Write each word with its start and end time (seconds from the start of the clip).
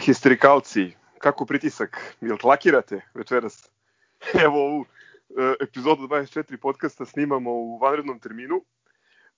Histerikalci? 0.00 0.92
Kako 1.18 1.44
pritisak? 1.46 2.16
Jel 2.20 2.36
tlakirate 2.38 3.00
večeras? 3.14 3.70
Evo 4.44 4.66
ovu 4.66 4.84
e, 4.84 5.54
epizodu 5.60 6.02
24 6.02 6.56
podcasta 6.56 7.04
snimamo 7.04 7.50
u 7.50 7.78
vanrednom 7.78 8.18
terminu. 8.18 8.64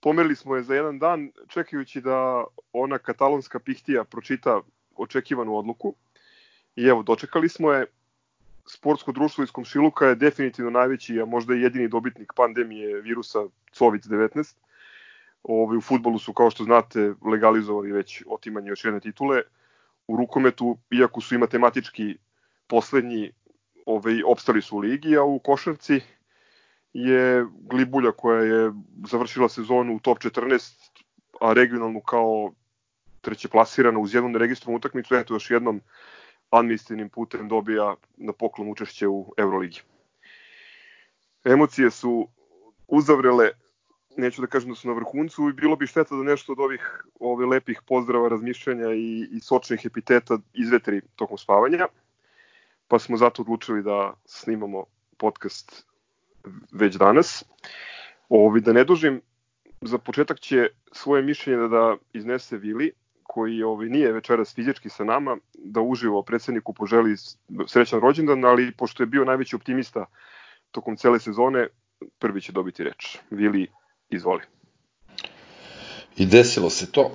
Pomerili 0.01 0.37
smo 0.37 0.57
je 0.57 0.63
za 0.63 0.75
jedan 0.75 0.99
dan 0.99 1.33
čekajući 1.49 2.01
da 2.01 2.45
ona 2.73 2.99
katalonska 2.99 3.59
pihtija 3.59 4.05
pročita 4.05 4.61
očekivanu 4.97 5.57
odluku. 5.57 5.95
I 6.77 6.87
evo, 6.87 7.03
dočekali 7.03 7.49
smo 7.49 7.73
je. 7.73 7.87
Sportsko 8.67 9.13
društvo 9.13 9.45
iz 9.45 9.51
Komšiluka 9.51 10.07
je 10.07 10.15
definitivno 10.15 10.71
najveći, 10.71 11.21
a 11.21 11.25
možda 11.25 11.55
i 11.55 11.61
jedini 11.61 11.89
dobitnik 11.89 12.33
pandemije 12.37 13.01
virusa 13.01 13.39
COVID-19. 13.79 14.55
Ovi, 15.43 15.77
u 15.77 15.81
futbolu 15.81 16.19
su, 16.19 16.33
kao 16.33 16.51
što 16.51 16.65
znate, 16.65 17.15
legalizovali 17.33 17.93
već 17.93 18.23
otimanje 18.27 18.69
još 18.69 18.85
jedne 18.85 19.01
titule 19.01 19.43
u 20.09 20.17
rukometu, 20.17 20.79
iako 20.91 21.21
su 21.21 21.35
i 21.35 21.39
matematički 21.39 22.17
poslednji 22.67 23.33
ovaj, 23.87 24.23
opstali 24.27 24.63
su 24.63 24.77
u 24.77 24.81
ligi, 24.81 25.17
a 25.17 25.23
u 25.23 25.39
košarci 25.39 26.01
je 26.93 27.47
Glibulja 27.71 28.13
koja 28.13 28.43
je 28.43 28.73
završila 29.09 29.49
sezonu 29.49 29.97
u 29.97 30.01
top 30.01 30.19
14, 30.19 30.73
a 31.41 31.53
regionalnu 31.53 32.01
kao 32.01 32.53
treće 33.21 33.49
plasirana 33.49 33.99
uz 33.99 34.15
jednu 34.15 34.29
neregistrovanu 34.29 34.77
utakmicu, 34.77 35.15
eto 35.15 35.35
još 35.35 35.51
jednom 35.51 35.81
administrativnim 36.51 37.09
putem 37.09 37.49
dobija 37.49 37.95
na 38.17 38.33
poklon 38.33 38.71
učešće 38.71 39.09
u 39.09 39.35
Euroligi. 39.37 39.81
Emocije 41.45 41.91
su 41.91 42.29
uzavrele 42.89 43.51
neću 44.17 44.41
da 44.41 44.47
kažem 44.47 44.71
da 44.71 44.77
su 44.77 44.89
na 44.89 44.95
vrhuncu 44.95 45.49
i 45.49 45.53
bilo 45.53 45.77
bi 45.77 45.87
šteta 45.87 46.17
da 46.17 46.23
nešto 46.23 46.53
od 46.53 46.61
ovih 46.61 47.05
ovih 47.21 47.49
lepih 47.49 47.81
pozdrava, 47.87 48.29
razmišljanja 48.29 48.93
i, 48.95 49.29
i 49.33 49.41
sočnih 49.41 49.87
epiteta 49.87 50.39
izvetri 50.55 51.01
tokom 51.17 51.39
spavanja. 51.39 51.87
Pa 52.89 52.99
smo 52.99 53.17
zato 53.17 53.43
odlučili 53.43 53.83
da 53.83 54.15
snimamo 54.25 54.85
podcast 55.17 55.87
već 56.73 56.97
danas. 56.97 57.45
Ovi, 58.29 58.61
da 58.61 58.73
ne 58.73 58.85
dužim, 58.85 59.21
za 59.81 59.99
početak 59.99 60.41
će 60.41 60.69
svoje 60.93 61.23
mišljenje 61.23 61.69
da 61.69 61.97
iznese 62.13 62.57
Vili, 62.57 62.93
koji 63.23 63.63
ovaj, 63.63 63.89
nije 63.89 64.13
večeras 64.13 64.55
fizički 64.55 64.89
sa 64.89 65.05
nama, 65.05 65.37
da 65.55 65.81
uživo 65.81 66.23
predsedniku 66.23 66.75
poželi 66.75 67.17
srećan 67.67 68.01
rođendan, 68.01 68.45
ali 68.45 68.73
pošto 68.73 69.03
je 69.03 69.07
bio 69.07 69.25
najveći 69.25 69.57
optimista 69.57 70.07
tokom 70.71 70.97
cele 70.97 71.21
sezone, 71.21 71.69
prvi 72.19 72.41
će 72.41 72.53
dobiti 72.53 72.85
reč. 72.85 73.19
Vili, 73.31 73.69
Izvoli. 74.13 74.43
I 76.17 76.27
desilo 76.27 76.71
se 76.71 76.93
to. 76.93 77.11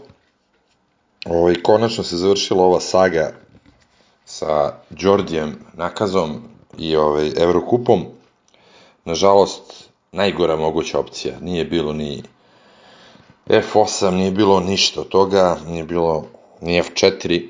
Ovaj, 1.26 1.56
konačno 1.64 2.03
se 2.03 2.17
završila 2.17 2.64
ova 2.64 2.80
saga 2.80 3.34
sa 4.25 4.74
Đordijem 4.90 5.59
Nakazom 5.74 6.41
i 6.78 6.96
ovaj, 6.96 7.31
Evrokupom. 7.38 8.06
Nažalost, 9.06 9.90
najgora 10.12 10.56
moguća 10.56 11.00
opcija. 11.00 11.40
Nije 11.41 11.66
bilo 11.66 11.94
ni 11.94 12.24
F8, 13.47 14.12
nije 14.12 14.31
bilo 14.31 14.59
ništa 14.59 15.02
od 15.02 15.08
toga, 15.08 15.58
nije 15.68 15.84
bilo 15.84 16.25
ni 16.62 16.81
F4. 16.81 17.50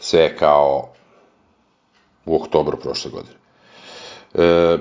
Sve 0.00 0.36
kao 0.36 0.88
u 2.26 2.36
oktobru 2.36 2.76
prošle 2.76 3.10
godine. 3.10 3.36
E, 4.34 4.78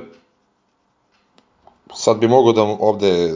sad 1.95 2.17
bi 2.17 2.27
mogo 2.27 2.51
da 2.53 2.61
ovde 2.63 3.33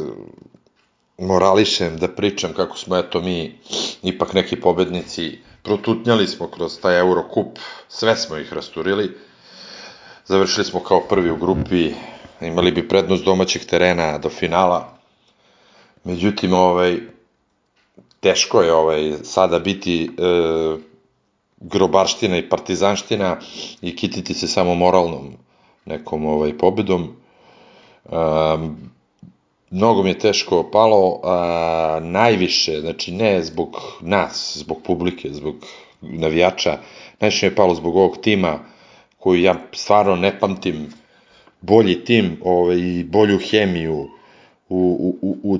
morališem, 1.17 1.97
da 1.97 2.07
pričam 2.07 2.53
kako 2.53 2.77
smo 2.77 2.97
eto 2.97 3.21
mi 3.21 3.59
ipak 4.03 4.33
neki 4.33 4.55
pobednici, 4.61 5.37
protutnjali 5.63 6.27
smo 6.27 6.47
kroz 6.47 6.79
taj 6.81 6.99
Eurocup, 6.99 7.59
sve 7.87 8.15
smo 8.15 8.37
ih 8.37 8.53
rasturili, 8.53 9.17
završili 10.25 10.65
smo 10.65 10.79
kao 10.79 11.01
prvi 11.01 11.31
u 11.31 11.37
grupi, 11.37 11.93
imali 12.41 12.71
bi 12.71 12.87
prednost 12.87 13.25
domaćih 13.25 13.65
terena 13.65 14.17
do 14.17 14.29
finala, 14.29 14.97
međutim 16.03 16.53
ovaj, 16.53 16.97
teško 18.19 18.61
je 18.61 18.73
ovaj, 18.73 19.13
sada 19.23 19.59
biti 19.59 20.03
e, 20.05 20.07
grobarština 21.57 22.37
i 22.37 22.49
partizanština 22.49 23.37
i 23.81 23.95
kititi 23.95 24.33
se 24.33 24.47
samo 24.47 24.75
moralnom 24.75 25.33
nekom 25.85 26.25
ovaj 26.25 26.57
pobedom 26.57 27.15
Mnogo 29.71 30.03
mi 30.03 30.09
je 30.09 30.19
teško 30.19 30.69
palo, 30.71 31.19
a, 31.23 31.99
najviše, 32.01 32.81
znači 32.81 33.11
ne 33.11 33.43
zbog 33.43 33.77
nas, 34.01 34.57
zbog 34.57 34.77
publike, 34.83 35.29
zbog 35.33 35.55
navijača, 36.01 36.77
najviše 37.19 37.45
mi 37.45 37.51
je 37.51 37.55
palo 37.55 37.75
zbog 37.75 37.95
ovog 37.95 38.17
tima 38.21 38.59
koji 39.17 39.41
ja 39.41 39.55
stvarno 39.71 40.15
ne 40.15 40.39
pamtim 40.39 40.93
bolji 41.61 42.05
tim 42.05 42.37
ovaj, 42.43 42.77
i 42.77 43.03
bolju 43.03 43.39
hemiju 43.49 44.09
u, 44.69 45.15
u, 45.21 45.37
u 45.43 45.57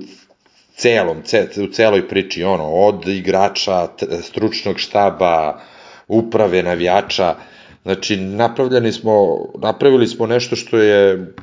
celom, 0.75 1.21
ce, 1.23 1.49
u 1.63 1.67
celoj 1.67 2.07
priči, 2.07 2.43
ono, 2.43 2.69
od 2.69 3.07
igrača, 3.07 3.87
stručnog 4.21 4.79
štaba, 4.79 5.61
uprave, 6.07 6.63
navijača, 6.63 7.35
znači 7.83 8.17
napravljeni 8.17 8.91
smo, 8.91 9.37
napravili 9.61 10.07
smo 10.07 10.27
nešto 10.27 10.55
što 10.55 10.77
je 10.77 11.33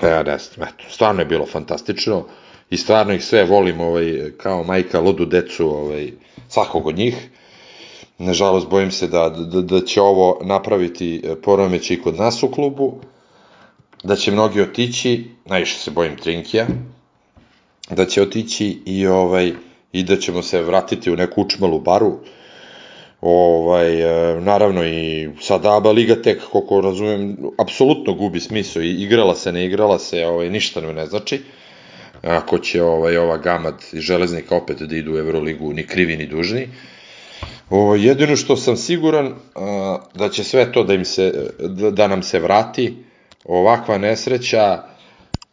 Pa 0.00 0.08
ja 0.08 0.22
ne 0.22 0.38
znam, 0.38 0.68
eto, 0.68 0.84
stvarno 0.90 1.20
je 1.20 1.26
bilo 1.26 1.46
fantastično 1.46 2.24
i 2.70 2.76
stvarno 2.76 3.14
ih 3.14 3.24
sve 3.24 3.44
volim 3.44 3.80
ovaj, 3.80 4.32
kao 4.36 4.62
majka 4.62 5.00
ludu 5.00 5.24
decu 5.26 5.68
ovaj, 5.68 6.12
svakog 6.48 6.86
od 6.86 6.96
njih. 6.96 7.28
Nažalost, 8.18 8.68
bojim 8.68 8.90
se 8.90 9.06
da, 9.06 9.28
da, 9.28 9.60
da 9.60 9.80
će 9.80 10.00
ovo 10.00 10.40
napraviti 10.44 11.22
e, 11.24 11.34
poromeć 11.42 11.90
i 11.90 12.02
kod 12.02 12.16
nas 12.16 12.42
u 12.42 12.50
klubu, 12.50 13.00
da 14.04 14.16
će 14.16 14.32
mnogi 14.32 14.60
otići, 14.60 15.24
najviše 15.44 15.78
se 15.78 15.90
bojim 15.90 16.16
Trinkija, 16.16 16.66
da 17.90 18.06
će 18.06 18.22
otići 18.22 18.82
i 18.86 19.06
ovaj 19.06 19.52
i 19.92 20.02
da 20.02 20.16
ćemo 20.16 20.42
se 20.42 20.62
vratiti 20.62 21.10
u 21.10 21.16
neku 21.16 21.42
učmalu 21.42 21.80
baru, 21.80 22.18
Ovaj, 23.20 24.02
e, 24.02 24.40
naravno 24.40 24.84
i 24.84 25.28
sada 25.40 25.76
ABA 25.76 25.90
Liga 25.90 26.22
tek, 26.22 26.42
koliko 26.52 26.80
razumem, 26.80 27.36
apsolutno 27.58 28.14
gubi 28.14 28.40
smisao 28.40 28.82
i 28.82 28.90
igrala 28.90 29.34
se, 29.34 29.52
ne 29.52 29.64
igrala 29.66 29.98
se, 29.98 30.26
ovaj, 30.26 30.50
ništa 30.50 30.80
ne 30.80 31.06
znači. 31.06 31.40
Ako 32.22 32.58
će 32.58 32.82
ovaj, 32.82 33.16
ova 33.16 33.36
Gamad 33.36 33.84
i 33.92 34.00
Železnika 34.00 34.56
opet 34.56 34.82
da 34.82 34.96
idu 34.96 35.14
u 35.14 35.18
Euroligu 35.18 35.72
ni 35.72 35.86
krivi 35.86 36.16
ni 36.16 36.26
dužni. 36.26 36.68
O, 37.70 37.94
jedino 37.94 38.36
što 38.36 38.56
sam 38.56 38.76
siguran 38.76 39.34
a, 39.54 39.98
da 40.14 40.28
će 40.28 40.44
sve 40.44 40.72
to 40.72 40.84
da 40.84 40.94
im 40.94 41.04
se 41.04 41.50
da, 41.58 41.90
da 41.90 42.06
nam 42.06 42.22
se 42.22 42.38
vrati 42.38 42.96
ovakva 43.44 43.98
nesreća 43.98 44.82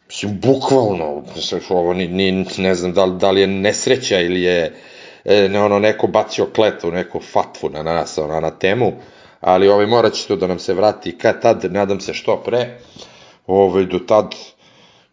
mislim 0.06 0.40
bukvalno 0.40 1.24
ovo 1.68 1.94
ni, 1.94 2.08
ni 2.08 2.46
ne 2.58 2.74
znam 2.74 2.92
da, 2.92 3.06
da 3.06 3.30
li 3.30 3.40
je 3.40 3.46
nesreća 3.46 4.20
ili 4.20 4.42
je 4.42 4.74
e, 5.26 5.48
ne, 5.48 5.62
ono, 5.62 5.78
neko 5.78 6.06
bacio 6.06 6.46
kletu, 6.46 6.90
neku 6.90 7.20
fatvu 7.20 7.70
na 7.70 7.82
nas, 7.82 8.18
ona, 8.18 8.40
na 8.40 8.50
temu, 8.50 8.92
ali 9.40 9.68
ovaj, 9.68 9.86
morat 9.86 10.12
će 10.12 10.26
to 10.26 10.36
da 10.36 10.46
nam 10.46 10.58
se 10.58 10.74
vrati 10.74 11.18
kad 11.18 11.42
tad, 11.42 11.64
nadam 11.72 12.00
se 12.00 12.14
što 12.14 12.36
pre, 12.36 12.78
ovaj, 13.46 13.84
do 13.84 13.98
tad, 13.98 14.34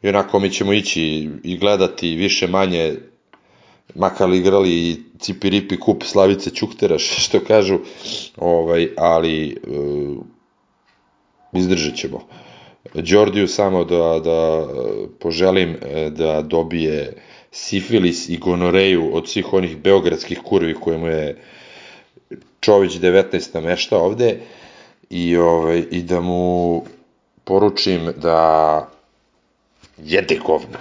onako 0.03 0.39
mi 0.39 0.51
ćemo 0.51 0.73
ići 0.73 1.29
i 1.43 1.57
gledati 1.57 2.15
više 2.15 2.47
manje 2.47 2.95
makar 3.95 4.29
igrali 4.29 4.69
i 4.71 4.97
cipiripi 5.19 5.79
kup 5.79 6.03
Slavice 6.03 6.49
Ćuktera, 6.49 6.99
što 7.25 7.39
kažu, 7.39 7.79
ovaj, 8.37 8.89
ali 8.97 9.57
uh, 9.67 10.17
izdržat 11.53 11.95
ćemo. 11.95 12.27
Đordiju 12.93 13.47
samo 13.47 13.83
da, 13.83 14.19
da 14.23 14.67
poželim 15.19 15.77
e, 15.81 16.09
da 16.09 16.41
dobije 16.41 17.13
sifilis 17.53 18.29
i 18.29 18.37
gonoreju 18.37 19.15
od 19.15 19.29
svih 19.29 19.53
onih 19.53 19.77
beogradskih 19.77 20.39
kurvi 20.43 20.73
koje 20.73 20.97
mu 20.97 21.07
je 21.07 21.37
Čović 22.59 22.93
19 22.93 23.55
namešta 23.55 23.97
ovde 23.97 24.37
i, 25.09 25.37
ovaj, 25.37 25.83
i 25.91 26.01
da 26.01 26.21
mu 26.21 26.83
poručim 27.43 28.13
da 28.17 28.89
jede 29.97 30.39
govna. 30.45 30.79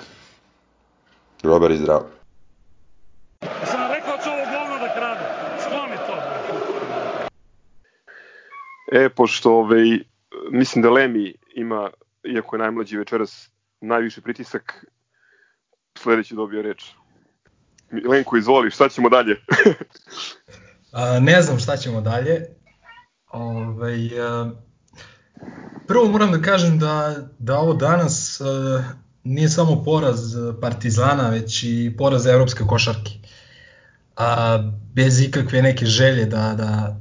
Dobar 1.42 1.70
i 1.70 1.76
zdrav. 1.76 2.02
Sam 3.64 3.92
rekao 3.94 4.16
će 4.24 4.30
ovo 4.30 4.44
govno 4.44 4.78
da 4.78 4.94
krade. 4.94 5.24
Skloni 5.60 5.96
to. 6.06 6.16
E, 8.92 9.08
pošto 9.08 9.52
ovaj, 9.52 9.98
mislim 10.50 10.82
da 10.82 10.90
Lemi 10.90 11.34
ima, 11.54 11.90
iako 12.34 12.56
je 12.56 12.60
najmlađi 12.60 12.96
večeras, 12.96 13.50
najviše 13.80 14.20
pritisak, 14.20 14.84
sledeći 15.98 16.34
dobio 16.34 16.62
reč. 16.62 16.84
Milenko, 17.90 18.36
izvoli, 18.36 18.70
šta 18.70 18.88
ćemo 18.88 19.08
dalje? 19.08 19.36
a, 20.92 21.20
ne 21.20 21.42
znam 21.42 21.58
šta 21.58 21.76
ćemo 21.76 22.00
dalje. 22.00 22.46
Ove, 23.30 23.66
ovaj, 23.66 24.20
a, 24.20 24.50
prvo 25.86 26.08
moram 26.08 26.32
da 26.32 26.42
kažem 26.42 26.78
da, 26.78 27.16
da 27.38 27.58
ovo 27.58 27.74
danas 27.74 28.40
a, 28.40 28.84
nije 29.24 29.48
samo 29.48 29.82
poraz 29.84 30.20
Partizana, 30.60 31.28
već 31.28 31.62
i 31.62 31.94
poraz 31.98 32.26
evropske 32.26 32.64
košarke. 32.64 33.12
a, 34.16 34.58
bez 34.94 35.20
ikakve 35.20 35.62
neke 35.62 35.86
želje 35.86 36.24
da, 36.24 36.54
da, 36.54 37.00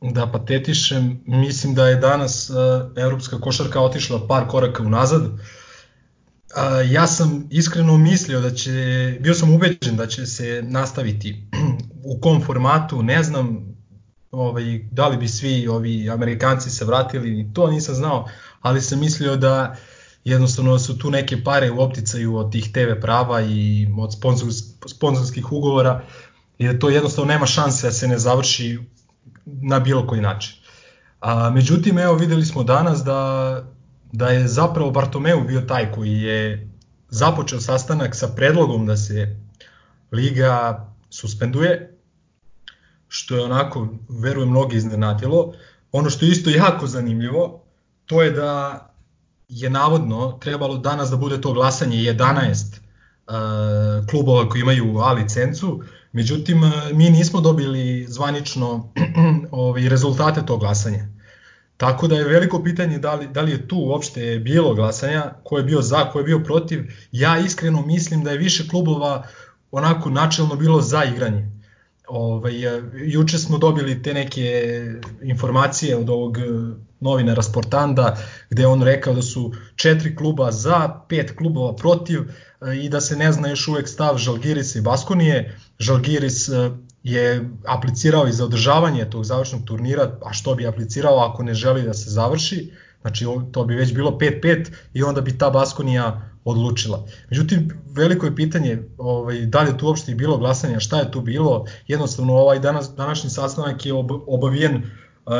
da 0.00 0.26
patetišem, 0.26 1.20
mislim 1.26 1.74
da 1.74 1.88
je 1.88 1.96
danas 1.96 2.50
a, 2.50 2.90
evropska 2.96 3.40
košarka 3.40 3.80
otišla 3.80 4.26
par 4.28 4.48
koraka 4.48 4.82
unazad. 4.82 5.22
A, 6.56 6.80
ja 6.80 7.06
sam 7.06 7.46
iskreno 7.50 7.96
mislio 7.98 8.40
da 8.40 8.50
će, 8.50 8.72
bio 9.20 9.34
sam 9.34 9.54
ubeđen 9.54 9.96
da 9.96 10.06
će 10.06 10.26
se 10.26 10.62
nastaviti 10.66 11.46
u 12.14 12.20
kom 12.20 12.42
formatu, 12.42 13.02
ne 13.02 13.22
znam 13.22 13.72
ovaj, 14.30 14.80
da 14.90 15.08
li 15.08 15.16
bi 15.16 15.28
svi 15.28 15.68
ovi 15.68 16.10
Amerikanci 16.10 16.70
se 16.70 16.84
vratili, 16.84 17.50
to 17.54 17.70
nisam 17.70 17.94
znao, 17.94 18.28
ali 18.60 18.80
sam 18.80 19.00
mislio 19.00 19.36
da 19.36 19.76
jednostavno 20.24 20.78
su 20.78 20.98
tu 20.98 21.10
neke 21.10 21.44
pare 21.44 21.70
u 21.70 21.80
opticaju 21.80 22.36
od 22.36 22.52
tih 22.52 22.72
TV 22.72 23.00
prava 23.00 23.42
i 23.42 23.88
od 23.98 24.12
sponzorskih 24.86 25.52
ugovora 25.52 26.02
i 26.58 26.66
da 26.66 26.78
to 26.78 26.90
jednostavno 26.90 27.32
nema 27.32 27.46
šanse 27.46 27.86
da 27.86 27.92
se 27.92 28.08
ne 28.08 28.18
završi 28.18 28.78
na 29.44 29.80
bilo 29.80 30.06
koji 30.06 30.20
način. 30.20 30.54
A, 31.20 31.50
međutim, 31.50 31.98
evo 31.98 32.14
videli 32.14 32.44
smo 32.44 32.62
danas 32.62 33.04
da, 33.04 33.64
da 34.12 34.28
je 34.28 34.48
zapravo 34.48 34.90
Bartomeu 34.90 35.44
bio 35.44 35.60
taj 35.60 35.92
koji 35.92 36.12
je 36.12 36.68
započeo 37.08 37.60
sastanak 37.60 38.16
sa 38.16 38.28
predlogom 38.28 38.86
da 38.86 38.96
se 38.96 39.36
liga 40.12 40.86
suspenduje, 41.10 41.98
što 43.08 43.36
je 43.36 43.44
onako, 43.44 43.88
verujem, 44.08 44.50
mnogi 44.50 44.76
iznenadilo. 44.76 45.52
Ono 45.92 46.10
što 46.10 46.24
je 46.24 46.30
isto 46.30 46.50
jako 46.50 46.86
zanimljivo, 46.86 47.62
to 48.06 48.22
je 48.22 48.30
da 48.30 48.80
je 49.48 49.70
navodno 49.70 50.38
trebalo 50.40 50.78
danas 50.78 51.10
da 51.10 51.16
bude 51.16 51.40
to 51.40 51.52
glasanje 51.52 51.96
11 51.96 52.78
uh, 53.26 54.06
klubova 54.06 54.48
koji 54.48 54.60
imaju 54.60 54.98
A 54.98 55.12
licencu, 55.12 55.82
međutim 56.12 56.62
uh, 56.62 56.70
mi 56.92 57.10
nismo 57.10 57.40
dobili 57.40 58.06
zvanično 58.08 58.92
ovaj, 59.50 59.88
rezultate 59.88 60.46
tog 60.46 60.60
glasanja. 60.60 61.08
Tako 61.82 62.08
da 62.08 62.14
je 62.14 62.24
veliko 62.24 62.62
pitanje 62.62 62.98
da 62.98 63.14
li, 63.14 63.26
da 63.26 63.40
li 63.40 63.52
je 63.52 63.68
tu 63.68 63.76
uopšte 63.76 64.38
bilo 64.38 64.74
glasanja, 64.74 65.22
ko 65.44 65.58
je 65.58 65.64
bio 65.64 65.80
za, 65.82 66.04
ko 66.10 66.18
je 66.18 66.24
bio 66.24 66.38
protiv. 66.38 66.84
Ja 67.12 67.38
iskreno 67.38 67.82
mislim 67.86 68.24
da 68.24 68.30
je 68.30 68.38
više 68.38 68.68
klubova 68.68 69.26
onako 69.70 70.10
načelno 70.10 70.56
bilo 70.56 70.80
za 70.80 71.04
igranje. 71.04 71.50
Ovaj, 72.08 72.54
juče 73.06 73.38
smo 73.38 73.58
dobili 73.58 74.02
te 74.02 74.14
neke 74.14 74.52
informacije 75.22 75.96
od 75.96 76.10
ovog 76.10 76.38
novinara 77.00 77.42
Sportanda, 77.42 78.16
gde 78.50 78.66
on 78.66 78.82
rekao 78.82 79.14
da 79.14 79.22
su 79.22 79.52
četiri 79.76 80.16
kluba 80.16 80.52
za, 80.52 81.00
pet 81.08 81.36
klubova 81.36 81.76
protiv 81.76 82.20
i 82.82 82.88
da 82.88 83.00
se 83.00 83.16
ne 83.16 83.32
zna 83.32 83.48
još 83.48 83.68
uvek 83.68 83.88
stav 83.88 84.18
Žalgirisa 84.18 84.78
i 84.78 84.82
Baskonije. 84.82 85.58
Žalgiris 85.78 86.48
je 87.04 87.50
aplicirao 87.66 88.26
i 88.26 88.32
za 88.32 88.44
održavanje 88.44 89.10
tog 89.10 89.24
završnog 89.24 89.64
turnira, 89.64 90.18
a 90.24 90.32
što 90.32 90.54
bi 90.54 90.66
aplicirao 90.66 91.18
ako 91.18 91.42
ne 91.42 91.54
želi 91.54 91.82
da 91.82 91.94
se 91.94 92.10
završi, 92.10 92.70
znači 93.00 93.26
to 93.52 93.64
bi 93.64 93.74
već 93.74 93.94
bilo 93.94 94.10
5-5 94.10 94.70
i 94.94 95.02
onda 95.02 95.20
bi 95.20 95.38
ta 95.38 95.50
Baskonija 95.50 96.28
odlučila. 96.44 97.06
Međutim, 97.30 97.70
veliko 97.86 98.26
je 98.26 98.36
pitanje 98.36 98.82
ovaj, 98.98 99.40
da 99.40 99.62
li 99.62 99.70
je 99.70 99.78
tu 99.78 99.86
uopšte 99.86 100.14
bilo 100.14 100.38
glasanja, 100.38 100.80
šta 100.80 100.98
je 100.98 101.10
tu 101.10 101.20
bilo, 101.20 101.64
jednostavno 101.88 102.32
ovaj 102.32 102.58
danas, 102.58 102.90
današnji 102.96 103.30
sastanak 103.30 103.86
je 103.86 103.92
ob, 103.94 104.10
obavijen 104.26 104.82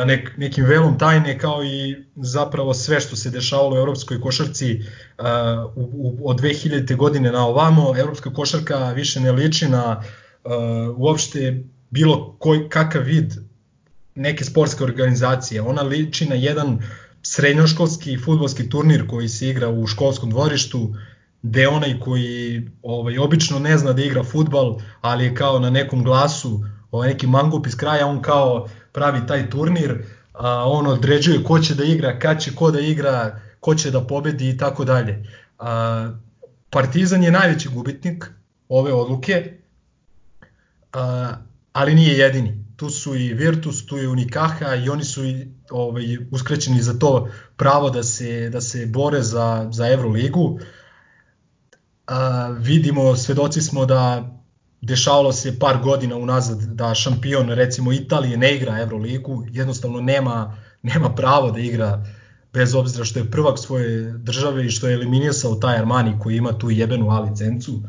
nek, 0.05 0.37
nekim 0.37 0.65
velom 0.65 0.97
tajne 0.97 1.39
kao 1.39 1.63
i 1.63 2.05
zapravo 2.15 2.73
sve 2.73 2.99
što 2.99 3.15
se 3.15 3.29
dešavalo 3.29 3.75
u 3.75 3.77
evropskoj 3.77 4.21
košarci 4.21 4.79
uh, 4.79 5.25
u, 5.75 5.89
u, 5.93 6.29
od 6.29 6.41
2000. 6.41 6.95
godine 6.95 7.31
na 7.31 7.47
ovamo. 7.47 7.93
Evropska 7.97 8.33
košarka 8.33 8.91
više 8.91 9.19
ne 9.19 9.31
liči 9.31 9.67
na 9.67 9.97
uh, 9.99 10.05
uopšte 10.97 11.63
bilo 11.89 12.35
koj, 12.39 12.69
kakav 12.69 13.03
vid 13.03 13.33
neke 14.15 14.45
sportske 14.45 14.83
organizacije. 14.83 15.61
Ona 15.61 15.81
liči 15.81 16.25
na 16.25 16.35
jedan 16.35 16.79
srednjoškolski 17.21 18.17
futbolski 18.17 18.69
turnir 18.69 19.07
koji 19.07 19.29
se 19.29 19.49
igra 19.49 19.69
u 19.69 19.87
školskom 19.87 20.29
dvorištu, 20.29 20.95
gde 21.41 21.67
onaj 21.67 21.99
koji 21.99 22.67
ovaj, 22.81 23.17
obično 23.17 23.59
ne 23.59 23.77
zna 23.77 23.93
da 23.93 24.03
igra 24.03 24.23
futbal, 24.23 24.79
ali 25.01 25.25
je 25.25 25.35
kao 25.35 25.59
na 25.59 25.69
nekom 25.69 26.03
glasu, 26.03 26.65
ovaj, 26.91 27.09
neki 27.09 27.27
mangup 27.27 27.67
iz 27.67 27.75
kraja, 27.75 28.07
on 28.07 28.21
kao 28.21 28.69
pravi 28.91 29.27
taj 29.27 29.49
turnir, 29.49 30.03
a, 30.33 30.63
on 30.69 30.87
određuje 30.87 31.43
ko 31.43 31.59
će 31.59 31.75
da 31.75 31.83
igra, 31.83 32.19
kad 32.19 32.41
će 32.41 32.55
ko 32.55 32.71
da 32.71 32.79
igra, 32.79 33.41
ko 33.59 33.75
će 33.75 33.91
da 33.91 34.01
pobedi 34.01 34.49
i 34.49 34.57
tako 34.57 34.85
dalje. 34.85 35.23
Partizan 36.69 37.23
je 37.23 37.31
najveći 37.31 37.69
gubitnik 37.69 38.25
ove 38.69 38.93
odluke, 38.93 39.53
a, 40.93 41.33
ali 41.73 41.95
nije 41.95 42.17
jedini. 42.17 42.63
Tu 42.75 42.89
su 42.89 43.15
i 43.15 43.33
Virtus, 43.33 43.85
tu 43.85 43.97
je 43.97 44.07
Unikaha 44.07 44.75
i 44.75 44.89
oni 44.89 45.03
su 45.03 45.25
i, 45.25 45.47
ovaj, 45.69 46.17
uskraćeni 46.31 46.81
za 46.81 46.99
to 46.99 47.29
pravo 47.57 47.89
da 47.89 48.03
se, 48.03 48.49
da 48.49 48.61
se 48.61 48.85
bore 48.85 49.21
za, 49.21 49.67
za 49.71 49.91
Euroligu. 49.91 50.59
A, 52.07 52.47
vidimo, 52.59 53.15
svedoci 53.15 53.61
smo 53.61 53.85
da 53.85 54.29
dešavalo 54.81 55.31
se 55.31 55.59
par 55.59 55.77
godina 55.83 56.15
unazad 56.15 56.57
da 56.57 56.95
šampion 56.95 57.49
recimo 57.49 57.93
Italije 57.93 58.37
ne 58.37 58.55
igra 58.55 58.79
Euroligu, 58.79 59.45
jednostavno 59.51 60.01
nema, 60.01 60.57
nema 60.81 61.15
pravo 61.15 61.51
da 61.51 61.59
igra 61.59 62.05
bez 62.53 62.75
obzira 62.75 63.05
što 63.05 63.19
je 63.19 63.31
prvak 63.31 63.59
svoje 63.59 64.13
države 64.17 64.65
i 64.65 64.69
što 64.69 64.87
je 64.87 64.93
eliminisao 64.93 65.55
taj 65.55 65.77
Armani 65.77 66.19
koji 66.19 66.37
ima 66.37 66.57
tu 66.57 66.71
jebenu 66.71 67.09
A 67.09 67.19
licencu. 67.19 67.81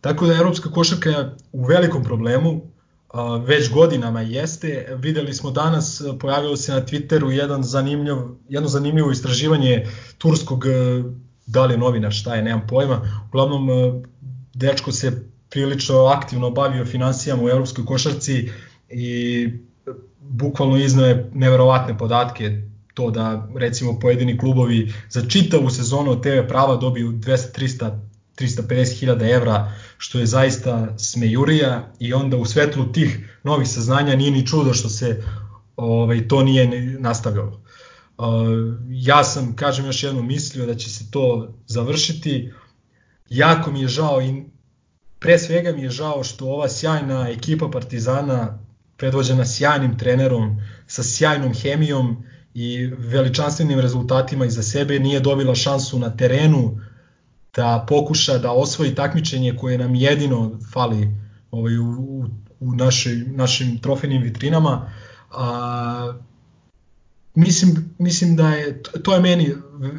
Tako 0.00 0.26
da 0.26 0.34
evropska 0.34 0.70
košarka 0.70 1.10
je 1.10 1.36
u 1.52 1.64
velikom 1.64 2.04
problemu, 2.04 2.62
već 3.46 3.70
godinama 3.72 4.20
jeste. 4.20 4.96
Videli 4.98 5.34
smo 5.34 5.50
danas, 5.50 6.02
pojavilo 6.20 6.56
se 6.56 6.72
na 6.72 6.80
Twitteru 6.80 7.28
jedan 7.28 7.62
zanimljiv, 7.62 8.16
jedno 8.48 8.68
zanimljivo 8.68 9.10
istraživanje 9.10 9.86
turskog, 10.18 10.64
da 11.46 11.66
li 11.66 11.74
je 11.74 11.78
novinar, 11.78 12.12
šta 12.12 12.34
je, 12.34 12.42
nemam 12.42 12.66
pojma. 12.68 13.22
Uglavnom, 13.28 13.68
dečko 14.54 14.92
se 14.92 15.22
prilično 15.50 16.04
aktivno 16.04 16.50
bavio 16.50 16.84
financijama 16.84 17.42
u 17.42 17.48
evropskoj 17.48 17.84
košarci 17.84 18.50
i 18.88 19.48
bukvalno 20.20 20.76
iznaje 20.76 21.30
neverovatne 21.34 21.98
podatke 21.98 22.62
to 22.98 23.10
da 23.10 23.48
recimo 23.56 23.98
pojedini 24.00 24.38
klubovi 24.38 24.92
za 25.10 25.22
čitavu 25.28 25.70
sezonu 25.70 26.10
od 26.10 26.22
TV 26.22 26.48
prava 26.48 26.76
dobiju 26.76 27.12
200, 27.12 27.98
300, 28.38 28.62
350 28.62 28.98
hiljada 28.98 29.28
evra, 29.28 29.72
što 29.98 30.18
je 30.18 30.26
zaista 30.26 30.98
smejurija 30.98 31.92
i 31.98 32.12
onda 32.12 32.36
u 32.36 32.44
svetlu 32.44 32.92
tih 32.92 33.38
novih 33.42 33.68
saznanja 33.68 34.16
nije 34.16 34.30
ni 34.30 34.46
čudo 34.46 34.74
što 34.74 34.88
se 34.88 35.22
ovaj, 35.76 36.28
to 36.28 36.42
nije 36.42 36.96
nastavljalo. 37.00 37.62
Ja 38.90 39.24
sam, 39.24 39.56
kažem 39.56 39.86
još 39.86 40.02
jednom, 40.02 40.26
mislio 40.26 40.66
da 40.66 40.74
će 40.74 40.90
se 40.90 41.10
to 41.10 41.54
završiti. 41.66 42.52
Jako 43.28 43.70
mi 43.70 43.80
je 43.80 43.88
žao 43.88 44.22
i 44.22 44.44
Pre 45.18 45.38
svega 45.38 45.72
mi 45.72 45.82
je 45.82 45.90
žao 45.90 46.24
što 46.24 46.46
ova 46.46 46.68
sjajna 46.68 47.28
ekipa 47.28 47.68
Partizana, 47.70 48.58
predvođena 48.96 49.46
sjajnim 49.46 49.98
trenerom, 49.98 50.60
sa 50.86 51.02
sjajnom 51.02 51.54
hemijom 51.54 52.24
i 52.54 52.86
veličanstvenim 52.86 53.80
rezultatima 53.80 54.46
iza 54.46 54.62
sebe, 54.62 54.98
nije 54.98 55.20
dobila 55.20 55.54
šansu 55.54 55.98
na 55.98 56.16
terenu 56.16 56.80
da 57.56 57.84
pokuša 57.88 58.38
da 58.38 58.52
osvoji 58.52 58.94
takmičenje 58.94 59.56
koje 59.60 59.78
nam 59.78 59.94
jedino 59.94 60.58
fali 60.72 61.08
ovaj, 61.50 61.78
u, 61.78 61.84
u, 61.84 62.24
u 62.60 62.72
našoj, 62.72 63.14
našim 63.26 63.78
trofejnim 63.78 64.22
vitrinama. 64.22 64.90
A, 65.30 66.12
mislim, 67.34 67.94
mislim 67.98 68.36
da 68.36 68.48
je, 68.48 68.82
to 69.02 69.14
je 69.14 69.20
meni, 69.20 69.54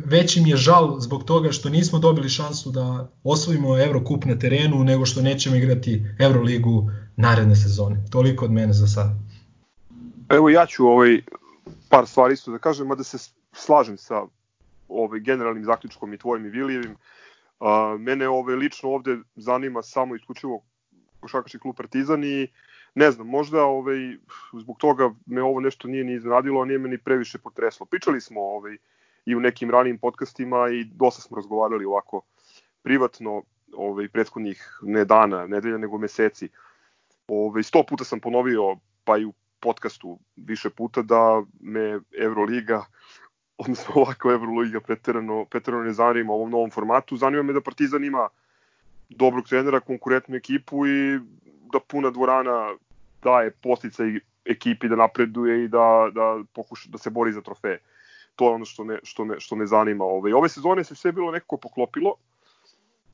veći 0.06 0.42
mi 0.42 0.50
je 0.50 0.58
žal 0.58 1.00
zbog 1.00 1.24
toga 1.24 1.52
što 1.52 1.70
nismo 1.70 2.00
dobili 2.00 2.30
šansu 2.30 2.72
da 2.72 3.10
osvojimo 3.24 3.80
Eurocup 3.80 4.26
na 4.26 4.40
terenu 4.40 4.84
nego 4.84 5.06
što 5.06 5.22
nećemo 5.22 5.56
igrati 5.56 6.06
Euroligu 6.20 6.92
naredne 7.16 7.56
sezone. 7.56 8.06
Toliko 8.12 8.46
od 8.46 8.52
mene 8.52 8.74
za 8.74 8.88
sad. 8.88 9.08
Evo 10.30 10.50
ja 10.50 10.66
ću 10.66 10.88
ovaj 10.88 11.22
par 11.90 12.08
stvari 12.08 12.34
isto 12.34 12.52
da 12.52 12.58
kažem, 12.58 12.88
mada 12.88 13.04
se 13.04 13.18
slažem 13.54 13.98
sa 13.98 14.22
ovaj 14.88 15.20
generalnim 15.20 15.66
zaključkom 15.66 16.14
i 16.14 16.18
tvojim 16.18 16.46
i 16.46 16.50
Vilijevim. 16.50 16.96
A, 17.60 17.98
mene 18.00 18.30
ovaj 18.30 18.56
lično 18.56 18.90
ovde 18.90 19.18
zanima 19.36 19.82
samo 19.82 20.16
isključivo 20.16 20.64
košarkaški 21.20 21.60
klub 21.60 21.76
Partizan 21.76 22.24
i 22.24 22.48
ne 22.96 23.12
znam, 23.12 23.28
možda 23.28 23.64
ovaj, 23.64 24.18
zbog 24.54 24.78
toga 24.78 25.12
me 25.26 25.42
ovo 25.44 25.60
nešto 25.60 25.88
nije 25.88 26.04
ni 26.04 26.14
iznenadilo, 26.14 26.62
a 26.62 26.66
nije 26.66 26.80
me 26.80 26.90
ni 26.90 26.98
previše 26.98 27.38
potreslo. 27.38 27.86
Pričali 27.86 28.22
smo 28.22 28.42
ovaj, 28.42 28.78
i 29.26 29.36
u 29.36 29.40
nekim 29.40 29.72
ranijim 29.72 29.98
podcastima 29.98 30.70
i 30.70 30.84
dosta 30.84 31.22
smo 31.22 31.36
razgovarali 31.38 31.86
ovako 31.86 32.22
privatno 32.82 33.44
ovaj, 33.74 34.08
prethodnih 34.08 34.80
ne 34.82 35.06
dana, 35.06 35.48
nedelja, 35.48 35.78
nego 35.78 35.98
meseci. 35.98 36.50
Ovaj, 37.28 37.64
sto 37.64 37.84
puta 37.84 38.04
sam 38.04 38.20
ponovio, 38.20 38.78
pa 39.04 39.18
i 39.18 39.26
u 39.26 39.34
podcastu 39.60 40.20
više 40.36 40.70
puta, 40.70 41.02
da 41.02 41.44
me 41.60 42.00
Euroliga 42.20 42.86
odnosno 43.60 43.94
ovako 44.02 44.32
Euroliga 44.32 44.80
preterano, 44.80 45.46
preterano 45.46 45.84
ne 45.84 45.94
zanima 45.94 46.34
u 46.34 46.36
ovom 46.36 46.52
novom 46.52 46.72
formatu. 46.72 47.18
Zanima 47.18 47.44
me 47.44 47.54
da 47.54 47.62
Partizan 47.62 48.04
ima 48.04 48.30
dobrog 49.10 49.48
trenera, 49.48 49.80
konkurentnu 49.80 50.36
ekipu 50.36 50.88
i 50.88 51.20
da 51.74 51.80
puna 51.88 52.10
dvorana 52.10 52.76
daje 53.24 53.52
posticaj 53.52 54.20
ekipi 54.46 54.88
da 54.90 54.96
napreduje 54.96 55.64
i 55.64 55.68
da, 55.68 56.10
da 56.14 56.44
pokuša 56.54 56.90
da 56.90 56.98
se 56.98 57.10
bori 57.10 57.32
za 57.32 57.42
trofeje. 57.42 57.80
To 58.36 58.50
je 58.50 58.56
ono 58.56 58.66
što 58.66 58.84
me, 58.84 59.00
što 59.04 59.26
me, 59.26 59.40
što 59.40 59.56
me 59.56 59.66
zanima. 59.66 60.04
Ove, 60.06 60.36
ove 60.36 60.50
sezone 60.50 60.84
se 60.84 60.96
sve 60.96 61.12
bilo 61.12 61.32
nekako 61.32 61.58
poklopilo. 61.58 62.16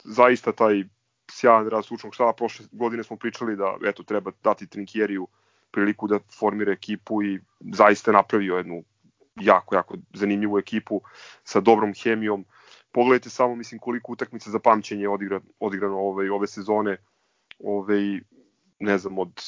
Zaista 0.04 0.52
taj 0.52 0.84
sjajan 1.32 1.70
rad 1.70 1.86
stručnog 1.86 2.16
štaba. 2.16 2.34
Prošle 2.34 2.66
godine 2.72 3.04
smo 3.04 3.18
pričali 3.18 3.56
da 3.56 3.78
eto, 3.86 4.04
treba 4.04 4.32
dati 4.44 4.68
Trinkjeriju 4.68 5.28
priliku 5.72 6.08
da 6.08 6.20
formira 6.40 6.72
ekipu 6.72 7.24
i 7.24 7.40
zaista 7.60 8.12
napravio 8.12 8.58
jednu 8.58 8.84
jako, 9.42 9.75
jako 9.75 9.96
zanimljivu 10.13 10.58
ekipu 10.58 11.01
sa 11.44 11.60
dobrom 11.60 11.94
hemijom. 12.04 12.46
Pogledajte 12.92 13.30
samo, 13.30 13.56
mislim, 13.56 13.80
koliko 13.80 14.12
utakmica 14.12 14.50
za 14.50 14.60
pamćenje 14.60 15.01
je 15.01 15.10
odigra, 15.10 15.42
odigrano 15.60 15.98
ove, 15.98 16.32
ove 16.32 16.48
sezone. 16.48 16.98
Ove, 17.60 18.20
ne 18.80 18.98
znam, 18.98 19.20
od 19.20 19.42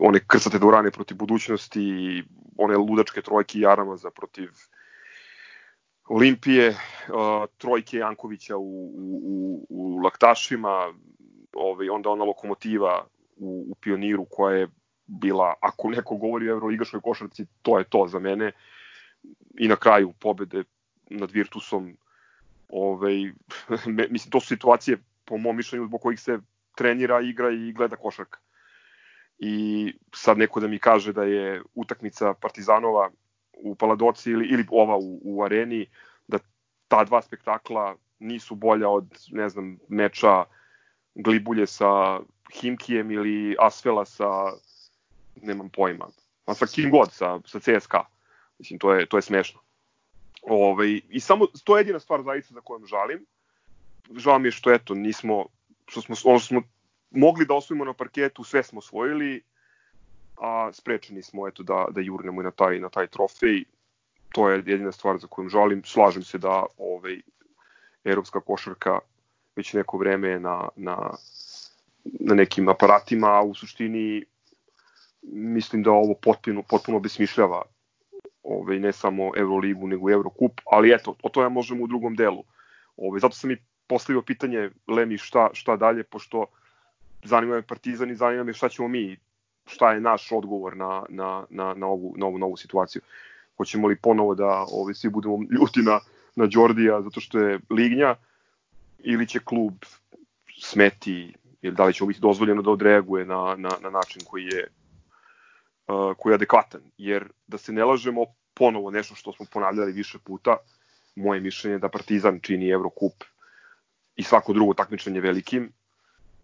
one 0.00 0.20
krcate 0.26 0.58
dvorane 0.58 0.90
protiv 0.90 1.16
budućnosti 1.16 1.80
i 1.80 2.22
one 2.58 2.76
ludačke 2.76 3.22
trojke 3.22 3.58
Jaramaza 3.58 4.10
protiv 4.10 4.50
Olimpije, 6.08 6.68
uh, 6.68 6.76
trojke 7.58 7.96
Jankovića 7.96 8.56
u, 8.56 8.92
u, 8.94 9.66
u 9.68 9.98
Laktašima, 9.98 10.94
ovaj, 11.52 11.88
onda 11.88 12.10
ona 12.10 12.24
lokomotiva 12.24 13.06
u, 13.36 13.66
u 13.70 13.74
Pioniru 13.74 14.26
koja 14.30 14.56
je 14.56 14.68
bila, 15.06 15.54
ako 15.60 15.90
neko 15.90 16.16
govori 16.16 16.48
o 16.50 16.52
Euroligaškoj 16.52 17.00
košarci, 17.00 17.46
to 17.62 17.78
je 17.78 17.84
to 17.84 18.06
za 18.08 18.18
mene. 18.18 18.52
I 19.58 19.68
na 19.68 19.76
kraju 19.76 20.12
pobede 20.20 20.64
nad 21.10 21.30
Virtusom, 21.30 21.96
ovaj, 22.68 23.32
mislim, 24.14 24.30
to 24.30 24.40
su 24.40 24.46
situacije, 24.46 24.98
po 25.24 25.38
mom 25.38 25.56
mišljenju, 25.56 25.86
zbog 25.86 26.00
kojih 26.00 26.20
se 26.20 26.38
trenira, 26.76 27.20
igra 27.20 27.50
i 27.50 27.72
gleda 27.72 27.96
košarka 27.96 28.38
i 29.38 29.94
sad 30.14 30.38
neko 30.38 30.60
da 30.60 30.68
mi 30.68 30.78
kaže 30.78 31.12
da 31.12 31.24
je 31.24 31.62
utakmica 31.74 32.34
Partizanova 32.34 33.10
u 33.52 33.74
Paladoci 33.74 34.30
ili, 34.30 34.46
ili 34.46 34.66
ova 34.70 34.96
u, 34.96 35.20
u 35.22 35.44
areni, 35.44 35.86
da 36.28 36.38
ta 36.88 37.04
dva 37.04 37.22
spektakla 37.22 37.96
nisu 38.18 38.54
bolja 38.54 38.88
od, 38.88 39.06
ne 39.30 39.48
znam, 39.48 39.78
meča 39.88 40.44
Glibulje 41.14 41.66
sa 41.66 42.20
Himkijem 42.52 43.10
ili 43.10 43.56
Asvela 43.58 44.04
sa, 44.04 44.52
nemam 45.42 45.68
pojma, 45.68 46.08
a 46.46 46.54
sa 46.54 46.66
kim 46.66 46.90
god, 46.90 47.12
sa, 47.12 47.40
sa 47.46 47.60
CSKA. 47.60 48.04
Mislim, 48.58 48.78
to 48.78 48.94
je, 48.94 49.06
to 49.06 49.18
je 49.18 49.22
smešno. 49.22 49.60
Ove, 50.42 50.64
ovaj, 50.64 51.00
I 51.10 51.20
samo, 51.20 51.46
to 51.64 51.76
je 51.76 51.80
jedina 51.80 52.00
stvar 52.00 52.22
zaista 52.22 52.54
za 52.54 52.60
kojom 52.60 52.86
žalim. 52.86 53.26
Žao 54.16 54.38
mi 54.38 54.48
je 54.48 54.52
što, 54.52 54.72
eto, 54.72 54.94
nismo, 54.94 55.46
što 55.86 56.02
smo, 56.02 56.16
ono 56.24 56.38
što 56.38 56.46
smo 56.46 56.62
mogli 57.10 57.46
da 57.46 57.54
osvojimo 57.54 57.84
na 57.84 57.92
parketu, 57.92 58.44
sve 58.44 58.62
smo 58.62 58.78
osvojili, 58.78 59.42
a 60.36 60.72
sprečeni 60.72 61.22
smo 61.22 61.48
eto 61.48 61.62
da 61.62 61.86
da 61.90 62.00
jurnemo 62.00 62.40
i 62.40 62.44
na 62.44 62.50
taj 62.50 62.80
na 62.80 62.88
taj 62.88 63.06
trofej. 63.06 63.64
To 64.32 64.50
je 64.50 64.62
jedina 64.66 64.92
stvar 64.92 65.18
za 65.18 65.26
koju 65.26 65.48
žalim. 65.48 65.84
Slažem 65.84 66.22
se 66.22 66.38
da 66.38 66.64
ovaj 66.78 67.20
evropska 68.04 68.40
košarka 68.40 68.98
već 69.56 69.72
neko 69.72 69.98
vreme 69.98 70.40
na 70.40 70.68
na 70.76 71.10
na 72.04 72.34
nekim 72.34 72.68
aparatima, 72.68 73.28
a 73.28 73.42
u 73.42 73.54
suštini 73.54 74.24
mislim 75.32 75.82
da 75.82 75.90
ovo 75.90 76.14
potpuno 76.14 76.62
potpuno 76.62 77.00
besmišljava 77.00 77.62
ovaj 78.42 78.78
ne 78.78 78.92
samo 78.92 79.32
Euroligu 79.36 79.86
nego 79.86 80.10
i 80.10 80.12
Eurokup, 80.12 80.60
ali 80.72 80.92
eto, 80.94 81.14
o 81.22 81.28
tome 81.28 81.48
možemo 81.48 81.84
u 81.84 81.86
drugom 81.86 82.14
delu. 82.14 82.44
Ovaj 82.96 83.20
zato 83.20 83.34
sam 83.34 83.50
i 83.50 83.56
postavio 83.86 84.22
pitanje 84.22 84.70
Lemi 84.88 85.18
šta 85.18 85.50
šta 85.52 85.76
dalje 85.76 86.04
pošto 86.04 86.46
zanima 87.24 87.54
me 87.54 87.62
Partizan 87.62 88.10
i 88.10 88.14
zanima 88.14 88.44
me 88.44 88.52
šta 88.52 88.68
ćemo 88.68 88.88
mi, 88.88 89.16
šta 89.66 89.92
je 89.92 90.00
naš 90.00 90.32
odgovor 90.32 90.76
na, 90.76 91.02
na, 91.08 91.44
na, 91.50 91.74
na, 91.74 91.86
ovu, 91.86 92.14
na 92.16 92.26
ovu 92.26 92.38
novu 92.38 92.56
situaciju. 92.56 93.02
Hoćemo 93.56 93.88
li 93.88 93.96
ponovo 93.96 94.34
da 94.34 94.64
ovi, 94.72 94.94
svi 94.94 95.10
budemo 95.10 95.38
ljuti 95.50 95.82
na, 95.82 96.00
na 96.36 96.46
Đordija 96.46 97.02
zato 97.02 97.20
što 97.20 97.38
je 97.38 97.60
lignja 97.70 98.14
ili 98.98 99.28
će 99.28 99.38
klub 99.44 99.74
smeti 100.60 101.34
ili 101.62 101.74
da 101.74 101.84
li 101.84 101.94
će 101.94 102.04
biti 102.04 102.20
dozvoljeno 102.20 102.62
da 102.62 102.70
odreaguje 102.70 103.24
na, 103.24 103.54
na, 103.58 103.70
na 103.82 103.90
način 103.90 104.22
koji 104.30 104.44
je 104.44 104.68
koji 105.86 106.32
je 106.32 106.34
adekvatan. 106.34 106.80
Jer 106.98 107.28
da 107.46 107.58
se 107.58 107.72
ne 107.72 107.84
lažemo 107.84 108.24
ponovo 108.54 108.90
nešto 108.90 109.14
što 109.14 109.32
smo 109.32 109.46
ponavljali 109.52 109.92
više 109.92 110.18
puta, 110.18 110.56
moje 111.16 111.40
mišljenje 111.40 111.78
da 111.78 111.88
Partizan 111.88 112.40
čini 112.40 112.68
Evrokup 112.70 113.24
i 114.16 114.22
svako 114.22 114.52
drugo 114.52 114.74
takmičenje 114.74 115.20
velikim 115.20 115.72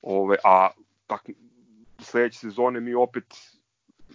Ove, 0.02 0.36
a 0.44 0.70
tak, 1.06 1.30
sledeće 1.98 2.38
sezone 2.38 2.80
mi 2.80 2.94
opet 2.94 3.24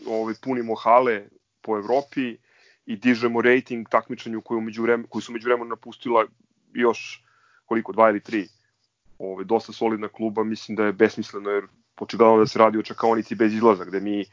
ove, 0.08 0.34
punimo 0.42 0.76
hale 0.76 1.28
po 1.62 1.78
Evropi 1.78 2.38
i 2.86 2.96
dižemo 2.96 3.42
rating 3.42 3.90
takmičenju 3.90 4.42
koju, 4.42 4.62
među 4.62 4.84
vreme, 4.84 5.04
koju 5.10 5.22
su 5.22 5.32
među 5.32 5.48
vremenu 5.48 5.70
napustila 5.70 6.26
još 6.74 7.24
koliko, 7.66 7.92
dva 7.92 8.10
ili 8.10 8.24
tri 8.24 8.48
ove, 9.20 9.44
dosta 9.44 9.74
solidna 9.74 10.08
kluba, 10.08 10.44
mislim 10.44 10.76
da 10.76 10.86
je 10.86 10.94
besmisleno 10.94 11.50
jer 11.50 11.64
očigledno 12.00 12.38
da 12.38 12.48
se 12.48 12.60
radi 12.60 12.78
o 12.78 12.84
čakaonici 12.84 13.36
bez 13.36 13.54
izlaza, 13.54 13.86
gde 13.86 14.00
mi 14.00 14.26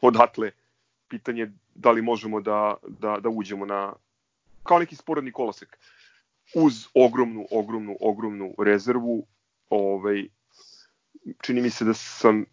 odatle 0.00 0.50
pitanje 1.08 1.52
da 1.74 1.90
li 1.90 2.02
možemo 2.02 2.40
da, 2.40 2.74
da, 2.88 3.18
da 3.20 3.28
uđemo 3.28 3.66
na 3.66 3.92
kao 4.62 4.78
neki 4.78 4.96
sporedni 4.96 5.32
kolosek 5.32 5.78
uz 6.54 6.86
ogromnu, 6.94 7.46
ogromnu, 7.50 7.96
ogromnu 8.00 8.54
rezervu 8.58 9.26
ovaj, 9.70 10.28
čini 11.40 11.60
mi 11.60 11.70
se 11.70 11.84
da 11.84 11.94
sam 11.94 12.44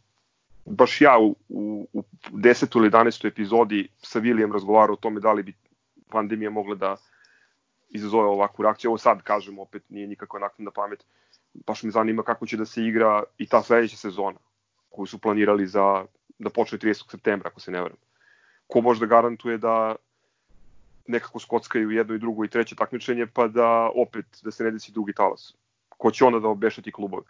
baš 0.65 1.01
ja 1.01 1.17
u, 1.19 1.35
u, 1.49 1.87
u 1.93 2.03
10. 2.31 2.77
ili 2.77 2.89
11. 2.89 3.27
epizodi 3.27 3.87
sa 3.97 4.19
Vilijem 4.19 4.53
razgovarao 4.53 4.93
o 4.93 5.01
tome 5.01 5.19
da 5.19 5.33
li 5.33 5.43
bi 5.43 5.53
pandemija 6.09 6.49
mogla 6.49 6.75
da 6.75 6.95
izazove 7.89 8.27
ovakvu 8.27 8.63
reakciju. 8.63 8.91
Ovo 8.91 8.97
sad 8.97 9.21
kažem, 9.21 9.59
opet 9.59 9.83
nije 9.89 10.07
nikakva 10.07 10.39
naknadna 10.39 10.71
pamet. 10.71 11.05
Baš 11.53 11.83
me 11.83 11.91
zanima 11.91 12.23
kako 12.23 12.45
će 12.45 12.57
da 12.57 12.65
se 12.65 12.83
igra 12.83 13.23
i 13.37 13.47
ta 13.47 13.63
sledeća 13.63 13.97
sezona 13.97 14.37
koju 14.89 15.05
su 15.05 15.19
planirali 15.19 15.67
za 15.67 16.05
da 16.39 16.49
počne 16.49 16.77
30. 16.77 17.11
septembra, 17.11 17.49
ako 17.49 17.59
se 17.59 17.71
ne 17.71 17.81
varam. 17.81 17.97
Ko 18.67 18.81
može 18.81 18.99
da 18.99 19.05
garantuje 19.05 19.57
da 19.57 19.95
nekako 21.07 21.39
skockaju 21.39 21.91
jedno 21.91 22.15
i 22.15 22.19
drugo 22.19 22.45
i 22.45 22.49
treće 22.49 22.75
takmičenje, 22.75 23.27
pa 23.27 23.47
da 23.47 23.89
opet 23.95 24.25
da 24.43 24.51
se 24.51 24.63
ne 24.63 24.71
desi 24.71 24.91
drugi 24.91 25.13
talas. 25.13 25.55
Ko 25.89 26.11
će 26.11 26.25
onda 26.25 26.39
da 26.39 26.47
obešati 26.47 26.91
klubove. 26.91 27.23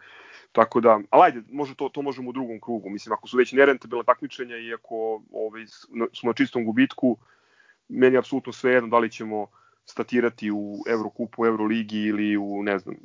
Tako 0.52 0.80
da, 0.80 1.00
ali 1.10 1.24
ajde, 1.24 1.42
može 1.50 1.74
to, 1.74 1.88
to 1.88 2.02
možemo 2.02 2.30
u 2.30 2.32
drugom 2.32 2.60
krugu. 2.60 2.90
Mislim, 2.90 3.12
ako 3.12 3.28
su 3.28 3.36
već 3.36 3.52
nerentabilne 3.52 4.04
takmičenja 4.04 4.56
i 4.56 4.74
ako 4.74 5.22
ovaj, 5.32 5.66
smo 6.12 6.30
na 6.30 6.32
čistom 6.32 6.64
gubitku, 6.64 7.16
meni 7.88 8.14
je 8.14 8.18
apsolutno 8.18 8.52
sve 8.52 8.72
jedno 8.72 8.88
da 8.88 8.98
li 8.98 9.10
ćemo 9.10 9.46
statirati 9.84 10.50
u 10.50 10.82
Evrokupu, 10.88 11.46
Euroligi 11.46 11.98
ili 11.98 12.36
u, 12.36 12.62
ne 12.62 12.78
znam, 12.78 12.96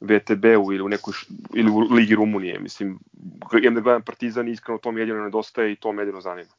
VTB-u 0.00 0.72
ili 0.72 0.82
u 0.82 0.88
nekoj 0.88 1.14
ili 1.54 1.70
u 1.70 1.78
Ligi 1.78 2.14
Rumunije. 2.14 2.58
Mislim, 2.58 2.98
jem 3.62 3.74
da 3.74 3.80
gledam 3.80 4.02
Partizan 4.02 4.48
iskreno 4.48 4.78
to 4.78 4.92
mi 4.92 5.00
jedino 5.00 5.24
nedostaje 5.24 5.72
i 5.72 5.76
to 5.76 5.92
me 5.92 6.02
jedino 6.02 6.20
zanima. 6.20 6.50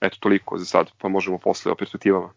Eto, 0.00 0.16
toliko 0.20 0.58
za 0.58 0.64
sad, 0.64 0.90
pa 0.98 1.08
možemo 1.08 1.38
posle 1.38 1.72
o 1.72 1.74
perspektivama 1.74 2.32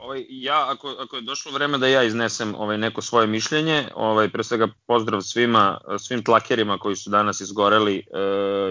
ovaj, 0.00 0.26
ja, 0.28 0.66
ako, 0.70 0.88
ako 0.88 1.16
je 1.16 1.22
došlo 1.22 1.52
vreme 1.52 1.78
da 1.78 1.86
ja 1.86 2.02
iznesem 2.02 2.54
ovaj, 2.54 2.78
neko 2.78 3.02
svoje 3.02 3.26
mišljenje, 3.26 3.88
ovaj, 3.94 4.28
pre 4.28 4.44
svega 4.44 4.68
pozdrav 4.86 5.20
svima, 5.20 5.80
svim 5.98 6.24
tlakerima 6.24 6.78
koji 6.78 6.96
su 6.96 7.10
danas 7.10 7.40
izgoreli, 7.40 7.96
e, 7.96 8.02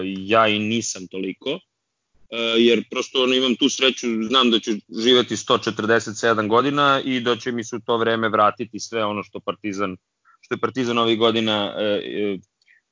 ja 0.04 0.48
i 0.48 0.58
nisam 0.58 1.06
toliko, 1.06 1.50
e, 1.50 1.58
jer 2.58 2.84
prosto 2.90 3.22
ono, 3.22 3.34
imam 3.34 3.56
tu 3.56 3.68
sreću, 3.68 4.06
znam 4.28 4.50
da 4.50 4.60
ću 4.60 4.70
živeti 5.02 5.36
147 5.36 6.48
godina 6.48 7.00
i 7.04 7.20
da 7.20 7.36
će 7.36 7.52
mi 7.52 7.64
se 7.64 7.76
u 7.76 7.80
to 7.80 7.96
vreme 7.96 8.28
vratiti 8.28 8.80
sve 8.80 9.04
ono 9.04 9.22
što 9.22 9.40
Partizan, 9.40 9.96
što 10.50 10.54
je 10.54 10.60
Partizan 10.60 10.98
ovih 10.98 11.18
godina 11.18 11.74
e, 11.78 11.82
e 11.84 12.38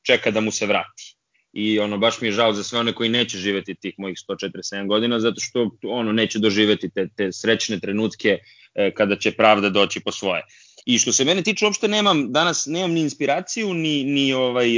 čeka 0.03 0.31
da 0.31 0.41
mu 0.41 0.50
se 0.50 0.67
vrati 0.67 1.17
i 1.53 1.79
ono 1.79 1.99
baš 1.99 2.21
mi 2.21 2.29
je 2.29 2.33
žao 2.33 2.53
za 2.53 2.62
sve 2.62 2.79
one 2.79 2.93
koji 2.93 3.09
neće 3.09 3.38
živeti 3.38 3.75
tih 3.75 3.95
mojih 3.99 4.17
147 4.29 4.87
godina 4.87 5.21
zato 5.21 5.41
što 5.41 5.71
ono 5.83 6.12
neće 6.12 6.38
doživeti 6.38 6.91
te, 6.95 7.09
te 7.17 7.33
srećne 7.33 7.81
trenutke 7.81 8.38
e, 8.75 8.95
kada 8.95 9.17
će 9.17 9.33
pravda 9.33 9.71
doći 9.71 10.00
po 10.00 10.12
svoje. 10.12 10.43
I 10.87 10.99
što 10.99 11.12
se 11.12 11.25
mene 11.25 11.43
tiče 11.43 11.65
uopšte 11.65 11.88
nemam 11.88 12.33
danas 12.33 12.67
nemam 12.67 12.93
ni 12.93 13.00
inspiraciju 13.00 13.75
ni 13.75 14.05
ni 14.05 14.33
ovaj 14.33 14.69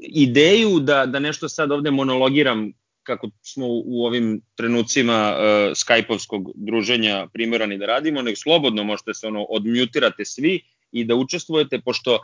ideju 0.00 0.80
da 0.80 1.06
da 1.06 1.18
nešto 1.18 1.48
sad 1.48 1.72
ovde 1.72 1.90
monologiram 1.90 2.72
kako 3.02 3.30
smo 3.42 3.66
u 3.68 4.04
ovim 4.06 4.40
trenucima 4.54 5.36
uh, 5.36 5.42
Skype-ovskog 5.76 6.52
druženja 6.54 7.26
primorani 7.32 7.78
da 7.78 7.86
radimo, 7.86 8.22
nego 8.22 8.36
slobodno 8.36 8.84
možete 8.84 9.14
se 9.14 9.26
ono 9.26 9.44
odmutirate 9.44 10.24
svi 10.24 10.60
i 10.92 11.04
da 11.04 11.14
učestvujete, 11.14 11.80
pošto 11.80 12.18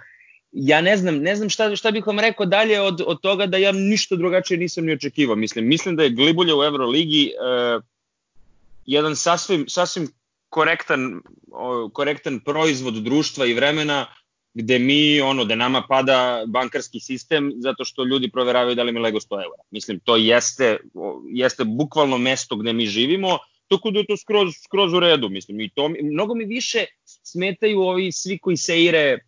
ja 0.52 0.80
ne 0.80 0.96
znam, 0.96 1.18
ne 1.18 1.36
znam 1.36 1.48
šta, 1.48 1.76
šta 1.76 1.90
bih 1.90 2.06
vam 2.06 2.20
rekao 2.20 2.46
dalje 2.46 2.80
od, 2.80 3.02
od 3.06 3.20
toga 3.20 3.46
da 3.46 3.56
ja 3.56 3.72
ništa 3.72 4.16
drugačije 4.16 4.58
nisam 4.58 4.84
ni 4.84 4.92
očekivao. 4.92 5.36
Mislim, 5.36 5.68
mislim 5.68 5.96
da 5.96 6.02
je 6.02 6.10
Glibulja 6.10 6.56
u 6.56 6.64
Euroligi 6.64 7.32
uh, 7.32 7.82
jedan 8.86 9.16
sasvim, 9.16 9.64
sasvim 9.68 10.08
korektan, 10.48 11.20
korektan 11.92 12.40
proizvod 12.40 12.94
društva 12.94 13.46
i 13.46 13.54
vremena 13.54 14.06
gde 14.54 14.78
mi, 14.78 15.20
ono, 15.20 15.44
da 15.44 15.54
nama 15.54 15.82
pada 15.88 16.44
bankarski 16.46 17.00
sistem 17.00 17.52
zato 17.56 17.84
što 17.84 18.04
ljudi 18.04 18.30
proveravaju 18.30 18.74
da 18.74 18.82
li 18.82 18.92
mi 18.92 19.00
lego 19.00 19.20
100 19.20 19.34
eura. 19.34 19.62
Mislim, 19.70 20.00
to 20.04 20.16
jeste, 20.16 20.78
jeste 21.32 21.64
bukvalno 21.64 22.18
mesto 22.18 22.56
gde 22.56 22.72
mi 22.72 22.86
živimo, 22.86 23.38
tako 23.68 23.90
da 23.90 23.98
je 23.98 24.06
to 24.06 24.16
skroz, 24.16 24.54
skroz 24.64 24.92
u 24.92 25.00
redu, 25.00 25.28
mislim, 25.28 25.60
i 25.60 25.68
to, 25.68 25.90
mnogo 26.02 26.34
mi 26.34 26.44
više 26.44 26.84
smetaju 27.36 27.80
ovi 27.80 28.12
svi 28.12 28.38
koji 28.38 28.56
seire 28.56 28.98
e, 28.98 29.18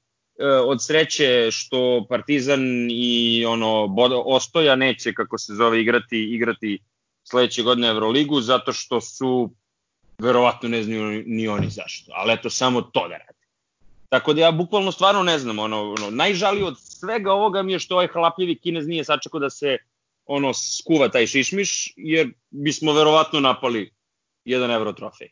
od 0.46 0.84
sreće 0.84 1.50
što 1.50 2.06
Partizan 2.08 2.88
i 2.90 3.44
ono 3.46 3.86
Bodo, 3.86 4.22
Ostoja 4.26 4.76
neće 4.76 5.12
kako 5.12 5.38
se 5.38 5.54
zove 5.54 5.80
igrati 5.80 6.34
igrati 6.34 6.78
sledeće 7.24 7.62
godine 7.62 7.88
Euroligu 7.88 8.40
zato 8.40 8.72
što 8.72 9.00
su 9.00 9.50
verovatno 10.18 10.68
ne 10.68 10.82
znaju 10.82 11.22
ni 11.26 11.48
oni 11.48 11.70
zašto, 11.70 12.12
ali 12.14 12.32
eto 12.32 12.50
samo 12.50 12.82
to 12.82 13.08
da 13.08 13.16
radi. 13.16 13.38
Tako 14.08 14.32
da 14.32 14.40
ja 14.40 14.50
bukvalno 14.50 14.92
stvarno 14.92 15.22
ne 15.22 15.38
znam, 15.38 15.58
ono, 15.58 15.82
ono 15.92 16.10
najžalije 16.10 16.64
od 16.64 16.80
svega 16.80 17.32
ovoga 17.32 17.62
mi 17.62 17.72
je 17.72 17.78
što 17.78 17.94
ovaj 17.94 18.08
hlapljivi 18.08 18.58
kinez 18.58 18.86
nije 18.86 19.04
sačekao 19.04 19.40
da 19.40 19.50
se 19.50 19.76
ono 20.24 20.54
skuva 20.54 21.08
taj 21.08 21.26
šišmiš, 21.26 21.92
jer 21.96 22.32
bismo 22.50 22.92
verovatno 22.92 23.40
napali 23.40 23.90
1 24.44 24.74
euro 24.74 24.92
trofej. 24.92 25.28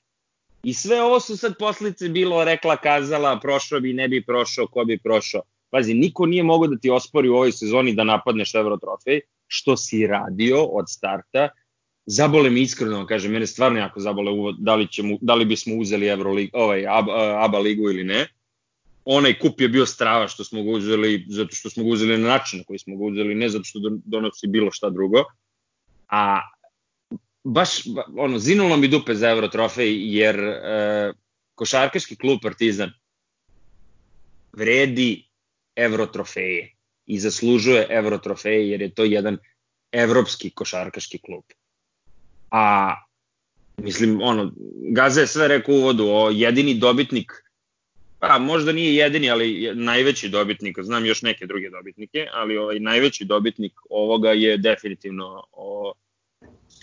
I 0.67 0.73
sve 0.75 1.03
ovo 1.03 1.21
su 1.21 1.37
sad 1.37 1.55
poslice 1.59 2.09
bilo 2.09 2.45
rekla, 2.45 2.77
kazala, 2.77 3.41
prošao 3.41 3.81
bi, 3.81 3.93
ne 3.93 4.09
bi 4.09 4.25
prošao, 4.25 4.67
ko 4.67 4.85
bi 4.85 4.99
prošao. 4.99 5.43
Pazi, 5.71 5.95
niko 5.95 6.27
nije 6.27 6.43
mogao 6.43 6.69
da 6.69 6.79
ti 6.79 6.91
ospori 6.91 7.29
u 7.29 7.35
ovoj 7.35 7.53
sezoni 7.53 7.93
da 7.95 8.05
napadneš 8.05 8.55
euro 8.55 8.77
trofej, 8.77 9.21
što 9.47 9.77
si 9.77 10.07
radio 10.07 10.65
od 10.65 10.85
starta. 10.89 11.49
Zabole 12.07 12.51
mi 12.51 12.61
iskreno, 12.61 13.07
kažem, 13.07 13.33
mene 13.33 13.47
stvarno 13.47 13.79
jako 13.79 14.01
zabole 14.01 14.33
uvod, 14.33 14.57
da 14.59 14.75
li, 14.75 14.89
ćemo, 14.89 15.19
da 15.21 15.35
li 15.35 15.45
bismo 15.45 15.77
uzeli 15.77 16.07
Eurolig, 16.07 16.51
ovaj, 16.53 16.87
ABA, 16.89 17.45
ABA 17.45 17.59
ligu 17.59 17.91
ili 17.91 18.05
ne. 18.05 18.27
Onaj 19.05 19.39
kup 19.39 19.61
je 19.61 19.69
bio 19.69 19.87
strava 19.87 20.29
što 20.29 20.45
smo 20.45 20.63
ga 20.63 20.71
uzeli, 20.71 21.25
zato 21.29 21.55
što 21.55 21.71
smo 21.71 21.85
ga 21.85 21.91
uzeli 21.91 22.19
na 22.19 22.29
način 22.29 22.59
na 22.59 22.65
koji 22.65 22.79
smo 22.79 22.97
ga 22.97 23.05
uzeli, 23.05 23.35
ne 23.35 23.49
zato 23.49 23.65
što 23.65 23.79
donosi 24.05 24.47
bilo 24.47 24.71
šta 24.71 24.91
drugo. 24.91 25.25
A 26.09 26.41
baš 27.47 27.71
ono 28.17 28.39
zinulo 28.39 28.77
mi 28.77 28.89
dupe 28.89 29.15
za 29.15 29.31
Euro 29.31 29.49
trofej 29.49 30.19
jer 30.19 30.39
e, 30.41 31.13
košarkaški 31.55 32.17
klub 32.17 32.39
Partizan 32.43 32.91
vredi 34.53 35.25
Euro 35.77 36.07
trofeje 36.07 36.73
i 37.07 37.19
zaslužuje 37.19 37.87
Euro 37.91 38.19
trofeje 38.19 38.71
jer 38.71 38.83
je 38.83 38.95
to 38.95 39.05
jedan 39.05 39.39
evropski 39.93 40.51
košarkaški 40.51 41.19
klub. 41.19 41.45
A 42.51 42.95
mislim 43.77 44.23
ono 44.23 44.53
Gaza 44.93 45.21
je 45.21 45.27
sve 45.27 45.49
rekao 45.49 45.75
u 45.75 45.79
uvodu 45.79 46.05
o 46.09 46.31
jedini 46.31 46.75
dobitnik 46.75 47.33
pa 48.19 48.39
možda 48.39 48.73
nije 48.73 48.95
jedini, 48.95 49.31
ali 49.31 49.73
najveći 49.75 50.29
dobitnik, 50.29 50.79
znam 50.83 51.07
još 51.07 51.23
neke 51.23 51.47
druge 51.47 51.71
dobitnike, 51.71 52.27
ali 52.33 52.57
ovaj 52.57 52.81
najveći 52.81 53.25
dobitnik 53.25 53.73
ovoga 53.91 54.31
je 54.31 54.57
definitivno 54.57 55.45
o 55.53 55.93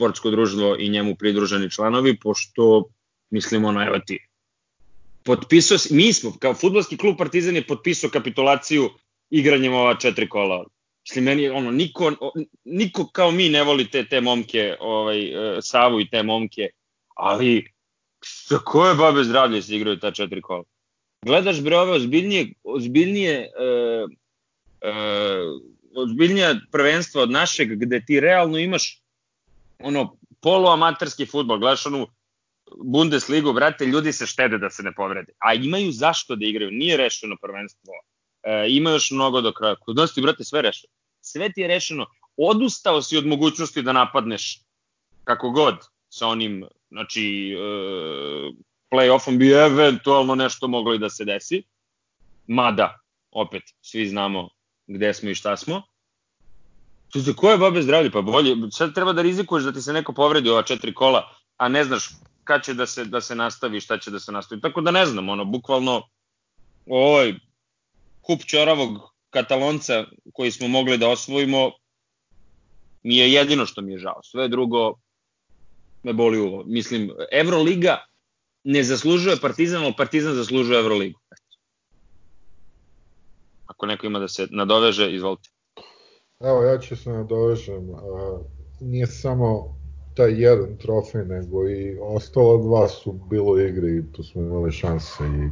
sportsko 0.04 0.30
društvo 0.30 0.76
i 0.80 0.90
njemu 0.90 1.16
pridruženi 1.16 1.72
članovi, 1.72 2.18
pošto 2.20 2.84
mislimo 3.30 3.68
ono, 3.68 3.84
evo 3.84 4.00
ti, 4.00 4.20
potpisao, 5.24 5.78
mi 5.92 6.14
smo, 6.14 6.34
kao 6.40 6.54
futbolski 6.54 6.98
klub 6.98 7.18
Partizan 7.18 7.56
je 7.56 7.68
potpisao 7.68 8.10
kapitulaciju 8.10 8.90
igranjem 9.30 9.74
ova 9.74 9.96
četiri 9.96 10.30
kola. 10.30 10.66
Mislim, 11.08 11.26
meni 11.26 11.50
ono, 11.50 11.72
niko, 11.72 12.12
niko 12.64 13.08
kao 13.08 13.32
mi 13.32 13.50
ne 13.50 13.64
voli 13.64 13.90
te, 13.92 14.06
te 14.08 14.22
momke, 14.22 14.76
ovaj, 14.80 15.20
e, 15.58 15.62
Savu 15.62 16.02
i 16.02 16.10
te 16.10 16.24
momke, 16.24 16.70
ali 17.16 17.72
sa 18.26 18.58
koje 18.58 18.96
babe 18.96 19.24
zdravlje 19.24 19.62
se 19.62 19.76
igraju 19.76 20.00
ta 20.00 20.12
četiri 20.12 20.42
kola? 20.42 20.64
Gledaš 21.26 21.62
bre 21.62 21.78
ove 21.78 21.92
ozbiljnije, 21.92 22.54
ozbiljnije 22.64 23.50
uh, 23.56 24.10
uh, 24.82 25.62
ozbiljnije 25.96 26.60
prvenstvo 26.72 27.22
od 27.22 27.32
našeg 27.32 27.76
gde 27.76 28.06
ti 28.06 28.20
realno 28.20 28.58
imaš 28.58 29.03
ono 29.80 30.18
poluamaterski 30.42 31.26
futbol, 31.26 31.60
gledaš 31.60 31.86
onu 31.86 32.08
Bundesligu, 32.78 33.54
brate, 33.54 33.86
ljudi 33.86 34.14
se 34.14 34.26
štede 34.26 34.58
da 34.58 34.70
se 34.70 34.84
ne 34.84 34.94
povrede. 34.96 35.34
A 35.40 35.54
imaju 35.54 35.92
zašto 35.92 36.36
da 36.36 36.46
igraju, 36.46 36.72
nije 36.72 36.98
rešeno 36.98 37.36
prvenstvo. 37.42 37.94
E, 38.44 38.66
ima 38.70 38.90
još 38.92 39.12
mnogo 39.12 39.42
do 39.42 39.54
kraja. 39.54 39.76
Kod 39.76 39.96
nas 39.96 40.14
ti, 40.14 40.22
brate, 40.22 40.44
sve 40.44 40.62
rešeno. 40.62 40.94
Sve 41.22 41.54
ti 41.54 41.62
je 41.62 41.68
rešeno. 41.68 42.06
Odustao 42.38 43.02
si 43.02 43.18
od 43.18 43.28
mogućnosti 43.28 43.82
da 43.82 43.94
napadneš 43.94 44.60
kako 45.24 45.50
god 45.50 45.76
sa 46.10 46.28
onim, 46.28 46.66
znači, 46.92 47.54
e, 47.54 47.62
play-offom 48.92 49.38
bi 49.38 49.52
eventualno 49.52 50.36
nešto 50.36 50.68
moglo 50.68 50.94
i 50.94 51.00
da 51.00 51.10
se 51.10 51.26
desi. 51.26 51.64
Mada, 52.48 53.00
opet, 53.32 53.64
svi 53.82 54.08
znamo 54.08 54.50
gde 54.88 55.14
smo 55.14 55.30
i 55.30 55.36
šta 55.36 55.58
smo. 55.58 55.82
Tu 57.14 57.22
se 57.22 57.34
koje 57.34 57.58
babe 57.58 57.82
zdravlje? 57.82 58.12
Pa 58.12 58.22
bolje, 58.22 58.56
sad 58.72 58.94
treba 58.94 59.14
da 59.14 59.22
rizikuješ 59.22 59.64
da 59.64 59.72
ti 59.72 59.82
se 59.82 59.94
neko 59.94 60.14
povredi 60.14 60.50
ova 60.50 60.64
četiri 60.64 60.94
kola, 60.94 61.30
a 61.58 61.68
ne 61.70 61.84
znaš 61.84 62.10
kad 62.44 62.64
će 62.66 62.74
da 62.74 62.86
se, 62.86 63.06
da 63.06 63.22
se 63.22 63.36
nastavi, 63.36 63.82
šta 63.82 63.98
će 63.98 64.12
da 64.12 64.20
se 64.20 64.32
nastavi. 64.32 64.62
Tako 64.62 64.82
da 64.82 64.92
ne 64.92 65.06
znam, 65.06 65.30
ono, 65.30 65.46
bukvalno 65.46 66.02
ovaj 66.88 67.34
kup 68.22 68.46
čoravog 68.46 69.14
katalonca 69.30 70.06
koji 70.34 70.52
smo 70.52 70.68
mogli 70.68 70.98
da 70.98 71.10
osvojimo 71.10 71.72
mi 73.04 73.18
je 73.18 73.32
jedino 73.34 73.66
što 73.66 73.82
mi 73.82 73.92
je 73.92 74.00
žao. 74.00 74.20
Sve 74.24 74.48
drugo 74.48 74.96
me 76.04 76.14
boli 76.14 76.40
uvo. 76.40 76.64
Mislim, 76.66 77.12
Euroliga 77.32 78.06
ne 78.64 78.84
zaslužuje 78.84 79.38
Partizan, 79.42 79.84
ali 79.84 79.94
Partizan 79.98 80.34
zaslužuje 80.34 80.80
Euroligu. 80.80 81.20
Ako 83.68 83.86
neko 83.86 84.06
ima 84.06 84.20
da 84.20 84.28
se 84.28 84.48
nadoveže, 84.52 85.12
izvolite. 85.16 85.53
Evo, 86.40 86.64
ja 86.64 86.80
ću 86.80 86.96
se 86.96 87.10
nadovežem. 87.10 87.90
Nije 88.82 89.08
samo 89.08 89.78
taj 90.16 90.42
jedan 90.42 90.78
trofej, 90.78 91.26
nego 91.26 91.70
i 91.70 91.98
ostala 92.02 92.58
dva 92.58 92.88
su 92.88 93.12
bilo 93.12 93.60
igre 93.60 93.88
i 93.92 94.14
tu 94.14 94.24
smo 94.24 94.42
imali 94.42 94.72
šanse. 94.72 95.24
I, 95.24 95.50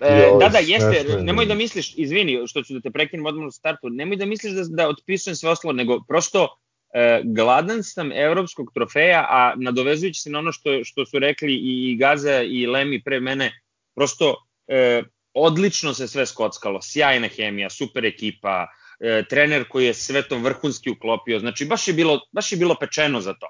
e, 0.00 0.30
da, 0.40 0.48
da, 0.48 0.58
jeste, 0.58 1.22
nemoj 1.22 1.46
da 1.46 1.54
misliš, 1.54 1.94
izvini 1.96 2.46
što 2.46 2.62
ću 2.62 2.74
da 2.74 2.80
te 2.80 2.90
prekinem 2.90 3.26
odmah 3.26 3.46
u 3.46 3.50
startu, 3.50 3.88
nemoj 3.88 4.16
da 4.16 4.26
misliš 4.26 4.52
da, 4.52 4.64
da 4.64 4.88
otpisujem 4.88 5.36
sve 5.36 5.50
ostalo, 5.50 5.72
nego 5.72 6.00
prosto 6.08 6.48
e, 6.94 7.22
gladan 7.24 7.82
sam 7.82 8.12
evropskog 8.12 8.70
trofeja, 8.74 9.26
a 9.28 9.54
nadovezujući 9.56 10.20
se 10.20 10.30
na 10.30 10.38
ono 10.38 10.52
što, 10.52 10.84
što 10.84 11.06
su 11.06 11.18
rekli 11.18 11.54
i 11.54 11.96
Gaza 11.96 12.42
i 12.42 12.66
Lemi 12.66 13.02
pre 13.02 13.20
mene, 13.20 13.52
prosto 13.94 14.34
e, 14.68 15.02
odlično 15.34 15.94
se 15.94 16.08
sve 16.08 16.26
skockalo, 16.26 16.80
sjajna 16.82 17.28
hemija, 17.28 17.70
super 17.70 18.04
ekipa, 18.04 18.66
e, 19.00 19.24
trener 19.30 19.68
koji 19.68 19.86
je 19.86 19.94
sve 19.94 20.22
to 20.28 20.38
vrhunski 20.38 20.90
uklopio. 20.90 21.40
Znači, 21.40 21.64
baš 21.64 21.88
je 21.88 21.94
bilo, 21.94 22.20
baš 22.32 22.52
je 22.52 22.58
bilo 22.58 22.76
pečeno 22.80 23.20
za 23.20 23.34
to. 23.34 23.46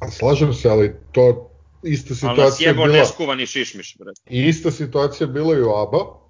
A 0.00 0.10
slažem 0.10 0.54
se, 0.54 0.68
ali 0.68 0.94
to 1.12 1.50
ista 1.82 2.14
situacija 2.14 2.42
ali 2.42 2.50
nas 2.50 2.60
jebo 2.60 2.84
bila... 2.84 2.96
neskuvani 2.96 3.46
šišmiš, 3.46 3.96
bre. 3.98 4.12
I 4.30 4.48
ista 4.48 4.70
situacija 4.70 5.26
bila 5.26 5.58
i 5.58 5.62
u 5.62 5.70
ABA, 5.70 6.28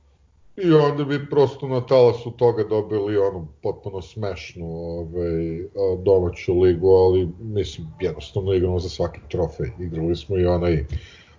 i 0.56 0.72
onda 0.72 1.04
bi 1.04 1.30
prosto 1.30 1.68
na 1.68 1.86
talasu 1.86 2.30
toga 2.30 2.64
dobili 2.64 3.18
onu 3.18 3.48
potpuno 3.62 4.02
smešnu 4.02 4.66
ovaj, 4.66 5.62
domaću 6.04 6.60
ligu, 6.60 6.88
ali 6.88 7.28
mislim, 7.40 7.86
jednostavno 8.00 8.52
igramo 8.52 8.78
za 8.78 8.88
svaki 8.88 9.20
trofej. 9.28 9.70
Igrali 9.80 10.16
smo 10.16 10.38
i 10.38 10.46
onaj 10.46 10.84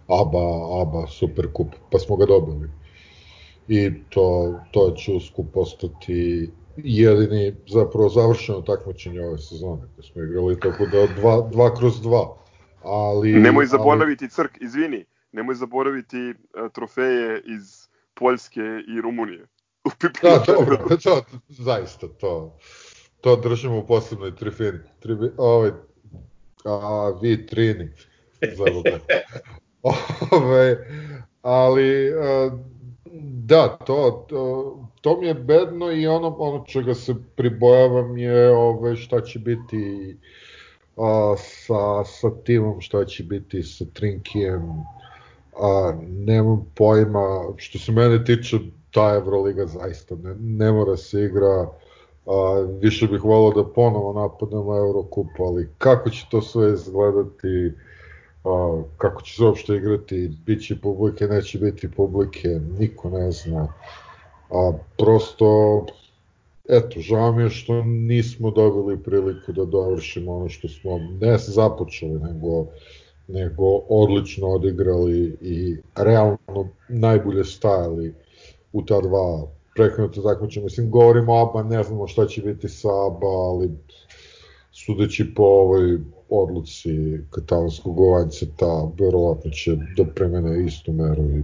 ABA, 0.07 0.81
ABA 0.81 1.07
Super 1.07 1.47
Kup, 1.53 1.67
pa 1.91 1.99
smo 1.99 2.15
ga 2.15 2.25
dobili. 2.25 2.69
I 3.67 3.91
to, 4.09 4.59
to 4.71 4.91
će 4.97 5.11
uskup 5.11 5.45
postati 5.53 6.49
jedini 6.77 7.55
zapravo 7.67 8.09
završeno 8.09 8.61
takmičenje 8.61 9.21
ove 9.21 9.37
sezone 9.37 9.81
koje 9.95 10.03
smo 10.03 10.23
igrali, 10.23 10.59
tako 10.59 10.85
da 10.85 11.07
dva, 11.07 11.49
dva 11.51 11.75
kroz 11.75 12.01
dva. 12.01 12.37
Ali, 12.83 13.33
nemoj 13.33 13.65
zaboraviti 13.65 14.25
ali... 14.25 14.29
crk, 14.29 14.61
izvini, 14.61 15.05
nemoj 15.31 15.55
zaboraviti 15.55 16.17
uh, 16.17 16.71
trofeje 16.71 17.41
iz 17.45 17.87
Poljske 18.13 18.61
i 18.87 19.01
Rumunije. 19.01 19.47
da, 20.23 20.43
dobro, 20.47 20.77
to, 21.03 21.21
zaista, 21.49 22.07
to, 22.07 22.57
to 23.21 23.35
držimo 23.35 23.79
u 23.79 23.87
posebnoj 23.87 24.35
trifini. 24.35 24.79
Tribi, 24.99 25.31
ovaj, 25.37 25.71
a, 26.65 27.13
vi 27.21 27.47
trini, 27.47 27.89
za 28.41 28.63
Ove, 30.31 30.87
ali, 31.41 32.13
a, 32.13 32.51
da, 33.21 33.77
to, 33.85 34.25
to, 34.29 34.88
to 35.01 35.17
mi 35.19 35.27
je 35.27 35.33
bedno 35.33 35.91
i 35.91 36.07
ono, 36.07 36.35
ono 36.39 36.65
čega 36.65 36.93
se 36.93 37.15
pribojavam 37.35 38.17
je 38.17 38.51
ove, 38.51 38.95
šta 38.95 39.21
će 39.21 39.39
biti 39.39 40.17
a, 40.97 41.35
sa, 41.37 42.03
sa 42.03 42.29
timom, 42.43 42.81
šta 42.81 43.05
će 43.05 43.23
biti 43.23 43.63
sa 43.63 43.85
Trinkijem, 43.93 44.61
a, 45.61 45.93
nemam 46.07 46.65
pojma, 46.75 47.53
što 47.57 47.79
se 47.79 47.91
mene 47.91 48.23
tiče, 48.23 48.57
ta 48.91 49.15
Evroliga 49.15 49.65
zaista 49.65 50.15
ne, 50.15 50.35
ne 50.39 50.71
mora 50.71 50.97
se 50.97 51.23
igra, 51.23 51.67
a, 52.25 52.65
više 52.81 53.07
bih 53.07 53.23
volao 53.23 53.63
da 53.63 53.73
ponovo 53.73 54.13
napadamo 54.13 54.77
Eurokup, 54.77 55.27
ali 55.39 55.69
kako 55.77 56.09
će 56.09 56.25
to 56.31 56.41
sve 56.41 56.73
izgledati, 56.73 57.73
a, 58.43 58.81
kako 58.97 59.21
će 59.21 59.35
se 59.35 59.43
uopšte 59.43 59.75
igrati, 59.75 60.31
bit 60.45 60.67
će 60.67 60.81
publike, 60.81 61.27
neće 61.27 61.59
biti 61.59 61.91
publike, 61.91 62.47
niko 62.79 63.09
ne 63.09 63.31
zna 63.31 63.67
A 64.49 64.73
prosto, 64.97 65.85
eto, 66.69 66.99
žao 66.99 67.31
mi 67.31 67.43
je 67.43 67.49
što 67.49 67.83
nismo 67.83 68.51
dobili 68.51 69.03
priliku 69.03 69.51
da 69.51 69.65
dovršimo 69.65 70.35
ono 70.35 70.49
što 70.49 70.67
smo 70.67 70.97
ne 71.21 71.37
započeli, 71.37 72.19
nego 72.19 72.65
nego 73.29 73.63
odlično 73.89 74.47
odigrali 74.47 75.37
i 75.41 75.77
realno 75.95 76.69
najbolje 76.89 77.43
stajali 77.43 78.13
u 78.73 78.85
ta 78.85 79.01
dva 79.01 79.47
prekrenuta 79.75 80.21
takmičenja. 80.21 80.63
Mislim, 80.63 80.89
govorimo 80.89 81.33
o 81.33 81.41
ABA, 81.41 81.63
ne 81.63 81.83
znamo 81.83 82.07
šta 82.07 82.25
će 82.25 82.41
biti 82.41 82.69
sa 82.69 82.87
ABA, 83.07 83.27
ali 83.27 83.69
sudeći 84.71 85.33
po 85.35 85.43
ovoj 85.43 85.99
odluci 86.29 86.89
katalonskog 87.29 87.97
ta 88.57 88.91
verovatno 88.99 89.51
će 89.51 89.77
da 89.97 90.05
premene 90.05 90.65
istu 90.65 90.93
meru 90.93 91.23
i, 91.23 91.43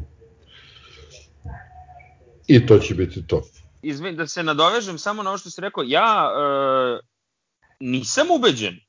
i 2.48 2.66
to 2.66 2.80
će 2.80 2.96
biti 2.96 3.28
to. 3.28 3.42
Izvin, 3.82 4.16
da 4.16 4.28
se 4.28 4.44
nadovežem 4.44 4.98
samo 4.98 5.24
na 5.24 5.30
ovo 5.30 5.38
što 5.38 5.50
si 5.50 5.62
rekao, 5.62 5.84
ja 5.88 6.32
e, 6.32 7.00
nisam 7.80 8.28
ubeđen 8.32 8.80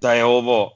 da 0.00 0.12
je 0.12 0.24
ovo 0.24 0.70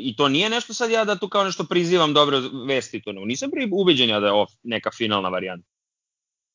i 0.00 0.16
to 0.16 0.28
nije 0.28 0.50
nešto 0.50 0.74
sad 0.74 0.90
ja 0.90 1.04
da 1.04 1.16
tu 1.16 1.28
kao 1.28 1.44
nešto 1.44 1.64
prizivam 1.64 2.14
dobre 2.14 2.40
vesti 2.66 3.02
to, 3.02 3.12
no. 3.12 3.24
nisam 3.24 3.50
ubeđen 3.72 4.08
ja 4.08 4.20
da 4.20 4.26
je 4.26 4.32
ovo 4.32 4.46
neka 4.62 4.90
finalna 4.90 5.28
varijanta. 5.28 5.68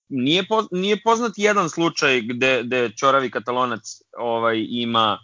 Nije, 0.09 0.47
po, 0.47 0.67
nije 0.71 1.01
poznat 1.03 1.31
jedan 1.35 1.69
slučaj 1.69 2.21
gde, 2.21 2.63
gde 2.63 2.89
Čoravi 2.95 3.31
Katalonac 3.31 3.81
ovaj, 4.17 4.65
ima 4.69 5.19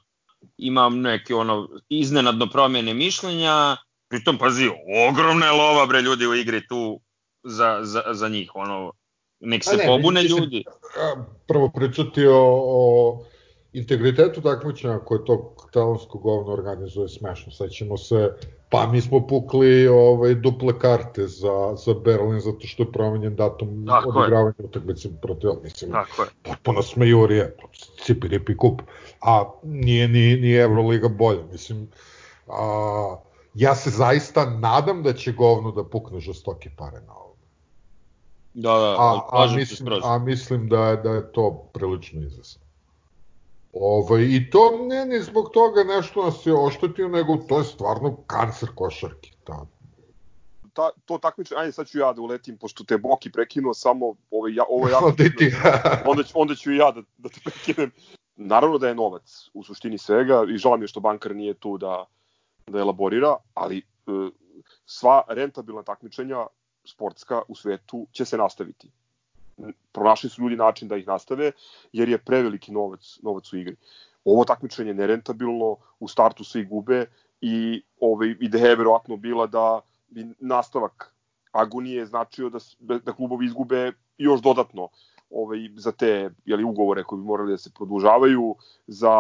ima 0.57 0.89
neke 0.89 1.35
ono 1.35 1.69
iznenadno 1.89 2.47
promjene 2.47 2.93
mišljenja, 2.93 3.77
pritom 4.09 4.37
pazi, 4.37 4.69
ogromna 5.09 5.45
je 5.45 5.51
lova 5.51 5.85
bre 5.85 6.01
ljudi 6.01 6.27
u 6.27 6.35
igri 6.35 6.67
tu 6.67 7.01
za, 7.43 7.79
za, 7.81 8.03
za 8.11 8.29
njih, 8.29 8.51
ono, 8.55 8.91
nek 9.43 9.63
se 9.63 9.77
ne, 9.77 9.85
pobune 9.85 10.23
ljudi. 10.23 10.63
Prvo 11.47 11.69
pričati 11.69 12.27
o, 12.27 12.41
o 12.63 13.19
integritetu 13.73 14.41
takmičenja 14.41 14.99
koje 14.99 15.25
to 15.25 15.55
talonsko 15.73 16.17
govno 16.17 16.53
organizuje 16.53 17.09
smešno. 17.09 17.51
Sad 17.51 17.69
ćemo 17.69 17.97
se, 17.97 18.33
pa 18.69 18.87
mi 18.87 19.01
smo 19.01 19.27
pukli 19.27 19.87
ovaj, 19.87 20.35
duple 20.35 20.79
karte 20.79 21.27
za, 21.27 21.75
za 21.85 21.93
Berlin 21.93 22.39
zato 22.39 22.67
što 22.67 22.83
je 22.83 22.91
promenjen 22.91 23.35
datum 23.35 23.85
Tako 23.87 24.09
odigravanja 24.09 24.55
utakmice 24.63 25.09
protiv, 25.21 25.49
mislim, 25.63 25.91
Tako 25.91 26.21
je. 26.21 26.27
potpuno 26.43 26.81
smejurije, 26.81 27.57
cipiripi 28.05 28.57
kup, 28.57 28.81
a 29.21 29.51
nije 29.63 30.07
ni, 30.07 30.35
ni 30.35 30.53
Euroliga 30.53 31.07
bolja, 31.07 31.43
mislim, 31.51 31.87
a, 32.47 33.17
ja 33.53 33.75
se 33.75 33.89
zaista 33.89 34.49
nadam 34.49 35.03
da 35.03 35.13
će 35.13 35.31
govno 35.31 35.71
da 35.71 35.83
pukne 35.83 36.19
žestoke 36.19 36.69
pare 36.77 37.01
na 37.07 37.13
ovo. 37.13 37.32
Da, 38.53 38.69
da, 38.69 38.95
a, 38.99 39.21
a, 39.31 39.55
mislim, 39.55 40.01
a 40.03 40.19
mislim 40.19 40.69
da 40.69 40.87
je, 40.87 40.97
da 40.97 41.09
je 41.09 41.31
to 41.31 41.69
prilično 41.73 42.21
izvesno. 42.21 42.61
Ovaj, 43.73 44.23
I 44.23 44.49
to 44.49 44.85
ne 44.87 45.05
ni 45.05 45.19
zbog 45.21 45.49
toga 45.53 45.83
nešto 45.83 46.25
nas 46.25 46.45
je 46.45 46.53
oštetio, 46.55 47.07
nego 47.07 47.37
to 47.37 47.57
je 47.57 47.63
stvarno 47.63 48.17
kancer 48.27 48.69
košarke. 48.75 49.31
Da. 49.47 49.65
Ta, 50.73 50.89
to 51.05 51.17
takmičenje, 51.17 51.59
ajde 51.59 51.71
sad 51.71 51.87
ću 51.87 51.99
ja 51.99 52.13
da 52.13 52.21
uletim, 52.21 52.57
pošto 52.57 52.83
te 52.83 52.97
Boki 52.97 53.31
prekinuo 53.31 53.73
samo, 53.73 54.15
ovo, 54.31 54.47
ja, 54.47 54.63
ovo 54.69 55.11
ti. 55.17 55.53
onda, 56.05 56.23
ću, 56.23 56.31
onda 56.35 56.55
ću 56.55 56.71
i 56.71 56.77
ja 56.77 56.91
da, 56.91 57.01
da 57.17 57.29
te 57.29 57.39
prekinem. 57.43 57.91
Naravno 58.35 58.77
da 58.77 58.87
je 58.87 58.95
novac 58.95 59.49
u 59.53 59.63
suštini 59.63 59.97
svega 59.97 60.45
i 60.49 60.57
žao 60.57 60.77
mi 60.77 60.83
je 60.83 60.87
što 60.87 60.99
bankar 60.99 61.35
nije 61.35 61.53
tu 61.53 61.77
da, 61.77 62.05
da 62.67 62.79
elaborira, 62.79 63.35
ali 63.53 63.77
e, 63.77 63.81
sva 64.85 65.21
rentabilna 65.27 65.83
takmičenja 65.83 66.45
sportska 66.85 67.41
u 67.47 67.55
svetu 67.55 68.07
će 68.11 68.25
se 68.25 68.37
nastaviti 68.37 68.89
pronašli 69.91 70.29
su 70.29 70.41
ljudi 70.41 70.55
način 70.55 70.87
da 70.87 70.97
ih 70.97 71.07
nastave, 71.07 71.51
jer 71.93 72.09
je 72.09 72.17
preveliki 72.17 72.71
novac, 72.71 73.19
novac 73.23 73.53
u 73.53 73.57
igri. 73.57 73.75
Ovo 74.25 74.45
takmičenje 74.45 74.89
je 74.89 74.93
nerentabilno, 74.93 75.75
u 75.99 76.07
startu 76.07 76.43
svi 76.43 76.65
gube 76.65 77.05
i 77.41 77.83
ovaj, 77.99 78.35
ideja 78.39 78.69
je 78.69 78.75
verovatno 78.75 79.17
bila 79.17 79.47
da 79.47 79.81
bi 80.07 80.25
nastavak 80.39 81.13
agonije 81.51 82.05
značio 82.05 82.49
da, 82.49 82.59
da 82.99 83.13
klubovi 83.13 83.45
izgube 83.45 83.91
još 84.17 84.41
dodatno 84.41 84.89
ovaj, 85.29 85.59
za 85.75 85.91
te 85.91 86.29
jeli, 86.45 86.63
ugovore 86.63 87.03
koji 87.03 87.19
bi 87.21 87.27
morali 87.27 87.51
da 87.51 87.57
se 87.57 87.71
produžavaju, 87.73 88.55
za 88.87 89.13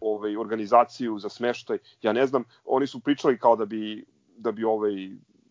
ovaj, 0.00 0.36
organizaciju, 0.36 1.18
za 1.18 1.28
smeštaj. 1.28 1.78
Ja 2.02 2.12
ne 2.12 2.26
znam, 2.26 2.44
oni 2.64 2.86
su 2.86 3.00
pričali 3.00 3.38
kao 3.38 3.56
da 3.56 3.64
bi, 3.64 4.04
da 4.36 4.52
bi 4.52 4.64
ovaj 4.64 4.92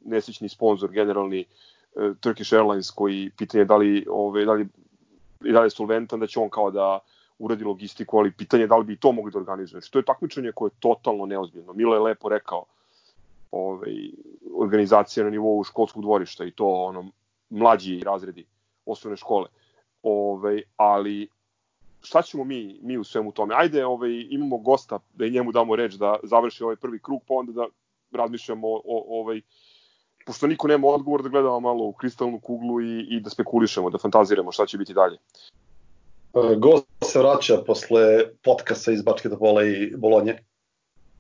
nesrećni 0.06 0.50
sponsor, 0.50 0.92
generalni 0.92 1.46
E, 1.96 2.14
Turkish 2.20 2.54
Airlines 2.54 2.92
koji 2.92 3.32
pitanje 3.38 3.66
da 3.66 3.78
li, 3.78 4.06
ove, 4.10 4.46
da 4.46 4.54
li 4.54 4.68
i 5.46 5.52
da 5.52 5.60
li 5.60 5.66
je 5.66 5.70
solventan, 5.70 6.20
da 6.20 6.28
će 6.28 6.40
on 6.40 6.50
kao 6.50 6.72
da 6.72 7.00
uradi 7.40 7.64
logistiku, 7.64 8.18
ali 8.18 8.32
pitanje 8.32 8.68
da 8.68 8.78
li 8.78 8.86
bi 8.86 8.98
to 8.98 9.12
mogli 9.12 9.32
da 9.32 9.40
organizuje. 9.40 9.82
Što 9.82 10.00
je 10.00 10.06
takmičenje 10.06 10.52
koje 10.56 10.68
je 10.70 10.80
totalno 10.80 11.26
neozbiljno. 11.26 11.74
Milo 11.74 11.96
je 11.96 12.00
lepo 12.00 12.30
rekao 12.30 12.66
ovaj, 13.52 13.94
organizacija 14.56 15.24
na 15.24 15.30
nivou 15.30 15.64
školskog 15.64 16.04
dvorišta 16.04 16.46
i 16.46 16.52
to 16.52 16.68
ono, 16.68 17.06
mlađi 17.50 18.02
razredi 18.06 18.46
osnovne 18.86 19.18
škole. 19.18 19.48
Ovaj, 20.04 20.64
ali 20.78 21.28
šta 22.02 22.22
ćemo 22.22 22.44
mi, 22.44 22.80
mi 22.82 22.98
u 22.98 23.04
svemu 23.04 23.32
tome? 23.32 23.56
Ajde, 23.58 23.86
ovaj, 23.86 24.28
imamo 24.30 24.58
gosta 24.58 25.00
da 25.14 25.26
i 25.26 25.32
njemu 25.32 25.52
damo 25.52 25.76
reč 25.76 25.94
da 25.94 26.20
završi 26.24 26.64
ovaj 26.64 26.76
prvi 26.76 27.00
krug, 27.00 27.22
pa 27.28 27.34
onda 27.34 27.52
da 27.52 27.68
razmišljamo 28.12 28.68
o, 28.68 28.82
o 28.86 29.20
ovaj, 29.22 29.42
pošto 30.26 30.48
niko 30.48 30.68
nema 30.68 30.88
odgovor, 30.88 31.24
da 31.24 31.30
gledamo 31.30 31.60
malo 31.60 31.84
u 31.86 31.94
kristalnu 31.94 32.40
kuglu 32.40 32.82
i, 32.82 33.08
i 33.10 33.20
da 33.20 33.30
spekulišemo, 33.30 33.90
da 33.90 33.98
fantaziramo 33.98 34.52
šta 34.52 34.66
će 34.66 34.78
biti 34.78 34.94
dalje. 34.94 35.18
E, 36.36 36.56
gost 36.58 36.86
se 37.04 37.20
vraća 37.20 37.58
posle 37.68 38.26
podcasta 38.44 38.92
iz 38.92 39.02
Bačketa 39.02 39.36
i 39.66 39.96
Bolonje. 39.96 40.38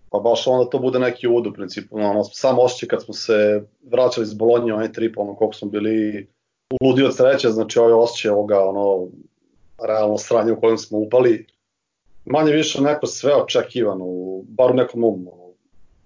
Pa 0.09 0.19
baš 0.19 0.47
onda 0.47 0.69
to 0.69 0.79
bude 0.79 0.99
neki 0.99 1.27
uvod 1.27 1.47
u 1.47 1.53
principu. 1.53 1.97
Ono, 1.97 2.23
samo 2.23 2.61
osjećaj 2.61 2.89
kad 2.89 3.03
smo 3.03 3.13
se 3.13 3.63
vraćali 3.83 4.23
iz 4.23 4.33
Bolonje, 4.33 4.73
onaj 4.73 4.91
trip, 4.91 5.17
ono 5.17 5.35
koliko 5.35 5.53
smo 5.53 5.69
bili 5.69 6.27
ludi 6.81 7.03
od 7.03 7.15
sreće, 7.15 7.49
znači 7.49 7.79
ovaj 7.79 7.93
osjećaj 7.93 8.31
ovoga, 8.31 8.69
ono, 8.69 9.07
realno 9.87 10.17
sranje 10.17 10.51
u 10.51 10.59
kojem 10.59 10.77
smo 10.77 10.97
upali, 10.97 11.47
manje 12.25 12.51
više 12.51 12.81
neko 12.81 13.07
sve 13.07 13.35
očekivano, 13.35 14.05
bar 14.43 14.71
u 14.71 14.73
nekom 14.73 15.03
um, 15.03 15.27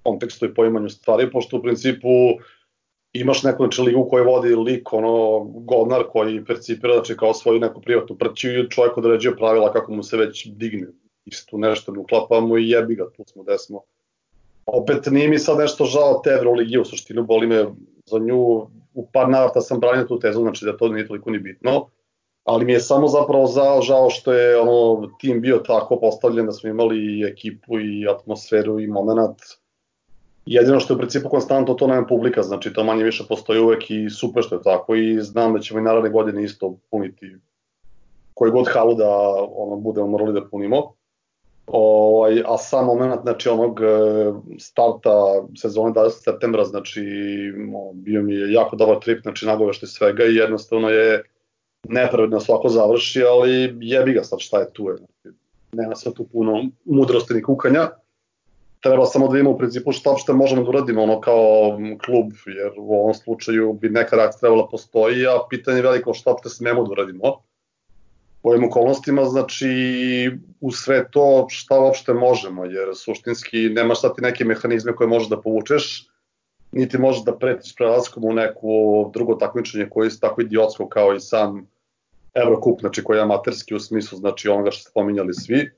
kontekstu 0.04 0.46
i 0.46 0.54
poimanju 0.54 0.90
stvari, 0.90 1.32
pošto 1.32 1.58
u 1.58 1.62
principu 1.62 2.10
imaš 3.14 3.44
neku 3.44 3.64
znači, 3.64 3.82
ligu 3.82 4.08
koju 4.10 4.26
vodi 4.26 4.56
lik, 4.56 4.94
ono, 4.94 5.40
godnar 5.44 6.04
koji 6.12 6.46
percipira 6.46 6.94
znači, 6.94 7.18
kao 7.18 7.34
svoju 7.34 7.60
neku 7.60 7.82
privatnu 7.82 8.16
prću 8.18 8.50
i 8.50 8.70
čovjek 8.70 8.98
određuje 8.98 9.36
pravila 9.36 9.74
kako 9.74 9.94
mu 9.94 10.04
se 10.04 10.18
već 10.18 10.48
digne. 10.48 10.88
Isto 11.26 11.58
nešto 11.58 11.92
ne 11.92 12.00
uklapamo 12.00 12.58
i 12.58 12.70
jebi 12.70 12.96
ga, 12.96 13.10
tu 13.18 13.24
smo 13.28 13.44
gde 13.44 13.58
smo. 13.58 13.82
Opet 14.66 15.06
nije 15.06 15.28
mi 15.28 15.40
sad 15.40 15.58
nešto 15.58 15.86
žao 15.86 16.22
te 16.24 16.30
Euroligi, 16.30 16.80
u 16.80 16.86
suštini 16.86 17.22
boli 17.22 17.48
me 17.48 17.66
za 18.06 18.20
nju, 18.20 18.68
u 18.94 19.08
par 19.14 19.30
navrata 19.30 19.62
sam 19.62 19.80
branio 19.80 20.06
tu 20.06 20.20
tezu, 20.20 20.42
znači 20.42 20.66
da 20.66 20.78
to 20.78 20.88
nije 20.88 21.08
toliko 21.08 21.30
ni 21.30 21.40
bitno, 21.40 21.90
ali 22.44 22.66
mi 22.66 22.74
je 22.74 22.80
samo 22.80 23.08
zapravo 23.08 23.48
žao, 23.48 23.82
žao 23.82 24.10
što 24.10 24.34
je 24.34 24.60
ono, 24.60 25.10
tim 25.20 25.42
bio 25.42 25.58
tako 25.58 26.00
postavljen 26.00 26.46
da 26.46 26.52
smo 26.52 26.70
imali 26.70 26.98
i 26.98 27.24
ekipu 27.24 27.80
i 27.80 28.08
atmosferu 28.10 28.80
i 28.80 28.88
moment 28.88 29.38
Jedino 30.46 30.80
što 30.80 30.94
je 30.94 30.96
u 30.96 30.98
principu 30.98 31.30
konstantno 31.30 31.74
to 31.74 31.88
nema 31.88 32.08
publika, 32.08 32.44
znači 32.44 32.74
to 32.74 32.84
manje 32.84 33.04
više 33.04 33.24
postoji 33.30 33.60
uvek 33.60 33.92
i 33.92 34.10
super 34.10 34.44
što 34.44 34.56
je 34.56 34.62
tako 34.64 34.96
i 34.96 35.22
znam 35.22 35.54
da 35.54 35.60
ćemo 35.60 35.80
i 35.80 35.84
naravne 35.84 36.10
godine 36.10 36.44
isto 36.44 36.76
puniti 36.92 37.36
koji 38.34 38.52
god 38.52 38.68
halu 38.74 38.96
da 38.96 39.10
ono, 39.56 39.76
budemo 39.76 40.08
morali 40.08 40.34
da 40.34 40.46
punimo. 40.52 40.94
Ovaj, 41.68 42.44
a 42.46 42.58
sam 42.58 42.86
moment 42.86 43.22
znači, 43.22 43.50
onog 43.50 43.80
e, 43.82 43.86
starta 44.60 45.10
sezone 45.58 45.94
20. 45.94 46.10
septembra, 46.10 46.64
znači 46.64 47.02
bio 47.94 48.22
mi 48.22 48.34
je 48.34 48.54
jako 48.54 48.76
dobar 48.76 49.00
trip, 49.00 49.22
znači 49.22 49.46
nagovešte 49.46 49.88
svega 49.88 50.26
i 50.26 50.36
jednostavno 50.36 50.90
je 50.90 51.24
nepravedno 51.84 52.38
da 52.38 52.46
svako 52.46 52.70
završi, 52.70 53.24
ali 53.24 53.78
jebi 53.82 54.14
ga 54.14 54.24
sad 54.24 54.40
šta 54.40 54.60
je 54.60 54.74
tu. 54.74 54.90
Je. 54.90 54.96
Znači, 54.96 55.38
nema 55.72 55.96
sad 55.96 56.14
tu 56.14 56.24
puno 56.24 56.66
mudrosti 56.86 57.34
ni 57.34 57.44
kukanja 57.44 57.90
treba 58.80 59.06
samo 59.06 59.28
da 59.28 59.34
vidimo 59.34 59.52
u 59.52 59.58
principu 59.58 59.92
šta 59.92 60.10
uopšte 60.10 60.34
možemo 60.34 60.64
da 60.64 60.70
uradimo 60.70 61.04
ono 61.04 61.22
kao 61.22 61.78
klub, 62.06 62.32
jer 62.46 62.72
u 62.78 62.94
ovom 62.94 63.14
slučaju 63.14 63.74
bi 63.74 63.90
neka 63.90 64.16
reakcija 64.16 64.40
trebala 64.40 64.68
postoji, 64.68 65.28
a 65.28 65.40
pitanje 65.50 65.78
je 65.78 65.84
veliko 65.84 66.14
šta 66.14 66.32
uopšte 66.32 66.50
smemo 66.50 66.84
da 66.84 66.92
uradimo. 66.92 67.42
U 68.44 68.50
ovim 68.50 68.64
okolnostima, 68.64 69.26
znači 69.26 69.68
u 70.62 70.72
sve 70.72 71.12
to 71.12 71.48
šta 71.50 71.80
uopšte 71.80 72.14
možemo, 72.14 72.66
jer 72.66 72.90
suštinski 72.96 73.70
nemaš 73.70 74.02
sad 74.02 74.16
ti 74.16 74.22
neke 74.22 74.46
mehanizme 74.46 74.96
koje 74.96 75.08
možeš 75.08 75.30
da 75.30 75.42
povučeš, 75.42 76.08
niti 76.72 76.98
možeš 76.98 77.24
da 77.24 77.38
pretiš 77.38 77.76
prelaskom 77.76 78.26
u 78.26 78.34
neko 78.34 78.68
drugo 79.14 79.36
takmičenje 79.36 79.90
koje 79.90 80.08
je 80.08 80.20
tako 80.20 80.42
idiotsko 80.42 80.88
kao 80.88 81.14
i 81.16 81.20
sam 81.20 81.68
Eurocup, 82.34 82.80
znači 82.80 83.04
koji 83.04 83.18
je 83.18 83.22
amaterski 83.22 83.76
u 83.76 83.80
smislu 83.80 84.18
znači 84.18 84.50
onoga 84.50 84.72
što 84.72 84.82
ste 84.82 84.92
pominjali 84.94 85.34
svi, 85.34 85.72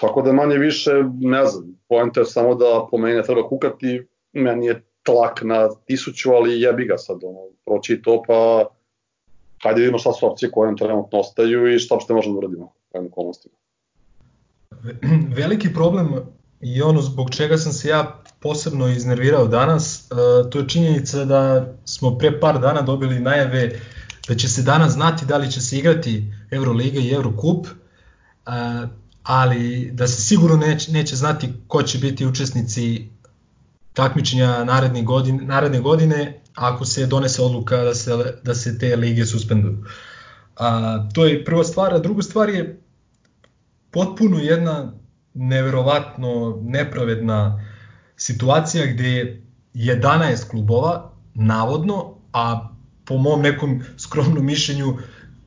Tako 0.00 0.22
da 0.22 0.32
manje 0.32 0.58
više, 0.58 0.90
ne 1.20 1.46
znam, 1.46 1.78
pojenta 1.88 2.20
je 2.20 2.26
samo 2.26 2.54
da 2.54 2.86
po 2.90 2.98
meni 2.98 3.16
ne 3.16 3.22
treba 3.22 3.48
kukati, 3.48 4.06
meni 4.32 4.66
je 4.66 4.82
tlak 5.02 5.42
na 5.42 5.68
tisuću, 5.86 6.30
ali 6.30 6.60
jebi 6.60 6.84
ga 6.84 6.98
sad, 6.98 7.24
ono, 7.24 7.40
proći 7.66 8.02
to, 8.02 8.22
pa 8.26 8.66
hajde 9.62 9.80
vidimo 9.80 9.98
šta 9.98 10.12
su 10.12 10.26
opcije 10.26 10.50
koje 10.50 10.66
nam 10.66 10.76
trenutno 10.76 11.18
ostaju 11.18 11.74
i 11.74 11.78
šta 11.78 11.94
uopšte 11.94 12.14
možemo 12.14 12.34
da 12.34 12.38
uradimo 12.38 12.64
u 12.64 12.98
ovim 12.98 13.08
okolnostima. 13.12 13.54
Veliki 15.40 15.72
problem 15.74 16.08
i 16.60 16.82
ono 16.82 17.00
zbog 17.00 17.30
čega 17.30 17.56
sam 17.56 17.72
se 17.72 17.88
ja 17.88 18.22
posebno 18.40 18.88
iznervirao 18.88 19.46
danas, 19.46 20.10
uh, 20.10 20.50
to 20.50 20.58
je 20.58 20.68
činjenica 20.68 21.24
da 21.24 21.72
smo 21.84 22.18
pre 22.18 22.40
par 22.40 22.60
dana 22.60 22.82
dobili 22.82 23.20
najave 23.20 23.80
da 24.28 24.34
će 24.34 24.48
se 24.48 24.62
danas 24.62 24.92
znati 24.92 25.26
da 25.26 25.36
li 25.36 25.50
će 25.50 25.60
se 25.60 25.78
igrati 25.78 26.24
Euroliga 26.50 27.00
i 27.00 27.10
Eurocup, 27.10 27.66
uh, 27.66 28.88
ali 29.24 29.90
da 29.92 30.06
se 30.06 30.22
sigurno 30.22 30.56
neće, 30.56 30.92
neće 30.92 31.16
znati 31.16 31.52
ko 31.68 31.82
će 31.82 31.98
biti 31.98 32.26
učesnici 32.26 33.08
takmičenja 33.92 34.64
naredne 34.64 35.02
godine, 35.02 35.44
naredne 35.44 35.80
godine 35.80 36.40
ako 36.54 36.84
se 36.84 37.06
donese 37.06 37.42
odluka 37.42 37.76
da 37.76 37.94
se, 37.94 38.10
da 38.42 38.54
se 38.54 38.78
te 38.78 38.96
lige 38.96 39.26
suspenduju. 39.26 39.84
A, 40.56 41.08
to 41.14 41.26
je 41.26 41.44
prva 41.44 41.64
stvar, 41.64 41.94
a 41.94 41.98
druga 41.98 42.22
stvar 42.22 42.48
je 42.48 42.80
potpuno 43.90 44.38
jedna 44.38 44.92
neverovatno 45.34 46.58
nepravedna 46.62 47.64
situacija 48.16 48.86
gde 48.86 49.08
je 49.08 49.42
11 49.74 50.50
klubova, 50.50 51.12
navodno, 51.34 52.14
a 52.32 52.68
po 53.04 53.16
mom 53.16 53.42
nekom 53.42 53.82
skromnom 53.96 54.46
mišljenju 54.46 54.98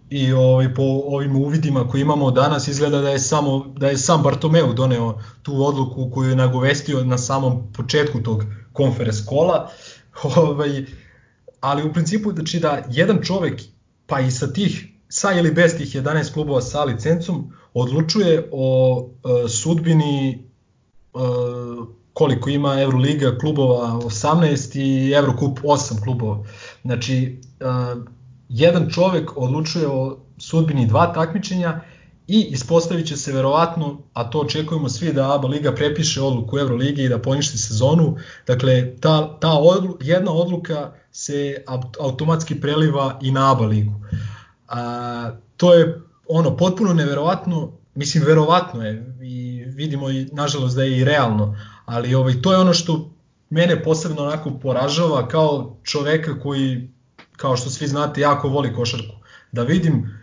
i 0.09 0.33
ovaj, 0.33 0.73
po 0.73 0.83
ovim 1.05 1.35
uvidima 1.35 1.87
koje 1.87 2.01
imamo 2.01 2.31
danas 2.31 2.67
izgleda 2.67 3.01
da 3.01 3.09
je 3.09 3.19
samo 3.19 3.73
da 3.77 3.87
je 3.87 3.97
sam 3.97 4.23
Bartomeu 4.23 4.73
doneo 4.73 5.19
tu 5.43 5.65
odluku 5.65 6.11
koju 6.13 6.29
je 6.29 6.35
nagovestio 6.35 7.03
na 7.03 7.17
samom 7.17 7.73
početku 7.73 8.23
tog 8.23 8.43
konferens 8.73 9.25
kola. 9.25 9.71
Ovaj, 10.37 10.85
ali 11.59 11.89
u 11.89 11.93
principu 11.93 12.31
znači 12.31 12.59
da 12.59 12.83
jedan 12.89 13.19
čovek 13.23 13.61
pa 14.05 14.19
i 14.19 14.31
sa 14.31 14.53
tih 14.53 14.87
sa 15.09 15.31
ili 15.33 15.51
bez 15.51 15.77
tih 15.77 15.95
11 15.95 16.33
klubova 16.33 16.61
sa 16.61 16.83
licencom 16.83 17.53
odlučuje 17.73 18.49
o 18.51 18.97
uh, 18.99 19.49
sudbini 19.49 20.43
uh, 21.13 21.87
koliko 22.13 22.49
ima 22.49 22.81
Euroliga 22.81 23.37
klubova 23.37 23.77
18 23.77 24.79
i 24.79 25.11
Eurocup 25.11 25.59
8 25.59 26.03
klubova. 26.03 26.43
Znači, 26.81 27.41
uh, 27.59 28.03
jedan 28.49 28.89
čovek 28.89 29.37
odlučuje 29.37 29.87
o 29.87 30.17
sudbini 30.37 30.87
dva 30.87 31.13
takmičenja 31.13 31.81
i 32.27 32.47
ispostavit 32.51 33.07
će 33.07 33.17
se 33.17 33.33
verovatno, 33.33 33.97
a 34.13 34.29
to 34.29 34.39
očekujemo 34.39 34.89
svi 34.89 35.13
da 35.13 35.35
ABA 35.35 35.47
Liga 35.47 35.71
prepiše 35.75 36.21
odluku 36.21 36.59
Euroligi 36.59 37.03
i 37.03 37.09
da 37.09 37.19
poništi 37.19 37.57
sezonu, 37.57 38.17
dakle 38.47 38.95
ta, 38.95 39.39
ta 39.39 39.51
odlu, 39.51 39.97
jedna 40.01 40.31
odluka 40.31 40.91
se 41.11 41.63
automatski 41.99 42.61
preliva 42.61 43.19
i 43.21 43.31
na 43.31 43.51
ABA 43.51 43.65
Ligu. 43.65 43.93
A, 44.67 45.31
to 45.57 45.73
je 45.73 46.01
ono 46.27 46.57
potpuno 46.57 46.93
neverovatno, 46.93 47.71
mislim 47.95 48.23
verovatno 48.23 48.83
je 48.85 49.15
i 49.21 49.63
vidimo 49.67 50.09
i 50.09 50.25
nažalost 50.31 50.75
da 50.75 50.83
je 50.83 50.97
i 50.97 51.03
realno, 51.03 51.57
ali 51.85 52.15
ovaj, 52.15 52.41
to 52.41 52.51
je 52.51 52.57
ono 52.57 52.73
što 52.73 53.09
mene 53.49 53.83
posebno 53.83 54.23
onako 54.23 54.51
poražava 54.61 55.27
kao 55.27 55.77
čoveka 55.83 56.39
koji, 56.39 56.89
kao 57.37 57.57
što 57.57 57.69
svi 57.69 57.87
znate, 57.87 58.21
jako 58.21 58.49
voli 58.49 58.73
košarku. 58.73 59.15
Da 59.51 59.63
vidim 59.63 60.19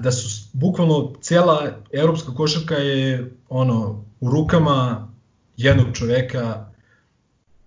da 0.00 0.12
su 0.12 0.48
bukvalno 0.52 1.12
cela 1.20 1.68
evropska 1.92 2.34
košarka 2.34 2.74
je 2.74 3.30
ono 3.48 4.04
u 4.20 4.30
rukama 4.30 5.08
jednog 5.56 5.86
čoveka 5.92 6.66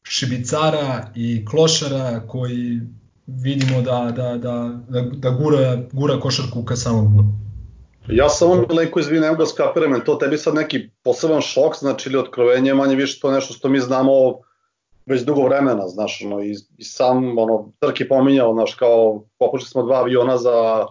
šibicara 0.04 1.12
i 1.16 1.46
klošara 1.46 2.28
koji 2.28 2.82
vidimo 3.28 3.82
da, 3.82 4.14
da, 4.16 4.38
da, 4.38 4.80
da, 4.90 5.02
da 5.02 5.30
gura, 5.30 5.78
gura 5.92 6.20
košarku 6.20 6.64
ka 6.66 6.76
samom 6.76 7.14
dnu. 7.14 7.48
Ja 8.08 8.30
samo 8.30 8.66
Milenko 8.70 9.00
izvini, 9.00 9.22
ne 9.22 9.28
mogu 9.28 9.40
da 9.40 9.46
skapiram, 9.46 10.02
to 10.06 10.16
tebi 10.16 10.38
sad 10.38 10.56
neki 10.56 10.90
poseban 11.04 11.42
šok, 11.42 11.76
znači 11.80 12.10
ili 12.10 12.18
otkrovenje, 12.18 12.74
manje 12.74 12.96
više 12.96 13.20
to 13.20 13.32
nešto 13.32 13.54
što 13.54 13.70
mi 13.70 13.80
znamo 13.80 14.12
već 15.08 15.22
dugo 15.22 15.44
vremena, 15.44 15.88
znaš, 15.88 16.22
ono, 16.26 16.44
i, 16.44 16.56
i 16.78 16.84
sam, 16.84 17.38
ono, 17.38 17.72
Trki 17.80 18.08
pominjao, 18.08 18.54
znaš, 18.54 18.76
kao, 18.76 19.24
popušli 19.40 19.70
smo 19.70 19.84
dva 19.84 19.98
aviona 19.98 20.38
za 20.38 20.86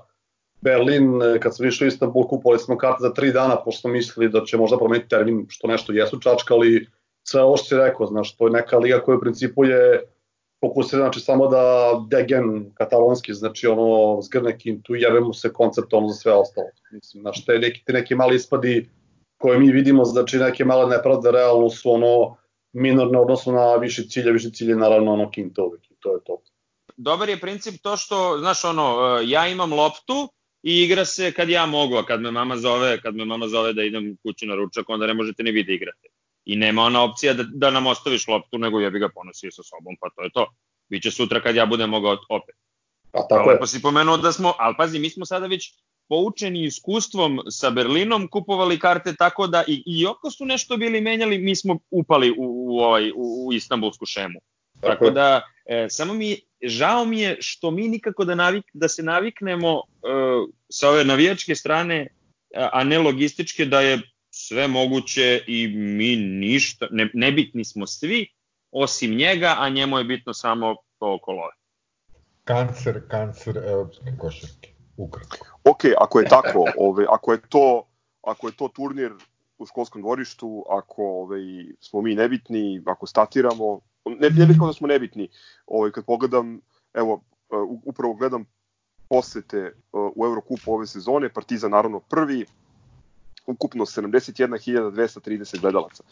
Berlin, 0.61 1.21
kad 1.41 1.57
smo 1.57 1.67
išli 1.67 1.87
u 1.87 1.89
Istanbul, 1.89 2.29
kupovali 2.29 2.59
smo 2.59 2.79
karte 2.79 2.97
za 3.01 3.13
tri 3.13 3.33
dana, 3.33 3.57
pošto 3.65 3.81
smo 3.81 3.91
mislili 3.91 4.29
da 4.29 4.45
će 4.45 4.57
možda 4.57 4.79
promeniti 4.79 5.09
termin, 5.09 5.47
što 5.49 5.67
nešto 5.67 5.93
jesu 5.93 6.21
čačkali, 6.21 6.87
sve 7.23 7.43
ovo 7.43 7.57
što 7.57 7.67
si 7.67 7.77
rekao, 7.77 8.07
znaš, 8.07 8.37
to 8.37 8.47
je 8.47 8.53
neka 8.53 8.79
liga 8.79 9.01
koja 9.01 9.17
u 9.17 9.21
principu 9.21 9.65
je 9.65 10.03
fokusira 10.61 11.03
znači 11.03 11.21
samo 11.21 11.49
da 11.49 11.93
degen 12.11 12.71
katalonski, 12.75 13.35
znači 13.35 13.67
ono 13.67 14.23
zgrne 14.23 14.59
kintu 14.59 14.95
jave 14.95 15.21
mu 15.21 15.33
se 15.33 15.53
koncept 15.53 15.93
ono 15.93 16.09
za 16.09 16.15
sve 16.15 16.33
ostalo. 16.33 16.67
Mislim, 16.93 17.21
znaš, 17.21 17.45
te 17.45 17.59
neki, 17.59 17.85
te 17.85 17.93
neki 17.93 18.15
mali 18.15 18.37
ispadi 18.37 18.91
koje 19.39 19.59
mi 19.59 19.73
vidimo, 19.73 20.05
znači 20.05 20.39
neke 20.39 20.65
male 20.65 20.97
nepravde 20.97 21.31
realno 21.31 21.71
su 21.71 21.93
ono 21.93 22.37
minorne 22.77 23.19
odnosno 23.19 23.53
na 23.53 23.75
više 23.75 24.09
cilje, 24.09 24.33
više 24.33 24.51
cilje 24.51 24.77
naravno 24.77 25.13
ono 25.13 25.31
kinta 25.31 25.63
uvek 25.63 25.91
i 25.91 25.95
to 26.01 26.15
je 26.15 26.21
to. 26.25 26.43
Dobar 26.97 27.29
je 27.29 27.41
princip 27.41 27.75
to 27.83 27.97
što, 27.97 28.37
znaš 28.39 28.65
ono, 28.65 29.19
e, 29.21 29.29
ja 29.29 29.49
imam 29.49 29.73
loptu 29.73 30.29
i 30.63 30.83
igra 30.83 31.05
se 31.05 31.33
kad 31.33 31.49
ja 31.49 31.67
mogu, 31.67 31.97
a 31.97 32.07
kad 32.07 32.21
me 32.21 32.31
mama 32.31 32.57
zove, 32.57 33.01
kad 33.01 33.15
me 33.15 33.25
mama 33.25 33.49
zove 33.49 33.73
da 33.73 33.83
idem 33.83 34.17
kući 34.23 34.47
na 34.47 34.55
ručak, 34.55 34.89
onda 34.89 35.07
ne 35.07 35.15
možete 35.15 35.43
ni 35.43 35.51
vi 35.51 35.65
da 35.65 35.73
igrate. 35.73 36.09
I 36.45 36.57
nema 36.57 36.83
ona 36.83 37.03
opcija 37.05 37.35
da, 37.35 37.43
da 37.43 37.71
nam 37.71 37.87
ostaviš 37.87 38.29
loptu, 38.29 38.59
nego 38.59 38.81
jebi 38.81 38.99
ga 38.99 39.09
ponosi 39.09 39.51
sa 39.51 39.63
sobom, 39.63 39.97
pa 40.01 40.11
to 40.17 40.23
je 40.23 40.31
to. 40.35 40.47
Biće 40.89 41.11
sutra 41.11 41.41
kad 41.41 41.57
ja 41.57 41.67
budem 41.67 41.91
mogao 41.91 42.17
opet. 42.29 42.55
A 43.13 43.27
tako 43.29 43.51
je. 43.51 43.59
Pa 43.59 43.67
si 43.67 43.83
pomenuo 43.83 44.17
da 44.17 44.33
smo, 44.33 44.55
ali 44.59 44.75
pazi, 44.79 44.99
mi 44.99 45.11
smo 45.11 45.27
sada 45.27 45.47
već 45.47 45.73
poučeni 46.09 46.65
iskustvom 46.65 47.41
sa 47.51 47.71
Berlinom, 47.71 48.29
kupovali 48.29 48.79
karte 48.79 49.15
tako 49.15 49.47
da 49.47 49.65
i, 49.67 49.83
i 49.87 50.07
oko 50.07 50.31
su 50.31 50.45
nešto 50.45 50.77
bili 50.77 51.01
menjali, 51.01 51.39
mi 51.39 51.57
smo 51.57 51.79
upali 51.91 52.31
u, 52.31 52.35
u, 52.39 52.79
ovaj, 52.79 53.11
u, 53.11 53.47
u 53.47 53.53
istambulsku 53.53 54.07
šemu. 54.07 54.41
Tako, 54.81 54.93
tako 54.93 55.11
da, 55.11 55.43
e, 55.67 55.87
samo 55.91 56.15
mi, 56.15 56.37
žao 56.63 57.05
mi 57.05 57.21
je 57.21 57.37
što 57.41 57.71
mi 57.71 57.89
nikako 57.89 58.25
da, 58.25 58.35
navik, 58.35 58.65
da 58.73 58.89
se 58.89 59.03
naviknemo 59.03 59.73
e, 59.73 59.81
sa 60.69 60.91
ove 60.91 61.05
navijačke 61.05 61.55
strane, 61.55 62.07
a 62.55 62.85
ne 62.85 62.99
logističke, 62.99 63.65
da 63.65 63.81
je 63.81 64.01
sve 64.31 64.69
moguće 64.69 65.45
i 65.47 65.69
mi 65.69 66.17
ništa, 66.17 66.87
ne, 66.91 67.11
nebitni 67.15 67.65
smo 67.65 67.87
svi, 67.87 68.27
osim 68.71 69.15
njega, 69.15 69.55
a 69.59 69.69
njemu 69.69 69.99
je 69.99 70.05
bitno 70.05 70.35
samo 70.35 70.77
to 70.99 71.15
okolo. 71.15 71.43
Kancer, 72.45 73.01
kancer 73.09 73.57
evropske 73.57 74.13
košarke, 74.19 74.76
ukratko. 74.97 75.37
Ok, 75.65 75.85
ako 75.99 76.21
je 76.21 76.29
tako, 76.29 76.65
ove, 76.89 77.07
ako 77.09 77.33
je 77.33 77.41
to 77.49 77.87
ako 78.27 78.49
je 78.49 78.57
to 78.57 78.69
turnir 78.69 79.13
u 79.59 79.67
školskom 79.67 80.03
dvorištu, 80.03 80.65
ako 80.71 81.23
ove, 81.23 81.39
smo 81.81 82.03
mi 82.03 82.15
nebitni, 82.15 82.83
ako 82.87 83.07
statiramo, 83.07 83.81
ne, 84.05 84.31
ne 84.31 84.47
bih 84.47 84.57
kao 84.59 84.67
da 84.67 84.73
smo 84.73 84.87
nebitni, 84.87 85.29
ove, 85.67 85.93
kad 85.93 86.05
pogledam, 86.05 86.61
evo, 86.95 87.23
upravo 87.85 88.15
gledam 88.15 88.45
posete 89.09 89.73
u 89.93 90.27
Eurokupu 90.27 90.73
ove 90.73 90.87
sezone, 90.87 91.33
Partizan 91.33 91.71
naravno 91.71 92.01
prvi, 92.01 92.47
ukupno 93.47 93.85
71.230 93.85 95.61
gledalaca 95.61 96.05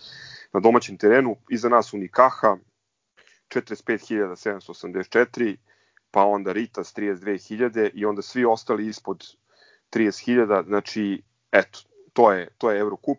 na 0.52 0.60
domaćem 0.60 0.96
terenu, 0.96 1.36
iza 1.50 1.68
nas 1.68 1.92
Unikaha 1.92 2.56
45.784, 3.48 5.56
pa 6.14 6.24
onda 6.24 6.52
Ritas 6.52 6.94
32.000 6.96 7.90
i 7.94 8.04
onda 8.04 8.22
svi 8.22 8.44
ostali 8.44 8.86
ispod 8.86 9.24
30.000, 9.92 10.66
znači 10.66 11.22
eto, 11.52 11.78
to 12.12 12.32
je, 12.32 12.48
to 12.58 12.70
je 12.70 12.78
Eurocup 12.78 13.18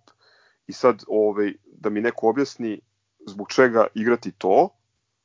i 0.68 0.74
sad 0.74 1.04
ovaj, 1.08 1.54
da 1.66 1.90
mi 1.90 2.02
neko 2.02 2.30
objasni 2.30 2.82
zbog 3.28 3.52
čega 3.52 3.88
igrati 3.94 4.32
to 4.32 4.70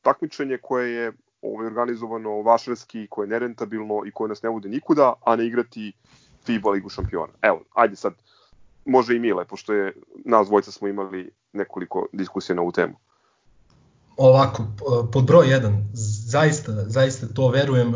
takmičenje 0.02 0.58
koje 0.62 0.90
je 0.94 1.12
ovaj, 1.42 1.66
organizovano 1.66 2.42
vašarski, 2.42 3.06
koje 3.10 3.26
je 3.26 3.30
nerentabilno 3.30 4.02
i 4.06 4.10
koje 4.10 4.28
nas 4.28 4.42
ne 4.42 4.48
vode 4.48 4.68
nikuda, 4.68 5.12
a 5.24 5.36
ne 5.36 5.46
igrati 5.46 5.92
FIBA 6.44 6.70
ligu 6.70 6.88
šampiona. 6.88 7.32
Evo, 7.42 7.62
ajde 7.74 7.96
sad, 7.96 8.14
može 8.84 9.16
i 9.16 9.18
Mile, 9.18 9.44
pošto 9.44 9.72
je 9.72 9.92
nas 10.24 10.46
dvojca 10.46 10.72
smo 10.72 10.88
imali 10.88 11.30
nekoliko 11.52 12.06
diskusija 12.12 12.56
na 12.56 12.62
ovu 12.62 12.72
temu. 12.72 12.94
Ovako, 14.16 14.66
pod 15.12 15.24
broj 15.24 15.46
1, 15.46 15.84
zaista, 15.92 16.88
zaista 16.88 17.26
to 17.26 17.48
verujem 17.48 17.94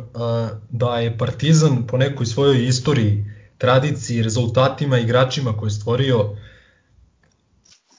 da 0.70 0.98
je 0.98 1.18
Partizan 1.18 1.86
po 1.86 1.96
nekoj 1.96 2.26
svojoj 2.26 2.66
istoriji, 2.66 3.24
tradiciji, 3.58 4.22
rezultatima, 4.22 4.98
igračima 4.98 5.56
koje 5.56 5.66
je 5.66 5.70
stvorio 5.70 6.36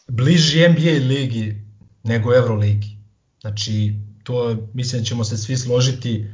bliži 0.07 0.69
NBA 0.69 1.07
ligi 1.07 1.61
nego 2.03 2.35
Euroligi. 2.35 2.97
Znači, 3.41 3.95
to 4.23 4.55
mislim 4.73 5.01
da 5.01 5.05
ćemo 5.05 5.23
se 5.23 5.37
svi 5.37 5.57
složiti, 5.57 6.27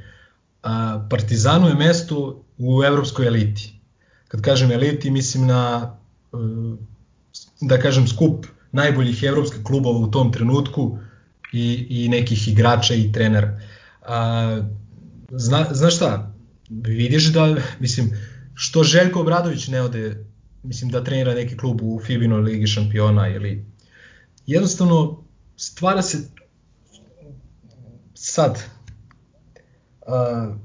Partizanu 1.10 1.68
je 1.68 1.76
mesto 1.76 2.44
u 2.58 2.84
evropskoj 2.84 3.28
eliti. 3.28 3.80
Kad 4.28 4.42
kažem 4.42 4.72
eliti, 4.72 5.12
mislim 5.12 5.48
na 5.48 5.98
da 7.62 7.80
kažem 7.80 8.08
skup 8.08 8.46
najboljih 8.72 9.24
evropskih 9.24 9.64
klubova 9.64 10.00
u 10.00 10.12
tom 10.12 10.32
trenutku 10.32 10.98
i, 11.52 11.88
i 11.90 12.10
nekih 12.10 12.48
igrača 12.48 12.94
i 12.94 13.12
trenera. 13.12 13.60
A, 14.02 14.62
zna, 15.32 15.66
znaš 15.72 15.96
šta, 15.96 16.34
vidiš 16.70 17.34
da, 17.34 17.56
mislim, 17.80 18.12
što 18.54 18.84
Željko 18.84 19.22
Obradović 19.22 19.68
ne 19.68 19.82
ode, 19.82 20.26
mislim 20.64 20.92
da 20.92 21.04
trenira 21.04 21.34
neki 21.34 21.58
klub 21.58 21.82
u 21.82 22.02
Fibinoj 22.06 22.42
ligi 22.42 22.68
šampiona 22.68 23.28
ili 23.28 23.66
jednostavno 24.48 25.24
stvara 25.58 26.02
se 26.02 26.18
sad 28.14 28.64
uh, 30.02 30.56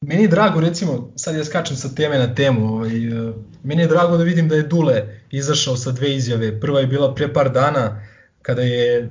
meni 0.00 0.22
je 0.22 0.28
drago 0.28 0.60
recimo, 0.60 1.12
sad 1.16 1.36
ja 1.36 1.44
skačem 1.44 1.76
sa 1.76 1.88
teme 1.88 2.18
na 2.18 2.34
temu, 2.34 2.74
ovaj, 2.74 3.08
uh, 3.08 3.34
meni 3.62 3.82
je 3.82 3.88
drago 3.88 4.16
da 4.16 4.24
vidim 4.24 4.48
da 4.48 4.56
je 4.56 4.62
Dule 4.62 5.20
izašao 5.30 5.76
sa 5.76 5.92
dve 5.92 6.16
izjave. 6.16 6.60
Prva 6.60 6.80
je 6.80 6.86
bila 6.86 7.14
pre 7.14 7.32
par 7.32 7.52
dana 7.52 8.02
kada 8.42 8.62
je 8.62 9.10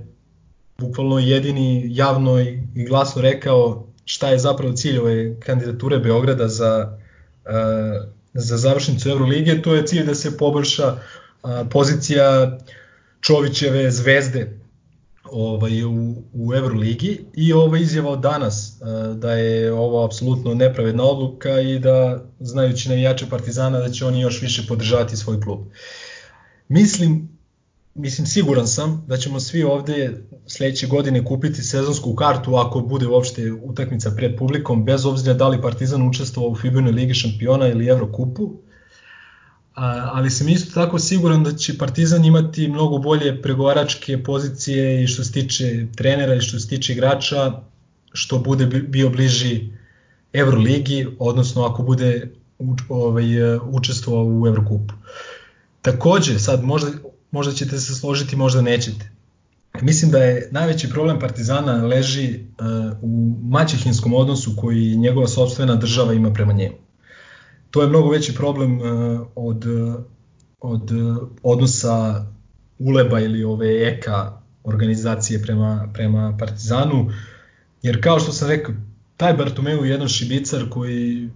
bukvalno 0.78 1.20
jedini 1.20 1.86
javno 1.96 2.40
i 2.40 2.60
glasno 2.76 3.22
rekao 3.22 3.88
šta 4.06 4.30
je 4.30 4.40
zapravo 4.40 4.74
cilj 4.74 5.00
ove 5.00 5.40
kandidature 5.40 6.00
Beograda 6.00 6.48
za, 6.48 6.98
uh, 7.46 8.10
za 8.34 8.58
završnicu 8.58 9.10
Euroligije, 9.10 9.62
to 9.62 9.76
je 9.76 9.88
cilj 9.88 10.06
da 10.06 10.16
se 10.16 10.38
poboljša 10.38 10.94
uh, 10.94 11.52
pozicija 11.72 12.58
Čovićeve 13.22 13.92
zvezde 13.92 14.60
ovaj, 15.24 15.84
u, 15.84 16.16
u 16.34 16.54
Euroligi 16.54 17.26
i 17.34 17.54
ova 17.54 17.78
izjava 17.78 18.12
od 18.12 18.20
danas 18.20 18.82
uh, 18.82 19.18
da 19.18 19.34
je 19.34 19.74
ovo 19.74 20.06
apsolutno 20.06 20.54
nepravedna 20.54 21.04
odluka 21.04 21.60
i 21.60 21.80
da 21.80 22.24
znajući 22.40 22.90
navijače 22.90 23.30
Partizana 23.30 23.80
da 23.80 23.90
će 23.90 24.06
oni 24.06 24.22
još 24.22 24.42
više 24.42 24.68
podržavati 24.68 25.18
svoj 25.18 25.42
klub. 25.42 25.60
Mislim 26.68 27.33
mislim 27.96 28.28
siguran 28.28 28.68
sam 28.68 29.06
da 29.08 29.18
ćemo 29.18 29.40
svi 29.40 29.64
ovde 29.64 30.24
sledeće 30.48 30.88
godine 30.88 31.26
kupiti 31.26 31.64
sezonsku 31.64 32.16
kartu 32.16 32.56
ako 32.56 32.80
bude 32.80 33.08
uopšte 33.08 33.52
utakmica 33.52 34.12
pred 34.18 34.38
publikom, 34.38 34.86
bez 34.86 35.06
obzira 35.06 35.34
da 35.34 35.48
li 35.48 35.62
Partizan 35.62 36.08
učestvovao 36.08 36.52
u 36.52 36.56
Fibonoj 36.56 36.92
ligi 36.92 37.14
šampiona 37.14 37.68
ili 37.68 37.88
Evrokupu. 37.88 38.52
A, 39.76 40.10
ali 40.14 40.30
sam 40.30 40.50
isto 40.50 40.74
tako 40.74 41.00
siguran 41.00 41.44
da 41.44 41.56
će 41.56 41.78
Partizan 41.78 42.26
imati 42.26 42.68
mnogo 42.68 42.98
bolje 42.98 43.42
pregovaračke 43.42 44.24
pozicije 44.24 45.04
i 45.04 45.08
što 45.08 45.24
se 45.24 45.32
tiče 45.32 45.88
trenera 45.96 46.36
i 46.36 46.42
što 46.42 46.60
se 46.60 46.68
tiče 46.68 46.94
igrača, 46.94 47.62
što 48.14 48.40
bude 48.40 48.66
bio 48.66 49.10
bliži 49.10 49.70
Euroligi, 50.34 51.08
odnosno 51.20 51.64
ako 51.64 51.84
bude 51.84 52.32
ovaj, 52.90 53.26
učestvovao 53.72 54.26
u 54.26 54.48
Evrokupu. 54.48 54.94
Takođe, 55.82 56.40
sad 56.40 56.64
možda 56.64 56.92
možda 57.34 57.54
ćete 57.54 57.80
se 57.80 57.96
složiti, 57.96 58.36
možda 58.36 58.62
nećete. 58.62 59.10
Mislim 59.82 60.12
da 60.12 60.24
je 60.24 60.50
najveći 60.52 60.89
problem 60.89 61.19
Partizana 61.19 61.86
leži 61.86 62.39
uh, 62.39 62.98
u 63.02 63.36
maćehinskom 63.41 64.13
odnosu 64.13 64.56
koji 64.58 64.96
njegova 64.96 65.28
sobstvena 65.28 65.76
država 65.76 66.13
ima 66.13 66.34
prema 66.34 66.54
njemu. 66.54 66.76
To 67.72 67.82
je 67.82 67.88
mnogo 67.88 68.10
veći 68.10 68.36
problem 68.36 68.82
uh, 68.82 69.28
od, 69.36 69.65
od 70.62 70.91
odnosa 71.43 72.26
Uleba 72.80 73.19
ili 73.19 73.43
ove 73.43 73.88
EKA 73.88 74.41
organizacije 74.63 75.41
prema, 75.41 75.89
prema 75.93 76.38
Partizanu, 76.39 77.12
jer 77.82 78.04
kao 78.04 78.19
što 78.19 78.32
sam 78.32 78.50
rekao, 78.50 78.76
taj 79.17 79.34
Bartomeu 79.34 79.86
je 79.86 79.91
jedan 79.91 80.08
šibicar 80.08 80.69
koji 80.69 81.30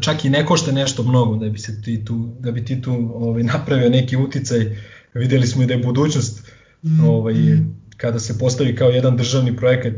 čak 0.00 0.24
i 0.24 0.30
ne 0.30 0.46
košta 0.46 0.72
nešto 0.72 1.02
mnogo 1.02 1.36
da 1.36 1.48
bi 1.48 1.58
se 1.58 1.82
ti 1.82 2.04
tu, 2.04 2.28
da 2.40 2.50
bi 2.50 2.64
ti 2.64 2.82
tu 2.82 3.10
ovaj, 3.14 3.42
napravio 3.42 3.90
neki 3.90 4.16
uticaj 4.16 4.76
videli 5.14 5.46
smo 5.46 5.62
i 5.62 5.66
da 5.66 5.74
je 5.74 5.82
budućnost 5.82 6.52
mm. 6.82 7.04
ovaj, 7.08 7.34
kada 7.96 8.18
se 8.18 8.38
postavi 8.38 8.76
kao 8.76 8.88
jedan 8.88 9.16
državni 9.16 9.56
projekat 9.56 9.94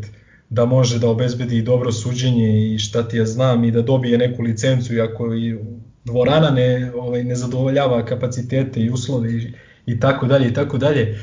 da 0.48 0.64
može 0.64 0.98
da 0.98 1.09
obezbedi 1.09 1.62
dobro 1.62 1.92
suđenje 1.92 2.74
i 2.74 2.79
šta 2.79 3.09
ti 3.09 3.16
ja 3.16 3.26
znam 3.26 3.64
i 3.64 3.70
da 3.70 3.83
dobije 3.83 4.18
neku 4.18 4.42
licencu 4.42 4.94
i 4.94 5.00
ako 5.00 5.35
i 5.35 5.59
dvorana 6.05 6.50
ne, 6.50 6.92
ovaj, 6.94 7.24
ne 7.24 7.35
zadovoljava 7.35 8.05
kapacitete 8.05 8.81
i 8.81 8.90
uslove 8.90 9.33
i, 9.33 9.52
i 9.87 10.00
tako 10.00 10.26
dalje 10.26 10.48
i 10.48 10.55
tako 10.55 10.79
dalje. 10.79 11.18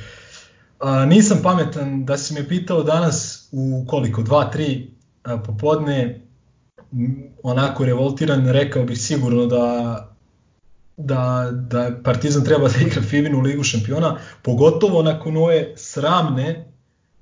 A, 0.79 1.05
nisam 1.05 1.39
pametan 1.43 2.05
da 2.05 2.17
si 2.17 2.33
me 2.33 2.47
pitao 2.47 2.83
danas 2.83 3.47
u 3.51 3.85
koliko, 3.87 4.21
2-3 4.21 4.87
popodne 5.45 6.21
onako 7.43 7.85
revoltiran, 7.85 8.47
rekao 8.47 8.83
bih 8.83 8.97
sigurno 8.97 9.45
da 9.45 10.12
da, 10.97 11.49
da 11.51 11.91
Partizan 12.03 12.45
treba 12.45 12.67
da 12.67 12.79
igra 12.85 13.01
Fibinu 13.01 13.41
ligu 13.41 13.63
šampiona, 13.63 14.17
pogotovo 14.41 15.03
nakon 15.03 15.37
ove 15.37 15.73
sramne 15.77 16.73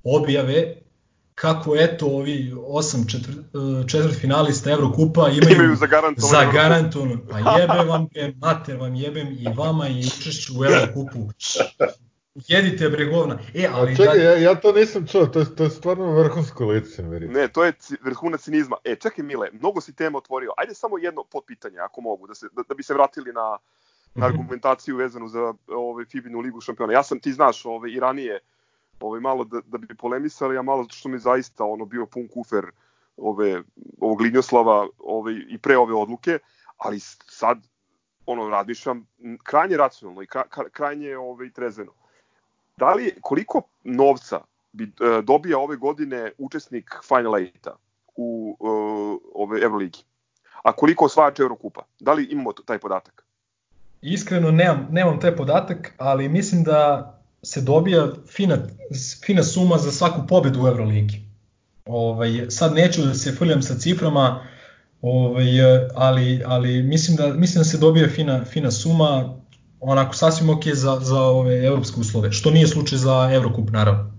objave 0.03 0.75
kako 1.35 1.75
eto 1.75 2.05
ovi 2.05 2.55
osam 2.67 3.07
četvr, 3.07 3.33
četvrt 3.87 4.19
finalista 4.19 4.71
Evrokupa 4.71 5.29
imaju, 5.29 5.55
imaju 5.55 5.75
zagarantovano. 5.75 6.39
zagarantovano. 6.39 7.17
Pa 7.29 7.59
jebe 7.59 7.89
vam 7.89 8.07
je, 8.11 8.33
mater 8.37 8.77
vam 8.77 8.95
jebem 8.95 9.27
i 9.39 9.47
vama 9.55 9.87
i 9.87 9.99
učešću 9.99 10.59
u 10.59 10.65
Evrokupu. 10.65 11.19
Jedite 12.35 12.89
bre 12.89 13.05
govna. 13.05 13.39
E, 13.53 13.67
ali 13.73 13.91
A 13.91 13.95
čekaj, 13.95 14.17
da... 14.17 14.23
ja, 14.23 14.37
ja 14.37 14.55
to 14.55 14.71
nisam 14.71 15.07
čuo, 15.07 15.25
to 15.25 15.39
je, 15.39 15.55
to 15.55 15.63
je 15.63 15.69
stvarno 15.69 16.11
vrhunsko 16.15 16.65
lice, 16.65 17.03
veri. 17.03 17.27
Ne, 17.27 17.47
to 17.47 17.65
je 17.65 17.73
vrhunac 18.03 18.41
cinizma. 18.41 18.77
E, 18.83 18.95
čekaj 18.95 19.25
Mile, 19.25 19.49
mnogo 19.51 19.81
si 19.81 19.95
tema 19.95 20.17
otvorio. 20.17 20.51
Ajde 20.57 20.73
samo 20.73 20.97
jedno 20.97 21.23
potpitanje, 21.31 21.79
ako 21.79 22.01
mogu, 22.01 22.27
da, 22.27 22.35
se, 22.35 22.47
da, 22.51 22.63
da 22.69 22.75
bi 22.75 22.83
se 22.83 22.93
vratili 22.93 23.33
na, 23.33 23.41
na 23.41 23.57
mhm. 24.15 24.23
argumentaciju 24.23 24.95
vezanu 24.95 25.27
za 25.27 25.53
ovaj, 25.67 26.05
Fibinu 26.05 26.39
ligu 26.39 26.61
šampiona. 26.61 26.93
Ja 26.93 27.03
sam, 27.03 27.19
ti 27.19 27.33
znaš, 27.33 27.65
ovaj, 27.65 27.91
i 27.91 27.99
ranije 27.99 28.39
ovaj, 28.99 29.19
malo 29.19 29.43
da, 29.43 29.61
da 29.65 29.77
bi 29.77 29.95
polemisali, 29.95 30.57
a 30.57 30.61
malo 30.61 30.83
zato 30.83 30.95
što 30.95 31.09
mi 31.09 31.19
zaista 31.19 31.63
ono 31.63 31.85
bio 31.85 32.05
pun 32.05 32.27
kufer 32.27 32.65
ove, 33.17 33.63
ovog 33.99 34.21
Linjoslava 34.21 34.87
ovaj, 34.99 35.33
i 35.49 35.57
pre 35.57 35.77
ove 35.77 35.93
odluke, 35.93 36.39
ali 36.77 36.99
sad 36.99 37.67
ono 38.25 38.49
razmišljam 38.49 39.07
krajnje 39.43 39.77
racionalno 39.77 40.21
i 40.21 40.27
krajnje 40.71 41.17
ovaj, 41.17 41.51
trezveno 41.51 42.00
da 42.77 42.93
li, 42.93 43.13
koliko 43.21 43.61
novca 43.83 44.41
bi 44.71 44.83
uh, 44.83 45.23
dobija 45.25 45.59
ove 45.59 45.77
godine 45.77 46.31
učesnik 46.37 46.95
Final 47.07 47.31
8 47.31 47.69
u 48.15 48.57
uh, 48.59 49.19
ove 49.33 49.61
Euroligi? 49.61 50.03
A 50.63 50.71
koliko 50.71 51.05
osvajač 51.05 51.39
Eurokupa? 51.39 51.81
Da 51.99 52.13
li 52.13 52.27
imamo 52.31 52.53
taj 52.53 52.79
podatak? 52.79 53.25
Iskreno 54.01 54.51
nemam, 54.51 54.87
nemam 54.91 55.19
taj 55.19 55.35
podatak, 55.35 55.93
ali 55.97 56.29
mislim 56.29 56.63
da 56.63 57.07
se 57.43 57.61
dobija 57.61 58.07
fina, 58.27 58.57
fina 59.25 59.43
suma 59.43 59.77
za 59.77 59.91
svaku 59.91 60.27
pobedu 60.27 60.63
u 60.63 60.67
Euroligi. 60.67 61.21
Ovaj, 61.85 62.45
sad 62.49 62.73
neću 62.73 63.01
da 63.01 63.13
se 63.13 63.31
frljam 63.31 63.61
sa 63.61 63.75
ciframa, 63.75 64.43
ovaj, 65.01 65.47
ali, 65.95 66.43
ali 66.45 66.83
mislim, 66.83 67.17
da, 67.17 67.33
mislim 67.33 67.59
da 67.59 67.63
se 67.63 67.77
dobija 67.77 68.09
fina, 68.09 68.45
fina 68.45 68.71
suma, 68.71 69.40
onako 69.81 70.13
sasvim 70.13 70.49
ok 70.49 70.63
za, 70.73 70.99
za 70.99 71.21
ove 71.21 71.65
evropske 71.65 71.99
uslove, 71.99 72.31
što 72.31 72.51
nije 72.51 72.67
slučaj 72.67 72.97
za 72.97 73.29
Evrokup 73.33 73.69
naravno. 73.69 74.11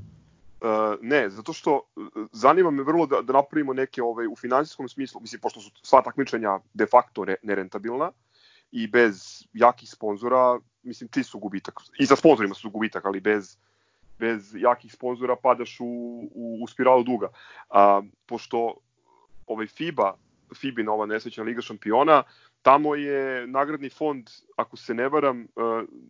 Uh, 0.61 0.69
ne, 1.01 1.31
zato 1.31 1.53
što 1.53 1.75
uh, 1.75 2.07
zanima 2.33 2.71
me 2.71 2.83
vrlo 2.83 3.07
da, 3.07 3.23
da 3.23 3.33
napravimo 3.33 3.73
neke 3.73 4.03
ove, 4.03 4.29
u 4.29 4.37
finansijskom 4.37 4.89
smislu, 4.89 5.21
mislim, 5.21 5.41
pošto 5.41 5.61
su 5.61 5.71
sva 5.83 6.03
takmičenja 6.03 6.59
de 6.75 6.87
facto 6.87 7.25
re, 7.25 7.35
nerentabilna 7.43 8.11
i 8.73 8.87
bez 8.87 9.45
jakih 9.53 9.91
sponzora, 9.91 10.59
mislim, 10.83 11.09
ti 11.09 11.23
su 11.23 11.39
gubitak. 11.39 11.75
I 11.99 12.07
sa 12.07 12.17
sponzorima 12.17 12.55
su 12.55 12.71
gubitak, 12.71 13.05
ali 13.05 13.21
bez, 13.21 13.57
bez 14.19 14.55
jakih 14.55 14.93
sponzora 14.93 15.37
padaš 15.37 15.81
u, 15.81 15.85
u, 16.35 16.59
u 16.63 16.69
spiralu 16.69 17.03
duga. 17.03 17.29
A, 17.71 18.03
pošto 18.27 18.75
ovaj 19.47 19.67
FIBA, 19.67 20.15
FIBA 20.55 20.83
nova 20.83 21.07
nesvećna 21.07 21.45
liga 21.45 21.63
šampiona, 21.63 22.23
Tamo 22.63 22.95
je 22.95 23.47
nagradni 23.47 23.91
fond, 23.91 24.31
ako 24.57 24.77
se 24.77 24.95
ne 24.95 25.09
varam, 25.09 25.41
e, 25.43 25.47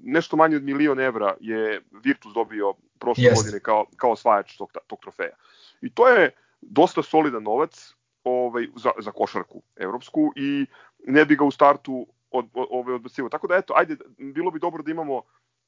nešto 0.02 0.36
manje 0.36 0.56
od 0.56 0.62
milion 0.62 1.00
evra 1.00 1.34
je 1.40 1.80
Virtus 2.04 2.32
dobio 2.34 2.74
prošle 2.98 3.24
yes. 3.24 3.36
godine 3.36 3.60
kao, 3.60 3.86
kao 3.96 4.10
osvajač 4.10 4.56
tog, 4.56 4.70
tog 4.86 5.00
trofeja. 5.00 5.36
I 5.80 5.90
to 5.90 6.08
je 6.08 6.30
dosta 6.60 7.02
solidan 7.02 7.42
novac 7.42 7.94
ovaj, 8.24 8.66
za, 8.76 8.90
za 8.98 9.10
košarku 9.10 9.62
evropsku 9.76 10.32
i 10.36 10.66
ne 11.06 11.24
bi 11.24 11.36
ga 11.36 11.44
u 11.44 11.50
startu 11.50 12.06
od, 12.30 12.46
od, 12.54 12.66
ovaj, 12.70 12.94
odbacivo. 12.94 13.28
Tako 13.28 13.46
da 13.46 13.56
eto, 13.56 13.74
ajde, 13.76 13.96
bilo 14.18 14.50
bi 14.50 14.58
dobro 14.58 14.82
da 14.82 14.90
imamo 14.90 15.22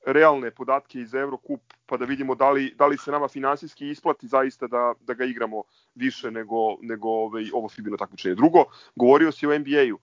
realne 0.07 0.51
podatke 0.51 1.01
iz 1.01 1.15
Eurocup 1.15 1.61
pa 1.87 1.97
da 1.97 2.05
vidimo 2.05 2.35
da 2.35 2.51
li, 2.51 2.75
da 2.79 2.87
li 2.87 2.99
se 2.99 3.11
nama 3.11 3.29
finansijski 3.29 3.89
isplati 3.89 4.29
zaista 4.29 4.67
da, 4.67 4.95
da 5.01 5.15
ga 5.15 5.25
igramo 5.25 5.63
više 5.95 6.31
nego, 6.31 6.77
nego 6.81 7.09
ovaj, 7.09 7.51
ovo 7.53 7.69
Fibino 7.69 7.97
takmičenje. 7.97 8.35
Drugo, 8.35 8.65
govorio 8.97 9.33
si 9.33 9.47
o 9.47 9.59
NBA-u 9.59 9.99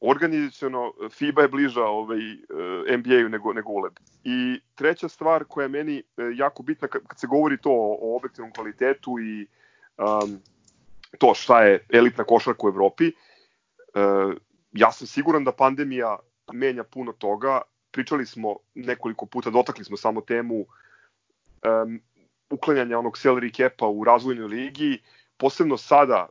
organizacijono 0.00 0.92
FIBA 1.10 1.42
je 1.42 1.48
bliža 1.48 1.84
ovaj, 1.84 2.18
eh, 2.18 2.96
NBA-u 2.96 3.28
nego, 3.28 3.52
nego 3.52 3.72
ULEB. 3.72 3.92
I 4.24 4.60
treća 4.74 5.08
stvar 5.08 5.44
koja 5.44 5.64
je 5.64 5.68
meni 5.68 5.98
eh, 5.98 6.22
jako 6.34 6.62
bitna 6.62 6.88
kad, 6.88 7.02
kad 7.06 7.20
se 7.20 7.26
govori 7.26 7.56
to 7.60 7.70
o, 7.70 7.98
o 8.00 8.16
objektivnom 8.16 8.52
kvalitetu 8.52 9.18
i 9.18 9.46
um, 9.98 10.40
to 11.18 11.34
šta 11.34 11.62
je 11.62 11.86
elitna 11.92 12.24
košarka 12.24 12.66
u 12.66 12.68
Evropi, 12.68 13.06
uh, 13.06 14.34
ja 14.72 14.92
sam 14.92 15.06
siguran 15.06 15.44
da 15.44 15.52
pandemija 15.52 16.18
menja 16.52 16.84
puno 16.84 17.12
toga. 17.12 17.60
Pričali 17.90 18.26
smo 18.26 18.56
nekoliko 18.74 19.26
puta, 19.26 19.50
dotakli 19.50 19.84
smo 19.84 19.96
samo 19.96 20.20
temu 20.20 20.60
um, 20.60 22.00
uklanjanja 22.50 22.98
onog 22.98 23.12
salary 23.12 23.56
capa 23.56 23.86
u 23.86 24.04
razvojnoj 24.04 24.46
ligi, 24.46 25.02
posebno 25.36 25.76
sada 25.76 26.28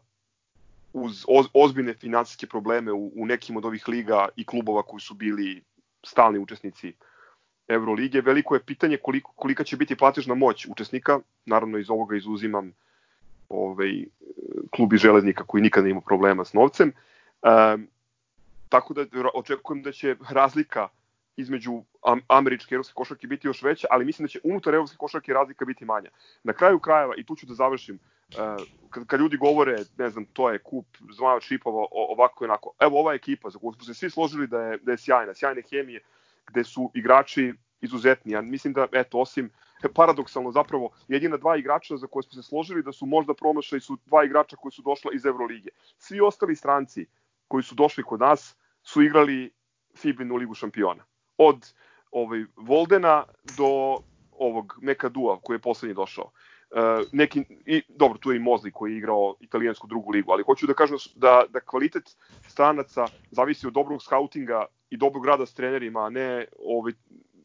uz 0.96 1.26
oz, 1.28 1.48
ozbiljne 1.54 1.94
finansijske 1.94 2.48
probleme 2.48 2.92
u, 2.92 3.12
u 3.16 3.26
nekim 3.26 3.58
od 3.58 3.66
ovih 3.66 3.88
liga 3.88 4.28
i 4.36 4.46
klubova 4.46 4.84
koji 4.84 5.02
su 5.02 5.14
bili 5.14 5.64
stalni 6.06 6.40
učesnici 6.40 6.94
Eurolige. 7.68 8.22
Veliko 8.22 8.56
je 8.56 8.64
pitanje 8.64 8.98
koliko, 8.98 9.32
kolika 9.36 9.64
će 9.64 9.78
biti 9.78 9.96
platežna 9.96 10.36
moć 10.36 10.68
učesnika, 10.70 11.20
naravno 11.46 11.78
iz 11.78 11.90
ovoga 11.90 12.16
izuzimam 12.16 12.72
ovaj, 13.50 14.06
klubi 14.76 14.98
železnika 14.98 15.44
koji 15.44 15.64
nikad 15.64 15.84
ne 15.84 15.90
ima 15.90 16.02
problema 16.02 16.46
s 16.46 16.54
novcem. 16.54 16.90
E, 16.90 17.78
tako 18.70 18.94
da 18.94 19.06
očekujem 19.34 19.84
da 19.84 19.92
će 19.92 20.16
razlika 20.30 20.88
između 21.38 21.84
američke 22.28 22.74
i 22.74 22.76
evropske 22.76 22.94
košarke 22.94 23.28
biti 23.28 23.48
još 23.48 23.62
veća, 23.64 23.88
ali 23.90 24.06
mislim 24.06 24.26
da 24.26 24.30
će 24.30 24.40
unutar 24.44 24.74
evropske 24.74 24.98
košarke 24.98 25.34
razlika 25.34 25.66
biti 25.66 25.86
manja. 25.86 26.10
Na 26.44 26.54
kraju 26.54 26.80
krajeva, 26.80 27.14
i 27.18 27.26
tu 27.26 27.36
ću 27.36 27.46
da 27.46 27.54
završim, 27.54 28.00
kad, 28.90 29.08
kad 29.08 29.20
ljudi 29.20 29.38
govore, 29.38 29.78
ne 29.98 30.10
znam, 30.10 30.26
to 30.26 30.50
je 30.50 30.60
kup 30.60 30.86
zmaja 31.12 31.42
šipova 31.42 31.86
ovako 31.92 32.44
i 32.44 32.48
onako, 32.48 32.72
evo 32.80 33.00
ova 33.00 33.14
ekipa 33.14 33.50
za 33.50 33.60
koju 33.60 33.74
smo 33.74 33.84
se 33.84 33.94
svi 33.94 34.10
složili 34.10 34.48
da 34.48 34.62
je, 34.62 34.78
da 34.78 34.92
je 34.92 34.98
sjajna, 34.98 35.34
sjajne 35.34 35.62
hemije, 35.70 36.02
gde 36.48 36.64
su 36.64 36.92
igrači 36.94 37.54
izuzetni. 37.82 38.32
Ja 38.32 38.42
mislim 38.42 38.74
da, 38.74 38.88
eto, 38.92 39.20
osim 39.20 39.52
paradoksalno 39.94 40.52
zapravo 40.52 40.90
jedina 41.08 41.38
dva 41.38 41.58
igrača 41.58 41.98
za 41.98 42.08
koje 42.08 42.24
smo 42.24 42.42
se 42.42 42.48
složili 42.50 42.84
da 42.84 42.92
su 42.92 43.06
možda 43.06 43.34
promašaj 43.34 43.80
su 43.80 43.98
dva 44.06 44.24
igrača 44.26 44.56
koji 44.56 44.72
su 44.72 44.82
došla 44.82 45.12
iz 45.14 45.26
Evrolige. 45.26 45.70
Svi 45.98 46.22
ostali 46.22 46.56
stranci 46.56 47.06
koji 47.48 47.64
su 47.64 47.76
došli 47.76 48.04
kod 48.04 48.20
nas 48.20 48.56
su 48.84 49.02
igrali 49.02 49.52
Fibinu 49.96 50.36
ligu 50.36 50.54
šampiona. 50.54 51.04
Od 51.38 51.74
ovaj, 52.12 52.46
Voldena 52.56 53.24
do 53.58 53.98
ovog 54.32 54.80
Mekadua 54.82 55.40
koji 55.44 55.56
je 55.56 55.62
poslednji 55.62 55.94
došao. 55.94 56.32
Uh, 56.72 57.08
neki, 57.12 57.44
i, 57.66 57.82
dobro, 57.90 58.18
tu 58.18 58.32
je 58.32 58.38
i 58.38 58.40
Mozli 58.40 58.72
koji 58.72 58.92
je 58.92 58.98
igrao 58.98 59.36
italijansku 59.40 59.88
drugu 59.88 60.12
ligu, 60.12 60.32
ali 60.32 60.44
hoću 60.44 60.68
da 60.68 60.74
kažem 60.74 60.98
da, 61.16 61.44
da 61.50 61.60
kvalitet 61.60 62.16
stranaca 62.48 63.06
zavisi 63.32 63.68
od 63.68 63.74
dobrog 63.74 64.04
skautinga 64.04 64.66
i 64.90 64.98
dobrog 64.98 65.26
rada 65.26 65.46
s 65.46 65.54
trenerima, 65.54 66.06
a 66.06 66.10
ne 66.10 66.46
ovaj, 66.66 66.94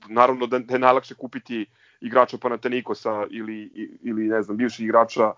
naravno 0.09 0.47
da, 0.47 0.59
da 0.59 0.75
je 0.75 0.79
najlakše 0.79 1.15
kupiti 1.15 1.67
igrača 2.01 2.39
Panatenikosa 2.39 3.27
ili, 3.31 3.71
ili 4.03 4.29
ne 4.29 4.43
znam, 4.43 4.57
bivših 4.57 4.85
igrača 4.85 5.33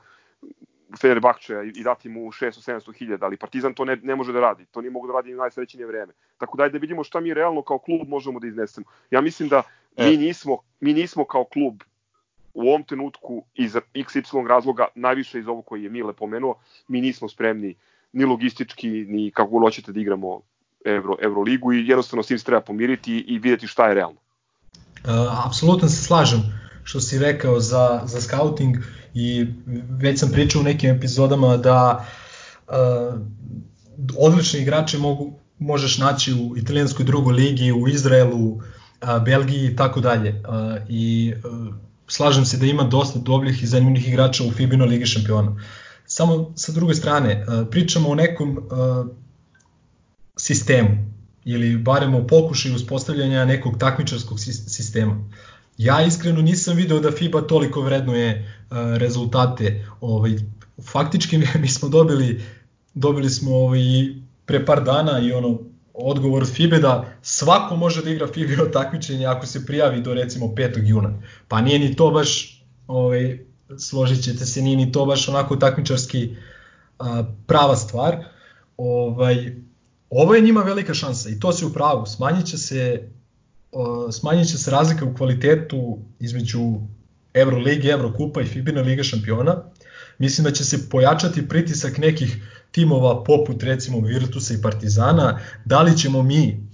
Fenerbahčeja 1.01 1.63
i 1.63 1.83
dati 1.83 2.09
mu 2.09 2.21
600-700 2.21 2.95
hiljada, 2.99 3.27
ali 3.27 3.37
Partizan 3.37 3.75
to 3.75 3.85
ne, 3.85 3.97
ne 3.97 4.17
može 4.17 4.33
da 4.33 4.41
radi. 4.41 4.65
To 4.65 4.81
nije 4.81 4.91
mogu 4.91 5.07
da 5.07 5.13
radi 5.13 5.31
ni 5.31 5.37
najsrećenije 5.37 5.87
vreme. 5.87 6.13
Tako 6.39 6.57
da 6.57 6.69
da 6.69 6.79
vidimo 6.79 7.05
šta 7.05 7.21
mi 7.21 7.35
realno 7.35 7.63
kao 7.63 7.79
klub 7.79 8.09
možemo 8.09 8.41
da 8.41 8.47
iznesemo. 8.47 8.87
Ja 9.11 9.21
mislim 9.21 9.49
da 9.49 9.63
e. 9.97 10.11
mi 10.11 10.17
nismo, 10.17 10.59
mi 10.81 10.93
nismo 10.93 11.25
kao 11.25 11.45
klub 11.45 11.83
u 12.55 12.69
ovom 12.69 12.85
trenutku 12.85 13.45
iz 13.55 13.77
XY 13.95 14.47
razloga, 14.47 14.87
najviše 14.95 15.39
iz 15.39 15.49
ovo 15.49 15.63
koji 15.63 15.83
je 15.83 15.91
Mile 15.91 16.13
pomenuo, 16.13 16.55
mi 16.89 17.01
nismo 17.01 17.29
spremni 17.29 17.75
ni 18.13 18.25
logistički, 18.25 18.89
ni 18.89 19.31
kako 19.31 19.51
god 19.51 19.63
hoćete 19.63 19.93
da 19.93 20.01
igramo 20.01 20.41
Euro, 20.85 21.17
Euroligu 21.21 21.73
i 21.73 21.89
jednostavno 21.89 22.23
s 22.23 22.27
tim 22.27 22.39
se 22.39 22.45
treba 22.45 22.61
pomiriti 22.61 23.25
i 23.29 23.39
videti 23.39 23.67
šta 23.67 23.89
je 23.89 23.95
realno. 23.95 24.19
Uh, 25.05 25.47
apsolutno 25.47 25.89
se 25.89 26.03
slažem 26.03 26.41
što 26.85 27.01
si 27.01 27.19
rekao 27.19 27.61
za, 27.61 28.01
za 28.05 28.21
scouting 28.21 28.77
i 29.15 29.47
već 29.91 30.21
sam 30.21 30.31
pričao 30.33 30.61
u 30.61 30.65
nekim 30.65 30.91
epizodama 30.91 31.57
da 31.57 32.07
uh, 32.69 33.21
odlični 34.19 34.61
igrače 34.61 34.99
mogu, 34.99 35.33
možeš 35.59 35.99
naći 35.99 36.33
u 36.33 36.57
italijanskoj 36.57 37.05
drugoj 37.05 37.35
ligi, 37.35 37.73
u 37.73 37.89
Izraelu, 37.89 38.47
uh, 38.47 38.63
Belgiji 39.25 39.67
i 39.67 39.77
tako 39.77 40.01
dalje. 40.01 40.31
Uh, 40.31 40.83
I 40.89 41.35
uh, 41.45 41.75
slažem 42.07 42.45
se 42.45 42.57
da 42.57 42.67
ima 42.67 42.83
dosta 42.83 43.19
dobrih 43.19 43.63
i 43.63 43.67
zanimljivih 43.67 44.09
igrača 44.09 44.45
u 44.45 44.53
Fibino 44.53 44.85
Ligi 44.85 45.07
šampiona. 45.07 45.57
Samo 46.07 46.53
sa 46.57 46.73
druge 46.73 46.95
strane, 46.95 47.47
uh, 47.49 47.69
pričamo 47.71 48.09
o 48.09 48.15
nekom 48.15 48.59
sistemu 50.37 51.13
ili 51.45 51.77
barem 51.77 52.15
o 52.15 52.27
pokušaju 52.27 52.75
uspostavljanja 52.75 53.45
nekog 53.45 53.79
takmičarskog 53.79 54.41
sistema. 54.67 55.31
Ja 55.79 56.03
iskreno 56.03 56.43
nisam 56.43 56.77
video 56.77 57.01
da 57.01 57.11
FIBA 57.11 57.41
toliko 57.41 57.81
vrednuje 57.81 58.57
uh, 58.71 58.77
rezultate. 58.97 59.87
Ovaj, 60.01 60.33
faktički 60.83 61.39
mi 61.63 61.69
smo 61.69 61.89
dobili 61.89 62.43
dobili 62.95 63.31
smo 63.31 63.57
ovaj, 63.57 63.81
pre 64.47 64.67
par 64.67 64.85
dana 64.85 65.21
i 65.21 65.33
ono 65.33 65.59
odgovor 65.95 66.43
od 66.43 66.51
FIBE 66.51 66.79
da 66.79 67.13
svako 67.23 67.77
može 67.77 68.03
da 68.03 68.11
igra 68.11 68.27
FIBE 68.27 68.57
takmičenje 68.73 69.27
ako 69.27 69.47
se 69.47 69.67
prijavi 69.67 70.01
do 70.01 70.15
recimo 70.15 70.47
5. 70.47 70.87
juna. 70.87 71.15
Pa 71.49 71.61
nije 71.61 71.79
ni 71.79 71.97
to 71.97 72.11
baš, 72.11 72.63
ovaj, 72.87 73.39
složit 73.79 74.25
ćete 74.25 74.47
se, 74.47 74.63
nije 74.63 74.77
ni 74.77 74.93
to 74.93 75.07
baš 75.07 75.29
onako 75.29 75.57
takmičarski 75.57 76.37
a, 76.99 77.25
prava 77.47 77.77
stvar. 77.77 78.25
Ovaj, 78.77 79.57
ovo 80.11 80.35
je 80.35 80.41
njima 80.41 80.61
velika 80.61 80.95
šansa 80.95 81.29
i 81.29 81.41
to 81.41 81.53
se 81.53 81.67
u 81.67 81.73
pravu. 81.73 82.07
Smanjit 82.07 82.47
će 82.47 82.59
se, 82.59 83.09
smanjit 84.13 84.49
će 84.49 84.59
se 84.59 84.71
razlika 84.71 85.05
u 85.05 85.15
kvalitetu 85.15 85.99
između 86.21 86.61
Euroligi, 87.35 87.89
Eurokupa 87.89 88.41
i 88.41 88.45
FIBA 88.45 88.81
Liga 88.81 89.03
šampiona. 89.03 89.63
Mislim 90.19 90.45
da 90.45 90.51
će 90.51 90.65
se 90.65 90.91
pojačati 90.91 91.49
pritisak 91.49 91.99
nekih 91.99 92.37
timova 92.71 93.25
poput 93.25 93.63
recimo 93.63 94.01
Virtusa 94.01 94.55
i 94.55 94.63
Partizana, 94.63 95.39
da 95.65 95.83
li 95.83 95.97
ćemo 95.97 96.23
mi 96.23 96.69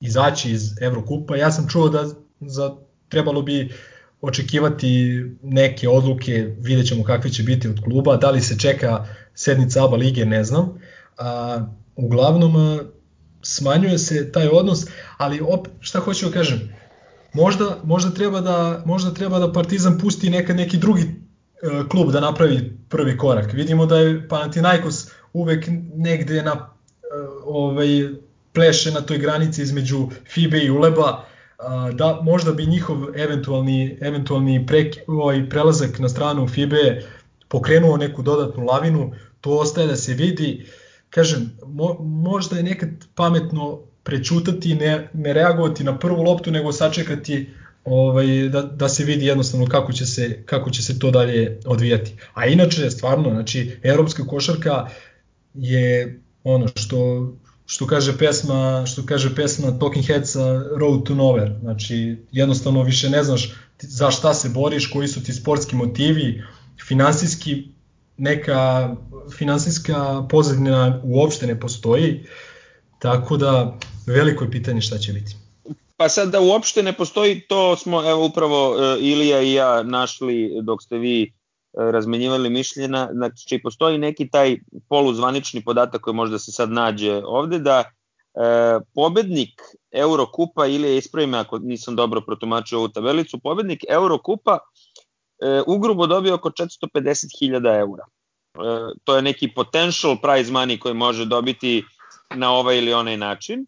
izaći 0.00 0.50
iz 0.50 0.82
Evrokupa, 0.82 1.36
ja 1.36 1.52
sam 1.52 1.68
čuo 1.68 1.88
da 1.88 2.08
za, 2.40 2.74
trebalo 3.08 3.42
bi 3.42 3.72
očekivati 4.20 5.22
neke 5.42 5.88
odluke, 5.88 6.54
vidjet 6.58 6.86
ćemo 6.86 7.04
kakve 7.04 7.30
će 7.30 7.42
biti 7.42 7.68
od 7.68 7.80
kluba, 7.84 8.16
da 8.16 8.30
li 8.30 8.40
se 8.40 8.58
čeka 8.58 9.06
sednica 9.34 9.84
ABA 9.84 9.96
lige, 9.96 10.24
ne 10.24 10.44
znam. 10.44 10.78
A, 11.18 11.66
uglavnom, 11.96 12.80
smanjuje 13.42 13.98
se 13.98 14.32
taj 14.32 14.48
odnos, 14.48 14.86
ali 15.16 15.40
op, 15.40 15.68
šta 15.80 16.00
hoću 16.00 16.26
da 16.26 16.32
kažem, 16.32 16.76
možda, 17.32 17.78
možda, 17.84 18.10
treba 18.10 18.40
da, 18.40 18.82
možda 18.86 19.14
treba 19.14 19.38
da 19.38 19.52
Partizan 19.52 19.98
pusti 19.98 20.30
neka, 20.30 20.54
neki 20.54 20.76
drugi 20.78 21.22
E, 21.62 21.88
klub 21.88 22.10
da 22.12 22.20
napravi 22.20 22.72
prvi 22.88 23.18
korak. 23.18 23.52
Vidimo 23.52 23.86
da 23.86 23.98
je 23.98 24.28
Panathinaikos 24.28 25.10
uvek 25.32 25.66
negde 25.94 26.42
na 26.42 26.52
e, 26.52 26.64
ovaj 27.44 28.08
pleše 28.52 28.90
na 28.90 29.00
toj 29.00 29.18
granici 29.18 29.62
između 29.62 30.08
FIBE 30.28 30.58
i 30.58 30.70
Uleba, 30.70 31.24
da 31.92 32.20
možda 32.22 32.52
bi 32.52 32.66
njihov 32.66 32.96
eventualni 33.14 33.98
eventualni 34.00 34.66
prek, 34.66 34.96
ovaj 35.06 35.48
prelazak 35.50 35.98
na 35.98 36.08
stranu 36.08 36.48
FIBE 36.48 37.02
pokrenuo 37.48 37.96
neku 37.96 38.22
dodatnu 38.22 38.64
lavinu, 38.64 39.12
to 39.40 39.50
ostaje 39.50 39.86
da 39.86 39.96
se 39.96 40.14
vidi. 40.14 40.66
Kažem, 41.14 41.50
mo, 41.66 41.96
možda 42.00 42.56
je 42.56 42.62
nekad 42.62 42.88
pametno 43.14 43.80
prečutati, 44.02 44.74
ne, 44.74 45.08
ne 45.12 45.32
reagovati 45.32 45.84
na 45.84 45.98
prvu 45.98 46.22
loptu, 46.22 46.50
nego 46.50 46.72
sačekati 46.72 47.50
ovaj, 47.84 48.48
da, 48.48 48.62
da 48.62 48.88
se 48.88 49.04
vidi 49.04 49.26
jednostavno 49.26 49.66
kako 49.66 49.92
će 49.92 50.06
se, 50.06 50.42
kako 50.46 50.70
će 50.70 50.82
se 50.82 50.98
to 50.98 51.10
dalje 51.10 51.60
odvijati. 51.66 52.14
A 52.34 52.46
inače, 52.46 52.90
stvarno, 52.90 53.30
znači, 53.30 53.76
evropska 53.82 54.26
košarka 54.26 54.88
je 55.54 56.20
ono 56.44 56.68
što 56.74 57.32
što 57.66 57.86
kaže 57.86 58.18
pesma, 58.18 58.84
što 58.86 59.06
kaže 59.06 59.34
pesma 59.34 59.78
Talking 59.78 60.06
Heads 60.06 60.36
Road 60.76 61.04
to 61.04 61.14
Nowhere. 61.14 61.60
Znači, 61.60 62.16
jednostavno 62.32 62.82
više 62.82 63.10
ne 63.10 63.22
znaš 63.24 63.54
za 63.80 64.10
šta 64.10 64.34
se 64.34 64.48
boriš, 64.48 64.86
koji 64.86 65.08
su 65.08 65.22
ti 65.22 65.32
sportski 65.32 65.76
motivi, 65.76 66.42
finansijski 66.86 67.71
neka 68.22 68.90
finansijska 69.38 70.26
pozadina 70.30 71.00
uopšte 71.04 71.46
ne 71.46 71.60
postoji, 71.60 72.26
tako 72.98 73.36
da 73.36 73.78
veliko 74.06 74.44
je 74.44 74.50
pitanje 74.50 74.80
šta 74.80 74.98
će 74.98 75.12
biti. 75.12 75.36
Pa 75.96 76.08
sad 76.08 76.30
da 76.30 76.40
uopšte 76.40 76.82
ne 76.82 76.92
postoji, 76.92 77.40
to 77.48 77.76
smo 77.76 78.10
evo 78.10 78.26
upravo 78.26 78.76
e, 78.76 79.00
Ilija 79.00 79.42
i 79.42 79.52
ja 79.52 79.82
našli 79.82 80.60
dok 80.62 80.82
ste 80.82 80.98
vi 80.98 81.22
e, 81.22 81.28
razmenjivali 81.74 82.50
mišljena, 82.50 83.08
znači 83.12 83.60
postoji 83.62 83.98
neki 83.98 84.28
taj 84.30 84.56
poluzvanični 84.88 85.64
podatak 85.64 86.00
koji 86.00 86.14
možda 86.14 86.38
se 86.38 86.52
sad 86.52 86.70
nađe 86.70 87.22
ovde, 87.24 87.58
da 87.58 87.78
e, 87.80 87.90
pobednik 88.94 89.60
Eurokupa 89.92 90.66
ili 90.66 90.88
je 90.88 90.98
ispravime 90.98 91.38
ako 91.38 91.58
nisam 91.58 91.96
dobro 91.96 92.20
protumačio 92.20 92.78
ovu 92.78 92.88
tabelicu, 92.88 93.38
pobednik 93.38 93.84
Eurokupa 93.88 94.58
e, 95.42 95.62
ugrubo 95.66 96.06
dobio 96.06 96.34
oko 96.34 96.50
450.000 96.50 97.78
eura. 97.78 98.04
E, 98.54 98.94
to 99.04 99.16
je 99.16 99.22
neki 99.22 99.48
potential 99.54 100.16
prize 100.22 100.52
money 100.52 100.78
koji 100.78 100.94
može 100.94 101.24
dobiti 101.24 101.84
na 102.34 102.52
ovaj 102.52 102.78
ili 102.78 102.92
onaj 102.92 103.16
način. 103.16 103.66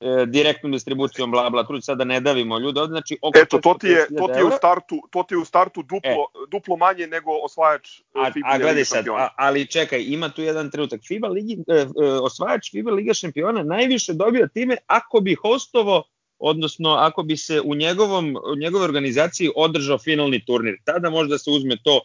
E, 0.00 0.26
direktnom 0.26 0.72
distribucijom 0.72 1.30
bla 1.30 1.50
bla 1.50 1.66
tu 1.66 1.80
sad 1.80 1.98
da 1.98 2.04
ne 2.04 2.20
davimo 2.20 2.58
ljude 2.58 2.80
ovde 2.80 2.92
znači 2.92 3.18
oko 3.22 3.38
Eto 3.38 3.58
to 3.58 3.74
ti 3.80 3.86
je 3.86 4.06
to 4.18 4.28
ti 4.28 4.38
je 4.38 4.44
u 4.44 4.50
startu 4.50 5.02
to 5.10 5.22
ti 5.22 5.34
je 5.34 5.38
u 5.38 5.44
startu 5.44 5.82
duplo 5.82 6.26
e. 6.34 6.50
duplo 6.50 6.76
manje 6.76 7.06
nego 7.06 7.30
osvajač 7.44 7.98
e, 7.98 8.02
a, 8.14 8.32
FIBA 8.32 8.48
a 8.48 8.58
gledaj 8.58 8.84
sad 8.84 9.08
a, 9.08 9.28
ali 9.36 9.66
čekaj 9.66 10.04
ima 10.08 10.28
tu 10.28 10.42
jedan 10.42 10.70
trenutak. 10.70 11.00
FIBA 11.08 11.28
ligi 11.28 11.58
e, 11.68 11.74
e, 11.74 11.86
osvajač 12.22 12.70
FIBA 12.70 12.90
Liga 12.90 13.14
šampiona 13.14 13.62
najviše 13.62 14.12
dobio 14.12 14.48
time 14.54 14.76
ako 14.86 15.20
bi 15.20 15.34
hostovo 15.34 16.02
odnosno 16.38 16.90
ako 16.90 17.22
bi 17.22 17.36
se 17.36 17.60
u 17.60 17.74
njegovom 17.74 18.36
u 18.36 18.56
njegovoj 18.56 18.84
organizaciji 18.84 19.50
održao 19.56 19.98
finalni 19.98 20.44
turnir. 20.44 20.76
Tada 20.84 21.10
možda 21.10 21.38
se 21.38 21.50
uzme 21.50 21.76
to 21.84 22.00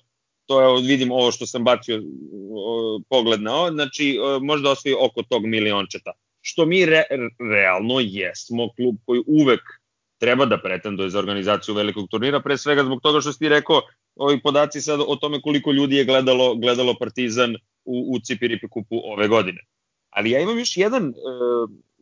to 0.50 0.62
je, 0.62 0.88
vidim 0.88 1.12
ovo 1.12 1.32
što 1.32 1.46
sam 1.46 1.64
bacio 1.64 2.02
pogled 3.10 3.42
na 3.42 3.56
ovo, 3.56 3.72
znači 3.72 4.18
možda 4.42 4.72
osvoji 4.72 4.96
oko 5.00 5.24
tog 5.24 5.46
miliončeta. 5.46 6.12
Što 6.42 6.66
mi 6.66 6.86
re, 6.86 7.04
realno 7.52 8.00
jesmo 8.00 8.70
klub 8.76 8.96
koji 9.06 9.22
uvek 9.28 9.62
treba 10.18 10.46
da 10.46 10.58
pretenduje 10.58 11.10
za 11.10 11.20
organizaciju 11.20 11.76
velikog 11.76 12.08
turnira, 12.10 12.40
pre 12.42 12.58
svega 12.58 12.84
zbog 12.84 13.02
toga 13.02 13.22
što 13.22 13.34
si 13.34 13.40
ti 13.40 13.50
rekao, 13.50 13.82
ovi 14.16 14.42
podaci 14.42 14.82
sad 14.82 15.00
o 15.08 15.16
tome 15.16 15.42
koliko 15.42 15.72
ljudi 15.72 15.96
je 15.96 16.06
gledalo, 16.06 16.56
gledalo 16.56 16.96
Partizan 17.00 17.56
u, 17.86 18.16
u 18.16 18.20
Cipiripi 18.20 18.68
kupu 18.68 19.02
ove 19.04 19.28
godine. 19.28 19.62
Ali 20.10 20.32
ja 20.32 20.40
imam 20.40 20.60
još 20.60 20.78
jedan 20.78 21.10
e, 21.10 21.14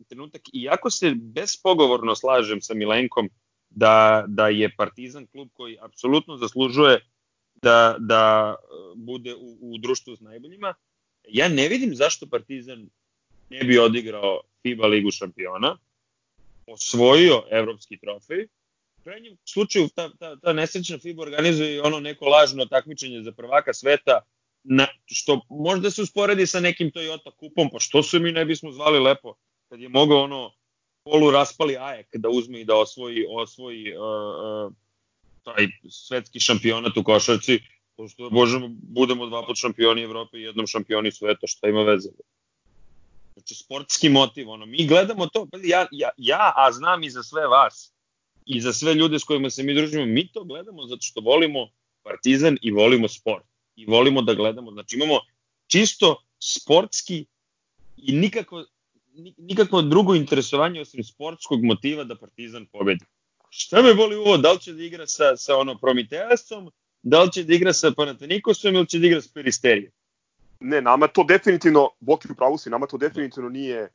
trenutak, 0.08 0.42
iako 0.52 0.90
se 0.90 1.14
bespogovorno 1.14 2.14
slažem 2.14 2.60
sa 2.60 2.74
Milenkom 2.74 3.28
da, 3.70 4.24
da 4.28 4.48
je 4.48 4.74
Partizan 4.76 5.26
klub 5.26 5.48
koji 5.52 5.78
apsolutno 5.80 6.36
zaslužuje 6.36 7.00
da, 7.62 7.96
da 7.98 8.54
e, 8.58 8.66
bude 8.96 9.34
u, 9.34 9.58
u 9.60 9.78
društvu 9.78 10.16
s 10.16 10.20
najboljima, 10.20 10.74
ja 11.28 11.48
ne 11.48 11.68
vidim 11.68 11.94
zašto 11.94 12.26
Partizan 12.26 12.88
ne 13.50 13.64
bi 13.64 13.78
odigrao 13.78 14.40
FIBA 14.62 14.86
ligu 14.86 15.10
šampiona, 15.10 15.76
osvojio 16.66 17.42
evropski 17.50 17.98
trofej, 17.98 18.44
u 19.00 19.02
krajnjem 19.02 19.36
slučaju 19.44 19.88
ta, 19.94 20.10
ta, 20.18 20.36
ta 20.36 20.52
nesrećna 20.52 20.98
FIBA 20.98 21.22
organizuje 21.22 21.82
ono 21.82 22.00
neko 22.00 22.24
lažno 22.24 22.66
takmičenje 22.66 23.22
za 23.22 23.32
prvaka 23.32 23.74
sveta, 23.74 24.20
na, 24.64 24.86
što 25.06 25.40
možda 25.48 25.90
se 25.90 26.02
usporedi 26.02 26.46
sa 26.46 26.60
nekim 26.60 26.90
Toyota 26.92 27.30
kupom, 27.36 27.70
pa 27.72 27.78
što 27.78 28.02
se 28.02 28.18
mi 28.18 28.32
ne 28.32 28.44
bismo 28.44 28.72
zvali 28.72 28.98
lepo, 28.98 29.34
kad 29.68 29.80
je 29.80 29.88
mogao 29.88 30.22
ono 30.22 30.52
polu 31.04 31.30
raspali 31.30 31.76
Ajek 31.76 32.06
da 32.12 32.28
uzme 32.28 32.60
i 32.60 32.64
da 32.64 32.76
osvoji, 32.76 33.26
osvoji 33.30 33.96
uh, 33.96 34.02
uh, 34.02 34.72
taj 35.54 35.68
svetski 35.90 36.40
šampionat 36.40 36.96
u 36.96 37.04
košarci, 37.04 37.60
pošto 37.96 38.30
možemo, 38.30 38.68
budemo 38.70 39.26
dva 39.26 39.46
put 39.46 39.56
šampioni 39.56 40.02
Evrope 40.02 40.38
i 40.38 40.42
jednom 40.42 40.66
šampioni 40.66 41.12
sveta, 41.12 41.46
šta 41.46 41.68
ima 41.68 41.82
veze. 41.82 42.08
Znači, 43.32 43.54
sportski 43.54 44.08
motiv, 44.08 44.50
ono, 44.50 44.66
mi 44.66 44.86
gledamo 44.86 45.26
to, 45.26 45.46
pa 45.52 45.58
ja, 45.62 45.86
ja, 45.92 46.10
ja, 46.16 46.52
a 46.56 46.72
znam 46.72 47.04
i 47.04 47.10
za 47.10 47.22
sve 47.22 47.46
vas, 47.46 47.92
i 48.46 48.60
za 48.60 48.72
sve 48.72 48.94
ljude 48.94 49.18
s 49.18 49.24
kojima 49.24 49.50
se 49.50 49.62
mi 49.62 49.74
družimo, 49.74 50.06
mi 50.06 50.28
to 50.32 50.44
gledamo 50.44 50.86
zato 50.86 51.02
što 51.02 51.20
volimo 51.20 51.68
Partizan 52.02 52.56
i 52.62 52.70
volimo 52.70 53.08
sport. 53.08 53.44
I 53.76 53.86
volimo 53.86 54.22
da 54.22 54.34
gledamo, 54.34 54.72
znači 54.72 54.96
imamo 54.96 55.20
čisto 55.66 56.22
sportski 56.38 57.26
i 57.96 58.12
nikako, 58.12 58.64
nikako 59.36 59.82
drugo 59.82 60.14
interesovanje 60.14 60.80
osim 60.80 61.04
sportskog 61.04 61.64
motiva 61.64 62.04
da 62.04 62.16
Partizan 62.16 62.66
pobedi. 62.66 63.04
Šta 63.50 63.82
me 63.82 63.94
boli 63.94 64.16
ovo, 64.16 64.36
da 64.36 64.52
li 64.52 64.60
će 64.60 64.72
da 64.72 64.82
igra 64.82 65.06
sa, 65.06 65.36
sa 65.36 65.56
ono 65.56 65.78
Prometeasom, 65.78 66.70
da 67.02 67.22
li 67.22 67.32
će 67.32 67.44
da 67.44 67.54
igra 67.54 67.72
sa 67.72 67.90
Panatenikosom 67.96 68.74
ili 68.74 68.86
će 68.86 68.98
da 68.98 69.06
igra 69.06 69.20
sa 69.20 69.30
Peristerijom? 69.34 69.92
Ne, 70.60 70.80
nama 70.80 71.08
to 71.08 71.24
definitivno, 71.24 71.90
Boki 72.00 72.28
u 72.32 72.34
pravu 72.34 72.58
si, 72.58 72.70
nama 72.70 72.86
to 72.86 72.98
definitivno 72.98 73.48
nije 73.48 73.88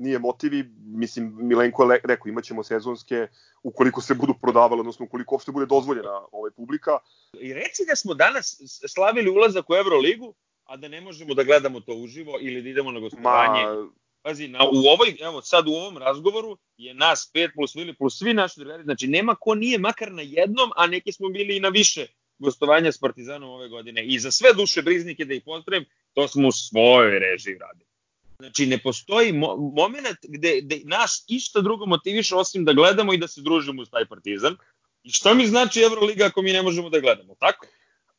nije 0.00 0.18
motivi, 0.18 0.64
mislim, 0.78 1.36
Milenko 1.40 1.92
je 1.92 2.00
rekao, 2.04 2.28
imaćemo 2.28 2.62
sezonske, 2.62 3.26
ukoliko 3.62 4.00
se 4.00 4.14
budu 4.14 4.34
prodavale, 4.42 4.80
odnosno 4.80 5.04
ukoliko 5.04 5.34
uopšte 5.34 5.52
bude 5.52 5.66
dozvoljena 5.66 6.24
ovaj 6.32 6.50
publika. 6.50 6.98
I 7.40 7.52
reci 7.52 7.84
da 7.88 7.96
smo 7.96 8.14
danas 8.14 8.60
slavili 8.88 9.30
ulazak 9.30 9.70
u 9.70 9.74
Euroligu, 9.74 10.34
a 10.64 10.76
da 10.76 10.88
ne 10.88 11.00
možemo 11.00 11.34
da 11.34 11.42
gledamo 11.44 11.80
to 11.80 11.94
uživo 11.94 12.38
ili 12.40 12.62
da 12.62 12.68
idemo 12.68 12.92
na 12.92 13.00
gostovanje. 13.00 13.64
Ma, 13.64 13.90
Pazi, 14.22 14.48
na, 14.48 14.58
u 14.64 14.88
ovoj, 14.88 15.16
evo 15.20 15.42
sad 15.42 15.68
u 15.68 15.72
ovom 15.72 15.98
razgovoru 15.98 16.58
je 16.76 16.94
nas 16.94 17.30
pet 17.32 17.50
plus 17.54 17.74
Vili 17.74 17.94
plus 17.94 18.18
svi 18.18 18.34
naši 18.34 18.60
drugari, 18.60 18.84
znači 18.84 19.06
nema 19.06 19.34
ko 19.34 19.54
nije 19.54 19.78
makar 19.78 20.12
na 20.12 20.22
jednom, 20.22 20.70
a 20.76 20.86
neki 20.86 21.12
smo 21.12 21.28
bili 21.28 21.56
i 21.56 21.60
na 21.60 21.68
više 21.68 22.06
gostovanja 22.38 22.92
s 22.92 22.98
Partizanom 22.98 23.50
ove 23.50 23.68
godine. 23.68 24.06
I 24.06 24.18
za 24.18 24.30
sve 24.30 24.52
duše 24.54 24.82
briznike 24.82 25.24
da 25.24 25.34
ih 25.34 25.42
pozdravim, 25.44 25.84
to 26.12 26.28
smo 26.28 26.48
u 26.48 26.52
svojoj 26.52 27.18
režiji 27.18 27.58
radili. 27.58 27.90
Znači, 28.38 28.66
ne 28.66 28.78
postoji 28.78 29.32
mo 29.32 29.56
moment 29.56 30.18
gde, 30.22 30.60
gde 30.62 30.80
nas 30.84 31.24
išta 31.28 31.60
drugo 31.60 31.86
motiviše 31.86 32.36
osim 32.36 32.64
da 32.64 32.72
gledamo 32.72 33.12
i 33.12 33.18
da 33.18 33.28
se 33.28 33.40
družimo 33.40 33.82
uz 33.82 33.90
taj 33.90 34.06
Partizan. 34.06 34.56
I 35.02 35.10
šta 35.10 35.34
mi 35.34 35.46
znači 35.46 35.82
Euroliga 35.82 36.26
ako 36.26 36.42
mi 36.42 36.52
ne 36.52 36.62
možemo 36.62 36.90
da 36.90 37.00
gledamo, 37.00 37.34
tako? 37.34 37.66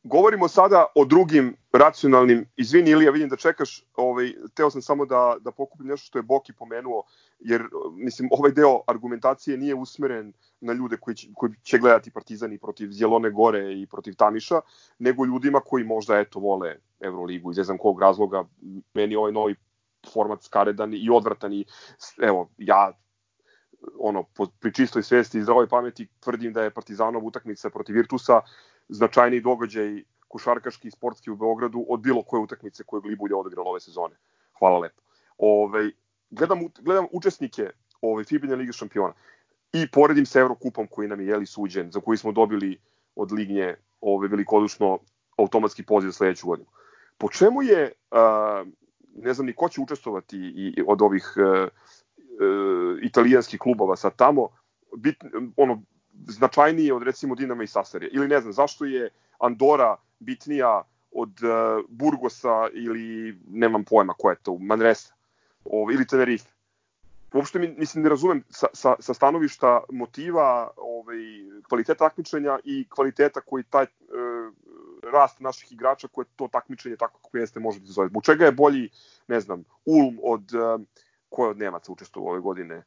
Govorimo 0.04 0.48
sada 0.48 0.86
o 0.94 1.04
drugim 1.04 1.56
racionalnim, 1.72 2.46
izvini 2.56 2.90
Ilija, 2.90 3.10
vidim 3.10 3.28
da 3.28 3.36
čekaš, 3.36 3.84
ovaj, 3.96 4.32
teo 4.54 4.70
sam 4.70 4.82
samo 4.82 5.06
da, 5.06 5.36
da 5.40 5.50
pokupim 5.50 5.86
nešto 5.86 6.06
što 6.06 6.18
je 6.18 6.22
Boki 6.22 6.52
pomenuo, 6.52 7.02
jer 7.38 7.62
mislim 7.96 8.28
ovaj 8.32 8.52
deo 8.52 8.80
argumentacije 8.86 9.56
nije 9.56 9.74
usmeren 9.74 10.32
na 10.60 10.72
ljude 10.72 10.96
koji 10.96 11.14
će, 11.16 11.28
koji 11.34 11.52
će 11.62 11.78
gledati 11.78 12.10
Partizani 12.10 12.58
protiv 12.58 12.88
Zjelone 12.90 13.30
Gore 13.30 13.80
i 13.80 13.86
protiv 13.86 14.14
Tamiša, 14.14 14.60
nego 14.98 15.24
ljudima 15.24 15.60
koji 15.60 15.84
možda 15.84 16.18
eto 16.18 16.40
vole 16.40 16.76
Euroligu 17.00 17.50
iz 17.50 17.56
ne 17.56 17.64
znam 17.64 17.78
kog 17.78 18.00
razloga. 18.00 18.44
Meni 18.94 19.16
ovaj 19.16 19.32
novi 19.32 19.54
format 20.12 20.42
skaredan 20.42 20.94
i 20.94 21.10
odvratan 21.10 21.52
i 21.52 21.64
evo, 22.22 22.50
ja 22.58 22.92
ono, 23.98 24.22
po, 24.22 24.46
pri 24.60 24.74
čistoj 24.74 25.02
svesti 25.02 25.38
i 25.38 25.42
zdravoj 25.42 25.68
pameti 25.68 26.08
tvrdim 26.20 26.52
da 26.52 26.62
je 26.62 26.70
Partizanov 26.70 27.26
utakmica 27.26 27.70
protiv 27.70 27.94
Virtusa 27.94 28.40
značajniji 28.92 29.40
događaj 29.40 30.02
košarkaški 30.28 30.88
i 30.88 30.90
sportski 30.90 31.30
u 31.30 31.36
Beogradu 31.36 31.84
od 31.88 32.00
bilo 32.00 32.22
koje 32.22 32.40
utakmice 32.40 32.84
koje 32.84 33.00
Glibulja 33.00 33.36
odigrala 33.36 33.70
ove 33.70 33.80
sezone. 33.80 34.16
Hvala 34.58 34.78
lepo. 34.78 35.02
Ove, 35.38 35.90
gledam, 36.30 36.60
gledam 36.80 37.06
učesnike 37.12 37.70
ove 38.02 38.24
FIBA 38.24 38.54
Lige 38.54 38.72
šampiona 38.72 39.14
i 39.72 39.90
poredim 39.90 40.26
sa 40.26 40.40
Eurokupom 40.40 40.86
koji 40.86 41.08
nam 41.08 41.20
je 41.20 41.26
jeli 41.26 41.46
suđen, 41.46 41.90
za 41.90 42.00
koji 42.00 42.18
smo 42.18 42.32
dobili 42.32 42.78
od 43.16 43.32
Lignje 43.32 43.74
ove 44.00 44.28
velikodušno 44.28 44.98
automatski 45.38 45.82
poziv 45.82 46.08
za 46.08 46.12
sledeću 46.12 46.46
godinu. 46.46 46.68
Po 47.18 47.28
čemu 47.28 47.62
je, 47.62 47.92
a, 48.10 48.64
ne 49.14 49.34
znam 49.34 49.46
ni 49.46 49.52
ko 49.52 49.68
će 49.68 49.80
učestvovati 49.80 50.36
i, 50.36 50.82
od 50.86 51.02
ovih 51.02 51.34
a, 51.36 51.42
a, 51.42 51.68
italijanskih 53.02 53.60
klubova 53.60 53.96
sa 53.96 54.10
tamo, 54.10 54.48
bit, 54.96 55.24
ono, 55.56 55.82
značajnije 56.28 56.94
od 56.94 57.02
recimo 57.02 57.34
Dinama 57.34 57.62
i 57.62 57.66
Sasarije. 57.66 58.10
Ili 58.12 58.28
ne 58.28 58.40
znam, 58.40 58.52
zašto 58.52 58.84
je 58.84 59.10
Andora 59.38 59.96
bitnija 60.18 60.82
od 61.12 61.28
uh, 61.42 61.84
Burgosa 61.88 62.68
ili 62.72 63.38
nemam 63.48 63.84
pojma 63.84 64.14
ko 64.18 64.30
je 64.30 64.36
to, 64.42 64.58
Manresa 64.58 65.14
ovaj, 65.64 65.94
ili 65.94 66.06
Tenerife. 66.06 66.50
Uopšte 67.32 67.58
mi, 67.58 67.74
mislim, 67.78 68.04
ne 68.04 68.10
razumem 68.10 68.44
sa, 68.50 68.66
sa, 68.72 68.94
sa 69.00 69.14
stanovišta 69.14 69.80
motiva, 69.90 70.70
ovaj, 70.76 71.16
kvaliteta 71.68 72.08
takmičenja 72.08 72.58
i 72.64 72.86
kvaliteta 72.88 73.40
koji 73.40 73.64
taj 73.64 73.84
uh, 73.84 74.52
rast 75.12 75.40
naših 75.40 75.72
igrača 75.72 76.08
koje 76.08 76.26
to 76.36 76.48
takmičenje 76.52 76.96
tako 76.96 77.18
kako 77.18 77.38
jeste 77.38 77.60
može 77.60 77.80
da 77.80 77.86
zove. 77.86 78.08
Zbog 78.08 78.24
čega 78.24 78.44
je 78.44 78.52
bolji, 78.52 78.90
ne 79.28 79.40
znam, 79.40 79.64
Ulm 79.84 80.18
od 80.22 80.54
uh, 80.54 80.80
ko 81.28 81.44
je 81.44 81.50
od 81.50 81.58
Nemaca 81.58 81.92
učestvovao 81.92 82.32
ove 82.32 82.40
godine? 82.40 82.82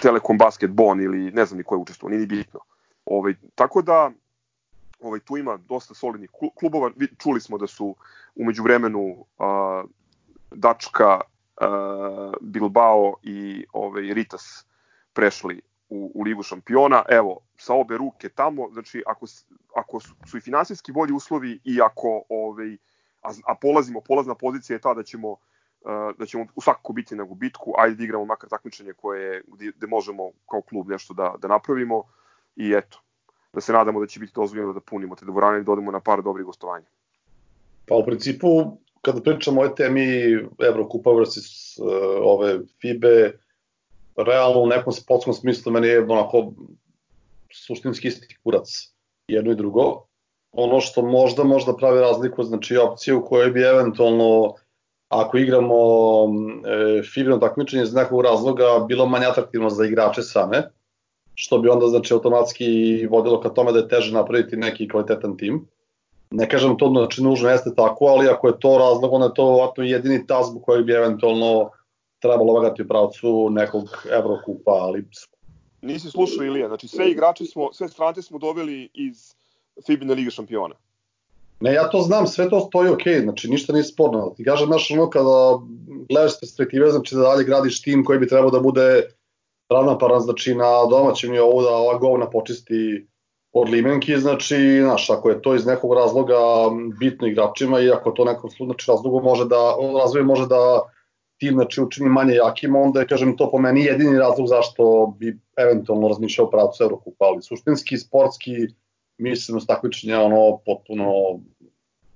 Telekom 0.00 0.38
Basket 0.38 0.70
Bon 0.70 1.00
ili 1.00 1.30
ne 1.30 1.44
znam 1.44 1.58
ni 1.58 1.64
ko 1.64 1.74
je 1.74 1.78
učestvovao, 1.78 2.10
nije 2.10 2.20
ni 2.20 2.26
bitno. 2.26 2.60
Ovaj, 3.04 3.34
tako 3.54 3.82
da 3.82 4.10
ovaj, 5.00 5.20
tu 5.20 5.36
ima 5.36 5.56
dosta 5.56 5.94
solidnih 5.94 6.30
klubova. 6.58 6.90
Čuli 7.18 7.40
smo 7.40 7.58
da 7.58 7.66
su 7.66 7.96
umeđu 8.34 8.62
vremenu 8.62 9.00
uh, 9.00 9.90
Dačka, 10.50 11.20
uh, 11.20 12.34
Bilbao 12.40 13.14
i 13.22 13.64
ovaj, 13.72 14.02
Ritas 14.02 14.66
prešli 15.12 15.60
u, 15.88 16.12
u 16.14 16.22
Ligu 16.22 16.42
šampiona. 16.42 17.02
Evo, 17.08 17.40
sa 17.56 17.74
obe 17.74 17.96
ruke 17.96 18.28
tamo, 18.28 18.68
znači 18.72 19.02
ako, 19.06 19.26
ako 19.76 20.00
su 20.00 20.36
i 20.36 20.40
finansijski 20.40 20.92
bolji 20.92 21.12
uslovi 21.12 21.60
i 21.64 21.80
ako 21.80 22.22
ovaj, 22.28 22.76
a, 23.22 23.30
a 23.46 23.54
polazimo, 23.54 24.00
polazna 24.00 24.34
pozicija 24.34 24.74
je 24.74 24.80
ta 24.80 24.94
da 24.94 25.02
ćemo 25.02 25.36
da 26.18 26.26
ćemo 26.26 26.46
u 26.54 26.60
svakako 26.60 26.92
biti 26.92 27.16
na 27.16 27.24
gubitku, 27.24 27.72
ajde 27.78 27.96
da 27.96 28.04
igramo 28.04 28.24
makar 28.24 28.48
takmičenje 28.50 28.92
koje, 28.92 29.42
gde, 29.46 29.72
gde 29.76 29.86
možemo 29.86 30.30
kao 30.50 30.62
klub 30.62 30.88
nešto 30.88 31.14
da, 31.14 31.34
da 31.38 31.48
napravimo 31.48 32.02
i 32.56 32.72
eto, 32.72 33.00
da 33.52 33.60
se 33.60 33.72
nadamo 33.72 34.00
da 34.00 34.06
će 34.06 34.20
biti 34.20 34.32
dozvoljeno 34.34 34.72
da 34.72 34.80
punimo 34.80 35.16
te 35.16 35.24
dvorane 35.24 35.60
i 35.60 35.64
dodamo 35.64 35.90
da 35.90 35.98
na 35.98 36.00
par 36.00 36.22
dobrih 36.22 36.46
gostovanja. 36.46 36.86
Pa 37.88 37.94
u 37.94 38.04
principu, 38.04 38.48
kada 39.02 39.20
pričamo 39.20 39.60
o 39.60 39.64
ovoj 39.64 39.74
temi 39.74 40.06
Evrokupa 40.58 41.10
versus 41.10 41.78
uh, 41.78 41.86
ove 42.22 42.58
FIBE, 42.80 43.32
realno 44.16 44.60
u 44.60 44.66
nekom 44.66 44.92
sportskom 44.92 45.34
smislu 45.34 45.72
meni 45.72 45.88
je 45.88 46.02
onako 46.02 46.52
suštinski 47.52 48.08
isti 48.08 48.36
kurac 48.44 48.68
jedno 49.28 49.52
i 49.52 49.56
drugo. 49.56 50.06
Ono 50.52 50.80
što 50.80 51.02
možda 51.02 51.44
možda 51.44 51.76
pravi 51.76 52.00
razliku, 52.00 52.42
znači 52.42 52.76
opcije 52.76 53.14
u 53.14 53.24
kojoj 53.26 53.50
bi 53.50 53.62
eventualno 53.62 54.54
ako 55.10 55.38
igramo 55.38 55.76
e, 56.24 57.02
fibino 57.02 57.38
takmičenje 57.38 57.82
iz 57.82 57.94
nekog 57.94 58.20
razloga 58.22 58.84
bilo 58.88 59.06
manje 59.06 59.26
atraktivno 59.26 59.70
za 59.70 59.84
igrače 59.84 60.22
same, 60.22 60.70
što 61.34 61.58
bi 61.58 61.68
onda 61.68 61.86
znači 61.86 62.14
automatski 62.14 63.06
vodilo 63.10 63.40
ka 63.40 63.48
tome 63.48 63.72
da 63.72 63.78
je 63.78 63.88
teže 63.88 64.14
napraviti 64.14 64.56
neki 64.56 64.88
kvalitetan 64.88 65.36
tim. 65.36 65.66
Ne 66.30 66.48
kažem 66.48 66.78
to 66.78 66.88
znači 66.88 67.22
nužno 67.22 67.50
jeste 67.50 67.70
tako, 67.76 68.06
ali 68.06 68.28
ako 68.28 68.48
je 68.48 68.58
to 68.60 68.78
razlog, 68.78 69.12
onda 69.12 69.26
je 69.26 69.34
to 69.34 69.56
vratno 69.56 69.84
jedini 69.84 70.26
tazbu 70.26 70.60
koji 70.60 70.84
bi 70.84 70.92
eventualno 70.92 71.70
trebalo 72.18 72.52
lagati 72.52 72.82
u 72.82 72.88
pravcu 72.88 73.48
nekog 73.50 74.06
Evrokupa, 74.12 74.70
ali... 74.70 75.04
Nisi 75.82 76.10
slušao 76.10 76.44
Ilija, 76.44 76.68
znači 76.68 76.88
sve 76.88 77.10
igrače 77.10 77.44
smo, 77.44 77.72
sve 77.72 77.88
strance 77.88 78.22
smo 78.22 78.38
doveli 78.38 78.88
iz 78.94 79.34
Fibine 79.86 80.14
Lige 80.14 80.30
šampiona. 80.30 80.74
Ne, 81.60 81.72
ja 81.74 81.88
to 81.90 82.00
znam, 82.00 82.26
sve 82.26 82.48
to 82.50 82.60
stoji 82.60 82.88
ok, 82.88 83.02
znači 83.22 83.50
ništa 83.50 83.72
nije 83.72 83.84
sporno. 83.84 84.32
Ti 84.36 84.44
kažem, 84.44 84.66
znaš, 84.66 84.90
ono 84.90 85.10
kada 85.10 85.58
gledaš 86.08 86.40
perspektive, 86.40 86.90
znači 86.90 87.14
da 87.14 87.20
dalje 87.20 87.44
gradiš 87.44 87.82
tim 87.82 88.04
koji 88.04 88.18
bi 88.18 88.28
trebao 88.28 88.50
da 88.50 88.60
bude 88.60 89.02
ravnoparan, 89.70 90.20
znači 90.20 90.54
na 90.54 90.86
domaćem 90.90 91.32
nivou 91.32 91.62
da 91.62 91.68
ova 91.68 91.98
govna 91.98 92.30
počisti 92.30 93.06
od 93.52 93.68
limenki, 93.68 94.18
znači, 94.18 94.80
znaš, 94.82 95.10
ako 95.10 95.30
je 95.30 95.42
to 95.42 95.54
iz 95.54 95.66
nekog 95.66 95.94
razloga 95.94 96.38
bitno 97.00 97.26
igračima 97.26 97.80
i 97.80 97.90
ako 97.90 98.10
to 98.10 98.24
nekom 98.24 98.50
znači, 98.50 98.84
razlogu 98.88 99.22
može 99.22 99.44
da, 99.44 99.74
razvoj 100.02 100.22
može 100.22 100.46
da 100.46 100.82
tim 101.40 101.54
znači, 101.54 101.80
učini 101.80 102.08
manje 102.08 102.34
jakim, 102.34 102.76
onda 102.76 103.00
je, 103.00 103.06
kažem, 103.06 103.36
to 103.36 103.50
po 103.50 103.58
meni 103.58 103.84
jedini 103.84 104.18
razlog 104.18 104.48
zašto 104.48 105.14
bi 105.18 105.38
eventualno 105.56 106.08
razmišljao 106.08 106.50
pravcu 106.50 106.82
Eurokupa, 106.82 107.24
ali 107.24 107.42
suštinski, 107.42 107.98
sportski, 107.98 108.52
mislim 109.20 109.58
da 109.58 109.66
takmičenje 109.66 110.16
ono 110.16 110.58
potpuno 110.66 111.12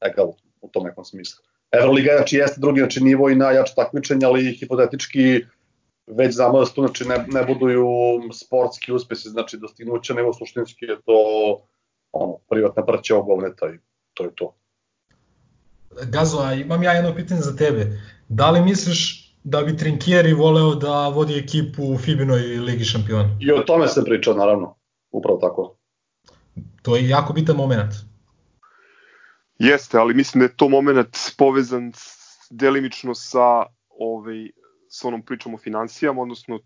egal 0.01 0.33
u 0.61 0.69
tom 0.69 0.85
nekom 0.85 1.05
smislu. 1.05 1.45
Euroliga 1.73 2.11
znači 2.17 2.37
jeste 2.37 2.61
drugi 2.61 2.81
znači 2.81 3.01
nivo 3.01 3.31
i 3.31 3.35
najjače 3.35 3.73
takmičenje, 3.77 4.27
ali 4.27 4.53
hipotetički 4.53 5.45
već 6.07 6.35
znamo 6.35 6.59
da 6.59 6.67
su 6.67 6.81
znači 6.81 7.05
ne, 7.05 7.27
ne 7.29 7.45
buduju 7.45 7.87
sportski 8.33 8.93
uspesi, 8.93 9.29
znači 9.29 9.57
dostignuća, 9.57 10.15
nego 10.15 10.33
suštinski 10.33 10.85
je 10.85 10.97
to 11.07 11.15
ono, 12.13 12.39
privatna 12.51 12.87
prća 12.87 13.17
ogovneta 13.17 13.67
i 13.67 13.79
to 14.15 14.25
je 14.25 14.31
to. 14.35 14.55
Gazo, 16.03 16.39
a 16.39 16.55
imam 16.55 16.83
ja 16.83 16.93
jedno 16.93 17.15
pitanje 17.15 17.41
za 17.41 17.57
tebe. 17.57 18.01
Da 18.29 18.51
li 18.51 18.63
misliš 18.63 19.25
da 19.45 19.63
bi 19.63 19.77
Trinkieri 19.77 20.33
voleo 20.33 20.75
da 20.75 21.09
vodi 21.09 21.39
ekipu 21.39 21.83
u 21.83 21.99
Fibinoj 21.99 22.41
Ligi 22.41 22.85
šampiona? 22.85 23.37
I 23.41 23.53
o 23.53 23.59
tome 23.59 23.89
se 23.89 24.05
priča, 24.05 24.35
naravno. 24.35 24.75
Upravo 25.11 25.39
tako. 25.39 25.77
To 26.83 26.97
je 26.97 27.09
jako 27.09 27.33
bitan 27.33 27.57
moment. 27.57 27.95
Jeste, 29.59 29.99
ali 29.99 30.15
mislim 30.15 30.39
da 30.39 30.45
je 30.45 30.57
to 30.57 30.69
moment 30.69 31.17
povezan 31.39 31.93
delimično 32.51 33.15
sa 33.15 33.63
ovaj, 33.99 34.51
sa 34.89 35.09
onom 35.09 35.23
pričom 35.23 35.55
o 35.55 35.59
financijama, 35.59 36.23
odnosno 36.23 36.59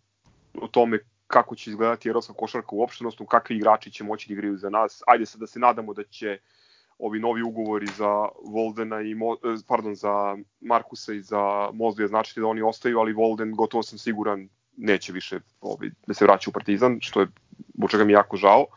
o 0.54 0.68
tome 0.68 0.98
kako 1.26 1.54
će 1.54 1.70
izgledati 1.70 2.08
evropska 2.08 2.32
košarka 2.32 2.68
uopšte, 2.72 3.04
odnosno 3.04 3.26
kakvi 3.26 3.56
igrači 3.56 3.90
će 3.90 4.04
moći 4.04 4.28
da 4.28 4.32
igraju 4.32 4.56
za 4.56 4.70
nas. 4.70 5.02
Ajde 5.06 5.26
se 5.26 5.38
da 5.38 5.46
se 5.46 5.58
nadamo 5.58 5.94
da 5.94 6.04
će 6.04 6.38
ovi 6.98 7.20
novi 7.20 7.42
ugovori 7.42 7.86
za 7.86 8.28
Voldena 8.44 9.00
i 9.00 9.14
Mo, 9.14 9.36
pardon 9.68 9.94
za 9.94 10.36
Markusa 10.60 11.12
i 11.12 11.22
za 11.22 11.70
Mozlija 11.72 12.08
značiti 12.08 12.40
da 12.40 12.46
oni 12.46 12.62
ostaju, 12.62 12.98
ali 12.98 13.12
Volden 13.12 13.52
gotovo 13.52 13.82
sam 13.82 13.98
siguran 13.98 14.48
neće 14.76 15.12
više 15.12 15.40
ovaj, 15.60 15.90
da 16.06 16.14
se 16.14 16.24
vraća 16.24 16.50
u 16.50 16.52
Partizan, 16.52 16.98
što 17.00 17.20
je 17.20 17.26
u 17.82 17.88
čega 17.88 18.04
mi 18.04 18.12
jako 18.12 18.36
žao. 18.36 18.60
Uh, 18.60 18.68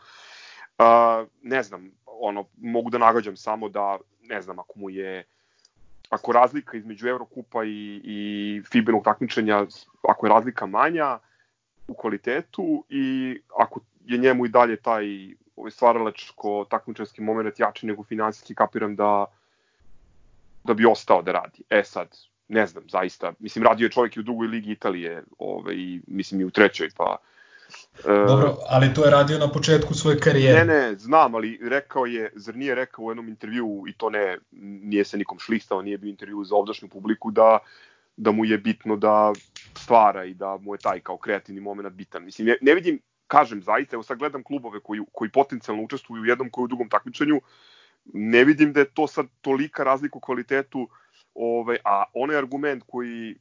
ne 1.42 1.62
znam, 1.62 1.90
ono 2.06 2.44
mogu 2.56 2.90
da 2.90 2.98
nagađam 2.98 3.36
samo 3.36 3.68
da 3.68 3.98
ne 4.22 4.42
znam 4.42 4.58
ako 4.58 4.78
mu 4.78 4.90
je 4.90 5.24
ako 6.10 6.32
razlika 6.32 6.76
između 6.76 7.08
Evrokupa 7.08 7.64
i, 7.64 8.00
i 8.04 8.62
FIBA-nog 8.72 9.04
takmičenja, 9.04 9.66
ako 10.08 10.26
je 10.26 10.30
razlika 10.30 10.66
manja 10.66 11.18
u 11.88 11.94
kvalitetu 11.94 12.84
i 12.88 13.38
ako 13.58 13.80
je 14.04 14.18
njemu 14.18 14.46
i 14.46 14.48
dalje 14.48 14.76
taj 14.76 15.04
ovaj 15.56 15.70
stvaralačko 15.70 16.66
takmičarski 16.70 17.22
moment 17.22 17.60
jači 17.60 17.86
nego 17.86 18.04
finansijski, 18.04 18.54
kapiram 18.54 18.96
da 18.96 19.26
da 20.64 20.74
bi 20.74 20.86
ostao 20.86 21.22
da 21.22 21.32
radi. 21.32 21.62
E 21.70 21.82
sad, 21.84 22.08
ne 22.48 22.66
znam, 22.66 22.84
zaista, 22.88 23.32
mislim, 23.38 23.64
radio 23.64 23.84
je 23.84 23.90
čovjek 23.90 24.16
i 24.16 24.20
u 24.20 24.22
drugoj 24.22 24.46
ligi 24.46 24.72
Italije, 24.72 25.22
ovaj, 25.38 25.76
mislim 26.06 26.40
i 26.40 26.44
u 26.44 26.50
trećoj, 26.50 26.88
pa 26.96 27.16
Dobro, 28.04 28.56
ali 28.68 28.94
to 28.94 29.04
je 29.04 29.10
radio 29.10 29.38
na 29.38 29.48
početku 29.48 29.94
svoje 29.94 30.20
karijere. 30.20 30.64
Ne, 30.64 30.74
ne, 30.74 30.94
znam, 30.98 31.34
ali 31.34 31.58
rekao 31.62 32.06
je, 32.06 32.32
zar 32.34 32.56
nije 32.56 32.74
rekao 32.74 33.04
u 33.04 33.10
jednom 33.10 33.28
intervju, 33.28 33.84
i 33.88 33.92
to 33.92 34.10
ne, 34.10 34.38
nije 34.60 35.04
se 35.04 35.18
nikom 35.18 35.38
šlistao, 35.38 35.82
nije 35.82 35.98
bio 35.98 36.10
intervju 36.10 36.44
za 36.44 36.56
ovdašnju 36.56 36.88
publiku, 36.88 37.30
da, 37.30 37.58
da 38.16 38.32
mu 38.32 38.44
je 38.44 38.58
bitno 38.58 38.96
da 38.96 39.32
stvara 39.78 40.24
i 40.24 40.34
da 40.34 40.56
mu 40.56 40.74
je 40.74 40.78
taj 40.78 41.00
kao 41.00 41.16
kreativni 41.16 41.60
moment 41.60 41.94
bitan. 41.94 42.24
Mislim, 42.24 42.48
ne, 42.48 42.56
ne 42.60 42.74
vidim, 42.74 43.00
kažem 43.26 43.62
zaista, 43.62 43.96
evo 43.96 44.02
sad 44.02 44.18
gledam 44.18 44.42
klubove 44.42 44.80
koji, 44.80 45.00
koji 45.12 45.30
potencijalno 45.30 45.82
učestvuju 45.82 46.22
u 46.22 46.26
jednom 46.26 46.50
koji 46.50 46.64
u 46.64 46.68
drugom 46.68 46.88
takmičenju, 46.88 47.40
ne 48.04 48.44
vidim 48.44 48.72
da 48.72 48.80
je 48.80 48.90
to 48.90 49.06
sad 49.06 49.26
tolika 49.40 49.84
razlika 49.84 50.18
u 50.18 50.20
kvalitetu, 50.20 50.88
ovaj, 51.34 51.76
a 51.84 52.04
onaj 52.14 52.36
argument 52.36 52.84
koji 52.86 53.36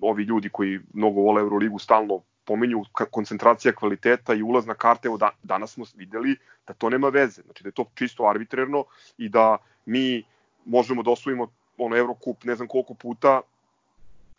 ovi 0.00 0.24
ljudi 0.24 0.48
koji 0.48 0.80
mnogo 0.94 1.20
vole 1.20 1.40
Euroligu 1.42 1.78
stalno 1.78 2.22
pominju 2.50 2.82
koncentracija 3.10 3.72
kvaliteta 3.72 4.34
i 4.34 4.42
ulaz 4.42 4.66
na 4.66 4.74
karte, 4.74 5.06
evo 5.06 5.16
da, 5.16 5.30
danas 5.42 5.74
smo 5.74 5.84
videli 5.94 6.34
da 6.66 6.74
to 6.74 6.90
nema 6.90 7.08
veze, 7.08 7.42
znači 7.42 7.62
da 7.62 7.68
je 7.68 7.76
to 7.78 7.84
čisto 7.94 8.26
arbitrerno 8.26 8.84
i 9.18 9.28
da 9.28 9.58
mi 9.86 10.24
možemo 10.64 11.02
da 11.02 11.10
osvojimo 11.10 11.46
ono 11.78 11.96
Eurocup 11.96 12.44
ne 12.44 12.54
znam 12.54 12.68
koliko 12.68 12.94
puta 12.94 13.40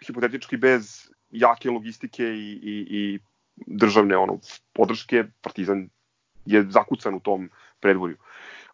hipotetički 0.06 0.58
bez 0.58 1.10
jake 1.32 1.72
logistike 1.72 2.24
i, 2.24 2.52
i, 2.52 2.76
i 3.00 3.20
državne 3.56 4.18
ono 4.18 4.40
podrške. 4.74 5.24
Partizan 5.42 5.88
je 6.46 6.66
zakucan 6.70 7.16
u 7.16 7.20
tom 7.20 7.50
predvorju. 7.80 8.18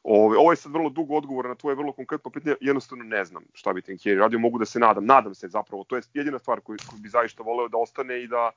Ove, 0.03 0.38
ovo 0.38 0.51
je 0.51 0.55
sad 0.55 0.73
vrlo 0.73 0.89
dugo 0.89 1.15
odgovor 1.15 1.45
na 1.45 1.55
tvoje 1.55 1.75
vrlo 1.75 1.91
konkretno 1.91 2.31
pitanje, 2.31 2.55
jednostavno 2.61 3.03
ne 3.03 3.25
znam 3.25 3.43
šta 3.53 3.73
bi 3.73 3.81
Trinkieri 3.81 4.19
radio, 4.19 4.39
mogu 4.39 4.57
da 4.57 4.65
se 4.65 4.79
nadam, 4.79 5.05
nadam 5.05 5.35
se 5.35 5.47
zapravo, 5.47 5.83
to 5.83 5.95
je 5.95 6.01
jedina 6.13 6.39
stvar 6.39 6.61
koju, 6.61 6.77
koju 6.89 6.99
bi 6.99 7.09
zaista 7.09 7.43
voleo 7.43 7.67
da 7.67 7.77
ostane 7.77 8.23
i 8.23 8.27
da 8.27 8.51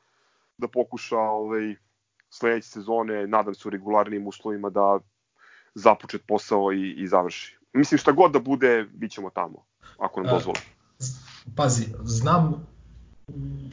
da 0.61 0.69
pokuša 0.69 1.19
ovaj, 1.19 1.75
sledeće 2.31 2.69
sezone, 2.69 3.27
nadam 3.27 3.55
se 3.55 3.69
u 3.69 3.71
regularnim 3.71 4.27
uslovima 4.27 4.71
da 4.71 4.99
započet 5.75 6.23
posao 6.29 6.73
i, 6.73 6.95
i 6.97 7.07
završi. 7.07 7.59
Mislim 7.73 7.99
šta 7.99 8.13
god 8.13 8.33
da 8.33 8.39
bude, 8.39 8.87
bit 8.93 9.13
ćemo 9.13 9.31
tamo, 9.31 9.65
ako 9.99 10.21
nam 10.21 10.35
dozvole. 10.35 10.61
Pazi, 11.57 11.85
znam 12.03 12.67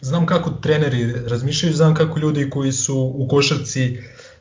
znam 0.02 0.26
kako 0.26 0.50
treneri 0.50 1.14
razmišljaju, 1.28 1.74
znam 1.74 1.96
kako 1.96 2.20
ljudi 2.20 2.50
koji 2.50 2.72
su 2.72 3.14
u 3.16 3.28
košarci 3.28 3.98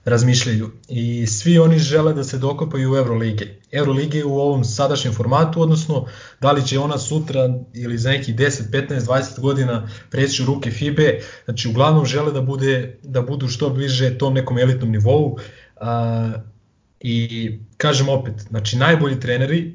razmišljaju 0.06 0.70
i 0.88 1.26
svi 1.26 1.58
oni 1.58 1.78
žele 1.78 2.12
da 2.14 2.24
se 2.24 2.38
dokopaju 2.38 2.92
u 2.92 2.96
Eurolige. 2.96 3.46
Eurolige 3.72 4.24
u 4.24 4.38
ovom 4.38 4.64
sadašnjem 4.64 5.14
formatu, 5.14 5.62
odnosno 5.62 6.06
da 6.40 6.52
li 6.52 6.66
će 6.66 6.78
ona 6.78 6.98
sutra 6.98 7.48
ili 7.74 7.98
za 7.98 8.10
nekih 8.10 8.36
10, 8.36 8.70
15, 8.70 9.00
20 9.00 9.40
godina 9.40 9.88
preći 10.10 10.42
u 10.42 10.46
ruke 10.46 10.70
FIBE, 10.70 11.20
znači 11.44 11.68
uglavnom 11.68 12.06
žele 12.06 12.32
da, 12.32 12.40
bude, 12.40 12.98
da 13.02 13.22
budu 13.22 13.48
što 13.48 13.70
bliže 13.70 14.18
tom 14.18 14.34
nekom 14.34 14.58
elitnom 14.58 14.90
nivou 14.90 15.38
a, 15.80 16.32
i 17.00 17.58
kažem 17.76 18.08
opet, 18.08 18.34
znači 18.48 18.76
najbolji 18.76 19.20
treneri, 19.20 19.74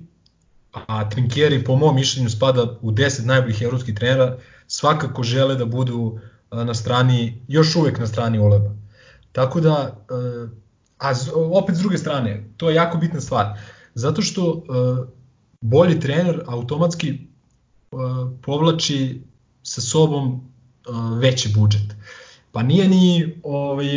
a 0.71 1.09
Trinkieri 1.09 1.63
po 1.63 1.75
mom 1.75 1.95
mišljenju 1.95 2.29
spada 2.29 2.77
u 2.81 2.91
10 2.91 3.25
najboljih 3.25 3.61
evropskih 3.61 3.95
trenera, 3.95 4.37
svakako 4.67 5.23
žele 5.23 5.55
da 5.55 5.65
budu 5.65 6.19
na 6.51 6.73
strani, 6.73 7.43
još 7.47 7.75
uvek 7.75 7.99
na 7.99 8.07
strani 8.07 8.39
Oleba. 8.39 8.80
Tako 9.31 9.61
da, 9.61 9.97
e, 10.09 10.47
a 10.97 11.11
opet 11.51 11.75
s 11.75 11.79
druge 11.79 11.97
strane, 11.97 12.49
to 12.57 12.69
je 12.69 12.75
jako 12.75 12.97
bitna 12.97 13.21
stvar, 13.21 13.59
zato 13.93 14.21
što 14.21 14.51
e, 14.51 14.61
bolji 15.61 15.99
trener 15.99 16.43
automatski 16.47 17.09
e, 17.09 17.17
povlači 18.41 19.21
sa 19.63 19.81
sobom 19.81 20.51
veći 21.19 21.49
budžet. 21.55 21.95
Pa 22.51 22.63
nije 22.63 22.87
ni 22.87 23.35
ovaj, 23.43 23.87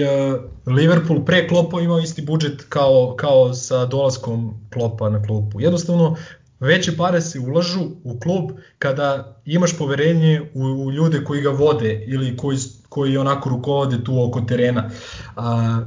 Liverpool 0.67 1.25
pre 1.25 1.49
Klopa 1.49 1.81
imao 1.81 1.99
isti 1.99 2.23
budžet 2.23 2.65
kao, 2.69 3.15
kao 3.19 3.55
sa 3.55 3.87
dolaskom 3.87 4.55
Klopa 4.73 5.09
na 5.09 5.23
klupu. 5.23 5.61
Jednostavno, 5.61 6.17
veće 6.65 6.97
pare 6.97 7.21
se 7.21 7.41
ulažu 7.41 7.81
u 8.05 8.19
klub 8.21 8.51
kada 8.79 9.41
imaš 9.45 9.79
poverenje 9.79 10.51
u, 10.55 10.61
u 10.61 10.93
ljude 10.93 11.25
koji 11.25 11.43
ga 11.43 11.51
vode 11.51 12.05
ili 12.07 12.37
koji, 12.37 12.59
koji 12.89 13.17
onako 13.17 13.51
rukovode 13.51 14.05
tu 14.05 14.25
oko 14.25 14.41
terena 14.41 14.91
a, 15.37 15.81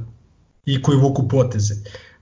i 0.66 0.82
koji 0.82 0.98
vuku 0.98 1.28
poteze. 1.28 1.74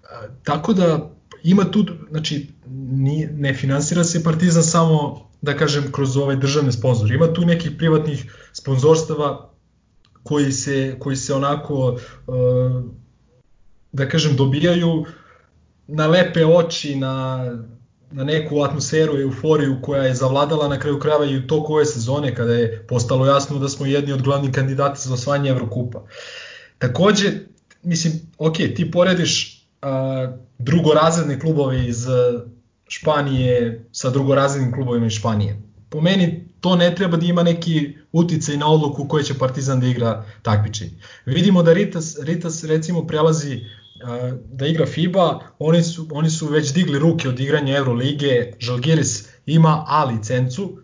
A, 0.02 0.26
tako 0.44 0.72
da 0.72 1.10
ima 1.42 1.70
tu, 1.70 1.84
znači 2.10 2.48
ni, 2.90 3.28
ne 3.32 3.54
finansira 3.54 4.04
se 4.04 4.24
Partizan 4.24 4.62
samo 4.62 5.26
da 5.42 5.56
kažem 5.56 5.92
kroz 5.92 6.16
ove 6.16 6.36
državne 6.36 6.72
sponzore. 6.72 7.14
Ima 7.14 7.32
tu 7.32 7.44
nekih 7.44 7.70
privatnih 7.78 8.32
sponzorstava 8.52 9.50
koji 10.22 10.52
se, 10.52 10.96
koji 10.98 11.16
se 11.16 11.34
onako 11.34 11.98
da 13.92 14.08
kažem 14.08 14.36
dobijaju 14.36 15.04
na 15.86 16.06
lepe 16.06 16.46
oči, 16.46 16.96
na 16.96 17.44
na 18.10 18.24
neku 18.24 18.62
atmosferu 18.62 19.20
euforiju 19.20 19.78
koja 19.82 20.02
je 20.02 20.14
zavladala 20.14 20.68
na 20.68 20.78
kraju 20.80 20.98
krajeva 21.00 21.24
i 21.24 21.36
u 21.36 21.46
toku 21.46 21.74
ove 21.74 21.86
sezone 21.86 22.34
kada 22.34 22.52
je 22.52 22.86
postalo 22.88 23.26
jasno 23.26 23.58
da 23.58 23.68
smo 23.68 23.86
jedni 23.86 24.12
od 24.12 24.22
glavnih 24.22 24.50
kandidata 24.50 25.00
za 25.00 25.14
osvajanje 25.14 25.50
Evrokupa. 25.50 26.04
Takođe, 26.78 27.32
mislim, 27.82 28.12
ok, 28.38 28.56
ti 28.56 28.90
porediš 28.90 29.62
a, 29.82 30.36
drugorazredne 30.58 31.40
klubove 31.40 31.86
iz 31.86 32.06
Španije 32.88 33.84
sa 33.92 34.10
drugorazrednim 34.10 34.72
klubovima 34.72 35.06
iz 35.06 35.12
Španije. 35.12 35.62
Po 35.90 36.00
meni 36.00 36.48
to 36.60 36.76
ne 36.76 36.94
treba 36.94 37.16
da 37.16 37.26
ima 37.26 37.42
neki 37.42 37.96
uticaj 38.12 38.56
na 38.56 38.70
odluku 38.72 39.08
koje 39.08 39.24
će 39.24 39.34
Partizan 39.38 39.80
da 39.80 39.86
igra 39.86 40.24
takmičenje. 40.42 40.90
Vidimo 41.26 41.62
da 41.62 41.72
Ritas, 41.72 42.16
Ritas 42.22 42.64
recimo 42.64 43.06
prelazi 43.06 43.60
da 44.52 44.66
igra 44.66 44.86
FIBA, 44.86 45.40
oni 45.58 45.82
su, 45.82 46.08
oni 46.12 46.30
su 46.30 46.46
već 46.46 46.72
digli 46.72 46.98
ruke 46.98 47.28
od 47.28 47.40
igranja 47.40 47.76
Eurolige, 47.76 48.52
Žalgiris 48.58 49.28
ima 49.46 49.84
A 49.86 50.04
licencu, 50.04 50.78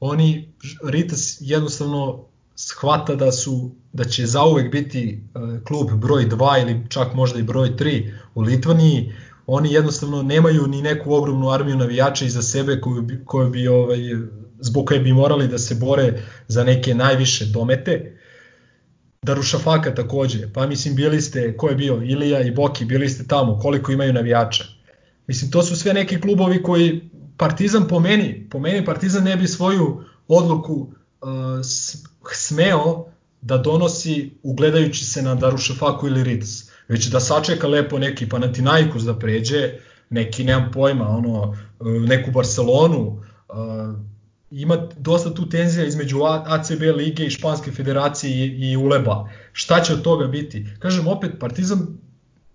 oni, 0.00 0.52
Ritas 0.82 1.36
jednostavno 1.40 2.24
shvata 2.56 3.14
da 3.14 3.32
su 3.32 3.70
da 3.92 4.04
će 4.04 4.26
zauvek 4.26 4.72
biti 4.72 5.22
klub 5.66 5.90
broj 5.92 6.28
2 6.28 6.62
ili 6.62 6.86
čak 6.88 7.14
možda 7.14 7.38
i 7.38 7.42
broj 7.42 7.68
3 7.68 8.12
u 8.34 8.42
Litvaniji. 8.42 9.12
Oni 9.46 9.72
jednostavno 9.72 10.22
nemaju 10.22 10.66
ni 10.66 10.82
neku 10.82 11.14
ogromnu 11.14 11.50
armiju 11.50 11.76
navijača 11.76 12.24
iza 12.24 12.42
sebe 12.42 12.80
koju 12.80 13.02
bi, 13.02 13.24
koju 13.24 13.50
bi 13.50 13.68
ovaj, 13.68 13.98
zbog 14.60 14.86
koje 14.86 15.00
bi 15.00 15.12
morali 15.12 15.48
da 15.48 15.58
se 15.58 15.74
bore 15.74 16.22
za 16.48 16.64
neke 16.64 16.94
najviše 16.94 17.46
domete. 17.46 18.13
Darušafaka 19.24 19.94
takođe, 19.94 20.52
pa 20.52 20.66
mislim 20.66 20.94
bili 20.94 21.20
ste, 21.20 21.56
ko 21.56 21.68
je 21.68 21.74
bio, 21.74 22.02
Ilija 22.02 22.40
i 22.40 22.50
Boki, 22.50 22.84
bili 22.84 23.08
ste 23.08 23.26
tamo, 23.26 23.58
koliko 23.58 23.92
imaju 23.92 24.12
navijača. 24.12 24.64
Mislim, 25.26 25.50
to 25.50 25.62
su 25.62 25.76
sve 25.76 25.92
neki 25.94 26.20
klubovi 26.20 26.62
koji 26.62 27.10
Partizan 27.36 27.88
po 27.88 28.00
meni, 28.00 28.46
po 28.50 28.58
meni 28.58 28.84
Partizan 28.84 29.24
ne 29.24 29.36
bi 29.36 29.48
svoju 29.48 30.04
odluku 30.28 30.74
uh, 30.74 30.88
smeo 32.32 33.06
da 33.40 33.58
donosi 33.58 34.30
ugledajući 34.42 35.04
se 35.04 35.22
na 35.22 35.34
Darušafaku 35.34 36.06
ili 36.06 36.24
Ritz, 36.24 36.70
već 36.88 37.06
da 37.06 37.20
sačeka 37.20 37.66
lepo 37.68 37.98
neki 37.98 38.28
Panathinaikos 38.28 39.02
da 39.02 39.18
pređe, 39.18 39.72
neki, 40.10 40.44
nemam 40.44 40.70
pojma, 40.72 41.08
ono, 41.08 41.56
neku 41.80 42.30
Barcelonu, 42.30 43.22
ima 44.54 44.88
dosta 44.96 45.34
tu 45.34 45.48
tenzija 45.48 45.86
između 45.86 46.18
ACB 46.46 46.82
lige 46.96 47.26
i 47.26 47.30
Španske 47.30 47.72
federacije 47.72 48.46
i, 48.46 48.70
i 48.70 48.76
Uleba. 48.76 49.28
Šta 49.52 49.80
će 49.80 49.92
od 49.92 50.02
toga 50.02 50.26
biti? 50.26 50.66
Kažem 50.78 51.08
opet, 51.08 51.30
Partizan 51.40 51.78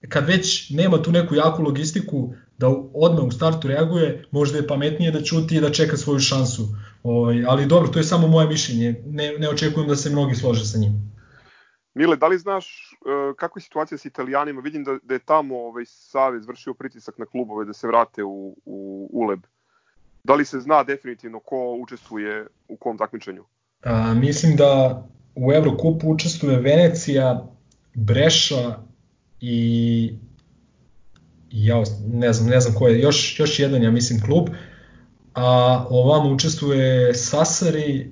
kad 0.09 0.27
već 0.27 0.69
nema 0.69 1.01
tu 1.01 1.11
neku 1.11 1.35
jaku 1.35 1.63
logistiku 1.63 2.33
da 2.57 2.67
odmah 2.93 3.23
u 3.23 3.31
startu 3.31 3.67
reaguje, 3.67 4.25
možda 4.31 4.57
je 4.57 4.67
pametnije 4.67 5.11
da 5.11 5.23
čuti 5.23 5.55
i 5.55 5.61
da 5.61 5.71
čeka 5.71 5.97
svoju 5.97 6.19
šansu. 6.19 6.63
Ovaj, 7.03 7.45
ali 7.47 7.65
dobro, 7.65 7.91
to 7.91 7.99
je 7.99 8.03
samo 8.03 8.27
moje 8.27 8.47
mišljenje. 8.47 9.03
Ne, 9.05 9.33
ne 9.37 9.49
očekujem 9.49 9.89
da 9.89 9.95
se 9.95 10.09
mnogi 10.09 10.35
slože 10.35 10.65
sa 10.65 10.77
njim. 10.77 10.93
Mile, 11.93 12.15
da 12.15 12.27
li 12.27 12.37
znaš 12.37 12.65
uh, 12.91 13.35
kakva 13.35 13.59
je 13.59 13.63
situacija 13.63 13.97
sa 13.97 14.07
Italijanima? 14.07 14.61
Vidim 14.61 14.83
da, 14.83 14.97
da 15.03 15.13
je 15.13 15.19
tamo 15.19 15.57
ovaj, 15.57 15.83
Savez 15.85 16.47
vršio 16.47 16.73
pritisak 16.73 17.17
na 17.17 17.25
klubove 17.25 17.65
da 17.65 17.73
se 17.73 17.87
vrate 17.87 18.23
u, 18.23 18.55
u 18.65 19.09
ULEB. 19.13 19.39
Da 20.23 20.33
li 20.33 20.45
se 20.45 20.59
zna 20.59 20.83
definitivno 20.83 21.39
ko 21.39 21.77
učestvuje 21.81 22.47
u 22.67 22.77
kom 22.77 22.97
takmičenju? 22.97 23.43
A, 23.83 24.13
mislim 24.13 24.55
da 24.55 25.03
u 25.35 25.53
Eurokupu 25.53 26.09
učestvuje 26.09 26.59
Venecija, 26.59 27.47
Breša 27.93 28.77
i 29.41 30.13
ja 31.51 31.83
ne 32.07 32.33
znam, 32.33 32.49
ne 32.49 32.59
znam 32.59 32.75
ko 32.75 32.87
je, 32.87 32.99
još, 32.99 33.39
još 33.39 33.59
jedan 33.59 33.83
ja 33.83 33.91
mislim 33.91 34.21
klub, 34.21 34.49
a 35.33 35.85
ovam 35.89 36.33
učestvuje 36.33 37.15
Sasari, 37.15 38.11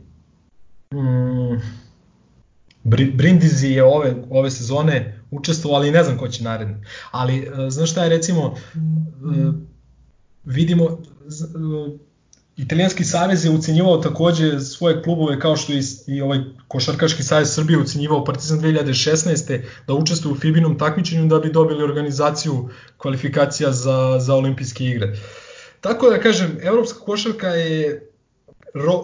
mm, 0.94 1.62
Brindizi 3.14 3.68
je 3.68 3.84
ove, 3.84 4.16
ove 4.30 4.52
sezone 4.52 5.20
učestvovao, 5.32 5.80
ali 5.80 5.92
ne 5.92 6.04
znam 6.04 6.18
ko 6.18 6.28
će 6.28 6.44
naredni. 6.44 6.76
Ali, 7.12 7.38
e, 7.38 7.70
znaš 7.70 7.92
šta 7.92 8.04
je, 8.04 8.10
recimo, 8.10 8.56
e, 8.76 8.80
vidimo, 10.46 10.98
Italijanski 12.58 13.04
savez 13.04 13.46
je 13.46 13.52
ucenjivao 13.52 13.98
takođe 13.98 14.60
svoje 14.60 15.04
klubove 15.04 15.40
kao 15.40 15.56
što 15.56 15.74
i, 15.74 15.82
i 16.08 16.22
ovaj 16.22 16.40
Košarkaški 16.68 17.24
savez 17.24 17.54
Srbije 17.54 17.80
ucenjivao 17.80 18.24
Partizan 18.26 18.60
2016. 18.60 19.62
da 19.88 19.94
učestvuje 19.94 20.34
u 20.34 20.38
FIBInom 20.38 20.78
takmičenju 20.78 21.28
da 21.28 21.40
bi 21.40 21.52
dobili 21.52 21.84
organizaciju 21.84 22.70
kvalifikacija 22.98 23.72
za, 23.72 24.20
za 24.20 24.36
olimpijske 24.36 24.86
igre. 24.86 25.16
Tako 25.82 26.10
da 26.10 26.20
kažem, 26.20 26.58
evropska 26.62 27.00
košarka 27.00 27.48
je 27.48 28.10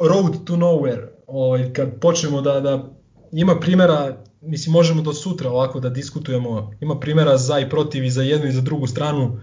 road 0.09 0.45
to 0.45 0.55
nowhere. 0.55 1.07
Ovaj, 1.27 1.73
kad 1.73 1.99
počnemo 1.99 2.41
da, 2.41 2.59
da 2.59 2.89
ima 3.31 3.59
primera, 3.59 4.17
mislim 4.41 4.73
možemo 4.73 5.01
do 5.01 5.13
sutra 5.13 5.49
ovako 5.49 5.79
da 5.79 5.89
diskutujemo, 5.89 6.71
ima 6.81 6.99
primera 6.99 7.37
za 7.37 7.59
i 7.59 7.69
protiv 7.69 8.03
i 8.03 8.09
za 8.09 8.23
jednu 8.23 8.47
i 8.47 8.51
za 8.51 8.61
drugu 8.61 8.87
stranu, 8.87 9.39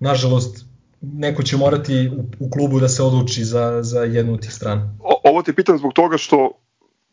nažalost 0.00 0.71
neko 1.02 1.42
će 1.42 1.56
morati 1.56 2.10
u, 2.18 2.46
u 2.46 2.50
klubu 2.50 2.80
da 2.80 2.88
se 2.88 3.02
odluči 3.02 3.44
za, 3.44 3.82
za 3.82 4.00
jednu 4.00 4.32
od 4.32 4.40
tih 4.40 4.52
strana. 4.52 4.94
O, 5.00 5.20
ovo 5.24 5.42
te 5.42 5.52
pitam 5.52 5.78
zbog 5.78 5.92
toga 5.92 6.16
što 6.18 6.50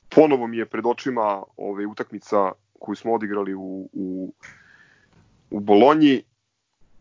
ponovo 0.09 0.47
mi 0.47 0.57
je 0.57 0.65
pred 0.65 0.85
očima 0.85 1.43
ove 1.57 1.87
utakmica 1.87 2.51
koju 2.79 2.95
smo 2.95 3.13
odigrali 3.13 3.53
u, 3.53 3.89
u, 3.93 4.33
u 5.51 5.59
Bolonji. 5.59 6.23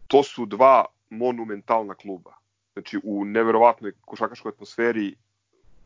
To 0.07 0.22
su 0.22 0.47
dva 0.47 0.84
monumentalna 1.11 1.95
kluba. 1.95 2.30
Znači 2.72 3.01
u 3.05 3.24
neverovatnoj 3.24 3.93
košakaškoj 4.01 4.49
atmosferi 4.49 5.14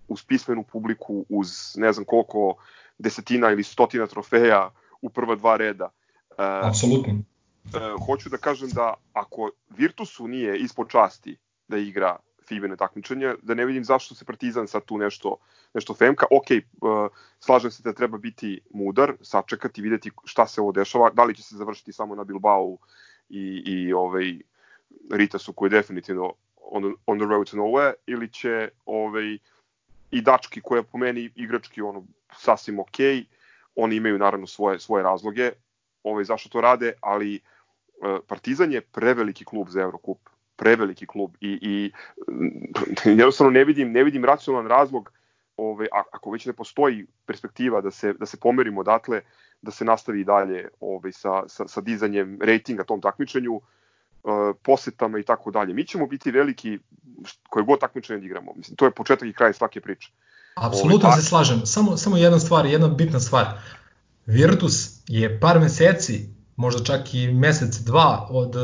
uz 0.09 0.25
pismenu 0.25 0.63
publiku, 0.63 1.25
uz 1.29 1.49
ne 1.77 1.93
znam 1.93 2.05
koliko 2.05 2.55
desetina 2.99 3.51
ili 3.51 3.63
stotina 3.63 4.07
trofeja 4.07 4.71
u 5.03 5.11
prva 5.11 5.35
dva 5.37 5.57
reda. 5.57 5.89
E, 6.31 6.35
Apsolutno 6.39 7.19
e, 7.65 7.79
hoću 8.07 8.29
da 8.29 8.37
kažem 8.37 8.69
da 8.69 8.95
ako 9.13 9.51
Virtusu 9.71 10.29
nije 10.29 10.59
ispod 10.59 10.89
časti 10.89 11.37
da 11.69 11.77
igra 11.77 12.19
Fibine 12.49 12.77
takmičenje, 12.77 13.35
da 13.43 13.55
ne 13.55 13.65
vidim 13.67 13.85
zašto 13.85 14.15
se 14.15 14.25
Partizan 14.25 14.69
sad 14.69 14.85
tu 14.85 14.99
nešto, 14.99 15.37
nešto 15.75 15.95
femka. 15.95 16.27
Ok, 16.31 16.47
uh, 16.51 17.09
slažem 17.41 17.71
se 17.71 17.83
da 17.83 17.93
treba 17.93 18.19
biti 18.19 18.61
mudar, 18.71 19.15
sačekati, 19.23 19.83
videti 19.83 20.11
šta 20.25 20.47
se 20.47 20.61
ovo 20.61 20.73
dešava, 20.73 21.11
da 21.11 21.25
li 21.25 21.35
će 21.35 21.43
se 21.43 21.57
završiti 21.57 21.93
samo 21.93 22.15
na 22.15 22.25
Bilbao 22.25 22.77
i, 23.29 23.63
i 23.67 23.93
ovaj, 23.93 24.39
Ritasu 25.11 25.53
koji 25.53 25.71
je 25.71 25.79
definitivno 25.79 26.33
on, 26.57 26.95
on 27.07 27.19
the 27.19 27.27
road 27.27 27.51
to 27.51 27.57
nowhere, 27.57 27.93
ili 28.07 28.33
će 28.33 28.69
ovaj, 28.87 29.39
i 30.11 30.21
Dački 30.21 30.61
koja 30.61 30.83
po 30.83 30.99
meni 30.99 31.31
igrački 31.37 31.83
ono 31.83 32.05
sasvim 32.37 32.79
ok, 32.81 32.99
oni 33.77 33.97
imaju 33.97 34.19
naravno 34.19 34.47
svoje 34.47 34.81
svoje 34.81 35.03
razloge, 35.03 35.51
ovaj 36.03 36.25
zašto 36.25 36.49
to 36.49 36.61
rade, 36.61 36.93
ali 37.01 37.35
E, 37.35 37.52
Partizan 38.27 38.73
je 38.73 38.81
preveliki 38.81 39.45
klub 39.45 39.69
za 39.69 39.81
Eurokup, 39.81 40.19
preveliki 40.57 41.07
klub 41.07 41.35
i, 41.41 41.59
i 41.63 41.93
jednostavno 43.19 43.51
ne 43.51 43.65
vidim, 43.65 43.93
ne 43.93 44.05
vidim 44.05 44.25
racionalan 44.25 44.67
razlog 44.67 45.13
ove, 45.57 45.87
ako 46.13 46.31
već 46.31 46.47
ne 46.47 46.53
postoji 46.53 47.07
perspektiva 47.27 47.81
da 47.81 47.91
se, 47.91 48.13
da 48.13 48.27
se 48.27 48.37
pomerimo 48.37 48.81
odatle, 48.81 49.21
da 49.63 49.71
se 49.71 49.85
nastavi 49.85 50.25
dalje 50.25 50.69
ove, 50.81 51.13
sa, 51.13 51.43
sa, 51.49 51.69
sa 51.69 51.81
dizanjem 51.81 52.39
rejtinga 52.43 52.85
tom 52.85 53.01
takmičenju, 53.01 53.61
e, 53.61 54.29
posetama 54.63 55.19
i 55.19 55.23
tako 55.23 55.51
dalje. 55.51 55.75
Mi 55.75 55.87
ćemo 55.87 56.07
biti 56.07 56.31
veliki 56.31 56.79
koje 57.49 57.65
god 57.65 57.81
takmičenje 57.81 58.21
da 58.21 58.27
igramo. 58.27 58.53
Mislim, 58.57 58.77
to 58.77 58.85
je 58.85 58.91
početak 58.91 59.29
i 59.29 59.33
kraj 59.33 59.53
svake 59.53 59.81
priče. 59.81 60.11
Apsolutno 60.57 61.13
se 61.13 61.23
slažem. 61.23 61.67
Samo, 61.67 61.97
samo 61.97 62.17
jedna 62.17 62.39
stvar, 62.39 62.67
jedna 62.67 62.89
bitna 62.89 63.21
stvar. 63.21 63.47
Virtus 64.27 65.03
je 65.09 65.41
par 65.41 65.61
meseci 65.61 66.42
možda 66.57 66.85
čak 66.85 67.15
i 67.15 67.33
mesec, 67.33 67.77
dva 67.77 68.27
od 68.31 68.57
e, 68.57 68.59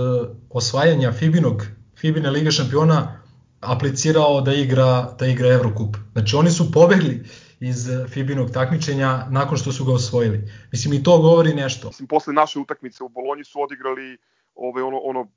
osvajanja 0.51 1.12
Fibinog, 1.12 1.62
Fibine 1.97 2.30
Liga 2.30 2.51
šampiona 2.51 3.22
aplicirao 3.61 4.41
da 4.41 4.55
igra, 4.55 5.14
da 5.18 5.26
igra 5.26 5.49
Evrokup. 5.49 5.97
Znači 6.12 6.36
oni 6.36 6.51
su 6.51 6.72
pobegli 6.72 7.24
iz 7.61 7.89
Fibinog 8.09 8.51
takmičenja 8.51 9.26
nakon 9.30 9.59
što 9.59 9.72
su 9.72 9.84
ga 9.84 9.93
osvojili. 9.93 10.51
Mislim 10.72 10.95
i 10.95 11.03
to 11.03 11.18
govori 11.18 11.55
nešto. 11.55 11.89
Mislim 11.89 12.09
posle 12.09 12.32
naše 12.32 12.59
utakmice 12.59 13.05
u 13.05 13.09
Bolonji 13.09 13.45
su 13.45 13.62
odigrali 13.62 14.18
ove 14.55 14.82
ono 14.82 14.99
ono 14.99 15.28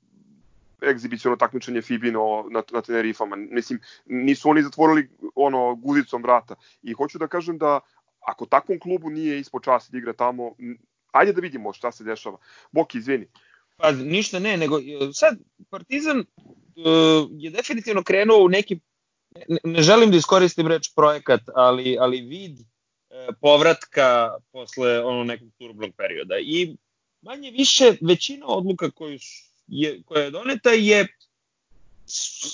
egzibiciono 0.90 1.36
takmičenje 1.36 1.82
Fibino 1.82 2.44
na, 2.50 2.62
na 2.72 2.82
Tenerifama. 2.82 3.36
Mislim, 3.36 3.80
nisu 4.06 4.50
oni 4.50 4.62
zatvorili 4.62 5.08
ono 5.34 5.74
guzicom 5.74 6.22
vrata. 6.22 6.54
I 6.82 6.92
hoću 6.92 7.18
da 7.18 7.26
kažem 7.26 7.58
da 7.58 7.80
ako 8.26 8.46
takvom 8.46 8.78
klubu 8.78 9.10
nije 9.10 9.40
ispod 9.40 9.62
časti 9.64 9.92
da 9.92 9.98
igra 9.98 10.12
tamo, 10.12 10.54
ajde 11.12 11.32
da 11.32 11.40
vidimo 11.40 11.72
šta 11.72 11.92
se 11.92 12.04
dešava. 12.04 12.38
Boki, 12.72 12.98
izvini. 12.98 13.26
Pa 13.76 13.90
ništa 13.92 14.38
ne, 14.38 14.56
nego 14.56 14.78
e, 14.78 15.12
sad 15.12 15.38
Partizan 15.70 16.18
uh, 16.18 17.28
je 17.30 17.50
definitivno 17.50 18.02
krenuo 18.02 18.44
u 18.44 18.48
neki, 18.48 18.80
ne, 19.64 19.82
želim 19.82 20.10
da 20.10 20.16
iskoristim 20.16 20.66
reč 20.66 20.94
projekat, 20.94 21.40
ali, 21.54 21.96
ali 22.00 22.20
vid 22.20 22.60
uh, 22.60 23.34
povratka 23.40 24.34
posle 24.52 25.04
ono 25.04 25.24
nekog 25.24 25.48
turbnog 25.58 25.90
perioda. 25.96 26.34
I 26.38 26.76
manje 27.20 27.50
više 27.50 27.92
većina 28.00 28.46
odluka 28.46 28.90
koju 28.90 29.18
je, 29.66 30.02
koja 30.02 30.24
je 30.24 30.30
doneta 30.30 30.70
je 30.70 31.06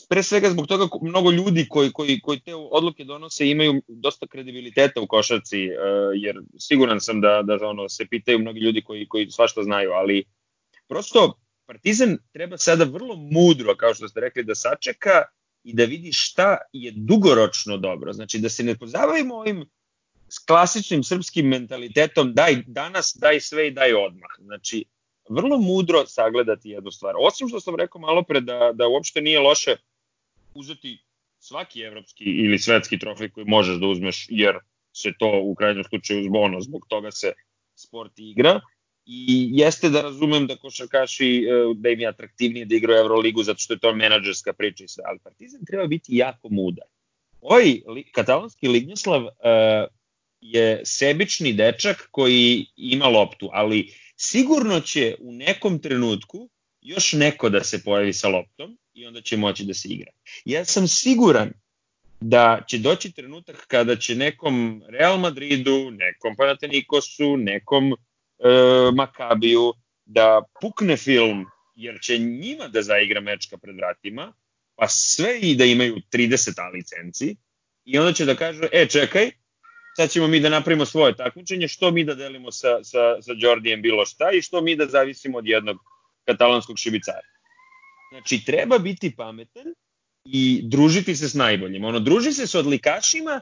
pre 0.09 0.22
svega 0.22 0.51
zbog 0.51 0.66
toga 0.66 0.88
mnogo 1.03 1.30
ljudi 1.30 1.66
koji, 1.68 1.92
koji, 1.92 2.20
koji 2.20 2.40
te 2.40 2.55
odluke 2.55 3.05
donose 3.05 3.49
imaju 3.51 3.82
dosta 3.88 4.26
kredibiliteta 4.26 5.01
u 5.01 5.07
košarci, 5.07 5.66
uh, 5.66 5.72
jer 6.14 6.40
siguran 6.59 7.01
sam 7.01 7.20
da, 7.20 7.42
da 7.42 7.68
ono, 7.68 7.88
se 7.88 8.07
pitaju 8.07 8.38
mnogi 8.38 8.61
ljudi 8.61 8.82
koji, 8.82 9.09
koji 9.09 9.30
svašta 9.30 9.62
znaju, 9.62 9.90
ali 9.92 10.24
prosto 10.88 11.38
Partizan 11.68 12.16
treba 12.32 12.59
sada 12.59 12.84
vrlo 12.84 13.16
mudro, 13.16 13.76
kao 13.76 13.94
što 13.94 14.09
ste 14.09 14.20
rekli, 14.20 14.44
da 14.44 14.55
sačeka 14.55 15.22
i 15.64 15.74
da 15.74 15.84
vidi 15.84 16.12
šta 16.12 16.57
je 16.72 16.92
dugoročno 16.96 17.76
dobro. 17.76 18.12
Znači 18.12 18.38
da 18.38 18.49
se 18.49 18.64
ne 18.64 18.78
pozabavimo 18.78 19.34
ovim 19.34 19.66
klasičnim 20.46 21.03
srpskim 21.05 21.46
mentalitetom 21.46 22.32
daj 22.34 22.62
danas, 22.66 23.16
daj 23.20 23.40
sve 23.40 23.68
i 23.68 23.70
daj 23.70 23.94
odmah. 23.94 24.30
Znači 24.38 24.84
vrlo 25.29 25.59
mudro 25.59 26.07
sagledati 26.07 26.70
jednu 26.70 26.91
stvar. 26.91 27.14
Osim 27.18 27.49
što 27.49 27.61
sam 27.61 27.76
rekao 27.76 28.01
malo 28.01 28.22
pre 28.22 28.41
da, 28.41 28.70
da 28.74 28.89
uopšte 28.89 29.20
nije 29.20 29.41
loše 29.41 29.76
uzeti 30.55 30.99
svaki 31.39 31.81
evropski 31.81 32.24
ili 32.24 32.59
svetski 32.59 32.99
trofej 32.99 33.29
koji 33.29 33.47
možeš 33.47 33.76
da 33.76 33.87
uzmeš, 33.87 34.26
jer 34.31 34.59
se 34.93 35.12
to 35.18 35.41
u 35.43 35.55
krajnjem 35.55 35.85
slučaju 35.85 36.24
zbono, 36.24 36.61
zbog 36.61 36.87
toga 36.89 37.11
se 37.11 37.33
sport 37.74 38.12
igra. 38.16 38.61
I 39.07 39.49
jeste 39.53 39.89
da 39.89 40.03
razumem 40.03 40.47
da 40.47 40.57
košarkaši, 40.57 41.47
e, 41.49 41.74
da 41.76 41.89
im 41.89 42.01
je 42.01 42.07
atraktivnije 42.07 42.64
da 42.64 42.76
igraju 42.76 43.01
Euroligu 43.01 43.43
zato 43.43 43.59
što 43.59 43.74
je 43.74 43.79
to 43.79 43.95
menadžerska 43.95 44.53
priča 44.53 44.85
i 44.85 44.89
sve, 44.89 45.05
ali 45.07 45.18
Partizan 45.18 45.61
treba 45.66 45.87
biti 45.87 46.16
jako 46.16 46.49
mudar. 46.51 46.85
Ovaj 47.41 47.81
katalonski 48.12 48.68
Lignjeslav 48.68 49.22
uh, 49.24 49.31
je 50.41 50.81
sebični 50.85 51.53
dečak 51.53 52.09
koji 52.11 52.66
ima 52.76 53.07
loptu, 53.07 53.49
ali 53.53 53.93
sigurno 54.21 54.81
će 54.81 55.16
u 55.21 55.33
nekom 55.33 55.79
trenutku 55.79 56.49
još 56.81 57.12
neko 57.12 57.49
da 57.49 57.64
se 57.64 57.83
pojavi 57.85 58.12
sa 58.12 58.29
loptom 58.29 58.79
i 58.95 59.07
onda 59.07 59.21
će 59.21 59.37
moći 59.37 59.64
da 59.64 59.75
se 59.75 59.89
igra. 59.89 60.11
Ja 60.45 60.64
sam 60.64 60.89
siguran 60.89 61.53
da 62.21 62.61
će 62.69 62.79
doći 62.79 63.12
trenutak 63.12 63.66
kada 63.66 63.97
će 63.97 64.14
nekom 64.14 64.83
Real 64.89 65.19
Madridu, 65.19 65.91
nekom 65.91 66.37
Panatenikosu, 66.37 67.37
nekom 67.37 67.93
e, 67.93 67.97
Makabiju 68.95 69.73
da 70.05 70.43
pukne 70.61 70.97
film 70.97 71.47
jer 71.75 71.99
će 72.03 72.19
njima 72.19 72.69
da 72.69 72.83
zaigra 72.83 73.21
mečka 73.21 73.57
pred 73.57 73.77
vratima, 73.77 74.33
pa 74.75 74.89
sve 74.89 75.41
i 75.41 75.57
da 75.57 75.64
imaju 75.64 75.97
30 76.12 76.61
A 76.61 76.69
licenci 76.69 77.37
i 77.85 77.99
onda 77.99 78.12
će 78.12 78.25
da 78.25 78.35
kažu, 78.35 78.62
e 78.73 78.87
čekaj, 78.87 79.31
sad 79.99 80.11
ćemo 80.11 80.26
mi 80.28 80.40
da 80.40 80.49
napravimo 80.49 80.86
svoje 80.86 81.16
takmičenje, 81.16 81.68
što 81.68 81.90
mi 81.90 82.05
da 82.05 82.14
delimo 82.14 82.53
sa, 82.53 82.84
sa, 82.84 83.22
sa 83.22 83.32
Jordijem 83.36 83.82
bilo 83.82 84.07
šta 84.07 84.30
i 84.30 84.42
što 84.42 84.61
mi 84.61 84.76
da 84.76 84.86
zavisimo 84.86 85.38
od 85.38 85.46
jednog 85.46 85.76
katalonskog 86.24 86.78
šibicara. 86.78 87.26
Znači, 88.12 88.44
treba 88.44 88.78
biti 88.78 89.16
pametan 89.16 89.66
i 90.24 90.61
družiti 90.64 91.16
se 91.16 91.28
s 91.28 91.34
najboljim. 91.34 91.84
Ono, 91.84 91.99
druži 92.01 92.32
se 92.32 92.46
s 92.46 92.55
odlikašima, 92.55 93.40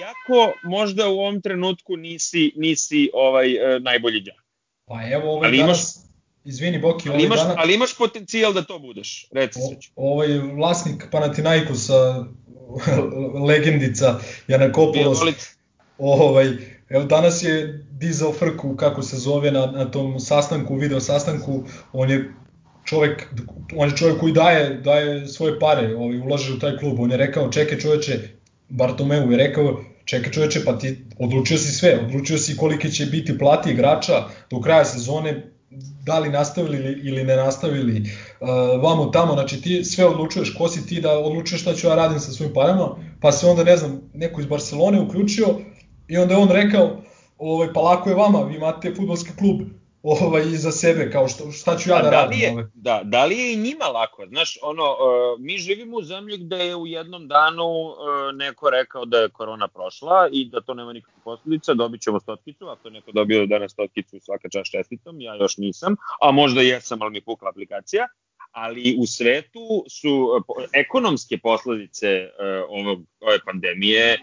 iako 0.00 0.52
možda 0.64 1.08
u 1.08 1.18
ovom 1.18 1.42
trenutku 1.42 1.96
nisi, 1.96 2.52
nisi 2.56 3.10
ovaj 3.12 3.52
e, 3.52 3.80
najbolji 3.80 4.20
đak. 4.20 4.44
Pa 4.86 5.10
evo 5.12 5.32
ovaj 5.32 5.48
ali 5.48 5.58
danas, 5.58 5.96
imaš, 5.96 6.08
izvini 6.44 6.78
Boki, 6.78 7.08
ali 7.08 7.16
ovaj 7.16 7.26
imaš, 7.26 7.38
danas... 7.38 7.56
Ali 7.58 7.74
imaš 7.74 7.96
potencijal 7.98 8.52
da 8.52 8.62
to 8.62 8.78
budeš, 8.78 9.28
reci 9.32 9.60
se. 9.60 9.90
Ovaj 9.96 10.38
vlasnik 10.38 11.04
Panathinaikosa, 11.10 12.24
legendica 13.48 14.20
Janakopoulos, 14.48 15.57
ovaj, 15.98 16.52
evo 16.88 17.04
danas 17.04 17.42
je 17.42 17.84
dizao 17.90 18.32
frku, 18.32 18.76
kako 18.76 19.02
se 19.02 19.16
zove, 19.16 19.50
na, 19.50 19.66
na 19.66 19.90
tom 19.90 20.20
sastanku, 20.20 20.76
video 20.76 21.00
sastanku, 21.00 21.62
on 21.92 22.10
je 22.10 22.32
čovek, 22.84 23.26
on 23.76 23.88
je 23.88 23.96
čovek 23.96 24.20
koji 24.20 24.32
daje, 24.32 24.74
daje 24.74 25.28
svoje 25.28 25.58
pare, 25.58 25.94
ovaj, 25.96 26.18
ulaže 26.18 26.52
u 26.52 26.58
taj 26.58 26.76
klub, 26.76 27.00
on 27.00 27.10
je 27.10 27.16
rekao, 27.16 27.50
čekaj 27.50 27.78
čoveče, 27.78 28.18
Bartomeu 28.68 29.30
je 29.30 29.36
rekao, 29.36 29.80
čekaj 30.04 30.32
čoveče, 30.32 30.64
pa 30.64 30.78
ti 30.78 30.96
odlučio 31.18 31.58
si 31.58 31.72
sve, 31.72 31.98
odlučio 32.06 32.38
si 32.38 32.56
kolike 32.56 32.88
će 32.88 33.06
biti 33.06 33.38
plati 33.38 33.70
igrača 33.70 34.24
do 34.50 34.60
kraja 34.60 34.84
sezone, 34.84 35.42
da 36.04 36.18
li 36.18 36.30
nastavili 36.30 37.00
ili 37.02 37.24
ne 37.24 37.36
nastavili, 37.36 38.00
uh, 38.40 38.48
vamo 38.82 39.06
tamo, 39.06 39.32
znači 39.32 39.62
ti 39.62 39.84
sve 39.84 40.06
odlučuješ, 40.06 40.54
ko 40.54 40.68
si 40.68 40.86
ti 40.86 41.00
da 41.00 41.18
odlučuješ 41.18 41.62
šta 41.62 41.74
ću 41.74 41.86
ja 41.86 41.94
radim 41.94 42.20
sa 42.20 42.32
svojim 42.32 42.54
parama, 42.54 42.96
pa 43.20 43.32
se 43.32 43.46
onda, 43.46 43.64
ne 43.64 43.76
znam, 43.76 44.00
neko 44.14 44.40
iz 44.40 44.46
Barcelone 44.46 45.00
uključio 45.00 45.46
i 46.08 46.16
onda 46.16 46.34
je 46.34 46.40
on 46.40 46.50
rekao, 46.50 47.02
ovaj, 47.38 47.72
pa 47.72 47.80
lako 47.80 48.08
je 48.08 48.16
vama, 48.16 48.42
vi 48.42 48.56
imate 48.56 48.94
futbolski 48.94 49.30
klub, 49.38 49.60
ovaj, 50.02 50.42
iza 50.42 50.72
sebe, 50.72 51.10
kao 51.10 51.28
što, 51.28 51.50
šta 51.52 51.76
ću 51.76 51.90
ja 51.90 51.96
da, 51.96 52.02
da 52.02 52.10
radim. 52.10 52.40
Je, 52.40 52.52
ovaj. 52.52 52.64
da, 52.74 53.00
da 53.04 53.24
li 53.24 53.38
je 53.38 53.52
i 53.52 53.56
njima 53.56 53.84
lako? 53.84 54.26
Znaš, 54.26 54.58
ono, 54.62 54.82
uh, 54.82 55.40
mi 55.40 55.58
živimo 55.58 55.96
u 55.96 56.02
zemlji 56.02 56.38
gde 56.38 56.56
je 56.56 56.76
u 56.76 56.86
jednom 56.86 57.28
danu 57.28 57.64
uh, 57.64 57.96
neko 58.34 58.70
rekao 58.70 59.04
da 59.04 59.18
je 59.18 59.28
korona 59.28 59.68
prošla 59.68 60.28
i 60.32 60.44
da 60.44 60.60
to 60.60 60.74
nema 60.74 60.92
nikakve 60.92 61.22
posledica, 61.24 61.74
dobit 61.74 62.00
ćemo 62.02 62.20
stotkicu, 62.20 62.66
ako 62.66 62.88
je 62.88 62.92
neko 62.92 63.12
dobio 63.12 63.46
danas 63.46 63.72
stotkicu 63.72 64.20
svaka 64.20 64.48
čast 64.48 64.70
čestitom, 64.70 65.20
ja 65.20 65.34
još 65.34 65.56
nisam, 65.56 65.96
a 66.20 66.30
možda 66.30 66.60
jesam, 66.60 67.02
ali 67.02 67.10
mi 67.10 67.20
pukla 67.20 67.48
aplikacija, 67.48 68.06
ali 68.52 68.96
u 69.00 69.06
svetu 69.06 69.84
su 69.88 70.10
uh, 70.10 70.64
ekonomske 70.72 71.38
posledice 71.38 72.28
uh, 72.28 72.64
ovog, 72.68 72.98
ove 73.20 73.38
pandemije 73.44 74.18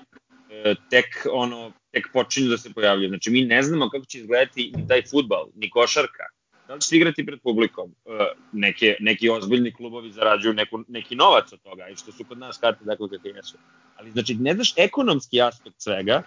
tek 0.89 1.27
ono 1.31 1.71
tek 1.91 2.07
počinju 2.13 2.49
da 2.49 2.57
se 2.57 2.73
pojavljaju. 2.73 3.09
Znači, 3.09 3.31
mi 3.31 3.41
ne 3.45 3.63
znamo 3.63 3.89
kako 3.89 4.05
će 4.05 4.17
izgledati 4.17 4.71
ni 4.75 4.87
taj 4.87 5.01
futbal, 5.11 5.47
ni 5.55 5.69
košarka. 5.69 6.23
Da 6.67 6.73
li 6.73 6.81
će 6.81 6.95
igrati 6.95 7.25
pred 7.25 7.39
publikom? 7.43 7.95
E, 8.05 8.09
neke, 8.51 8.97
neki 8.99 9.29
ozbiljni 9.29 9.73
klubovi 9.73 10.11
zarađuju 10.11 10.53
neku, 10.53 10.79
neki 10.87 11.15
novac 11.15 11.53
od 11.53 11.61
toga, 11.61 11.87
i 11.87 11.95
što 11.95 12.11
su 12.11 12.23
kod 12.23 12.37
nas 12.37 12.57
karte 12.57 12.85
dakle 12.85 13.09
kakve 13.09 13.31
jesu. 13.31 13.57
Ali, 13.95 14.11
znači, 14.11 14.35
ne 14.35 14.53
znaš 14.53 14.73
ekonomski 14.77 15.41
aspekt 15.41 15.81
svega, 15.81 16.23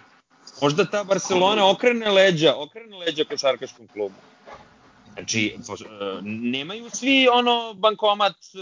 možda 0.61 0.85
ta 0.85 1.03
Barcelona 1.03 1.69
okrene 1.69 2.11
leđa, 2.11 2.55
okrene 2.55 2.97
leđa 2.97 3.23
košarkaškom 3.23 3.87
klubu. 3.87 4.15
Znači, 5.13 5.55
e, 5.55 6.21
nemaju 6.23 6.89
svi 6.89 7.27
ono 7.27 7.73
bankomat 7.73 8.35
e, 8.35 8.59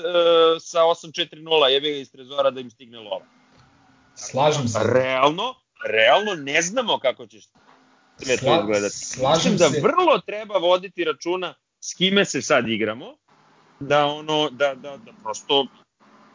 sa 0.59 0.79
840, 0.79 1.67
jebi 1.67 1.91
ga 1.91 1.97
iz 1.97 2.11
trezora 2.11 2.51
da 2.51 2.59
im 2.59 2.69
stigne 2.69 2.99
lova. 2.99 3.25
Slažem 4.17 4.67
se. 4.67 4.79
Realno, 4.83 5.55
realno 5.85 6.33
ne 6.35 6.61
znamo 6.61 6.99
kako 6.99 7.27
će 7.27 7.37
sve 8.17 8.37
to 8.37 8.59
izgledati. 8.59 8.95
Slažem 8.95 9.57
da 9.57 9.69
se. 9.69 9.81
vrlo 9.81 10.19
treba 10.25 10.57
voditi 10.57 11.03
računa 11.03 11.53
s 11.79 11.93
kime 11.93 12.25
se 12.25 12.41
sad 12.41 12.69
igramo, 12.69 13.05
da 13.79 14.05
ono, 14.05 14.49
da, 14.49 14.75
da, 14.75 14.97
da 14.97 15.11
prosto 15.23 15.67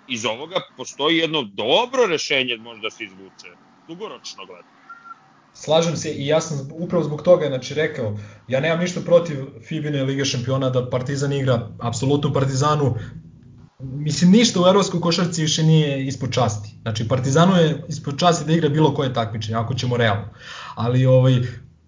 iz 0.09 0.25
ovoga 0.27 0.57
postoji 0.77 1.19
jedno 1.19 1.43
dobro 1.43 2.07
rešenje 2.07 2.57
možda 2.57 2.91
se 2.91 3.05
izvuče, 3.05 3.49
dugoročno 3.89 4.47
gledano. 4.47 4.83
Slažem 5.55 5.97
se 5.97 6.11
i 6.11 6.27
ja 6.27 6.41
sam 6.41 6.69
upravo 6.73 7.05
zbog 7.05 7.23
toga 7.23 7.47
znači 7.47 7.75
rekao, 7.75 8.19
ja 8.49 8.61
nemam 8.61 8.81
ništa 8.81 9.01
protiv 9.01 9.37
Fibine 9.69 10.03
Lige 10.03 10.25
šampiona 10.25 10.71
da 10.71 10.91
Partizan 10.91 11.33
igra, 11.33 11.69
apsolutno 11.81 12.33
Partizanu 12.33 12.95
mislim 13.83 14.31
ništa 14.31 14.61
u 14.61 14.67
evropskoj 14.67 15.01
košarci 15.01 15.43
više 15.43 15.63
nije 15.63 16.07
ispod 16.07 16.33
časti. 16.33 16.75
Znači 16.83 17.09
Partizanu 17.09 17.57
je 17.57 17.85
ispod 17.89 18.19
časti 18.19 18.45
da 18.45 18.53
igra 18.53 18.69
bilo 18.69 18.95
koje 18.95 19.15
takmičenje, 19.15 19.57
ako 19.57 19.75
ćemo 19.75 19.97
realno. 19.97 20.29
Ali 20.75 21.07
ovaj 21.07 21.35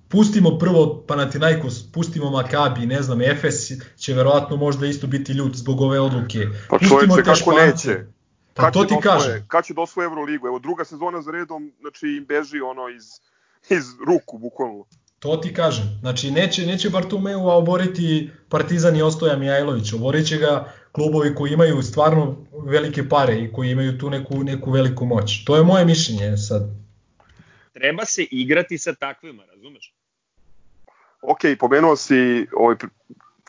pustimo 0.08 0.58
prvo 0.58 1.04
Panathinaikos, 1.06 1.92
pustimo 1.92 2.30
Makabi, 2.30 2.86
ne 2.86 3.02
znam, 3.02 3.20
Efes 3.20 3.72
će 3.96 4.14
verovatno 4.14 4.56
možda 4.56 4.86
isto 4.86 5.06
biti 5.06 5.32
ljud 5.32 5.54
zbog 5.54 5.80
ove 5.80 6.00
odluke. 6.00 6.46
Pa 6.68 6.78
čovječe, 6.78 7.22
kako 7.24 7.36
špance. 7.36 7.66
neće? 7.66 8.06
Pa 8.54 8.70
to 8.70 8.84
ti 8.84 8.94
kažem. 9.02 9.44
Kad 9.48 9.64
će 9.64 9.74
da 9.74 9.80
osvoje 9.80 10.06
Euroligu? 10.06 10.46
Evo 10.46 10.58
druga 10.58 10.84
sezona 10.84 11.22
za 11.22 11.30
redom, 11.30 11.72
znači 11.80 12.06
im 12.06 12.26
beži 12.28 12.60
ono 12.60 12.88
iz, 12.88 13.04
iz 13.70 13.84
ruku, 14.06 14.38
bukvalno. 14.38 14.84
To 15.18 15.36
ti 15.36 15.54
kažem. 15.54 15.98
Znači, 16.00 16.30
neće, 16.30 16.66
neće 16.66 16.90
Bartomeu 16.90 17.48
oboriti 17.48 18.30
Partizan 18.48 18.96
i 18.96 19.02
Ostoja 19.02 19.36
Mijajlović. 19.36 19.92
Oborit 19.92 20.26
će 20.26 20.36
ga 20.36 20.72
klubovi 20.94 21.34
koji 21.34 21.52
imaju 21.52 21.82
stvarno 21.82 22.36
velike 22.66 23.08
pare 23.08 23.38
i 23.38 23.52
koji 23.52 23.70
imaju 23.70 23.98
tu 23.98 24.10
neku, 24.10 24.44
neku 24.44 24.70
veliku 24.70 25.04
moć. 25.04 25.44
To 25.44 25.56
je 25.56 25.64
moje 25.64 25.84
mišljenje 25.84 26.36
sad. 26.36 26.62
Treba 27.72 28.04
se 28.04 28.22
igrati 28.30 28.78
sa 28.78 28.94
takvima, 28.94 29.44
razumeš? 29.44 29.94
Ok, 31.22 31.40
pomenuo 31.58 31.96
si 31.96 32.46
ovaj 32.56 32.76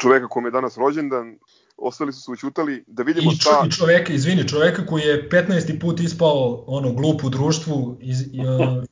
čoveka 0.02 0.28
kom 0.28 0.46
je 0.46 0.52
danas 0.52 0.78
rođendan, 0.78 1.38
ostali 1.78 2.14
su 2.14 2.22
se 2.22 2.32
učutali, 2.32 2.84
da 2.88 3.04
vidimo 3.04 3.32
I, 3.32 3.36
šta... 3.36 3.64
I 3.68 3.72
čoveka, 3.72 4.14
izvini, 4.14 4.48
čoveka 4.48 4.86
koji 4.86 5.02
je 5.02 5.30
15. 5.30 5.80
put 5.80 6.00
ispao 6.00 6.64
ono 6.68 6.94
glup 6.94 7.24
u 7.24 7.30
društvu, 7.30 7.98
iz, 8.02 8.22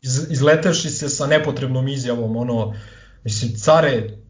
iz, 0.01 0.32
izletavši 0.32 0.89
se 0.89 1.10
sa 1.10 1.28
nepotrebnom 1.28 1.88
izjavom, 1.88 2.38
ono, 2.38 2.76
mislim, 3.24 3.51
care, 3.56 4.22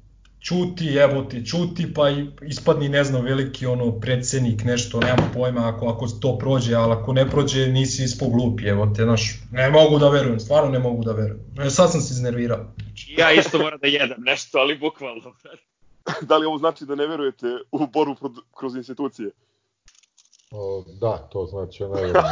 čuti, 0.44 0.96
evo 0.96 1.22
ti, 1.22 1.46
čuti, 1.46 1.94
pa 1.94 2.10
ispadni, 2.42 2.90
ne 2.90 3.04
znam, 3.04 3.24
veliki 3.26 3.66
ono 3.66 4.00
predsednik, 4.00 4.64
nešto, 4.64 5.00
nema 5.00 5.30
pojma 5.34 5.68
ako, 5.68 5.88
ako 5.88 6.08
to 6.08 6.38
prođe, 6.38 6.76
ali 6.76 6.94
ako 6.94 7.14
ne 7.14 7.30
prođe, 7.30 7.68
nisi 7.68 8.04
ispod 8.04 8.30
glupi, 8.30 8.68
evo 8.68 8.88
te, 8.96 9.04
znaš, 9.04 9.42
ne 9.52 9.70
mogu 9.70 10.00
da 10.00 10.10
verujem, 10.10 10.40
stvarno 10.40 10.72
ne 10.72 10.80
mogu 10.80 11.04
da 11.04 11.12
verujem. 11.12 11.40
E, 11.66 11.70
sad 11.70 11.92
sam 11.92 12.02
se 12.02 12.14
iznervirao. 12.14 12.66
Ja 13.18 13.32
isto 13.32 13.60
moram 13.60 13.80
da 13.80 13.88
jedem 13.88 14.22
nešto, 14.22 14.58
ali 14.58 14.78
bukvalno. 14.78 15.34
da 16.30 16.38
li 16.38 16.46
ovo 16.46 16.58
znači 16.58 16.86
da 16.86 16.96
ne 16.96 17.08
verujete 17.08 17.48
u 17.72 17.88
boru 17.88 18.16
kroz 18.58 18.76
institucije? 18.76 19.32
O, 20.52 20.84
da, 21.02 21.18
to 21.18 21.46
znači 21.46 21.84
ne 21.84 21.90
verujem. 21.90 22.16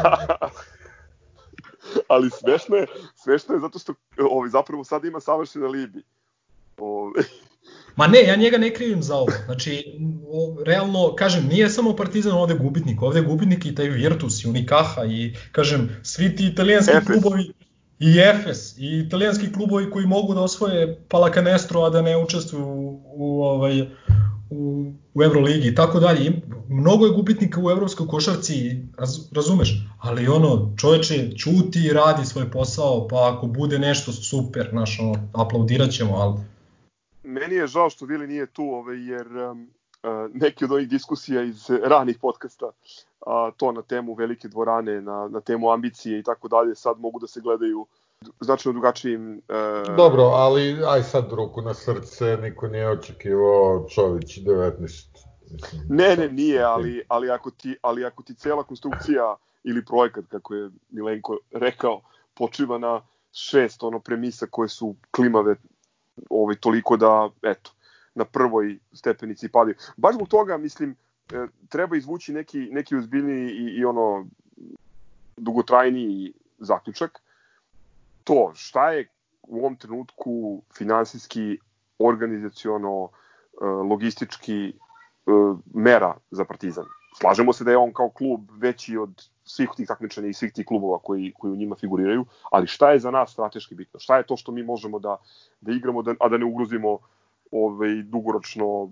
Ali 2.07 2.29
smešno 2.29 2.75
je, 2.75 2.87
smešno 3.15 3.55
je 3.55 3.59
zato 3.59 3.79
što 3.79 3.93
ovaj, 4.31 4.49
zapravo 4.49 4.83
sad 4.83 5.05
ima 5.05 5.19
savršen 5.19 5.63
alibi. 5.63 6.03
Ovaj. 6.77 7.23
Ma 7.95 8.07
ne, 8.07 8.23
ja 8.23 8.35
njega 8.35 8.57
ne 8.57 8.73
krivim 8.73 9.03
za 9.03 9.15
ovo. 9.15 9.31
Znači, 9.45 9.97
o, 10.27 10.63
realno, 10.65 11.15
kažem, 11.15 11.47
nije 11.47 11.69
samo 11.69 11.95
Partizan 11.95 12.31
ovde 12.31 12.53
gubitnik, 12.53 13.01
ovde 13.01 13.19
je 13.19 13.25
gubitnik 13.25 13.65
i 13.65 13.75
taj 13.75 13.89
Virtus 13.89 14.43
i 14.43 14.47
Unikaha 14.47 15.05
i, 15.05 15.35
kažem, 15.51 15.89
svi 16.03 16.35
ti 16.35 16.47
italijanski 16.47 16.91
Efes. 16.91 17.07
klubovi 17.07 17.51
i 17.99 18.17
Efes 18.19 18.77
i 18.77 19.03
italijanski 19.07 19.53
klubovi 19.53 19.91
koji 19.91 20.05
mogu 20.05 20.33
da 20.33 20.41
osvoje 20.41 20.99
Palacanestro 21.09 21.81
a 21.81 21.89
da 21.89 22.01
ne 22.01 22.17
učestvuju 22.17 22.65
u, 22.65 23.01
u 23.05 23.43
ovaj 23.43 23.81
u, 24.51 24.91
u 25.13 25.23
Euroligi 25.23 25.67
i 25.67 25.75
tako 25.75 25.99
dalje. 25.99 26.41
Mnogo 26.69 27.05
je 27.05 27.11
gubitnika 27.11 27.61
u 27.63 27.69
evropskoj 27.69 28.07
košarci, 28.07 28.77
raz, 28.97 29.17
razumeš, 29.31 29.87
ali 29.99 30.27
ono, 30.27 30.73
čoveče 30.77 31.31
čuti 31.37 31.79
i 31.85 31.93
radi 31.93 32.25
svoj 32.25 32.51
posao, 32.51 33.07
pa 33.07 33.33
ako 33.35 33.47
bude 33.47 33.79
nešto 33.79 34.11
super, 34.11 34.67
znaš, 34.71 34.99
ono, 34.99 35.29
aplaudirat 35.33 35.91
ćemo, 35.91 36.15
ali... 36.15 36.50
Meni 37.31 37.55
je 37.55 37.67
žao 37.67 37.89
što 37.89 38.05
Vili 38.05 38.27
nije 38.27 38.45
tu, 38.45 38.63
ovaj, 38.63 39.05
jer 39.07 39.27
um, 39.27 39.69
neki 40.33 40.65
od 40.65 40.71
ovih 40.71 40.89
diskusija 40.89 41.43
iz 41.43 41.69
ranih 41.69 42.17
podcasta, 42.21 42.71
a, 43.25 43.51
to 43.57 43.71
na 43.71 43.81
temu 43.81 44.13
velike 44.13 44.47
dvorane, 44.47 45.01
na, 45.01 45.27
na 45.27 45.41
temu 45.41 45.71
ambicije 45.71 46.19
i 46.19 46.23
tako 46.23 46.47
dalje, 46.47 46.75
sad 46.75 46.99
mogu 46.99 47.19
da 47.19 47.27
se 47.27 47.41
gledaju 47.41 47.85
značajno 48.39 48.73
drugačijim... 48.73 49.41
Uh... 49.49 49.95
Dobro, 49.95 50.23
ali 50.23 50.83
aj 50.87 51.03
sad 51.03 51.31
ruku 51.31 51.61
na 51.61 51.73
srce, 51.73 52.37
niko 52.41 52.67
nije 52.67 52.89
očekivao 52.89 53.87
Čović 53.89 54.37
19. 54.37 54.81
Mislim, 55.51 55.81
ne, 55.89 56.15
ne, 56.15 56.29
nije, 56.29 56.63
ali, 56.63 57.03
ali, 57.07 57.31
ako 57.31 57.51
ti, 57.51 57.77
ali 57.81 58.05
ako 58.05 58.23
ti 58.23 58.35
cela 58.35 58.63
konstrukcija 58.63 59.35
ili 59.63 59.85
projekat, 59.85 60.25
kako 60.25 60.55
je 60.55 60.69
Milenko 60.89 61.37
rekao, 61.51 62.01
počiva 62.33 62.77
na 62.77 63.01
šest 63.31 63.83
ono 63.83 63.99
premisa 63.99 64.47
koje 64.49 64.69
su 64.69 64.95
klimave 65.11 65.55
ovaj, 66.29 66.55
toliko 66.55 66.97
da, 66.97 67.29
eto, 67.41 67.71
na 68.15 68.25
prvoj 68.25 68.79
stepenici 68.93 69.49
padaju. 69.49 69.75
Baš 69.97 70.15
zbog 70.15 70.27
toga, 70.27 70.57
mislim, 70.57 70.95
e, 71.33 71.47
treba 71.69 71.97
izvući 71.97 72.33
neki, 72.33 72.59
neki 72.59 72.95
uzbiljni 72.95 73.51
i, 73.51 73.79
i 73.79 73.85
ono 73.85 74.27
dugotrajniji 75.37 76.33
zaključak, 76.59 77.21
to 78.23 78.51
šta 78.55 78.91
je 78.91 79.07
u 79.41 79.59
ovom 79.59 79.75
trenutku 79.75 80.61
finansijski, 80.77 81.57
organizaciono, 81.99 83.09
e, 83.09 83.65
logistički 83.65 84.67
e, 84.67 84.73
mera 85.73 86.17
za 86.31 86.45
Partizan. 86.45 86.85
Slažemo 87.19 87.53
se 87.53 87.63
da 87.63 87.71
je 87.71 87.77
on 87.77 87.93
kao 87.93 88.09
klub 88.09 88.51
veći 88.51 88.97
od 88.97 89.30
svih 89.45 89.69
tih 89.75 89.87
takmičenja 89.87 90.27
i 90.27 90.33
svih 90.33 90.53
tih 90.53 90.65
klubova 90.65 90.99
koji, 90.99 91.33
koji 91.39 91.53
u 91.53 91.55
njima 91.55 91.75
figuriraju, 91.75 92.25
ali 92.51 92.67
šta 92.67 92.91
je 92.91 92.99
za 92.99 93.11
nas 93.11 93.31
strateški 93.31 93.75
bitno? 93.75 93.99
Šta 93.99 94.17
je 94.17 94.25
to 94.25 94.37
što 94.37 94.51
mi 94.51 94.63
možemo 94.63 94.99
da, 94.99 95.17
da 95.61 95.71
igramo, 95.71 96.01
da, 96.01 96.15
a 96.19 96.29
da 96.29 96.37
ne 96.37 96.45
ugrozimo 96.45 96.97
ovaj, 97.51 98.03
dugoročno 98.03 98.91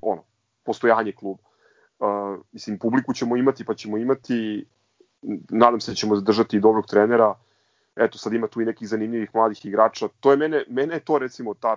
ono, 0.00 0.22
postojanje 0.64 1.12
kluba? 1.12 1.42
Uh, 1.98 2.38
mislim, 2.52 2.78
publiku 2.78 3.14
ćemo 3.14 3.36
imati, 3.36 3.64
pa 3.64 3.74
ćemo 3.74 3.96
imati, 3.96 4.66
nadam 5.48 5.80
se 5.80 5.90
da 5.90 5.94
ćemo 5.94 6.16
zadržati 6.16 6.60
dobrog 6.60 6.86
trenera, 6.86 7.34
eto 7.96 8.18
sad 8.18 8.32
ima 8.32 8.46
tu 8.46 8.60
i 8.60 8.64
nekih 8.64 8.88
zanimljivih 8.88 9.34
mladih 9.34 9.66
igrača. 9.66 10.08
To 10.20 10.30
je 10.30 10.36
mene, 10.36 10.64
mene 10.68 10.94
je 10.94 11.00
to 11.00 11.18
recimo 11.18 11.54
ta, 11.54 11.76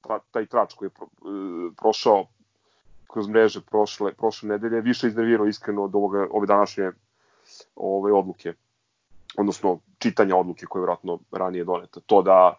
ta 0.00 0.18
taj 0.30 0.46
trač 0.46 0.74
koji 0.74 0.86
je 0.86 0.90
pro, 0.90 1.06
e, 1.06 1.70
prošao 1.76 2.26
kroz 3.12 3.28
mreže 3.28 3.60
prošle, 3.60 4.12
prošle 4.14 4.48
nedelje 4.48 4.80
više 4.80 5.08
iznervirao 5.08 5.46
iskreno 5.46 5.84
od 5.84 5.94
ovoga, 5.94 6.26
ove 6.30 6.46
današnje 6.46 6.90
ove 7.76 8.12
odluke 8.12 8.54
odnosno 9.36 9.80
čitanja 9.98 10.36
odluke 10.36 10.66
koje 10.66 10.80
je 10.80 10.82
vjerojatno 10.82 11.18
ranije 11.32 11.64
doneta. 11.64 12.00
To 12.06 12.22
da 12.22 12.54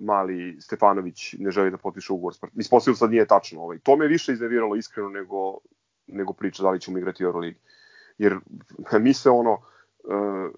mali 0.00 0.56
Stefanović 0.60 1.34
ne 1.38 1.50
želi 1.50 1.70
da 1.70 1.76
potpiše 1.76 2.12
ugovor. 2.12 2.34
Ispostavilo 2.54 2.96
sad 2.96 3.10
nije 3.10 3.26
tačno. 3.26 3.62
Ovaj. 3.62 3.78
To 3.78 3.96
me 3.96 4.06
više 4.06 4.32
iznerviralo 4.32 4.76
iskreno 4.76 5.08
nego, 5.08 5.58
nego 6.06 6.32
priča 6.32 6.62
da 6.62 6.70
li 6.70 6.80
ćemo 6.80 6.98
igrati 6.98 7.24
u 7.24 7.26
Euroligi. 7.26 7.58
Jer 8.18 8.38
mi 9.00 9.14
se 9.14 9.30
ono, 9.30 9.52
uh, 10.04 10.50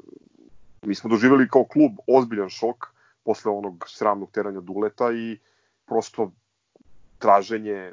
Mi 0.83 0.95
smo 0.95 1.11
doživjeli 1.11 1.49
kao 1.49 1.65
klub 1.65 1.93
ozbiljan 2.07 2.49
šok 2.49 2.87
posle 3.25 3.53
onog 3.53 3.85
sramnog 3.89 4.31
teranja 4.31 4.61
Duleta 4.61 5.13
i 5.13 5.39
prosto 5.87 6.33
traženje 7.19 7.93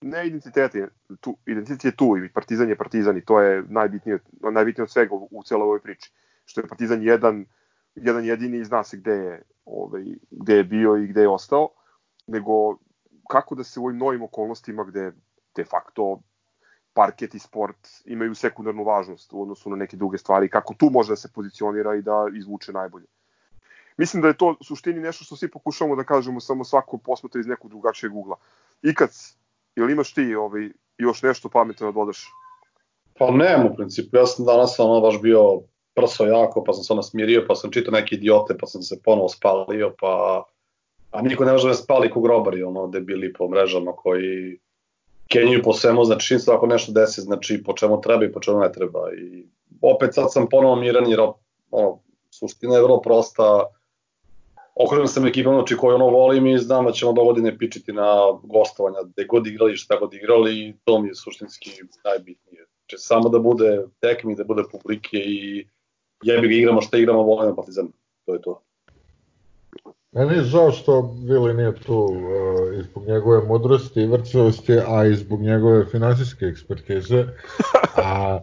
ne 0.00 0.26
identiteta, 0.26 0.78
tu, 1.20 1.36
identitet 1.46 1.84
je 1.84 1.96
tu 1.96 2.16
i 2.16 2.32
Partizan 2.32 2.68
je 2.68 2.76
Partizan 2.76 3.16
i 3.16 3.24
to 3.24 3.40
je 3.40 3.64
najbitnije, 3.68 4.18
najbitnije 4.52 4.82
od 4.82 4.90
svega 4.90 5.14
u, 5.14 5.28
u 5.30 5.42
celoj 5.42 5.64
ovoj 5.64 5.80
priči. 5.80 6.12
Što 6.44 6.60
je 6.60 6.68
Partizan 6.68 7.02
jedan, 7.02 7.46
jedan 7.94 8.24
jedini 8.24 8.58
i 8.58 8.64
zna 8.64 8.84
se 8.84 8.96
gde 8.96 9.12
je, 9.12 9.42
ovaj, 9.64 10.04
gde 10.30 10.54
je 10.54 10.64
bio 10.64 10.96
i 10.96 11.06
gde 11.06 11.20
je 11.20 11.28
ostao, 11.28 11.68
nego 12.26 12.78
kako 13.30 13.54
da 13.54 13.64
se 13.64 13.80
u 13.80 13.84
ovim 13.84 13.98
novim 13.98 14.22
okolnostima 14.22 14.84
gde 14.84 15.12
de 15.56 15.64
facto 15.64 16.20
parket 16.92 17.34
i 17.34 17.38
sport 17.38 17.88
imaju 18.04 18.34
sekundarnu 18.34 18.84
važnost 18.84 19.32
u 19.32 19.42
odnosu 19.42 19.70
na 19.70 19.76
neke 19.76 19.96
druge 19.96 20.18
stvari, 20.18 20.48
kako 20.48 20.74
tu 20.74 20.90
može 20.90 21.12
da 21.12 21.16
se 21.16 21.32
pozicionira 21.34 21.94
i 21.94 22.02
da 22.02 22.26
izvuče 22.36 22.72
najbolje. 22.72 23.06
Mislim 23.96 24.22
da 24.22 24.28
je 24.28 24.36
to 24.36 24.56
suštini 24.64 25.00
nešto 25.00 25.24
što 25.24 25.36
svi 25.36 25.50
pokušavamo 25.50 25.96
da 25.96 26.04
kažemo, 26.04 26.40
samo 26.40 26.64
svako 26.64 26.98
posmatra 26.98 27.40
iz 27.40 27.46
nekog 27.46 27.70
drugačijeg 27.70 28.16
ugla. 28.16 28.36
Ikac, 28.82 29.36
ili 29.76 29.92
imaš 29.92 30.14
ti 30.14 30.34
ovaj, 30.34 30.68
još 30.98 31.22
nešto 31.22 31.48
pametno 31.48 31.86
da 31.86 31.92
dodaš? 31.92 32.26
Pa 33.18 33.30
nemam 33.30 33.66
u 33.66 33.76
principu, 33.76 34.16
ja 34.16 34.26
sam 34.26 34.46
danas 34.46 34.78
ono 34.78 35.00
baš 35.00 35.20
bio 35.20 35.60
prso 35.94 36.26
jako, 36.26 36.64
pa 36.64 36.72
sam 36.72 36.84
se 36.84 36.92
ono 36.92 37.02
smirio, 37.02 37.44
pa 37.48 37.54
sam 37.54 37.70
čitao 37.70 37.92
neke 37.92 38.14
idiote, 38.14 38.56
pa 38.60 38.66
sam 38.66 38.82
se 38.82 39.00
ponovo 39.04 39.28
spalio, 39.28 39.94
pa... 40.00 40.44
A 41.10 41.22
niko 41.22 41.44
ne 41.44 41.52
može 41.52 41.68
da 41.68 41.74
spali 41.74 42.10
ko 42.10 42.20
grobari, 42.20 42.62
ono, 42.62 42.86
debili 42.86 43.32
po 43.32 43.48
mrežama 43.48 43.92
koji 43.92 44.58
kenjuju 45.28 45.62
po 45.62 45.72
svemu, 45.72 46.04
znači 46.04 46.26
čim 46.26 46.38
se 46.38 46.52
ako 46.52 46.66
nešto 46.66 46.92
desi, 46.92 47.20
znači 47.20 47.62
po 47.62 47.72
čemu 47.72 48.00
treba 48.00 48.24
i 48.24 48.32
po 48.32 48.40
čemu 48.40 48.60
ne 48.60 48.72
treba. 48.72 49.00
I 49.14 49.46
opet 49.82 50.14
sad 50.14 50.32
sam 50.32 50.48
ponovo 50.50 50.76
miran 50.76 51.10
jer 51.10 51.20
ono, 51.70 51.98
suština 52.30 52.74
je 52.74 52.82
vrlo 52.82 53.00
prosta, 53.00 53.66
okrenuo 54.84 55.06
sam 55.06 55.26
ekipom 55.26 55.54
znači, 55.54 55.76
koju 55.76 55.94
ono 55.94 56.06
volim 56.06 56.46
i 56.46 56.58
znam 56.58 56.84
da 56.84 56.92
ćemo 56.92 57.12
do 57.12 57.24
godine 57.24 57.58
pičiti 57.58 57.92
na 57.92 58.16
gostovanja, 58.42 58.98
gde 59.12 59.24
god 59.24 59.46
igrali, 59.46 59.76
šta 59.76 59.96
god 59.96 60.14
igrali 60.14 60.58
i 60.58 60.74
to 60.84 61.00
mi 61.00 61.08
je 61.08 61.14
suštinski 61.14 61.70
najbitnije. 62.04 62.66
Znači 62.76 62.96
samo 63.02 63.28
da 63.28 63.38
bude 63.38 63.84
tekmi, 64.00 64.36
da 64.36 64.44
bude 64.44 64.62
publike 64.72 65.16
i 65.16 65.68
jebi 66.22 66.48
ga 66.48 66.54
igramo 66.54 66.80
šta 66.80 66.98
igramo, 66.98 67.22
volimo 67.22 67.56
Partizan. 67.56 67.88
To 68.26 68.34
je 68.34 68.42
to. 68.42 68.62
Meni 70.12 70.34
je 70.34 70.42
žao 70.42 70.70
što 70.72 71.14
Vili 71.24 71.54
nije 71.54 71.74
tu 71.74 71.94
uh, 71.94 72.78
i 72.78 72.82
zbog 72.82 73.06
njegove 73.06 73.46
mudrosti 73.46 74.00
i 74.00 74.06
vrcavosti, 74.06 74.78
a 74.86 75.06
i 75.06 75.14
zbog 75.14 75.40
njegove 75.40 75.86
finansijske 75.86 76.44
ekspertize. 76.44 77.24
A, 77.96 78.40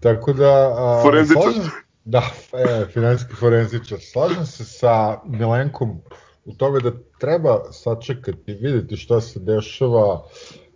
tako 0.00 0.32
da... 0.32 0.68
Uh, 0.68 1.02
forenzičar. 1.02 1.42
Slažem, 1.42 1.70
da, 2.04 2.22
e, 2.52 2.86
finansijski 2.92 3.34
forenzičar. 3.34 3.98
Slažem 4.00 4.46
se 4.46 4.64
sa 4.64 5.20
Milenkom 5.26 6.00
u 6.44 6.54
tome 6.54 6.80
da 6.80 6.92
treba 7.18 7.72
sačekati, 7.72 8.54
videti 8.54 8.96
šta 8.96 9.20
se 9.20 9.40
dešava, 9.40 10.22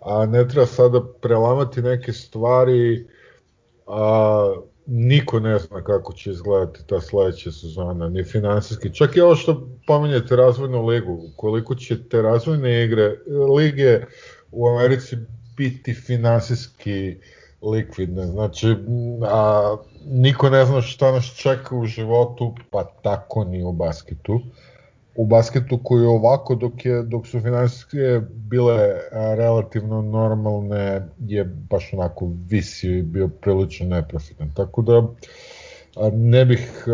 a 0.01 0.27
ne 0.27 0.49
treba 0.49 0.66
sada 0.66 1.01
prelamati 1.22 1.83
neke 1.83 2.12
stvari, 2.12 3.07
a, 3.87 4.55
niko 4.87 5.41
ne 5.41 5.59
zna 5.59 5.85
kako 5.85 6.12
će 6.12 6.31
izgledati 6.31 6.87
ta 6.87 7.01
sledeća 7.01 7.53
sezona, 7.53 8.09
ni 8.09 8.25
finansijski. 8.25 8.95
Čak 8.95 9.16
i 9.16 9.20
ovo 9.20 9.37
što 9.37 9.68
pominjete 9.87 10.37
razvojnu 10.37 10.87
ligu, 10.87 11.22
koliko 11.37 11.75
će 11.75 12.09
te 12.09 12.22
razvojne 12.22 12.85
igre, 12.85 13.16
lige 13.57 14.01
u 14.51 14.68
Americi 14.68 15.16
biti 15.57 15.95
finansijski 15.95 17.16
likvidne. 17.70 18.26
Znači, 18.26 18.76
a, 19.22 19.76
niko 20.06 20.50
ne 20.50 20.64
zna 20.64 20.82
šta 20.82 21.12
nas 21.12 21.24
čeka 21.24 21.76
u 21.76 21.84
životu, 21.84 22.54
pa 22.70 22.84
tako 22.84 23.44
ni 23.44 23.62
u 23.62 23.72
basketu. 23.72 24.40
U 25.16 25.26
basketu 25.26 25.80
koji 25.82 26.06
ovako 26.06 26.54
dok, 26.54 26.84
je, 26.84 27.02
dok 27.02 27.26
su 27.26 27.40
finansijske 27.40 28.20
bile 28.30 28.78
relativno 29.10 30.02
normalne 30.02 31.08
je 31.26 31.44
baš 31.44 31.92
onako 31.92 32.30
visio 32.48 32.98
i 32.98 33.02
bio 33.02 33.28
prilično 33.28 33.86
neprofitan. 33.86 34.54
Tako 34.54 34.82
da 34.82 35.02
ne 36.12 36.44
bih, 36.44 36.84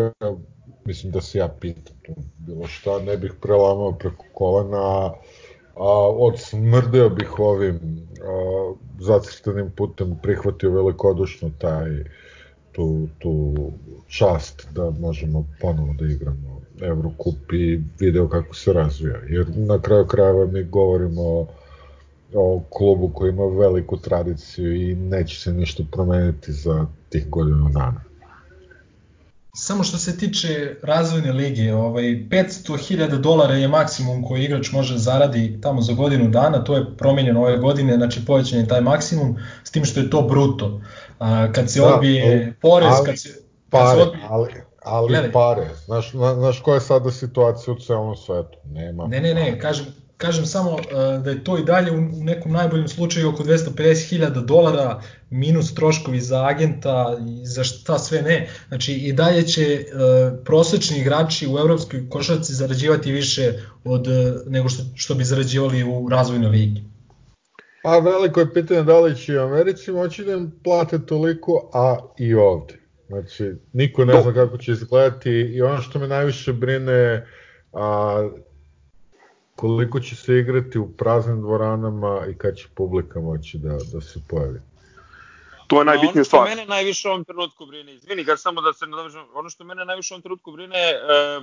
mislim 0.85 1.11
da 1.11 1.21
se 1.21 1.37
ja 1.37 1.47
pitam 1.47 1.95
tu 2.05 2.11
bilo 2.37 2.67
šta, 2.67 2.99
ne 2.99 3.17
bih 3.17 3.33
prelamao 3.41 3.91
preko 3.91 4.25
kolena, 4.33 4.77
a, 4.77 5.13
odsmrdeo 5.75 7.09
bih 7.09 7.39
ovim 7.39 7.75
a, 7.75 8.73
zacrtanim 8.99 9.71
putem, 9.71 10.17
prihvatio 10.23 10.71
velikodušno 10.71 11.51
taj 11.57 12.03
tu, 12.71 13.07
tu 13.19 13.55
čast 14.07 14.67
da 14.73 14.89
možemo 14.89 15.47
ponovo 15.61 15.93
da 15.99 16.05
igramo 16.05 16.61
Eurocup 16.81 17.53
i 17.53 17.81
video 17.99 18.27
kako 18.27 18.55
se 18.55 18.73
razvija. 18.73 19.17
Jer 19.29 19.45
na 19.55 19.81
kraju 19.81 20.05
krajeva 20.05 20.45
mi 20.45 20.63
govorimo 20.63 21.21
o, 21.21 21.47
o 22.33 22.61
klubu 22.69 23.11
koji 23.13 23.29
ima 23.29 23.45
veliku 23.45 23.97
tradiciju 23.97 24.75
i 24.75 24.95
neće 24.95 25.39
se 25.39 25.53
ništa 25.53 25.83
promeniti 25.91 26.51
za 26.51 26.85
tih 27.09 27.29
godinu 27.29 27.69
dana. 27.69 28.10
Samo 29.53 29.83
što 29.83 29.97
se 29.97 30.17
tiče 30.17 30.75
razvojne 30.83 31.31
lige, 31.31 31.73
ovaj 31.73 32.03
500.000 32.03 33.17
dolara 33.17 33.53
je 33.53 33.67
maksimum 33.67 34.23
koji 34.23 34.43
igrač 34.43 34.71
može 34.71 34.97
zaradi 34.97 35.59
tamo 35.61 35.81
za 35.81 35.93
godinu 35.93 36.29
dana, 36.29 36.63
to 36.63 36.75
je 36.75 36.97
promenjeno 36.97 37.41
ove 37.41 37.57
godine, 37.57 37.95
znači 37.95 38.25
povećan 38.25 38.59
je 38.59 38.67
taj 38.67 38.81
maksimum, 38.81 39.37
s 39.63 39.71
tim 39.71 39.85
što 39.85 39.99
je 39.99 40.09
to 40.09 40.21
bruto. 40.21 40.81
A, 41.19 41.51
kad 41.51 41.71
se 41.71 41.79
da, 41.79 41.95
odbije 41.95 42.53
porez, 42.61 42.89
ali, 42.91 43.05
kad 43.05 43.19
se, 43.19 43.29
pare, 43.69 43.85
kad 43.85 43.97
se 43.97 44.03
odbije, 44.03 44.25
ali, 44.29 44.49
ali 44.83 45.07
Gledaj. 45.07 45.31
pare, 45.31 45.69
znaš, 45.85 46.11
znaš 46.11 46.59
koja 46.59 46.75
je 46.75 46.81
sada 46.81 47.11
situacija 47.11 47.73
u 47.73 47.79
celom 47.79 48.15
svetu, 48.15 48.57
nema. 48.65 49.07
Ne, 49.07 49.19
ne, 49.19 49.33
ne, 49.33 49.59
kažem, 49.59 49.85
kažem 50.21 50.45
samo 50.45 50.77
da 51.23 51.29
je 51.29 51.43
to 51.43 51.57
i 51.57 51.63
dalje 51.63 51.91
u 51.91 52.01
nekom 52.01 52.51
najboljem 52.51 52.87
slučaju 52.87 53.29
oko 53.29 53.43
250.000 53.43 54.45
dolara 54.45 55.01
minus 55.29 55.75
troškovi 55.75 56.19
za 56.19 56.45
agenta 56.45 57.17
i 57.27 57.45
za 57.45 57.63
šta 57.63 57.99
sve 57.99 58.21
ne. 58.21 58.49
Znači 58.67 58.93
i 58.93 59.13
dalje 59.13 59.47
će 59.47 59.85
prosečni 60.45 60.99
igrači 60.99 61.47
u 61.47 61.57
evropskoj 61.57 62.09
košarci 62.09 62.53
zarađivati 62.53 63.11
više 63.11 63.53
od 63.83 64.07
nego 64.47 64.69
što, 64.69 64.83
što 64.95 65.15
bi 65.15 65.23
zarađivali 65.23 65.83
u 65.83 66.09
razvojnoj 66.09 66.49
ligi. 66.49 66.83
Pa 67.83 67.99
veliko 67.99 68.39
je 68.39 68.53
pitanje 68.53 68.83
da 68.83 68.99
li 68.99 69.15
će 69.15 69.39
u 69.39 69.43
Americi 69.43 69.91
moći 69.91 70.23
da 70.23 70.33
im 70.33 70.51
plate 70.63 70.99
toliko, 71.05 71.69
a 71.73 71.97
i 72.17 72.33
ovde. 72.33 72.73
Znači, 73.07 73.53
niko 73.73 74.05
ne 74.05 74.21
zna 74.21 74.33
kako 74.33 74.57
će 74.57 74.71
izgledati 74.71 75.29
i 75.29 75.61
ono 75.61 75.81
što 75.81 75.99
me 75.99 76.07
najviše 76.07 76.53
brine, 76.53 77.27
a, 77.73 78.29
koliko 79.61 79.99
će 79.99 80.15
se 80.15 80.37
igrati 80.37 80.79
u 80.79 80.91
praznim 80.97 81.41
dvoranama 81.41 82.25
i 82.31 82.37
kad 82.37 82.57
će 82.57 82.67
publika 82.75 83.19
moći 83.19 83.57
da, 83.57 83.77
da 83.93 84.01
se 84.01 84.19
pojavi. 84.29 84.59
To 85.67 85.79
je 85.79 85.85
najbitnija 85.85 86.23
stvar. 86.23 86.41
Ono 86.41 86.51
što 86.51 86.55
mene 86.55 86.69
najviše 86.69 87.07
u 87.07 87.11
ovom 87.11 87.25
trenutku 87.25 87.65
brine, 87.65 87.93
izvini 87.93 88.23
ga 88.23 88.37
samo 88.37 88.61
da 88.61 88.73
se 88.73 88.87
nadovežem, 88.87 89.25
ono 89.33 89.49
što 89.49 89.63
mene 89.63 89.85
najviše 89.85 90.13
u 90.13 90.15
ovom 90.15 90.21
trenutku 90.21 90.51
brine, 90.51 90.77
e, 90.77 91.41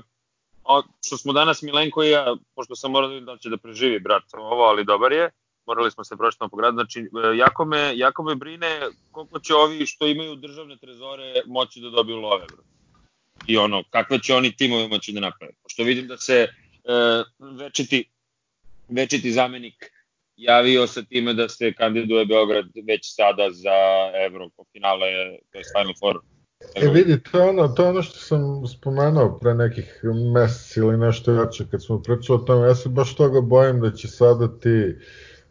što 1.06 1.16
smo 1.16 1.32
danas 1.32 1.62
Milenko 1.62 2.02
i 2.04 2.10
ja, 2.10 2.36
pošto 2.54 2.76
sam 2.76 2.90
morao 2.90 3.08
da 3.08 3.14
vidim 3.14 3.26
da 3.26 3.36
će 3.38 3.48
da 3.48 3.56
preživi 3.56 4.00
brat 4.00 4.22
ovo, 4.34 4.62
ali 4.62 4.84
dobar 4.84 5.12
je, 5.12 5.30
morali 5.66 5.90
smo 5.90 6.04
se 6.04 6.16
prošetamo 6.16 6.48
po 6.48 6.56
gradu, 6.56 6.74
znači 6.74 7.00
e, 7.00 7.36
jako 7.36 7.64
me, 7.64 7.96
jako 7.96 8.22
me 8.22 8.34
brine 8.34 8.80
koliko 9.10 9.40
će 9.40 9.54
ovi 9.54 9.86
što 9.86 10.06
imaju 10.06 10.36
državne 10.36 10.76
trezore 10.76 11.42
moći 11.46 11.80
da 11.80 11.90
dobiju 11.90 12.16
love, 12.16 12.46
bro. 12.46 12.62
I 13.46 13.56
ono, 13.56 13.82
kakve 13.90 14.18
će 14.18 14.34
oni 14.34 14.56
timove 14.56 14.88
moći 14.88 15.12
da 15.12 15.20
naprave. 15.20 15.52
Pošto 15.62 15.82
vidim 15.82 16.06
da 16.06 16.16
se 16.16 16.48
večiti, 17.58 18.10
večiti 18.88 19.32
zamenik 19.32 19.92
javio 20.36 20.86
sa 20.86 21.02
time 21.02 21.34
da 21.34 21.48
se 21.48 21.72
kandiduje 21.72 22.26
Beograd 22.26 22.66
već 22.86 23.14
sada 23.14 23.50
za 23.50 23.78
Evro 24.26 24.50
finale, 24.72 25.06
to 25.52 25.58
je 25.58 25.64
Final 25.74 25.94
Four. 26.00 26.20
E 26.74 26.88
vidi, 26.88 27.22
to 27.22 27.38
je, 27.38 27.48
ono, 27.48 27.68
to 27.68 27.82
je 27.82 27.88
ono 27.88 28.02
što 28.02 28.18
sam 28.18 28.66
spomenuo 28.66 29.38
pre 29.38 29.54
nekih 29.54 30.00
meseci 30.34 30.80
ili 30.80 30.98
nešto 30.98 31.32
jače 31.32 31.64
kad 31.70 31.84
smo 31.84 32.02
pričali 32.02 32.38
o 32.38 32.42
tome, 32.42 32.66
ja 32.66 32.74
se 32.74 32.88
baš 32.88 33.14
toga 33.14 33.40
bojim 33.40 33.80
da 33.80 33.92
će 33.92 34.08
sada 34.08 34.58
ti 34.60 34.96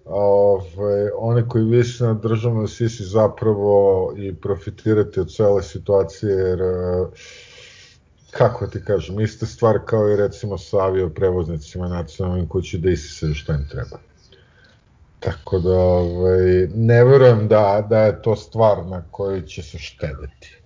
ove, 0.06 1.12
one 1.18 1.48
koji 1.50 1.66
visi 1.66 2.04
na 2.04 2.14
državnoj 2.14 2.68
sisi 2.68 3.04
zapravo 3.04 4.14
i 4.18 4.36
profitirati 4.36 5.20
od 5.20 5.36
cele 5.36 5.64
situacije, 5.64 6.32
jer 6.32 6.60
kako 8.32 8.67
ti 8.67 8.84
kažem, 8.86 9.19
iste 9.19 9.45
stvari 9.45 9.80
kao 9.86 10.09
i 10.09 10.15
recimo 10.15 10.57
sa 10.57 10.78
avioprevoznicima 10.78 11.88
nacionalnim 11.88 12.47
koji 12.47 12.63
će 12.63 12.78
da 12.78 12.89
isisaju 12.89 13.34
šta 13.34 13.53
im 13.53 13.67
treba. 13.71 13.99
Tako 15.19 15.59
da 15.59 15.78
ovaj, 15.80 16.67
ne 16.75 17.03
verujem 17.05 17.47
da, 17.47 17.88
da 17.89 17.99
je 17.99 18.21
to 18.21 18.36
stvar 18.36 18.86
na 18.86 19.03
kojoj 19.11 19.45
će 19.45 19.63
se 19.63 19.78
štedeti. 19.78 20.57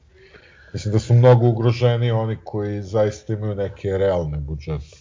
Mislim 0.73 0.91
da 0.91 0.99
su 0.99 1.13
mnogo 1.13 1.47
ugroženi 1.47 2.11
oni 2.11 2.37
koji 2.43 2.81
zaista 2.81 3.33
imaju 3.33 3.55
neke 3.55 3.97
realne 3.97 4.37
budžete. 4.37 4.97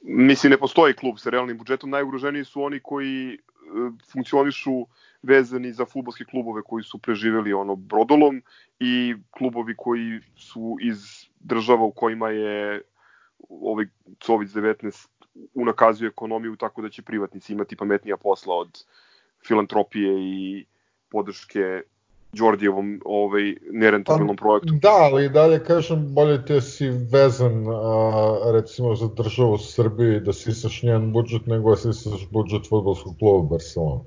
Mislim, 0.00 0.50
ne 0.50 0.58
postoji 0.58 0.94
klub 0.94 1.18
sa 1.18 1.30
realnim 1.30 1.58
budžetom, 1.58 1.90
najugroženiji 1.90 2.44
su 2.44 2.62
oni 2.62 2.80
koji 2.80 3.38
funkcionišu 4.12 4.86
vezani 5.22 5.72
za 5.72 5.86
futbolske 5.86 6.24
klubove 6.24 6.62
koji 6.62 6.84
su 6.84 6.98
preživeli 6.98 7.52
ono 7.52 7.76
brodolom 7.76 8.42
i 8.80 9.14
klubovi 9.30 9.74
koji 9.76 10.20
su 10.36 10.76
iz 10.80 11.28
država 11.40 11.84
u 11.84 11.92
kojima 11.92 12.30
je 12.30 12.82
ovaj 13.48 13.86
COVID-19 14.20 15.08
unakazuje 15.54 16.08
ekonomiju 16.08 16.56
tako 16.56 16.82
da 16.82 16.90
će 16.90 17.02
privatnici 17.02 17.52
imati 17.52 17.76
pametnija 17.76 18.16
posla 18.16 18.54
od 18.54 18.84
filantropije 19.46 20.14
i 20.18 20.66
podrške 21.10 21.82
Đordijevom 22.32 23.00
ovaj, 23.04 23.54
nerentabilnom 23.70 24.36
pa, 24.36 24.40
projektu. 24.40 24.74
Da, 24.82 24.92
ali 24.92 25.28
dalje 25.28 25.62
kažem, 25.64 26.14
bolje 26.14 26.44
te 26.46 26.60
si 26.60 26.90
vezan 26.90 27.64
a, 27.68 28.52
recimo 28.52 28.94
za 28.94 29.08
državu 29.16 29.52
u 29.52 29.58
Srbiji 29.58 30.20
da 30.20 30.32
si 30.32 30.52
saš 30.52 30.82
njen 30.82 31.12
budžet 31.12 31.46
nego 31.46 31.70
da 31.70 31.76
si 31.76 31.92
saš 31.92 32.28
budžet 32.30 32.68
futbolskog 32.68 33.16
kluba 33.18 33.48
Barcelona. 33.48 34.00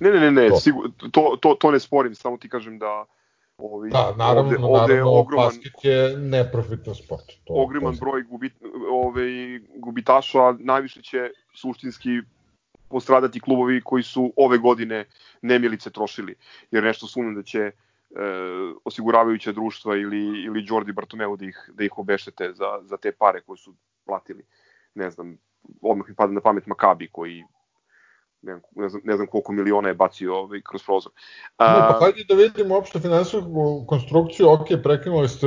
Ne, 0.00 0.10
ne, 0.10 0.20
ne, 0.20 0.30
ne, 0.30 0.48
to. 0.48 0.56
Sigur, 0.56 0.90
to, 1.10 1.36
to, 1.40 1.54
to 1.54 1.70
ne 1.70 1.80
sporim, 1.80 2.14
samo 2.14 2.36
ti 2.36 2.48
kažem 2.48 2.78
da 2.78 3.04
Ovi, 3.58 3.90
da, 3.90 4.14
naravno, 4.16 4.42
ovde, 4.42 4.56
ovde 4.64 4.94
naravno, 4.94 5.20
ogroman, 5.20 5.46
basket 5.46 5.84
je 5.84 6.16
neprofitan 6.18 6.94
sport. 6.94 7.32
To, 7.44 7.54
ogroman 7.54 7.96
broj 8.00 8.22
gubit, 8.22 8.52
ove, 8.90 9.60
gubitaša, 9.76 10.54
najviše 10.58 11.02
će 11.02 11.30
suštinski 11.54 12.10
postradati 12.92 13.40
klubovi 13.40 13.80
koji 13.84 14.02
su 14.02 14.32
ove 14.36 14.58
godine 14.58 15.04
nemilice 15.42 15.90
trošili, 15.90 16.34
jer 16.70 16.84
nešto 16.84 17.06
sumnjam 17.06 17.34
da 17.34 17.42
će 17.42 17.58
e, 17.58 17.72
osiguravajuća 18.84 19.52
društva 19.52 19.96
ili, 19.96 20.44
ili 20.46 20.64
Jordi 20.66 20.92
Bartomeu 20.92 21.36
da 21.36 21.44
ih, 21.44 21.70
da 21.72 21.84
ih 21.84 21.98
obeštete 21.98 22.52
za, 22.52 22.78
za 22.82 22.96
te 22.96 23.12
pare 23.12 23.40
koje 23.40 23.56
su 23.56 23.74
platili. 24.06 24.44
Ne 24.94 25.10
znam, 25.10 25.38
odmah 25.80 26.08
mi 26.08 26.14
pada 26.14 26.32
na 26.32 26.40
pamet 26.40 26.66
Makabi 26.66 27.08
koji 27.12 27.44
ne, 28.42 28.60
ne, 28.76 28.88
znam, 28.88 29.02
ne 29.04 29.16
znam 29.16 29.26
koliko 29.26 29.52
miliona 29.52 29.88
je 29.88 29.94
bacio 29.94 30.34
ovaj, 30.34 30.60
kroz 30.68 30.82
prozor. 30.82 31.12
A, 31.56 31.72
ne, 31.72 31.78
pa 31.88 31.98
hajde 32.00 32.24
da 32.28 32.34
vidimo 32.34 32.74
uopšte 32.74 33.00
finansijsku 33.00 33.84
konstrukciju, 33.88 34.50
ok, 34.50 34.66
prekinuli 34.82 35.28
ste 35.28 35.46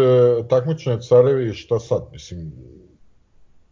takmičenje 0.49 1.01
carevi, 1.01 1.53
šta 1.53 1.79
sad, 1.79 2.07
mislim, 2.11 2.51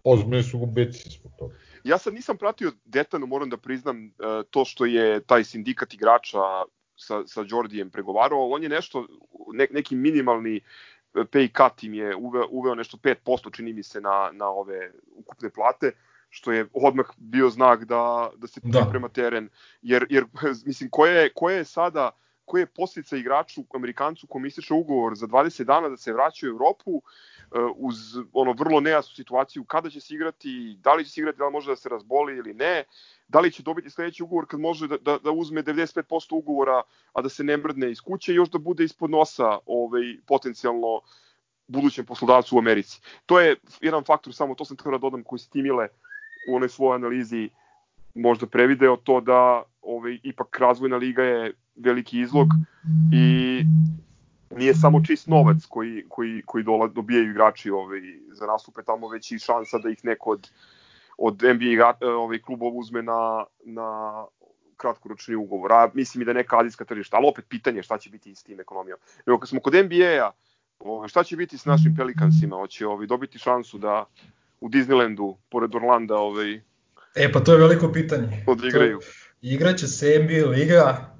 ozbiljni 0.03 0.43
su 0.43 0.59
gubici 0.59 1.09
zbog 1.09 1.31
toga. 1.37 1.53
Ja 1.83 1.97
sad 1.97 2.13
nisam 2.13 2.37
pratio 2.37 2.71
detaljno, 2.85 3.25
moram 3.25 3.49
da 3.49 3.57
priznam, 3.57 4.05
e, 4.05 4.09
to 4.49 4.65
što 4.65 4.85
je 4.85 5.23
taj 5.23 5.43
sindikat 5.43 5.93
igrača 5.93 6.39
sa, 6.95 7.27
sa 7.27 7.45
Jordijem 7.47 7.89
pregovarao, 7.89 8.49
on 8.49 8.63
je 8.63 8.69
nešto, 8.69 9.07
ne, 9.53 9.67
neki 9.71 9.95
minimalni 9.95 10.55
e, 10.55 10.61
pay 11.13 11.49
cut 11.57 11.83
im 11.83 11.93
je 11.93 12.15
uveo, 12.15 12.47
uveo 12.49 12.75
nešto 12.75 12.97
5% 12.97 13.55
čini 13.55 13.73
mi 13.73 13.83
se 13.83 14.01
na, 14.01 14.29
na 14.33 14.47
ove 14.47 14.91
ukupne 15.15 15.49
plate, 15.49 15.91
što 16.29 16.51
je 16.51 16.67
odmah 16.73 17.05
bio 17.17 17.49
znak 17.49 17.85
da, 17.85 18.31
da 18.35 18.47
se 18.47 18.61
da. 18.63 18.79
priprema 18.79 19.09
teren, 19.09 19.49
jer, 19.81 20.05
jer 20.09 20.25
mislim, 20.65 20.89
koje 20.89 21.15
je, 21.15 21.33
koje 21.33 21.57
je 21.57 21.65
sada, 21.65 22.11
koje 22.45 22.61
je 22.61 22.73
posljedica 22.75 23.17
igraču, 23.17 23.61
Amerikancu, 23.75 24.27
kom 24.27 24.45
ističe 24.45 24.73
ugovor 24.73 25.15
za 25.15 25.27
20 25.27 25.63
dana 25.63 25.89
da 25.89 25.97
se 25.97 26.13
vraća 26.13 26.45
u 26.45 26.49
Evropu, 26.49 27.01
E, 27.01 27.32
uz 27.75 27.95
ono 28.33 28.53
vrlo 28.53 28.79
nejasnu 28.79 29.15
situaciju 29.15 29.63
kada 29.63 29.89
će 29.89 29.99
se 29.99 30.13
igrati, 30.13 30.77
da 30.83 30.93
li 30.93 31.05
će 31.05 31.11
se 31.11 31.21
igrati, 31.21 31.37
da 31.37 31.45
li 31.45 31.51
može 31.51 31.71
da 31.71 31.75
se 31.75 31.89
razboli 31.89 32.37
ili 32.37 32.53
ne, 32.53 32.83
da 33.27 33.39
li 33.39 33.51
će 33.51 33.63
dobiti 33.63 33.89
sledeći 33.89 34.23
ugovor 34.23 34.45
kad 34.47 34.59
može 34.59 34.87
da, 34.87 34.97
da, 34.97 35.17
da 35.17 35.31
uzme 35.31 35.63
95% 35.63 36.35
ugovora, 36.35 36.81
a 37.13 37.21
da 37.21 37.29
se 37.29 37.43
ne 37.43 37.57
mrdne 37.57 37.91
iz 37.91 38.01
kuće 38.01 38.31
i 38.31 38.35
još 38.35 38.49
da 38.49 38.57
bude 38.57 38.83
ispod 38.83 39.09
nosa 39.09 39.57
ovaj, 39.65 40.17
potencijalno 40.27 41.01
budućem 41.67 42.05
poslodavcu 42.05 42.55
u 42.55 42.59
Americi. 42.59 43.01
To 43.25 43.39
je 43.39 43.55
jedan 43.81 44.03
faktor, 44.03 44.33
samo 44.33 44.55
to 44.55 44.65
sam 44.65 44.77
htio 44.77 44.91
da 44.91 44.97
dodam, 44.97 45.23
koji 45.23 45.39
Stimile 45.39 45.87
u 46.49 46.55
onoj 46.55 46.69
svojoj 46.69 46.95
analizi 46.95 47.49
možda 48.15 48.47
prevideo 48.47 48.97
to 48.97 49.21
da 49.21 49.63
ovaj, 49.81 50.19
ipak 50.23 50.59
razvojna 50.59 50.97
liga 50.97 51.23
je 51.23 51.53
veliki 51.75 52.19
izlog 52.19 52.47
i 53.13 53.63
nije 54.57 54.73
samo 54.75 55.01
čist 55.05 55.27
novac 55.27 55.65
koji, 55.69 56.05
koji, 56.09 56.41
koji 56.45 56.63
dola, 56.63 56.87
dobijaju 56.87 57.29
igrači 57.29 57.69
ovaj, 57.69 57.99
za 58.31 58.45
nastupe 58.45 58.83
tamo, 58.83 59.09
već 59.09 59.31
i 59.31 59.39
šansa 59.39 59.77
da 59.77 59.89
ih 59.89 60.05
neko 60.05 60.29
od, 60.29 60.49
od 61.17 61.41
NBA 61.41 61.93
ovaj, 62.01 62.39
klubova 62.39 62.71
uzme 62.75 63.01
na, 63.01 63.45
na 63.65 64.13
kratkoročni 64.77 65.35
ugovor. 65.35 65.71
A 65.73 65.89
mislim 65.93 66.21
i 66.21 66.25
da 66.25 66.33
neka 66.33 66.59
azijska 66.59 66.85
tržišta, 66.85 67.17
ali 67.17 67.27
opet 67.27 67.45
pitanje 67.49 67.83
šta 67.83 67.97
će 67.97 68.09
biti 68.09 68.35
s 68.35 68.43
tim 68.43 68.59
ekonomijom. 68.59 68.99
Evo, 69.25 69.39
kad 69.39 69.49
smo 69.49 69.59
kod 69.59 69.73
NBA-a, 69.73 70.31
ovaj, 70.79 71.07
šta 71.07 71.23
će 71.23 71.35
biti 71.35 71.57
s 71.57 71.65
našim 71.65 71.95
Pelikansima? 71.95 72.55
Hoće 72.55 72.87
ovaj, 72.87 73.07
dobiti 73.07 73.39
šansu 73.39 73.77
da 73.77 74.05
u 74.61 74.69
Disneylandu, 74.69 75.35
pored 75.49 75.75
Orlanda, 75.75 76.17
ovaj, 76.17 76.61
E, 77.15 77.31
pa 77.31 77.39
to 77.39 77.53
je 77.53 77.59
veliko 77.59 77.91
pitanje. 77.91 78.43
Odigraju. 78.47 78.99
To, 78.99 79.05
igraće 79.41 79.87
se 79.87 80.19
NBA 80.23 80.49
liga, 80.49 81.12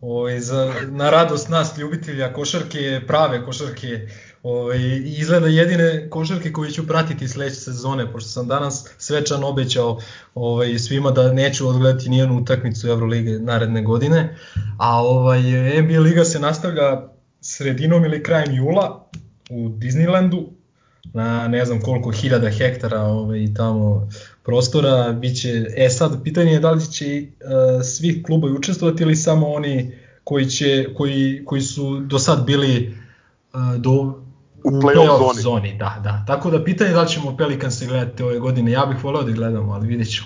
Ovaj, 0.00 0.40
za, 0.40 0.74
na 0.90 1.10
radost 1.10 1.48
nas 1.48 1.78
ljubitelja 1.78 2.32
košarke, 2.32 3.00
prave 3.06 3.44
košarke, 3.44 4.08
ovaj, 4.42 4.78
izgleda 5.04 5.46
jedine 5.46 6.10
košarke 6.10 6.52
koje 6.52 6.70
ću 6.70 6.86
pratiti 6.86 7.28
sledeće 7.28 7.56
sezone, 7.56 8.12
pošto 8.12 8.28
sam 8.28 8.48
danas 8.48 8.90
svečan 8.98 9.44
obećao 9.44 9.98
ovaj, 10.34 10.78
svima 10.78 11.10
da 11.10 11.32
neću 11.32 11.68
odgledati 11.68 12.08
nijednu 12.08 12.38
utakmicu 12.38 12.88
Evrolige 12.88 13.38
naredne 13.38 13.82
godine, 13.82 14.36
a 14.78 15.02
ovaj, 15.02 15.42
NBA 15.82 16.00
liga 16.00 16.24
se 16.24 16.40
nastavlja 16.40 17.08
sredinom 17.40 18.04
ili 18.04 18.22
krajem 18.22 18.54
jula 18.54 19.08
u 19.50 19.68
Disneylandu, 19.68 20.46
na 21.04 21.48
ne 21.48 21.64
znam 21.64 21.80
koliko 21.80 22.10
hiljada 22.10 22.50
hektara 22.50 23.00
ovaj, 23.02 23.46
tamo 23.56 24.08
prostora, 24.42 25.12
biće, 25.12 25.66
e 25.76 25.88
sad 25.90 26.24
pitanje 26.24 26.52
je 26.52 26.60
da 26.60 26.70
li 26.70 26.92
će 26.92 27.22
uh, 27.22 27.82
svi 27.82 28.22
klubovi 28.22 28.52
učestvovati 28.52 29.02
ili 29.02 29.16
samo 29.16 29.46
oni 29.46 29.98
koji, 30.24 30.46
će, 30.46 30.94
koji, 30.94 31.42
koji 31.44 31.60
su 31.60 32.00
do 32.00 32.18
sad 32.18 32.46
bili 32.46 32.94
uh, 33.52 33.80
do, 33.80 34.22
u 34.64 34.70
play-off 34.70 35.18
zoni. 35.18 35.42
zoni. 35.42 35.76
Da, 35.78 36.00
da. 36.04 36.24
Tako 36.26 36.50
da 36.50 36.64
pitanje 36.64 36.90
je 36.90 36.94
da 36.94 37.02
li 37.02 37.08
ćemo 37.08 37.36
Pelicans 37.36 37.78
se 37.78 37.86
gledati 37.86 38.22
ove 38.22 38.38
godine. 38.38 38.70
Ja 38.70 38.86
bih 38.86 39.04
voleo 39.04 39.22
da 39.22 39.32
gledamo, 39.32 39.72
ali 39.72 39.88
vidjet 39.88 40.14
ću. 40.14 40.22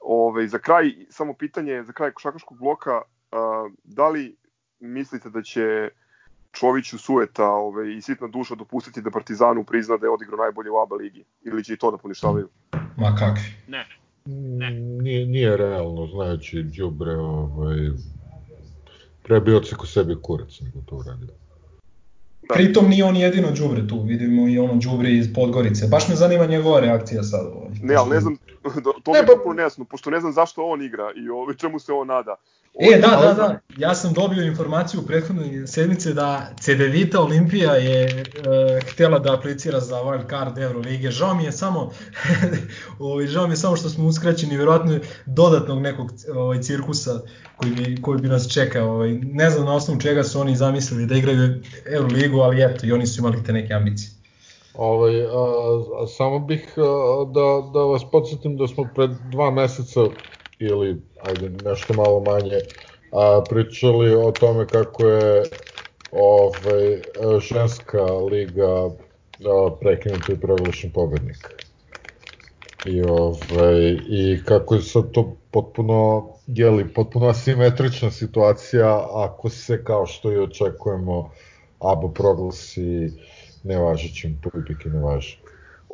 Ove, 0.00 0.48
za 0.48 0.58
kraj, 0.58 0.92
samo 1.10 1.34
pitanje, 1.34 1.82
za 1.82 1.92
kraj 1.92 2.10
košakaškog 2.10 2.58
bloka, 2.58 3.02
a, 3.32 3.68
da 3.84 4.08
li 4.08 4.36
mislite 4.80 5.30
da 5.30 5.42
će 5.42 5.88
Čoviću 6.52 6.98
Sueta 6.98 7.48
ove, 7.48 7.96
i 7.96 8.02
sitna 8.02 8.28
duša 8.28 8.54
dopustiti 8.54 9.02
da 9.02 9.10
Partizanu 9.10 9.64
prizna 9.64 9.96
da 9.96 10.06
je 10.06 10.10
odigrao 10.10 10.36
najbolje 10.36 10.70
u 10.70 10.78
ABA 10.78 10.96
ligi? 10.96 11.24
Ili 11.42 11.64
će 11.64 11.72
i 11.72 11.76
to 11.76 11.90
da 11.90 11.98
poništavaju? 11.98 12.48
Ma 12.96 13.16
kakvi. 13.16 13.52
Ne. 13.68 13.86
Ne. 14.24 14.70
Nije, 15.02 15.26
nije 15.26 15.56
realno, 15.56 16.06
znajući 16.06 16.62
Đubre, 16.62 17.16
ovaj, 17.16 17.78
treba 19.22 19.44
bi 19.44 19.54
oceko 19.54 19.86
sebi 19.86 20.16
kurac 20.22 20.60
nego 20.60 20.78
to 20.86 20.96
uradio. 20.96 21.28
Da. 22.48 22.54
Pritom 22.54 22.88
nije 22.88 23.04
on 23.04 23.16
jedino 23.16 23.50
đubre 23.50 23.88
tu, 23.88 24.02
vidimo 24.02 24.48
i 24.48 24.58
ono 24.58 24.74
đubre 24.74 25.10
iz 25.10 25.34
Podgorice. 25.34 25.86
Baš 25.88 26.08
me 26.08 26.14
zanima 26.14 26.46
njegova 26.46 26.80
reakcija 26.80 27.22
sad. 27.22 27.46
Ovaj. 27.46 27.70
Ne, 27.82 27.94
ali 27.94 28.10
ne 28.10 28.20
znam, 28.20 28.36
to 29.04 29.12
mi 29.12 29.18
je 29.18 29.26
potpuno 29.26 29.54
nejasno, 29.54 29.84
pošto 29.84 30.10
ne 30.10 30.20
znam 30.20 30.32
zašto 30.32 30.64
on 30.64 30.82
igra 30.82 31.12
i 31.16 31.28
ovaj, 31.28 31.56
čemu 31.56 31.78
se 31.78 31.92
on 31.92 32.06
nada. 32.06 32.36
E, 32.78 32.98
da, 32.98 33.08
da, 33.08 33.34
da. 33.34 33.58
Ja 33.76 33.94
sam 33.94 34.12
dobio 34.12 34.44
informaciju 34.44 35.00
u 35.00 35.06
prethodnoj 35.06 35.66
sedmice 35.66 36.12
da 36.12 36.50
CDVita 36.60 37.20
Olimpija 37.20 37.72
je 37.72 38.04
e, 38.04 38.24
htela 38.92 39.18
da 39.18 39.34
aplicira 39.34 39.80
za 39.80 39.96
wild 39.96 40.30
card 40.30 40.58
Eurolige. 40.58 41.10
Žao 41.10 41.34
mi 41.34 41.44
je 41.44 41.52
samo 41.52 41.90
ovaj 42.98 43.26
žao 43.26 43.46
mi 43.46 43.52
je 43.52 43.56
samo 43.56 43.76
što 43.76 43.88
smo 43.88 44.06
uskraćeni 44.06 44.56
verovatno 44.56 44.98
dodatnog 45.26 45.82
nekog 45.82 46.10
ovaj 46.34 46.60
cirkusa 46.60 47.20
koji 47.56 47.72
bi 47.72 48.02
koji 48.02 48.20
bi 48.20 48.28
nas 48.28 48.52
čekao. 48.52 48.90
Ovaj 48.90 49.12
ne 49.12 49.50
znam 49.50 49.66
na 49.66 49.74
osnovu 49.74 50.00
čega 50.00 50.24
su 50.24 50.40
oni 50.40 50.56
zamislili 50.56 51.06
da 51.06 51.14
igraju 51.14 51.62
Euroligu, 51.86 52.38
ali 52.38 52.62
eto 52.62 52.86
i 52.86 52.92
oni 52.92 53.06
su 53.06 53.20
imali 53.20 53.44
te 53.44 53.52
neke 53.52 53.74
ambicije. 53.74 54.10
Ovaj, 54.74 55.22
a, 55.22 55.26
a 56.02 56.06
samo 56.06 56.38
bih 56.38 56.74
a, 56.76 56.82
da, 57.32 57.70
da 57.72 57.84
vas 57.84 58.02
podsjetim 58.12 58.56
da 58.56 58.66
smo 58.68 58.88
pred 58.94 59.10
dva 59.30 59.50
meseca 59.50 60.00
ili 60.58 61.11
ajde 61.22 61.50
nešto 61.64 61.94
malo 61.94 62.20
manje 62.20 62.58
a, 63.12 63.44
pričali 63.48 64.14
o 64.14 64.30
tome 64.30 64.68
kako 64.68 65.08
je 65.08 65.42
ovaj, 66.12 67.02
ženska 67.40 68.02
liga 68.02 68.90
a, 69.44 69.70
prekinuta 69.80 70.32
i 70.32 70.40
proglašen 70.40 70.90
pobednik. 70.90 71.48
I, 72.84 73.02
ovaj, 73.02 73.98
I 74.08 74.40
kako 74.44 74.74
je 74.74 74.82
sad 74.82 75.10
to 75.12 75.36
potpuno, 75.50 76.28
jeli, 76.46 76.88
potpuno 76.94 77.28
asimetrična 77.28 78.10
situacija 78.10 79.06
ako 79.14 79.48
se 79.48 79.84
kao 79.84 80.06
što 80.06 80.32
i 80.32 80.38
očekujemo 80.38 81.30
ABA 81.78 82.08
proglasi 82.14 83.10
nevažećim, 83.64 84.40
publiki 84.42 84.88
nevaži. 84.88 85.41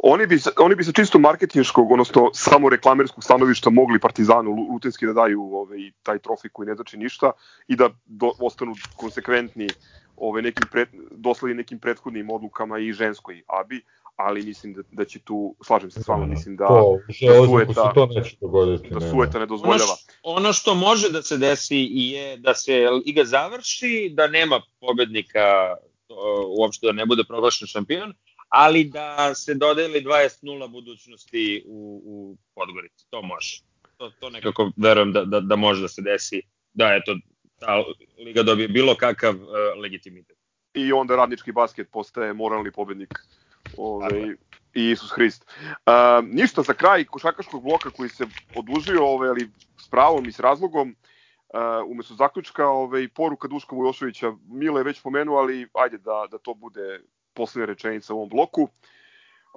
Oni 0.02 0.26
bi, 0.26 0.38
oni 0.58 0.74
bi 0.74 0.84
se 0.84 0.92
čisto 0.92 1.18
marketinškog, 1.18 1.90
odnosno 1.90 2.30
samo 2.34 2.68
reklamerskog 2.68 3.24
stanovišta 3.24 3.70
mogli 3.70 3.98
Partizanu 3.98 4.68
rutinski 4.72 5.06
da 5.06 5.12
daju 5.12 5.42
ovaj, 5.42 5.78
taj 6.02 6.18
trofej 6.18 6.50
koji 6.52 6.66
ne 6.66 6.74
znači 6.74 6.96
ništa 6.96 7.32
i 7.68 7.76
da 7.76 7.90
do, 8.06 8.32
ostanu 8.40 8.74
konsekventni 8.96 9.68
ove 10.16 10.42
nekim 10.42 10.68
pred, 10.72 10.88
dosledi 11.10 11.54
nekim 11.54 11.78
prethodnim 11.78 12.30
odlukama 12.30 12.78
i 12.78 12.92
ženskoj 12.92 13.42
abi, 13.46 13.82
ali 14.16 14.42
mislim 14.42 14.72
da, 14.74 14.82
da 14.92 15.04
će 15.04 15.18
tu, 15.18 15.54
slažem 15.64 15.90
se 15.90 16.02
s 16.02 16.08
vama, 16.08 16.26
mislim 16.26 16.56
da, 16.56 16.66
to, 16.66 16.98
da 17.06 17.46
sueta, 17.46 17.92
to 17.94 18.06
neće 18.06 18.36
dogoditi, 18.40 18.90
da 18.90 19.00
sueta 19.00 19.38
ne 19.38 19.46
dozvoljava. 19.46 19.84
Ono 19.84 19.96
što, 19.96 20.12
ono 20.22 20.52
što 20.52 20.74
može 20.74 21.10
da 21.10 21.22
se 21.22 21.36
desi 21.36 21.88
je 21.90 22.36
da 22.36 22.54
se 22.54 22.90
liga 23.06 23.24
završi, 23.24 24.10
da 24.14 24.26
nema 24.26 24.60
pobednika 24.80 25.74
uopšte 26.58 26.86
da 26.86 26.92
ne 26.92 27.06
bude 27.06 27.24
proglašen 27.28 27.66
šampion, 27.66 28.14
ali 28.48 28.84
da 28.84 29.34
se 29.34 29.54
dodeli 29.54 30.04
20-0 30.04 30.68
budućnosti 30.68 31.64
u, 31.66 32.02
u 32.04 32.36
Podgorici. 32.54 33.06
To 33.10 33.22
može. 33.22 33.60
To, 33.96 34.10
to 34.20 34.30
nekako 34.30 34.72
verujem 34.76 35.12
da, 35.12 35.24
da, 35.24 35.40
da 35.40 35.56
može 35.56 35.82
da 35.82 35.88
se 35.88 36.02
desi, 36.02 36.42
da 36.72 36.94
eto, 36.94 37.16
ta 37.58 37.84
liga 38.24 38.42
dobije 38.42 38.68
bilo 38.68 38.94
kakav 38.94 39.34
uh, 39.34 39.48
legitimitet. 39.82 40.38
I 40.74 40.92
onda 40.92 41.16
radnički 41.16 41.52
basket 41.52 41.88
postaje 41.92 42.32
moralni 42.32 42.72
pobednik 42.72 43.14
ovaj, 43.76 44.34
i 44.74 44.90
Isus 44.90 45.10
Hrist. 45.10 45.44
Uh, 45.60 46.24
ništa 46.24 46.62
za 46.62 46.74
kraj 46.74 47.04
košakaškog 47.04 47.62
bloka 47.62 47.90
koji 47.90 48.08
se 48.08 48.24
odužio, 48.54 49.06
ovaj, 49.06 49.28
ali 49.28 49.50
s 49.80 49.88
pravom 49.88 50.28
i 50.28 50.32
s 50.32 50.40
razlogom, 50.40 50.96
uh, 51.54 51.90
umesto 51.90 52.14
zaključka, 52.14 52.68
ovaj, 52.68 53.08
poruka 53.08 53.48
Duška 53.48 53.76
Vujošovića, 53.76 54.32
Mile 54.48 54.80
je 54.80 54.84
već 54.84 55.02
pomenuo, 55.02 55.38
ali 55.38 55.68
ajde 55.74 55.98
da, 55.98 56.26
da 56.30 56.38
to 56.38 56.54
bude 56.54 57.00
poslednja 57.39 57.66
rečenica 57.66 58.15
u 58.15 58.16
ovom 58.16 58.28
bloku. 58.28 58.69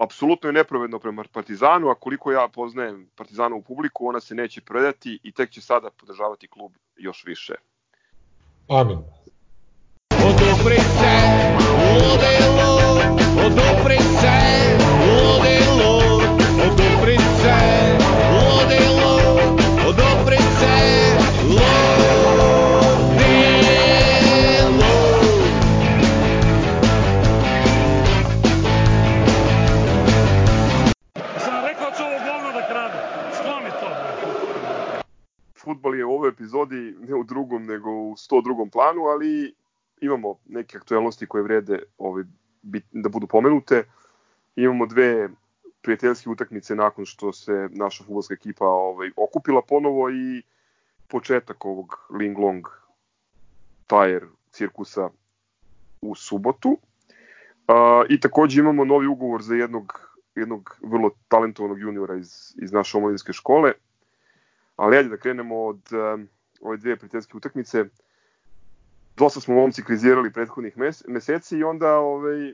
Apsolutno 0.02 0.50
je 0.50 0.54
nepravedno 0.54 1.00
prema 1.00 1.24
Partizanu, 1.34 1.90
a 1.90 1.96
koliko 1.96 2.32
ja 2.32 2.48
poznajem 2.48 3.10
Partizanu 3.16 3.58
u 3.58 3.62
publiku, 3.62 4.08
ona 4.08 4.20
se 4.20 4.36
neće 4.36 4.62
predati 4.62 5.20
i 5.24 5.32
tek 5.32 5.50
će 5.50 5.62
sada 5.62 5.90
podržavati 5.92 6.48
klub 6.48 6.72
još 6.98 7.26
više. 7.26 7.54
Amin. 8.70 9.00
Odopri 10.20 10.80
se, 10.84 11.21
futbol 35.82 35.96
je 35.96 36.06
u 36.06 36.14
ovoj 36.14 36.30
epizodi 36.30 36.96
ne 37.00 37.16
u 37.16 37.24
drugom, 37.24 37.66
nego 37.66 37.90
u 37.92 38.16
102. 38.16 38.70
planu, 38.72 39.02
ali 39.02 39.56
imamo 40.02 40.36
neke 40.46 40.78
aktuelnosti 40.78 41.26
koje 41.26 41.44
vrede 41.44 41.80
ovaj, 41.98 42.24
bit, 42.62 42.86
da 42.92 43.10
budu 43.10 43.28
pomenute. 43.28 43.84
Imamo 44.56 44.86
dve 44.86 45.30
prijateljske 45.82 46.30
utakmice 46.30 46.76
nakon 46.76 47.06
što 47.06 47.34
se 47.34 47.70
naša 47.72 48.04
futbolska 48.04 48.34
ekipa 48.34 48.66
ovaj, 48.66 49.12
okupila 49.18 49.62
ponovo 49.62 50.10
i 50.10 50.44
početak 51.08 51.66
ovog 51.66 52.08
Ling 52.20 52.38
Long 52.38 52.68
Tire 53.88 54.28
cirkusa 54.52 55.10
u 56.02 56.16
subotu. 56.16 56.78
A, 57.68 58.04
I 58.10 58.20
takođe 58.20 58.60
imamo 58.60 58.86
novi 58.86 59.08
ugovor 59.08 59.42
za 59.42 59.56
jednog, 59.56 60.14
jednog 60.36 60.78
vrlo 60.84 61.10
talentovanog 61.28 61.80
juniora 61.80 62.16
iz, 62.16 62.54
iz 62.62 62.72
naše 62.72 62.98
omladinske 62.98 63.34
škole, 63.34 63.74
Ali 64.76 64.98
ajde 64.98 65.10
da 65.10 65.18
krenemo 65.18 65.66
od 65.66 65.82
um, 65.92 66.30
ove 66.62 66.78
dve 66.78 66.96
prijateljske 66.96 67.38
utakmice. 67.38 67.86
Dosta 69.18 69.40
smo 69.40 69.56
momci 69.56 69.84
krizirali 69.84 70.34
prethodnih 70.34 70.78
mes 70.78 71.04
meseci 71.08 71.58
i 71.58 71.64
onda 71.64 71.98
ovaj, 71.98 72.54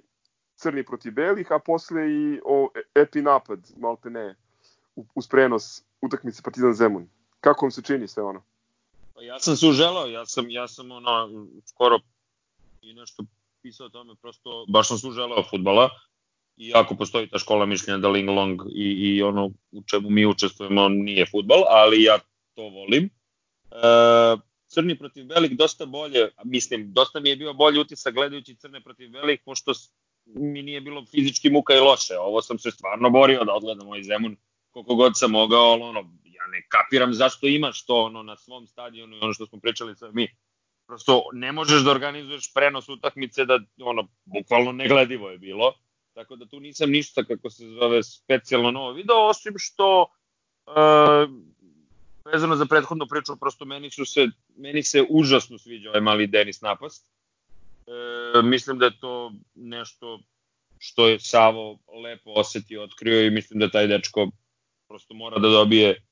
crni 0.56 0.84
protiv 0.84 1.14
belih, 1.14 1.52
a 1.52 1.60
posle 1.60 2.11
i 2.11 2.39
o, 2.45 2.69
epi 2.95 3.22
napad, 3.22 3.60
malte 3.77 4.10
ne, 4.10 4.35
uz 5.15 5.27
prenos 5.27 5.84
utakmice 6.02 6.41
Partizan 6.44 6.73
Zemun. 6.73 7.10
Kako 7.41 7.65
vam 7.65 7.72
se 7.72 7.81
čini 7.81 8.07
sve 8.07 8.23
ono? 8.23 8.44
Pa 9.15 9.22
ja 9.22 9.39
sam 9.39 9.56
se 9.56 9.68
uželao, 9.68 10.07
ja 10.07 10.26
sam, 10.26 10.49
ja 10.49 10.68
sam 10.68 10.91
ono, 10.91 11.30
skoro 11.65 11.99
i 12.81 12.94
nešto 12.94 13.23
pisao 13.61 13.85
o 13.85 13.89
tome, 13.89 14.15
prosto 14.22 14.65
baš 14.68 14.88
sam 14.88 14.98
se 14.98 15.07
uželao 15.07 15.44
futbala 15.49 15.89
i 16.58 16.72
ako 16.76 16.96
postoji 16.96 17.30
ta 17.30 17.38
škola 17.38 17.66
mišljenja 17.66 17.98
da 17.98 18.10
Ling 18.10 18.30
Long 18.30 18.62
i, 18.76 18.92
i 18.92 19.24
ono 19.24 19.46
u 19.72 19.84
čemu 19.84 20.10
mi 20.10 20.26
učestvujemo 20.26 20.90
nije 20.90 21.26
futbal, 21.26 21.64
ali 21.68 22.04
ja 22.04 22.20
to 22.54 22.62
volim. 22.62 23.10
E, 23.72 23.78
crni 24.68 24.98
protiv 24.98 25.26
belih 25.26 25.58
dosta 25.58 25.86
bolje, 25.86 26.30
mislim, 26.44 26.94
dosta 26.94 27.20
mi 27.20 27.30
je 27.30 27.36
bio 27.36 27.54
bolji 27.54 27.80
utisak 27.80 28.14
gledajući 28.14 28.56
crne 28.56 28.82
protiv 28.82 29.10
belih, 29.10 29.40
pošto 29.46 29.72
mi 30.26 30.64
nije 30.64 30.82
bilo 30.82 31.06
fizički 31.06 31.50
muka 31.50 31.74
i 31.76 31.80
loše. 31.80 32.18
Ovo 32.18 32.42
sam 32.42 32.60
se 32.60 32.72
stvarno 32.72 33.10
borio 33.10 33.44
da 33.44 33.54
odgledam 33.54 33.88
ovaj 33.88 34.04
Zemun 34.04 34.38
koliko 34.70 34.96
god 34.96 35.12
sam 35.16 35.32
mogao, 35.32 35.64
ali 35.64 35.82
ono, 35.82 36.00
ja 36.24 36.48
ne 36.48 36.66
kapiram 36.70 37.14
zašto 37.14 37.48
imaš 37.48 37.86
to 37.86 38.04
ono, 38.04 38.24
na 38.24 38.38
svom 38.38 38.68
stadionu 38.68 39.16
i 39.16 39.20
ono 39.20 39.34
što 39.34 39.46
smo 39.46 39.60
pričali 39.60 39.96
sa 39.96 40.12
mi. 40.12 40.28
Prosto 40.88 41.24
ne 41.34 41.52
možeš 41.52 41.84
da 41.84 41.92
organizuješ 41.92 42.54
prenos 42.54 42.90
utakmice 42.90 43.46
da 43.46 43.60
ono, 43.82 44.08
bukvalno 44.26 44.72
negledivo 44.72 45.30
je 45.30 45.38
bilo 45.38 45.74
Tako 46.18 46.35
da 46.35 46.45
tu 46.45 46.60
nisam 46.60 46.89
ništa, 46.89 47.23
kako 47.23 47.49
se 47.49 47.68
zove, 47.68 48.03
specijalno 48.03 48.72
novo 48.72 48.94
video, 48.94 49.27
osim 49.30 49.53
što 49.57 50.02
uh, 50.02 51.30
vezano 52.26 52.56
za 52.56 52.65
prethodnu 52.65 53.07
priču, 53.07 53.35
prosto 53.39 53.65
meni, 53.65 53.91
su 53.91 54.06
se, 54.06 54.27
meni 54.56 54.84
se 54.84 55.06
užasno 55.10 55.57
sviđa 55.57 55.89
ovaj 55.89 56.02
mali 56.02 56.27
Denis 56.27 56.61
Napast. 56.61 57.06
E, 57.06 58.41
mislim 58.41 58.80
da 58.80 58.85
je 58.85 58.99
to 58.99 59.31
nešto 59.56 60.19
što 60.80 61.07
je 61.07 61.19
Savo 61.19 61.80
lepo 62.03 62.31
osetio, 62.31 62.84
otkrio 62.84 63.26
i 63.26 63.31
mislim 63.31 63.60
da 63.60 63.69
taj 63.69 63.88
dečko 63.88 64.31
prosto 64.88 65.14
mora 65.14 65.39
da 65.39 65.49
dobije 65.49 66.03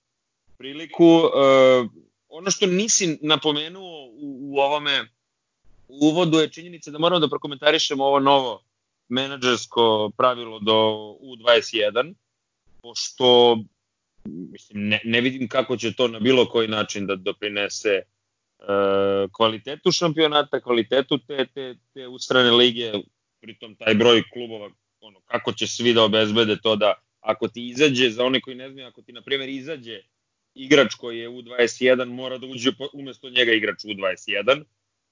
priliku. 0.57 1.03
E, 1.03 1.87
ono 2.29 2.51
što 2.51 2.65
nisi 2.65 3.17
napomenuo 3.21 4.05
u, 4.05 4.53
u 4.53 4.59
ovome 4.59 5.09
uvodu 5.87 6.37
je 6.37 6.51
činjenica 6.51 6.91
da 6.91 6.99
moramo 6.99 7.19
da 7.19 7.29
prokomentarišemo 7.29 8.05
ovo 8.05 8.19
novo 8.19 8.65
menadžersko 9.09 10.11
pravilo 10.17 10.59
do 10.59 10.73
U21, 11.21 12.13
pošto 12.81 13.57
mislim, 14.25 14.87
ne, 14.87 15.01
ne 15.03 15.21
vidim 15.21 15.47
kako 15.47 15.77
će 15.77 15.93
to 15.93 16.07
na 16.07 16.19
bilo 16.19 16.45
koji 16.45 16.67
način 16.67 17.07
da 17.07 17.15
doprinese 17.15 17.89
e, 17.89 18.03
kvalitetu 19.31 19.91
šampionata, 19.91 20.61
kvalitetu 20.61 21.17
te, 21.17 21.45
te, 21.53 21.75
te 21.93 22.07
ustrane 22.07 22.51
lige, 22.51 22.91
pritom 23.41 23.75
taj 23.75 23.93
broj 23.93 24.23
klubova, 24.33 24.69
ono, 24.99 25.19
kako 25.25 25.53
će 25.53 25.67
svi 25.67 25.93
da 25.93 26.03
obezbede 26.03 26.57
to 26.63 26.75
da 26.75 26.93
ako 27.19 27.47
ti 27.47 27.67
izađe, 27.67 28.09
za 28.09 28.25
one 28.25 28.41
koji 28.41 28.55
ne 28.55 28.69
znaju, 28.69 28.87
ako 28.87 29.01
ti 29.01 29.13
na 29.13 29.21
primjer 29.21 29.49
izađe 29.49 30.01
igrač 30.53 30.93
koji 30.93 31.19
je 31.19 31.29
U21, 31.29 32.05
mora 32.05 32.37
da 32.37 32.47
uđe 32.47 32.71
umesto 32.93 33.29
njega 33.29 33.51
igrač 33.51 33.83
U21, 33.83 34.63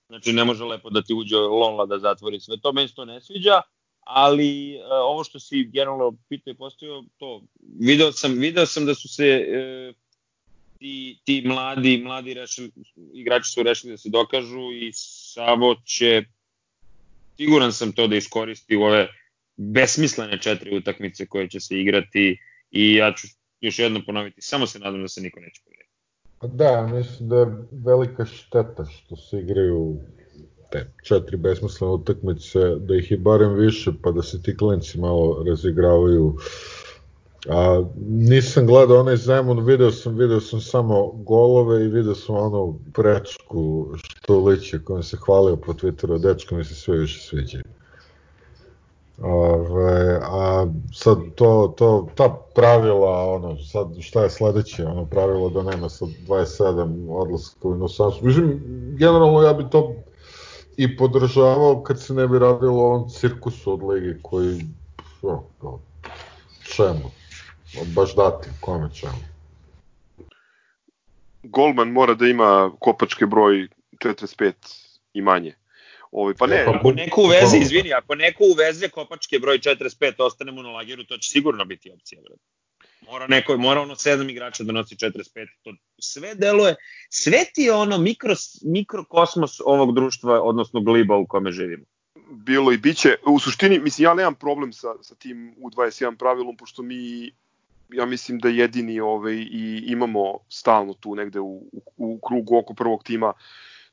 znači 0.08 0.34
ne 0.34 0.44
može 0.44 0.64
lepo 0.64 0.90
da 0.90 1.02
ti 1.02 1.14
uđe 1.14 1.38
Lonla 1.38 1.86
da 1.86 2.00
zatvori 2.00 2.40
sve 2.40 2.58
to, 2.62 2.72
meni 2.72 2.88
se 2.88 2.96
to 2.96 3.06
ne 3.06 3.22
sviđa, 3.22 3.62
ali 4.06 4.76
e, 4.76 4.80
ovo 4.90 5.24
što 5.24 5.40
si 5.40 5.70
generalno 5.74 6.18
pitao 6.30 6.52
i 6.52 6.58
postavio, 6.58 7.04
to 7.18 7.44
video 7.80 8.12
sam, 8.12 8.34
video 8.34 8.66
sam 8.66 8.86
da 8.86 8.96
su 8.96 9.08
se 9.08 9.26
e, 9.26 9.94
ti, 10.78 11.20
ti 11.24 11.44
mladi, 11.46 12.02
mladi 12.04 12.34
rešili, 12.34 12.72
igrači 13.14 13.52
su 13.52 13.64
rešili 13.64 13.94
da 13.94 13.98
se 13.98 14.10
dokažu 14.10 14.72
i 14.74 14.92
Savo 14.94 15.76
će 15.86 16.24
siguran 17.38 17.74
sam 17.74 17.92
to 17.92 18.08
da 18.08 18.16
iskoristi 18.16 18.76
u 18.76 18.82
ove 18.82 19.08
besmislene 19.58 20.42
četiri 20.42 20.78
utakmice 20.78 21.26
koje 21.26 21.50
će 21.50 21.60
se 21.60 21.80
igrati 21.80 22.38
i 22.72 22.96
ja 22.96 23.14
ću 23.18 23.28
još 23.62 23.80
jednom 23.80 24.04
ponoviti, 24.06 24.42
samo 24.42 24.68
se 24.68 24.80
nadam 24.80 25.02
da 25.02 25.08
se 25.08 25.22
niko 25.22 25.40
neće 25.40 25.62
povrediti. 25.64 25.94
Pa 26.40 26.48
Da, 26.48 26.88
mislim 26.88 27.30
da 27.30 27.36
je 27.36 27.48
velika 27.72 28.26
šteta 28.26 28.86
što 28.86 29.16
se 29.16 29.40
igraju 29.40 30.00
te 30.74 30.88
četiri 31.04 31.38
besmislene 31.38 31.94
utakmice, 31.94 32.60
da 32.76 32.96
ih 32.96 33.12
je 33.12 33.18
barem 33.18 33.54
više, 33.54 33.92
pa 34.02 34.12
da 34.12 34.22
se 34.22 34.42
ti 34.42 34.58
klinci 34.58 35.00
malo 35.00 35.44
razigravaju. 35.48 36.38
A, 37.50 37.84
nisam 38.08 38.68
gledao 38.68 39.00
onaj 39.00 39.18
Zemun, 39.18 39.66
video 39.66 39.92
sam, 39.92 40.18
video 40.18 40.40
sam 40.40 40.62
samo 40.62 41.12
golove 41.12 41.84
i 41.86 41.88
video 41.88 42.16
sam 42.16 42.36
onu 42.36 42.80
prečku 42.94 43.88
što 43.98 44.40
liče 44.40 44.80
kojom 44.84 45.04
se 45.04 45.18
hvalio 45.18 45.56
po 45.56 45.74
Twitteru, 45.74 46.22
dečko 46.22 46.56
mi 46.56 46.64
se 46.64 46.76
sve 46.76 46.98
više 46.98 47.20
sviđaju. 47.20 47.64
Ove, 49.22 50.20
a 50.24 50.68
sad 50.94 51.18
to, 51.36 51.74
to, 51.78 52.08
ta 52.16 52.38
pravila, 52.56 53.34
ono, 53.34 53.58
sad 53.58 53.88
šta 54.00 54.24
je 54.24 54.30
sledeće, 54.30 54.86
ono 54.86 55.06
pravilo 55.06 55.50
da 55.50 55.64
nema 55.64 55.90
sad 55.90 56.10
27 56.28 57.10
odlaska 57.10 57.68
u 57.68 57.76
inostranstvo. 57.76 58.28
Mislim, 58.28 58.62
generalno 58.98 59.42
ja 59.42 59.54
bi 59.54 59.70
to 59.72 59.96
i 60.78 60.98
podržavao 60.98 61.84
kad 61.84 62.02
se 62.02 62.14
ne 62.14 62.28
bi 62.28 62.40
radilo 62.40 62.74
o 62.74 62.86
ovom 62.86 63.10
cirkusu 63.10 63.74
od 63.74 63.84
ligi 63.84 64.20
koji, 64.22 64.62
o, 65.22 65.44
o, 65.62 65.80
čemu? 66.76 67.12
Baš 67.96 68.16
dati, 68.16 68.50
kome 68.60 68.90
čemu? 68.96 69.34
Golman 71.44 71.92
mora 71.92 72.14
da 72.14 72.28
ima 72.28 72.72
kopačke 72.80 73.26
broj 73.26 73.68
45 73.92 74.54
i 75.14 75.22
manje. 75.22 75.56
Ovaj, 76.12 76.34
pa 76.34 76.48
ne, 76.48 76.66
Pa 76.66 76.72
Ako 76.72 76.92
neko 76.92 77.22
uveze, 77.22 77.58
izvini, 77.58 77.94
ako 77.94 78.16
neko 78.16 78.44
uveze 78.44 78.90
kopačke 78.90 79.40
broj 79.40 79.60
45, 79.60 80.14
ostanemo 80.18 80.62
na 80.62 80.70
lageru, 80.70 81.04
to 81.04 81.18
će 81.18 81.30
sigurno 81.30 81.66
biti 81.66 81.92
opcija, 81.92 82.22
brate. 82.22 82.44
Mora 83.12 83.28
neko, 83.28 83.58
mora 83.58 83.82
ono 83.82 83.96
sedam 83.96 84.30
igrača 84.30 84.64
da 84.64 84.72
nosi 84.72 84.96
45, 84.96 85.24
to 85.64 85.74
sve 86.00 86.36
deluje, 86.36 86.76
sve 87.10 87.46
ti 87.54 87.62
je 87.62 87.74
ono 87.74 87.98
mikro, 87.98 88.34
mikrokosmos 88.64 89.62
ovog 89.66 89.96
društva, 89.96 90.42
odnosno 90.42 90.82
gliba 90.82 91.18
u 91.18 91.26
kome 91.28 91.52
živimo. 91.52 91.86
bilo 92.32 92.72
i 92.72 92.78
biće. 92.78 93.16
U 93.28 93.40
suštini, 93.40 93.80
mislim, 93.80 94.04
ja 94.06 94.14
nemam 94.14 94.36
problem 94.36 94.74
sa, 94.74 94.88
sa 95.02 95.16
tim 95.16 95.56
U21 95.62 96.18
pravilom, 96.18 96.58
pošto 96.58 96.82
mi, 96.84 97.32
ja 97.90 98.06
mislim 98.06 98.40
da 98.40 98.50
jedini 98.50 99.00
ovaj, 99.00 99.34
i 99.34 99.84
imamo 99.88 100.38
stalno 100.50 100.94
tu 100.94 101.16
negde 101.16 101.40
u, 101.40 101.56
u, 101.72 101.82
u 101.98 102.20
krugu 102.28 102.58
oko 102.58 102.74
prvog 102.74 103.04
tima 103.04 103.34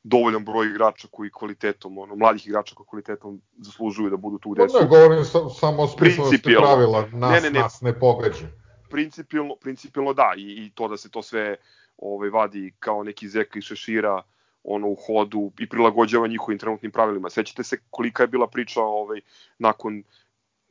dovoljan 0.03 0.45
broj 0.45 0.67
igrača 0.67 1.07
koji 1.11 1.29
kvalitetom, 1.31 1.97
ono, 1.97 2.15
mladih 2.15 2.47
igrača 2.47 2.75
koji 2.75 2.87
kvalitetom 2.87 3.41
zaslužuju 3.57 4.09
da 4.09 4.17
budu 4.17 4.37
tu 4.37 4.49
gde 4.49 4.61
Pa 4.61 4.69
su. 4.69 4.79
ne, 4.81 4.87
govorim 4.87 5.25
sa, 5.25 5.39
samo 5.59 5.83
o 5.83 5.87
smislenosti 5.87 6.29
Principijelno. 6.29 6.67
pravila, 6.67 7.07
nas, 7.11 7.31
Ne, 7.33 7.41
ne, 7.41 7.49
ne. 7.51 7.59
nas 7.59 7.81
ne 7.81 7.99
pogađa. 7.99 8.47
Principijelno, 8.91 9.55
principijelno 9.55 10.13
da, 10.13 10.33
i, 10.37 10.41
i 10.41 10.71
to 10.75 10.87
da 10.87 10.97
se 10.97 11.11
to 11.11 11.21
sve 11.21 11.55
ovaj, 11.97 12.29
vadi 12.29 12.73
kao 12.79 13.03
neki 13.03 13.29
zeka 13.29 13.59
i 13.59 13.61
šešira 13.61 14.23
ono 14.63 14.87
u 14.87 14.95
hodu 14.95 15.51
i 15.59 15.69
prilagođava 15.69 16.27
njihovim 16.27 16.59
trenutnim 16.59 16.91
pravilima. 16.91 17.29
Sećate 17.29 17.63
se 17.63 17.77
kolika 17.89 18.23
je 18.23 18.27
bila 18.27 18.47
priča 18.47 18.81
ovaj 18.81 19.21
nakon 19.57 20.03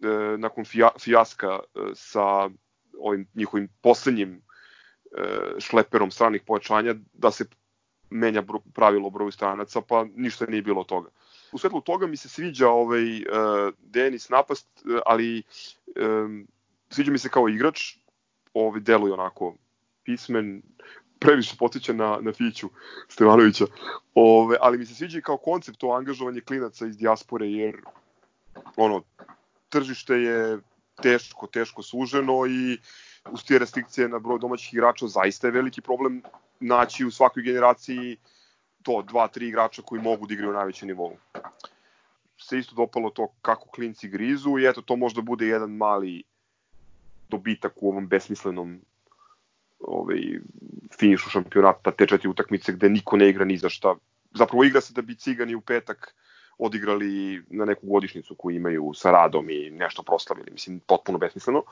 e, 0.02 0.36
nakon 0.38 0.64
fija, 0.64 0.88
fijaska 0.98 1.58
e, 1.60 1.80
sa 1.94 2.50
ovim 2.98 3.26
njihovim 3.34 3.68
poslednjim 3.80 4.34
e, 4.34 4.40
šleperom 5.58 6.10
stranih 6.10 6.42
pojačanja 6.46 6.94
da 7.12 7.30
se 7.30 7.44
menja 8.10 8.42
bro, 8.42 8.60
pravilo 8.74 9.10
broju 9.10 9.30
stranaca, 9.30 9.80
pa 9.80 10.06
ništa 10.14 10.46
nije 10.46 10.62
bilo 10.62 10.84
toga. 10.84 11.10
U 11.52 11.58
svetlu 11.58 11.80
toga 11.80 12.06
mi 12.06 12.16
se 12.16 12.28
sviđa 12.28 12.68
ovaj 12.68 13.16
e, 13.16 13.22
Denis 13.78 14.28
napast, 14.28 14.68
e, 14.78 15.00
ali 15.06 15.38
e, 15.38 15.42
sviđa 16.90 17.12
mi 17.12 17.18
se 17.18 17.28
kao 17.28 17.48
igrač, 17.48 17.96
ovaj 18.54 18.80
deluje 18.80 19.12
onako 19.12 19.54
pismen, 20.04 20.62
previše 21.20 21.56
podsjeća 21.58 21.92
na, 21.92 22.18
na 22.20 22.32
Fiću 22.32 22.68
Stevanovića, 23.08 23.64
ove, 24.14 24.56
ali 24.60 24.78
mi 24.78 24.86
se 24.86 24.94
sviđa 24.94 25.20
kao 25.20 25.36
koncept 25.36 25.78
to 25.78 25.92
angažovanje 25.92 26.40
klinaca 26.40 26.86
iz 26.86 26.96
dijaspore, 26.96 27.46
jer 27.46 27.76
ono, 28.76 29.02
tržište 29.68 30.14
je 30.14 30.58
teško, 31.02 31.46
teško 31.46 31.82
suženo 31.82 32.46
i 32.46 32.78
uz 33.30 33.44
te 33.44 33.58
restrikcije 33.58 34.08
na 34.08 34.18
broj 34.18 34.38
domaćih 34.38 34.74
igrača 34.74 35.06
zaista 35.06 35.46
je 35.46 35.50
veliki 35.50 35.80
problem 35.80 36.22
naći 36.60 37.04
u 37.04 37.10
svakoj 37.10 37.42
generaciji 37.42 38.16
to, 38.82 39.02
dva, 39.02 39.28
tri 39.28 39.48
igrača 39.48 39.82
koji 39.82 40.02
mogu 40.02 40.26
da 40.26 40.34
igraju 40.34 40.52
na 40.52 40.58
najvećem 40.58 40.88
nivou. 40.88 41.16
Se 42.38 42.58
isto 42.58 42.74
dopalo 42.74 43.10
to 43.10 43.28
kako 43.42 43.68
klinci 43.68 44.08
grizu 44.08 44.58
i 44.58 44.66
eto, 44.68 44.82
to 44.82 44.96
možda 44.96 45.22
bude 45.22 45.46
jedan 45.46 45.70
mali 45.70 46.22
dobitak 47.30 47.82
u 47.82 47.88
ovom 47.88 48.08
besmislenom 48.08 48.80
ovaj, 49.80 50.20
finišu 50.98 51.30
šampionata, 51.30 51.90
te 51.90 52.06
četiri 52.06 52.28
utakmice 52.28 52.72
gde 52.72 52.88
niko 52.88 53.16
ne 53.16 53.28
igra 53.28 53.44
ni 53.44 53.58
za 53.58 53.68
šta. 53.68 53.94
Zapravo 54.34 54.64
igra 54.64 54.80
se 54.80 54.92
da 54.94 55.02
bi 55.02 55.14
cigani 55.14 55.54
u 55.54 55.60
petak 55.60 56.14
odigrali 56.60 57.42
na 57.50 57.64
neku 57.64 57.86
godišnicu 57.86 58.34
koju 58.34 58.56
imaju 58.56 58.92
sa 58.94 59.10
radom 59.10 59.50
i 59.50 59.70
nešto 59.70 60.02
proslavili. 60.02 60.50
Mislim, 60.52 60.80
potpuno 60.80 61.18
besmisleno. 61.18 61.62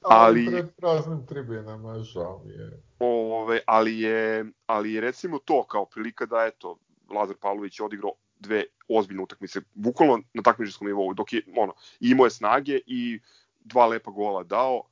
Ali, 0.00 0.46
pred 0.46 0.70
praznim 0.76 1.26
tribinama, 1.26 1.98
žao 2.02 2.42
mi 2.44 2.52
je. 2.52 2.82
ove, 2.98 3.60
ali, 3.66 4.00
je, 4.00 4.44
ali 4.66 4.92
je 4.92 5.00
recimo 5.00 5.38
to 5.38 5.64
kao 5.64 5.84
prilika 5.84 6.26
da, 6.26 6.44
eto, 6.46 6.78
Lazar 7.10 7.36
Pavlović 7.40 7.80
je 7.80 7.84
odigrao 7.84 8.12
dve 8.38 8.64
ozbiljne 8.88 9.22
utakmice, 9.22 9.60
bukvalno 9.74 10.22
na 10.34 10.42
takmičarskom 10.42 10.86
nivou, 10.86 11.14
dok 11.14 11.32
je, 11.32 11.42
ono, 11.56 11.74
imao 12.00 12.26
je 12.26 12.30
snage 12.30 12.80
i 12.86 13.20
dva 13.64 13.86
lepa 13.86 14.10
gola 14.10 14.42
dao, 14.42 14.82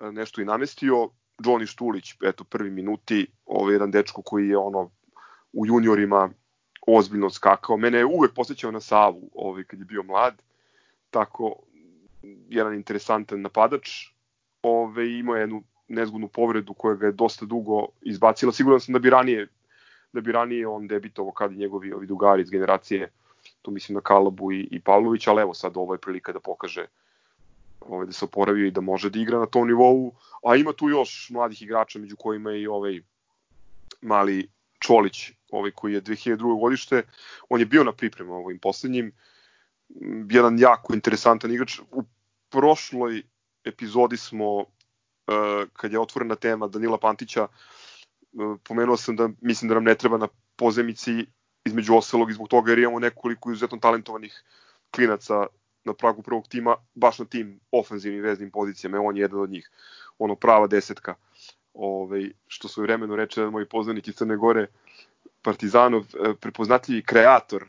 e, 0.00 0.12
nešto 0.12 0.40
i 0.40 0.44
namestio, 0.44 1.10
Johnny 1.38 1.66
Štulić, 1.66 2.14
eto, 2.22 2.44
prvi 2.44 2.70
minuti, 2.70 3.26
ovaj 3.46 3.74
jedan 3.74 3.90
dečko 3.90 4.22
koji 4.22 4.48
je 4.48 4.58
ono 4.58 4.90
u 5.52 5.66
juniorima 5.66 6.30
ozbiljno 6.86 7.30
skakao. 7.30 7.76
Mene 7.76 7.98
je 7.98 8.04
uvek 8.04 8.34
posjećao 8.34 8.70
na 8.70 8.80
Savu 8.80 9.30
ovaj, 9.34 9.64
kad 9.64 9.78
je 9.78 9.84
bio 9.84 10.02
mlad, 10.02 10.42
tako 11.10 11.56
jedan 12.48 12.74
interesantan 12.74 13.40
napadač. 13.40 13.88
Ove, 14.62 15.18
imao 15.18 15.36
je 15.36 15.40
jednu 15.40 15.62
nezgodnu 15.88 16.28
povredu 16.28 16.74
koja 16.74 16.94
ga 16.94 17.06
je 17.06 17.12
dosta 17.12 17.46
dugo 17.46 17.86
izbacila. 18.02 18.52
Siguran 18.52 18.80
sam 18.80 18.92
da 18.92 18.98
bi 18.98 19.10
ranije 19.10 19.48
da 20.16 20.20
bi 20.20 20.32
ranije 20.32 20.68
on 20.68 20.86
debitovao 20.88 21.32
kad 21.32 21.52
i 21.52 21.56
njegovi 21.56 21.92
ovi 21.92 22.06
dugari 22.06 22.42
iz 22.42 22.50
generacije, 22.50 23.10
tu 23.62 23.70
mislim 23.70 23.94
na 23.94 24.00
Kalabu 24.00 24.52
i, 24.52 24.68
i 24.70 24.80
Pavlović, 24.80 25.26
ali 25.26 25.42
evo 25.42 25.54
sad 25.54 25.76
ovo 25.76 25.94
je 25.94 25.98
prilika 25.98 26.32
da 26.32 26.40
pokaže 26.40 26.86
ovaj, 27.88 28.06
da 28.06 28.12
se 28.12 28.24
oporavio 28.24 28.66
i 28.66 28.70
da 28.70 28.80
može 28.80 29.10
da 29.10 29.18
igra 29.18 29.38
na 29.38 29.46
tom 29.46 29.68
nivou, 29.68 30.14
a 30.44 30.56
ima 30.56 30.72
tu 30.72 30.88
još 30.88 31.30
mladih 31.30 31.62
igrača 31.62 31.98
među 31.98 32.16
kojima 32.16 32.50
je 32.50 32.62
i 32.62 32.66
ovaj 32.66 33.00
mali 34.00 34.48
Čolić, 34.78 35.30
ovaj 35.50 35.70
koji 35.70 35.92
je 35.92 36.02
2002. 36.02 36.60
godište, 36.60 37.02
on 37.48 37.60
je 37.60 37.66
bio 37.66 37.84
na 37.84 37.92
pripremu 37.92 38.34
ovim 38.34 38.58
poslednjim, 38.58 39.12
jedan 40.30 40.58
jako 40.58 40.94
interesantan 40.94 41.52
igrač. 41.52 41.78
U 41.90 42.04
prošloj 42.48 43.22
epizodi 43.64 44.16
smo, 44.16 44.56
uh, 44.56 44.66
kad 45.72 45.92
je 45.92 46.00
otvorena 46.00 46.34
tema 46.34 46.68
Danila 46.68 46.98
Pantića, 46.98 47.48
uh, 48.32 48.58
pomenuo 48.64 48.96
sam 48.96 49.16
da 49.16 49.28
mislim 49.40 49.68
da 49.68 49.74
nam 49.74 49.84
ne 49.84 49.94
treba 49.94 50.18
na 50.18 50.28
pozemici 50.56 51.26
između 51.64 51.94
ostalog 51.94 52.30
i 52.30 52.34
zbog 52.34 52.48
toga 52.48 52.72
jer 52.72 52.78
imamo 52.78 52.98
nekoliko 52.98 53.50
izuzetno 53.50 53.78
talentovanih 53.78 54.44
klinaca 54.90 55.46
na 55.86 55.94
pragu 55.94 56.22
prvog 56.22 56.48
tima, 56.48 56.76
baš 56.94 57.18
na 57.18 57.24
tim 57.24 57.60
ofenzivnim 57.72 58.22
veznim 58.22 58.50
pozicijama, 58.50 59.00
on 59.00 59.16
je 59.16 59.20
jedan 59.20 59.40
od 59.40 59.50
njih, 59.50 59.70
ono 60.18 60.34
prava 60.34 60.66
desetka, 60.66 61.14
ovaj, 61.74 62.30
što 62.46 62.68
svoje 62.68 62.86
vremeno 62.86 63.16
reče 63.16 63.40
jedan 63.40 63.52
moj 63.52 63.68
poznanik 63.68 64.08
iz 64.08 64.14
Crne 64.14 64.36
Gore, 64.36 64.66
Partizanov, 65.42 66.02
eh, 66.02 66.34
prepoznatljivi 66.40 67.02
kreator 67.02 67.64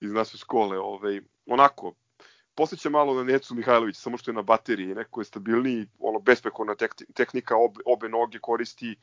iz 0.00 0.12
naše 0.12 0.38
škole, 0.38 0.78
ovaj, 0.78 1.20
onako, 1.46 1.94
posjeća 2.54 2.90
malo 2.90 3.14
na 3.14 3.24
Necu 3.24 3.54
Mihajlović, 3.54 3.96
samo 3.96 4.18
što 4.18 4.30
je 4.30 4.34
na 4.34 4.42
bateriji, 4.42 4.94
neko 4.94 5.20
je 5.20 5.24
stabilniji, 5.24 5.86
ono, 5.98 6.18
besprekorna 6.18 6.74
tek, 6.74 6.94
tehnika, 7.14 7.56
obe, 7.56 7.80
obe 7.86 8.08
noge 8.08 8.38
koristi, 8.38 8.96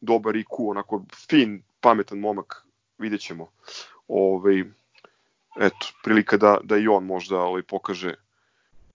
dobar 0.00 0.34
IQ, 0.34 0.70
onako 0.70 1.04
fin, 1.28 1.62
pametan 1.80 2.18
momak, 2.18 2.66
vidjet 2.98 3.20
ćemo. 3.20 3.50
Ove, 4.08 4.64
eto, 5.60 5.92
prilika 6.04 6.36
da, 6.36 6.58
da 6.62 6.76
i 6.76 6.88
on 6.88 7.04
možda 7.04 7.40
ovaj, 7.40 7.62
pokaže. 7.62 8.14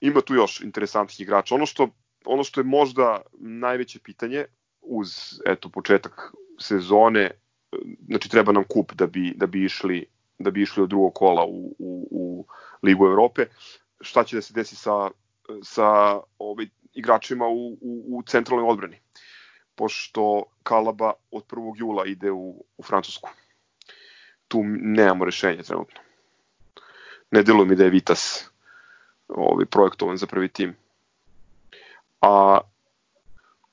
Ima 0.02 0.22
tu 0.22 0.36
još 0.36 0.62
interesantnih 0.62 1.22
igrača. 1.22 1.56
Ono 1.56 1.66
što, 1.66 1.90
ono 2.26 2.44
što 2.44 2.62
je 2.62 2.66
možda 2.66 3.22
najveće 3.40 4.00
pitanje 4.00 4.46
uz 4.82 5.40
eto, 5.46 5.70
početak 5.70 6.34
sezone, 6.60 7.32
znači 8.08 8.30
treba 8.30 8.52
nam 8.52 8.64
kup 8.64 8.94
da 8.94 9.08
bi, 9.08 9.34
da 9.36 9.48
bi 9.48 9.66
išli 9.66 10.06
da 10.40 10.52
bi 10.52 10.62
išli 10.62 10.84
od 10.84 10.90
drugog 10.90 11.14
kola 11.14 11.46
u, 11.46 11.76
u, 11.80 12.08
u 12.12 12.46
Ligu 12.84 13.06
Evrope. 13.06 13.46
Šta 14.02 14.24
će 14.24 14.36
da 14.36 14.42
se 14.42 14.54
desi 14.54 14.76
sa, 14.76 15.10
sa 15.64 16.20
ovaj, 16.40 16.68
igračima 16.94 17.48
u, 17.48 17.74
u, 17.82 18.18
u 18.18 18.24
centralnoj 18.24 18.70
odbrani? 18.72 19.00
Pošto 19.76 20.44
Kalaba 20.64 21.14
od 21.32 21.46
1. 21.48 21.74
jula 21.78 22.06
ide 22.06 22.32
u, 22.32 22.66
u 22.78 22.84
Francusku. 22.84 23.30
Tu 24.48 24.64
nemamo 24.64 25.26
rešenje 25.26 25.64
trenutno. 25.64 26.00
Ne 27.32 27.44
deluje 27.44 27.66
mi 27.66 27.76
da 27.76 27.84
je 27.84 27.90
Vitas 27.90 28.50
ovaj, 29.28 29.66
projektovan 29.66 30.18
za 30.18 30.28
prvi 30.28 30.48
tim. 30.48 30.76
A 32.22 32.60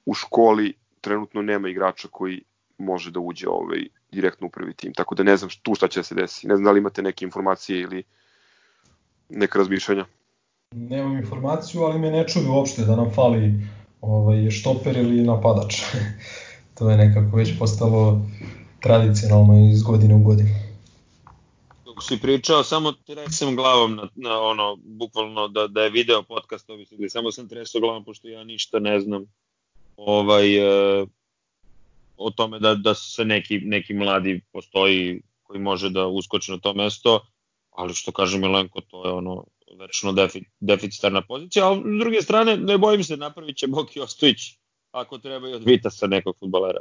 u 0.06 0.14
školi 0.14 0.74
trenutno 1.00 1.42
nema 1.42 1.68
igrača 1.68 2.08
koji 2.10 2.42
može 2.78 3.10
da 3.10 3.20
uđe 3.20 3.48
ovaj, 3.48 3.86
direktno 4.12 4.46
u 4.46 4.50
prvi 4.50 4.74
tim. 4.74 4.94
Tako 4.94 5.14
da 5.14 5.22
ne 5.22 5.36
znam 5.36 5.50
tu 5.62 5.74
šta 5.74 5.88
će 5.88 6.00
da 6.00 6.04
se 6.04 6.14
desi. 6.14 6.48
Ne 6.48 6.56
znam 6.56 6.64
da 6.64 6.70
li 6.70 6.78
imate 6.78 7.02
neke 7.02 7.24
informacije 7.24 7.80
ili 7.80 8.02
neka 9.28 9.58
razmišljanja. 9.58 10.04
Nemam 10.74 11.16
informaciju, 11.16 11.82
ali 11.82 11.98
me 11.98 12.10
ne 12.10 12.28
čudi 12.28 12.48
uopšte 12.48 12.84
da 12.84 12.96
nam 12.96 13.10
fali 13.14 13.54
ovaj, 14.00 14.50
štoper 14.50 14.96
ili 14.96 15.22
napadač. 15.22 15.82
to 16.78 16.90
je 16.90 16.96
nekako 16.96 17.36
već 17.36 17.58
postalo 17.58 18.22
tradicionalno 18.80 19.70
iz 19.72 19.82
godine 19.82 20.14
u 20.14 20.18
godinu. 20.18 20.65
Si 22.08 22.20
pričao, 22.22 22.62
samo 22.62 22.92
tresem 22.92 23.56
glavom 23.56 23.94
na, 23.94 24.08
na 24.14 24.40
ono, 24.40 24.76
bukvalno 24.76 25.48
da, 25.48 25.66
da 25.66 25.82
je 25.82 25.90
video 25.90 26.22
podcast, 26.22 26.66
to 26.66 26.76
bi 26.76 27.08
samo 27.08 27.32
sam 27.32 27.48
tresao 27.48 27.80
glavom, 27.80 28.04
pošto 28.04 28.28
ja 28.28 28.44
ništa 28.44 28.78
ne 28.78 29.00
znam 29.00 29.24
ovaj, 29.96 30.56
e, 30.56 31.06
o 32.16 32.30
tome 32.30 32.58
da, 32.58 32.74
da 32.74 32.94
se 32.94 33.24
neki, 33.24 33.58
neki 33.58 33.94
mladi 33.94 34.40
postoji 34.52 35.22
koji 35.42 35.60
može 35.60 35.90
da 35.90 36.06
uskoči 36.06 36.50
na 36.50 36.58
to 36.58 36.74
mesto, 36.74 37.26
ali 37.70 37.94
što 37.94 38.12
kaže 38.12 38.38
Milenko, 38.38 38.80
to 38.80 39.06
je 39.06 39.12
ono 39.12 39.44
večno 39.78 40.12
defi, 40.12 40.40
deficitarna 40.60 41.22
pozicija, 41.22 41.66
ali 41.66 41.96
s 41.96 41.98
druge 41.98 42.22
strane, 42.22 42.56
ne 42.56 42.78
bojim 42.78 43.04
se, 43.04 43.16
napravit 43.16 43.56
će 43.56 43.66
Boki 43.66 44.00
Ostojić 44.00 44.38
ako 44.90 45.18
treba 45.18 45.48
i 45.48 45.52
od 45.52 45.64
Vitasa 45.64 46.06
nekog 46.06 46.36
futbalera. 46.38 46.80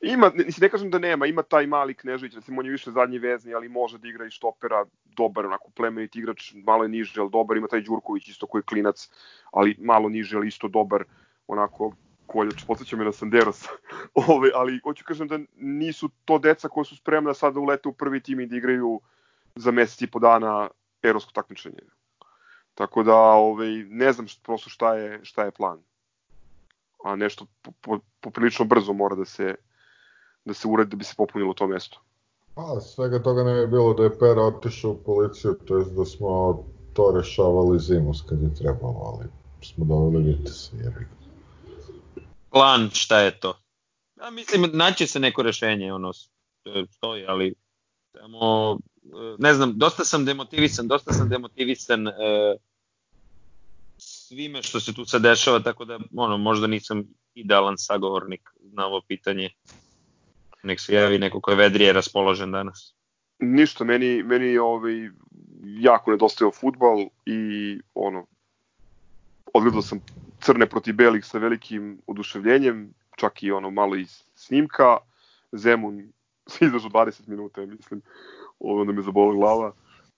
Ima, 0.00 0.30
ne, 0.34 0.44
ne 0.60 0.68
kažem 0.68 0.90
da 0.90 0.98
nema, 0.98 1.26
ima 1.26 1.42
taj 1.42 1.66
mali 1.66 1.94
Knežević, 1.94 2.34
recimo 2.34 2.60
on 2.60 2.66
je 2.66 2.72
više 2.72 2.90
zadnji 2.90 3.18
vezni, 3.18 3.54
ali 3.54 3.68
može 3.68 3.98
da 3.98 4.08
igra 4.08 4.26
i 4.26 4.30
štopera, 4.30 4.84
dobar, 5.04 5.46
onako 5.46 5.70
plemenit 5.70 6.16
igrač, 6.16 6.52
malo 6.54 6.84
je 6.84 6.88
niže, 6.88 7.20
ali 7.20 7.30
dobar, 7.30 7.56
ima 7.56 7.68
taj 7.68 7.80
Đurković 7.80 8.28
isto 8.28 8.46
koji 8.46 8.60
je 8.60 8.66
klinac, 8.66 9.08
ali 9.52 9.76
malo 9.78 10.08
niže, 10.08 10.36
ali 10.36 10.48
isto 10.48 10.68
dobar, 10.68 11.04
onako 11.46 11.92
koljač, 12.26 12.64
podsjeća 12.66 12.96
me 12.96 13.04
na 13.04 13.12
Sanderos, 13.12 13.64
Ove, 14.28 14.50
ali 14.54 14.80
hoću 14.84 15.04
kažem 15.04 15.28
da 15.28 15.38
nisu 15.56 16.10
to 16.24 16.38
deca 16.38 16.68
koja 16.68 16.84
su 16.84 16.96
spremna 16.96 17.34
sada 17.34 17.54
da 17.54 17.60
ulete 17.60 17.88
u 17.88 17.92
prvi 17.92 18.20
tim 18.20 18.40
i 18.40 18.46
da 18.46 18.56
igraju 18.56 19.00
za 19.54 19.70
mesec 19.70 20.02
i 20.02 20.10
po 20.10 20.18
dana 20.18 20.68
erosko 21.02 21.32
takmičenje. 21.32 21.82
Tako 22.74 23.02
da 23.02 23.16
ovaj, 23.16 23.68
ne 23.88 24.12
znam 24.12 24.28
što, 24.28 24.42
prosto 24.42 24.70
šta 24.70 24.94
je, 24.94 25.24
šta 25.24 25.44
je 25.44 25.50
plan. 25.50 25.82
A 27.04 27.16
nešto 27.16 27.46
po, 27.80 27.98
poprilično 28.20 28.64
brzo 28.64 28.92
mora 28.92 29.16
da 29.16 29.24
se 29.24 29.54
da 30.48 30.54
se 30.54 30.68
uredi 30.68 30.90
da 30.90 30.96
bi 30.96 31.04
se 31.04 31.14
popunilo 31.16 31.54
to 31.54 31.66
mesto. 31.66 32.00
Pa, 32.54 32.80
svega 32.80 33.22
toga 33.22 33.44
ne 33.44 33.50
je 33.50 33.66
bilo 33.66 33.94
da 33.94 34.02
je 34.02 34.18
Pera 34.18 34.42
otišao 34.42 34.90
u 34.90 34.98
policiju, 35.04 35.54
to 35.64 35.76
je 35.76 35.84
da 35.84 36.04
smo 36.04 36.64
to 36.92 37.12
rešavali 37.16 37.78
zimus 37.80 38.22
kad 38.28 38.42
je 38.42 38.54
trebalo, 38.54 39.12
ali 39.12 39.28
smo 39.62 39.84
doveli 39.84 40.22
Vitesa, 40.22 40.76
jer 40.76 40.92
plan 42.50 42.90
šta 42.92 43.20
je 43.20 43.40
to. 43.40 43.58
Ja 44.20 44.30
mislim, 44.30 44.70
naće 44.72 45.06
se 45.06 45.20
neko 45.20 45.42
rešenje, 45.42 45.92
ono, 45.92 46.12
stoji, 46.90 47.24
ali 47.26 47.54
samo, 48.12 48.78
ne 49.38 49.54
znam, 49.54 49.78
dosta 49.78 50.04
sam 50.04 50.24
demotivisan, 50.24 50.88
dosta 50.88 51.12
sam 51.12 51.28
demotivisan 51.28 52.08
e, 52.08 52.12
svime 53.96 54.62
što 54.62 54.80
se 54.80 54.94
tu 54.94 55.04
sad 55.04 55.22
dešava, 55.22 55.60
tako 55.60 55.84
da, 55.84 55.98
ono, 56.16 56.38
možda 56.38 56.66
nisam 56.66 57.04
idealan 57.34 57.78
sagovornik 57.78 58.50
na 58.60 58.86
ovo 58.86 59.02
pitanje. 59.08 59.50
Nek 60.62 60.80
se 60.80 60.94
javi 60.94 61.18
neko 61.18 61.40
ko 61.40 61.50
je 61.50 61.56
vedrije 61.56 61.92
raspoložen 61.92 62.52
danas. 62.52 62.94
Ništa, 63.38 63.84
meni, 63.84 64.22
meni 64.22 64.58
ovaj, 64.58 65.10
jako 65.62 66.10
nedostajao 66.10 66.52
futbal 66.52 67.06
i 67.26 67.40
ono, 67.94 68.26
odgledao 69.54 69.82
sam 69.82 70.00
crne 70.40 70.66
protiv 70.66 70.94
belih 70.94 71.24
sa 71.24 71.38
velikim 71.38 71.98
oduševljenjem, 72.06 72.94
čak 73.16 73.42
i 73.42 73.52
ono 73.52 73.70
malo 73.70 73.96
iz 73.96 74.22
snimka. 74.34 74.96
Zemun 75.52 76.12
se 76.46 76.64
izdržao 76.64 76.90
20 76.90 77.28
minuta, 77.28 77.66
mislim, 77.66 78.02
onda 78.58 78.92
me 78.92 79.02
zabola 79.02 79.34
glava. 79.34 79.72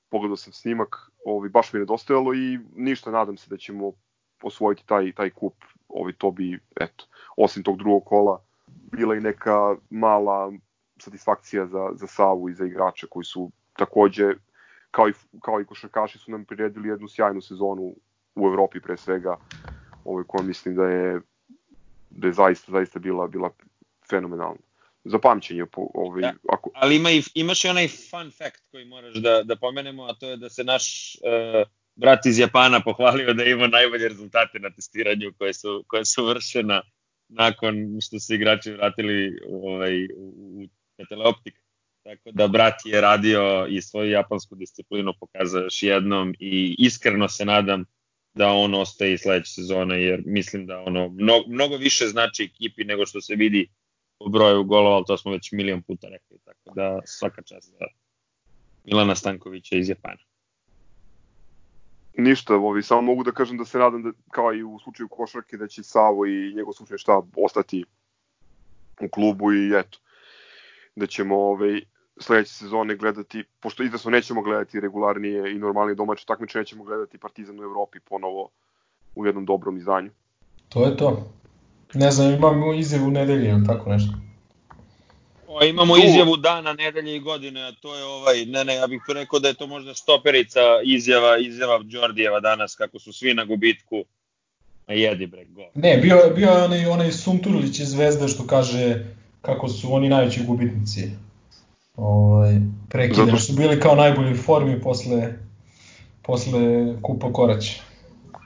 Pogledao 0.08 0.36
sam 0.36 0.52
snimak, 0.52 1.10
ovi, 1.24 1.48
baš 1.48 1.72
mi 1.72 1.76
je 1.76 1.80
nedostajalo 1.80 2.34
i 2.34 2.58
ništa, 2.76 3.10
nadam 3.10 3.36
se 3.36 3.50
da 3.50 3.56
ćemo 3.56 3.92
osvojiti 4.42 4.86
taj, 4.86 5.12
taj 5.12 5.30
kup. 5.30 5.54
Ovi, 5.88 6.12
to 6.12 6.30
bi, 6.30 6.58
eto, 6.80 7.06
osim 7.36 7.62
tog 7.62 7.78
drugog 7.78 8.04
kola, 8.04 8.42
bila 8.92 9.16
i 9.16 9.20
neka 9.20 9.76
mala 9.90 10.52
satisfakcija 10.98 11.66
za, 11.66 11.90
za 11.94 12.06
Savu 12.06 12.48
i 12.48 12.54
za 12.54 12.66
igrače 12.66 13.06
koji 13.10 13.24
su 13.24 13.50
takođe, 13.76 14.34
kao 14.90 15.08
i, 15.08 15.12
kao 15.42 15.60
i 15.60 15.64
košarkaši, 15.64 16.18
su 16.18 16.30
nam 16.30 16.44
priredili 16.44 16.88
jednu 16.88 17.08
sjajnu 17.08 17.40
sezonu 17.40 17.94
u 18.34 18.46
Evropi 18.46 18.80
pre 18.80 18.96
svega 18.96 19.36
ovaj, 20.04 20.24
koja 20.26 20.42
mislim 20.42 20.74
da 20.74 20.84
je 20.84 21.20
da 22.10 22.26
je 22.26 22.32
zaista, 22.32 22.72
zaista 22.72 22.98
bila, 22.98 23.26
bila 23.26 23.50
fenomenalna. 24.10 24.60
Za 25.04 25.18
pamćenje. 25.18 25.66
Po, 25.66 25.86
ovaj, 25.94 26.22
da, 26.22 26.32
ako... 26.52 26.70
Ali 26.74 26.96
ima 26.96 27.10
i, 27.10 27.22
imaš 27.34 27.64
i 27.64 27.68
onaj 27.68 27.88
fun 27.88 28.30
fact 28.30 28.62
koji 28.70 28.84
moraš 28.84 29.14
da, 29.14 29.42
da 29.42 29.56
pomenemo, 29.56 30.04
a 30.04 30.14
to 30.14 30.30
je 30.30 30.36
da 30.36 30.50
se 30.50 30.64
naš 30.64 31.14
uh, 31.14 31.68
brat 31.94 32.26
iz 32.26 32.38
Japana 32.38 32.80
pohvalio 32.80 33.34
da 33.34 33.44
ima 33.44 33.66
najbolje 33.66 34.08
rezultate 34.08 34.58
na 34.58 34.70
testiranju 34.70 35.32
koje 35.38 35.54
su, 35.54 35.84
koje 35.86 36.04
su 36.04 36.26
vršena 36.26 36.82
nakon 37.30 37.98
što 38.02 38.18
se 38.18 38.34
igrači 38.34 38.72
vratili 38.72 39.40
ovaj, 39.48 40.04
u, 40.04 40.68
u 40.98 41.04
teleoptik. 41.08 41.54
Tako 42.02 42.30
da 42.32 42.48
brat 42.48 42.74
je 42.84 43.00
radio 43.00 43.66
i 43.68 43.82
svoju 43.82 44.10
japansku 44.10 44.54
disciplinu 44.54 45.12
pokazao 45.20 45.62
još 45.62 45.82
jednom 45.82 46.34
i 46.38 46.76
iskreno 46.78 47.28
se 47.28 47.44
nadam 47.44 47.84
da 48.34 48.48
on 48.48 48.74
ostaje 48.74 49.14
i 49.14 49.18
sledeće 49.18 49.52
sezone, 49.52 50.02
jer 50.02 50.22
mislim 50.26 50.66
da 50.66 50.80
ono 50.80 51.08
mnogo, 51.08 51.44
mnogo 51.48 51.76
više 51.76 52.06
znači 52.06 52.44
ekipi 52.44 52.84
nego 52.84 53.06
što 53.06 53.20
se 53.20 53.34
vidi 53.34 53.68
u 54.20 54.28
broju 54.28 54.64
golova, 54.64 54.96
ali 54.96 55.04
to 55.06 55.16
smo 55.16 55.32
već 55.32 55.52
milion 55.52 55.82
puta 55.82 56.08
rekli, 56.08 56.38
tako 56.44 56.74
da 56.74 57.00
svaka 57.04 57.42
čast 57.42 57.68
za 57.68 57.86
Milana 58.84 59.14
Stankovića 59.14 59.76
iz 59.76 59.88
Japana. 59.88 60.29
Ništa, 62.20 62.54
ovi, 62.54 62.82
samo 62.82 63.02
mogu 63.02 63.24
da 63.24 63.32
kažem 63.32 63.58
da 63.58 63.64
se 63.64 63.78
nadam 63.78 64.02
da, 64.02 64.10
kao 64.30 64.54
i 64.54 64.62
u 64.62 64.78
slučaju 64.78 65.08
košarke, 65.08 65.56
da 65.56 65.66
će 65.66 65.82
Savo 65.82 66.26
i 66.26 66.54
njegov 66.56 66.72
slučaj 66.72 66.98
štab 66.98 67.24
ostati 67.36 67.84
u 69.00 69.08
klubu 69.08 69.52
i 69.52 69.72
eto, 69.78 69.98
da 70.96 71.06
ćemo 71.06 71.36
ovaj, 71.36 71.80
sledeće 72.20 72.52
sezone 72.52 72.96
gledati, 72.96 73.44
pošto 73.60 73.82
izvesno 73.82 74.10
nećemo 74.10 74.42
gledati 74.42 74.80
regularnije 74.80 75.52
i 75.52 75.58
normalnije 75.58 75.94
domaće 75.94 76.26
takmiče, 76.26 76.58
nećemo 76.58 76.84
gledati 76.84 77.18
Partizan 77.18 77.60
u 77.60 77.62
Evropi 77.62 78.00
ponovo 78.00 78.48
u 79.14 79.26
jednom 79.26 79.44
dobrom 79.44 79.76
izdanju. 79.76 80.10
To 80.68 80.86
je 80.86 80.96
to. 80.96 81.32
Ne 81.94 82.10
znam, 82.10 82.32
imamo 82.32 82.74
izjavu 82.74 83.10
nedelje 83.10 83.50
ili 83.50 83.66
tako 83.66 83.90
nešto. 83.90 84.29
O, 85.52 85.64
imamo 85.64 85.94
tu... 85.94 86.02
izjavu 86.06 86.36
dana, 86.36 86.72
nedelje 86.72 87.16
i 87.16 87.20
godine, 87.20 87.62
a 87.62 87.72
to 87.72 87.96
je 87.96 88.04
ovaj, 88.04 88.44
ne 88.44 88.64
ne, 88.64 88.74
ja 88.74 88.86
bih 88.86 89.02
rekao 89.08 89.38
da 89.38 89.48
je 89.48 89.54
to 89.54 89.66
možda 89.66 89.94
stoperica 89.94 90.60
izjava, 90.84 91.38
izjava 91.38 91.78
Đordijeva 91.82 92.40
danas, 92.40 92.74
kako 92.74 92.98
su 92.98 93.12
svi 93.12 93.34
na 93.34 93.44
gubitku. 93.44 94.04
A 94.86 94.92
jedi 94.92 95.26
bre, 95.26 95.44
go. 95.44 95.62
Ne, 95.74 95.96
bio, 95.96 96.32
bio 96.36 96.50
je 96.50 96.64
onaj, 96.64 96.86
onaj 96.86 97.12
Sunturlić 97.12 97.78
iz 97.78 97.88
Zvezde 97.88 98.28
što 98.28 98.46
kaže 98.46 99.04
kako 99.42 99.68
su 99.68 99.94
oni 99.94 100.08
najveći 100.08 100.44
gubitnici 100.44 101.10
ovaj, 101.96 102.54
prekida, 102.88 103.38
su 103.38 103.52
bili 103.52 103.80
kao 103.80 103.94
najbolji 103.94 104.34
formi 104.34 104.80
posle, 104.80 105.32
posle 106.22 106.60
Kupa 107.02 107.32
Korać. 107.32 107.80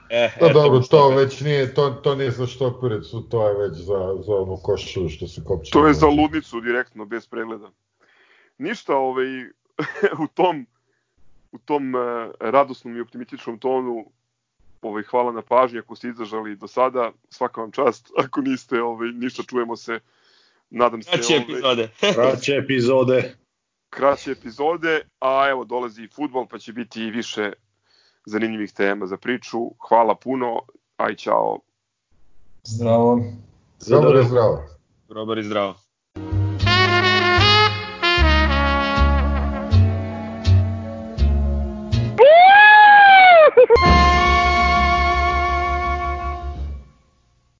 E, 0.09 0.31
da, 0.39 0.49
dobro, 0.49 0.79
to 0.79 1.09
već 1.09 1.41
nije, 1.41 1.73
to, 1.73 1.89
to 1.89 2.15
nije 2.15 2.31
za 2.31 2.47
štopericu, 2.47 3.21
to 3.21 3.47
je 3.47 3.67
već 3.67 3.77
za, 3.77 4.15
za 4.25 4.35
onu 4.35 4.57
košu 4.63 5.09
što 5.09 5.27
se 5.27 5.43
kopče. 5.43 5.71
To 5.71 5.87
je 5.87 5.93
za 5.93 6.07
ludnicu 6.07 6.61
direktno, 6.61 7.05
bez 7.05 7.27
pregleda. 7.27 7.71
Ništa, 8.57 8.95
ovaj, 8.95 9.27
u 10.25 10.27
tom 10.33 10.65
u 11.55 11.57
tom 11.57 11.95
e, 11.95 11.99
radosnom 12.39 12.97
i 12.97 13.01
optimističnom 13.01 13.59
tonu 13.59 14.05
ovaj, 14.81 15.03
hvala 15.03 15.31
na 15.31 15.41
pažnji 15.41 15.79
ako 15.79 15.95
ste 15.95 16.07
izdržali 16.07 16.55
do 16.55 16.67
sada, 16.67 17.11
svaka 17.29 17.61
vam 17.61 17.71
čast, 17.71 18.11
ako 18.23 18.41
niste, 18.41 18.81
ovaj, 18.81 19.11
ništa 19.11 19.43
čujemo 19.43 19.75
se, 19.75 19.99
nadam 20.69 21.01
se... 21.01 21.11
Kraće 21.11 21.33
ovaj, 21.33 21.43
epizode. 21.43 21.89
Kraće 22.15 22.55
epizode. 22.55 23.35
kraće 23.89 24.31
epizode, 24.31 25.01
a 25.19 25.47
evo 25.49 25.65
dolazi 25.65 26.03
i 26.03 26.07
futbol, 26.07 26.47
pa 26.47 26.59
će 26.59 26.73
biti 26.73 27.01
i 27.01 27.11
više 27.11 27.51
zanimljivih 28.25 28.73
tema 28.73 29.05
za 29.05 29.17
priču. 29.17 29.59
Hvala 29.89 30.15
puno, 30.15 30.61
aj 30.97 31.15
čao. 31.15 31.59
Zdravo. 32.63 33.21
Je 34.17 34.23
zdravo. 34.23 34.63
Grobar 35.09 35.37
i 35.37 35.43
zdravo. 35.43 35.84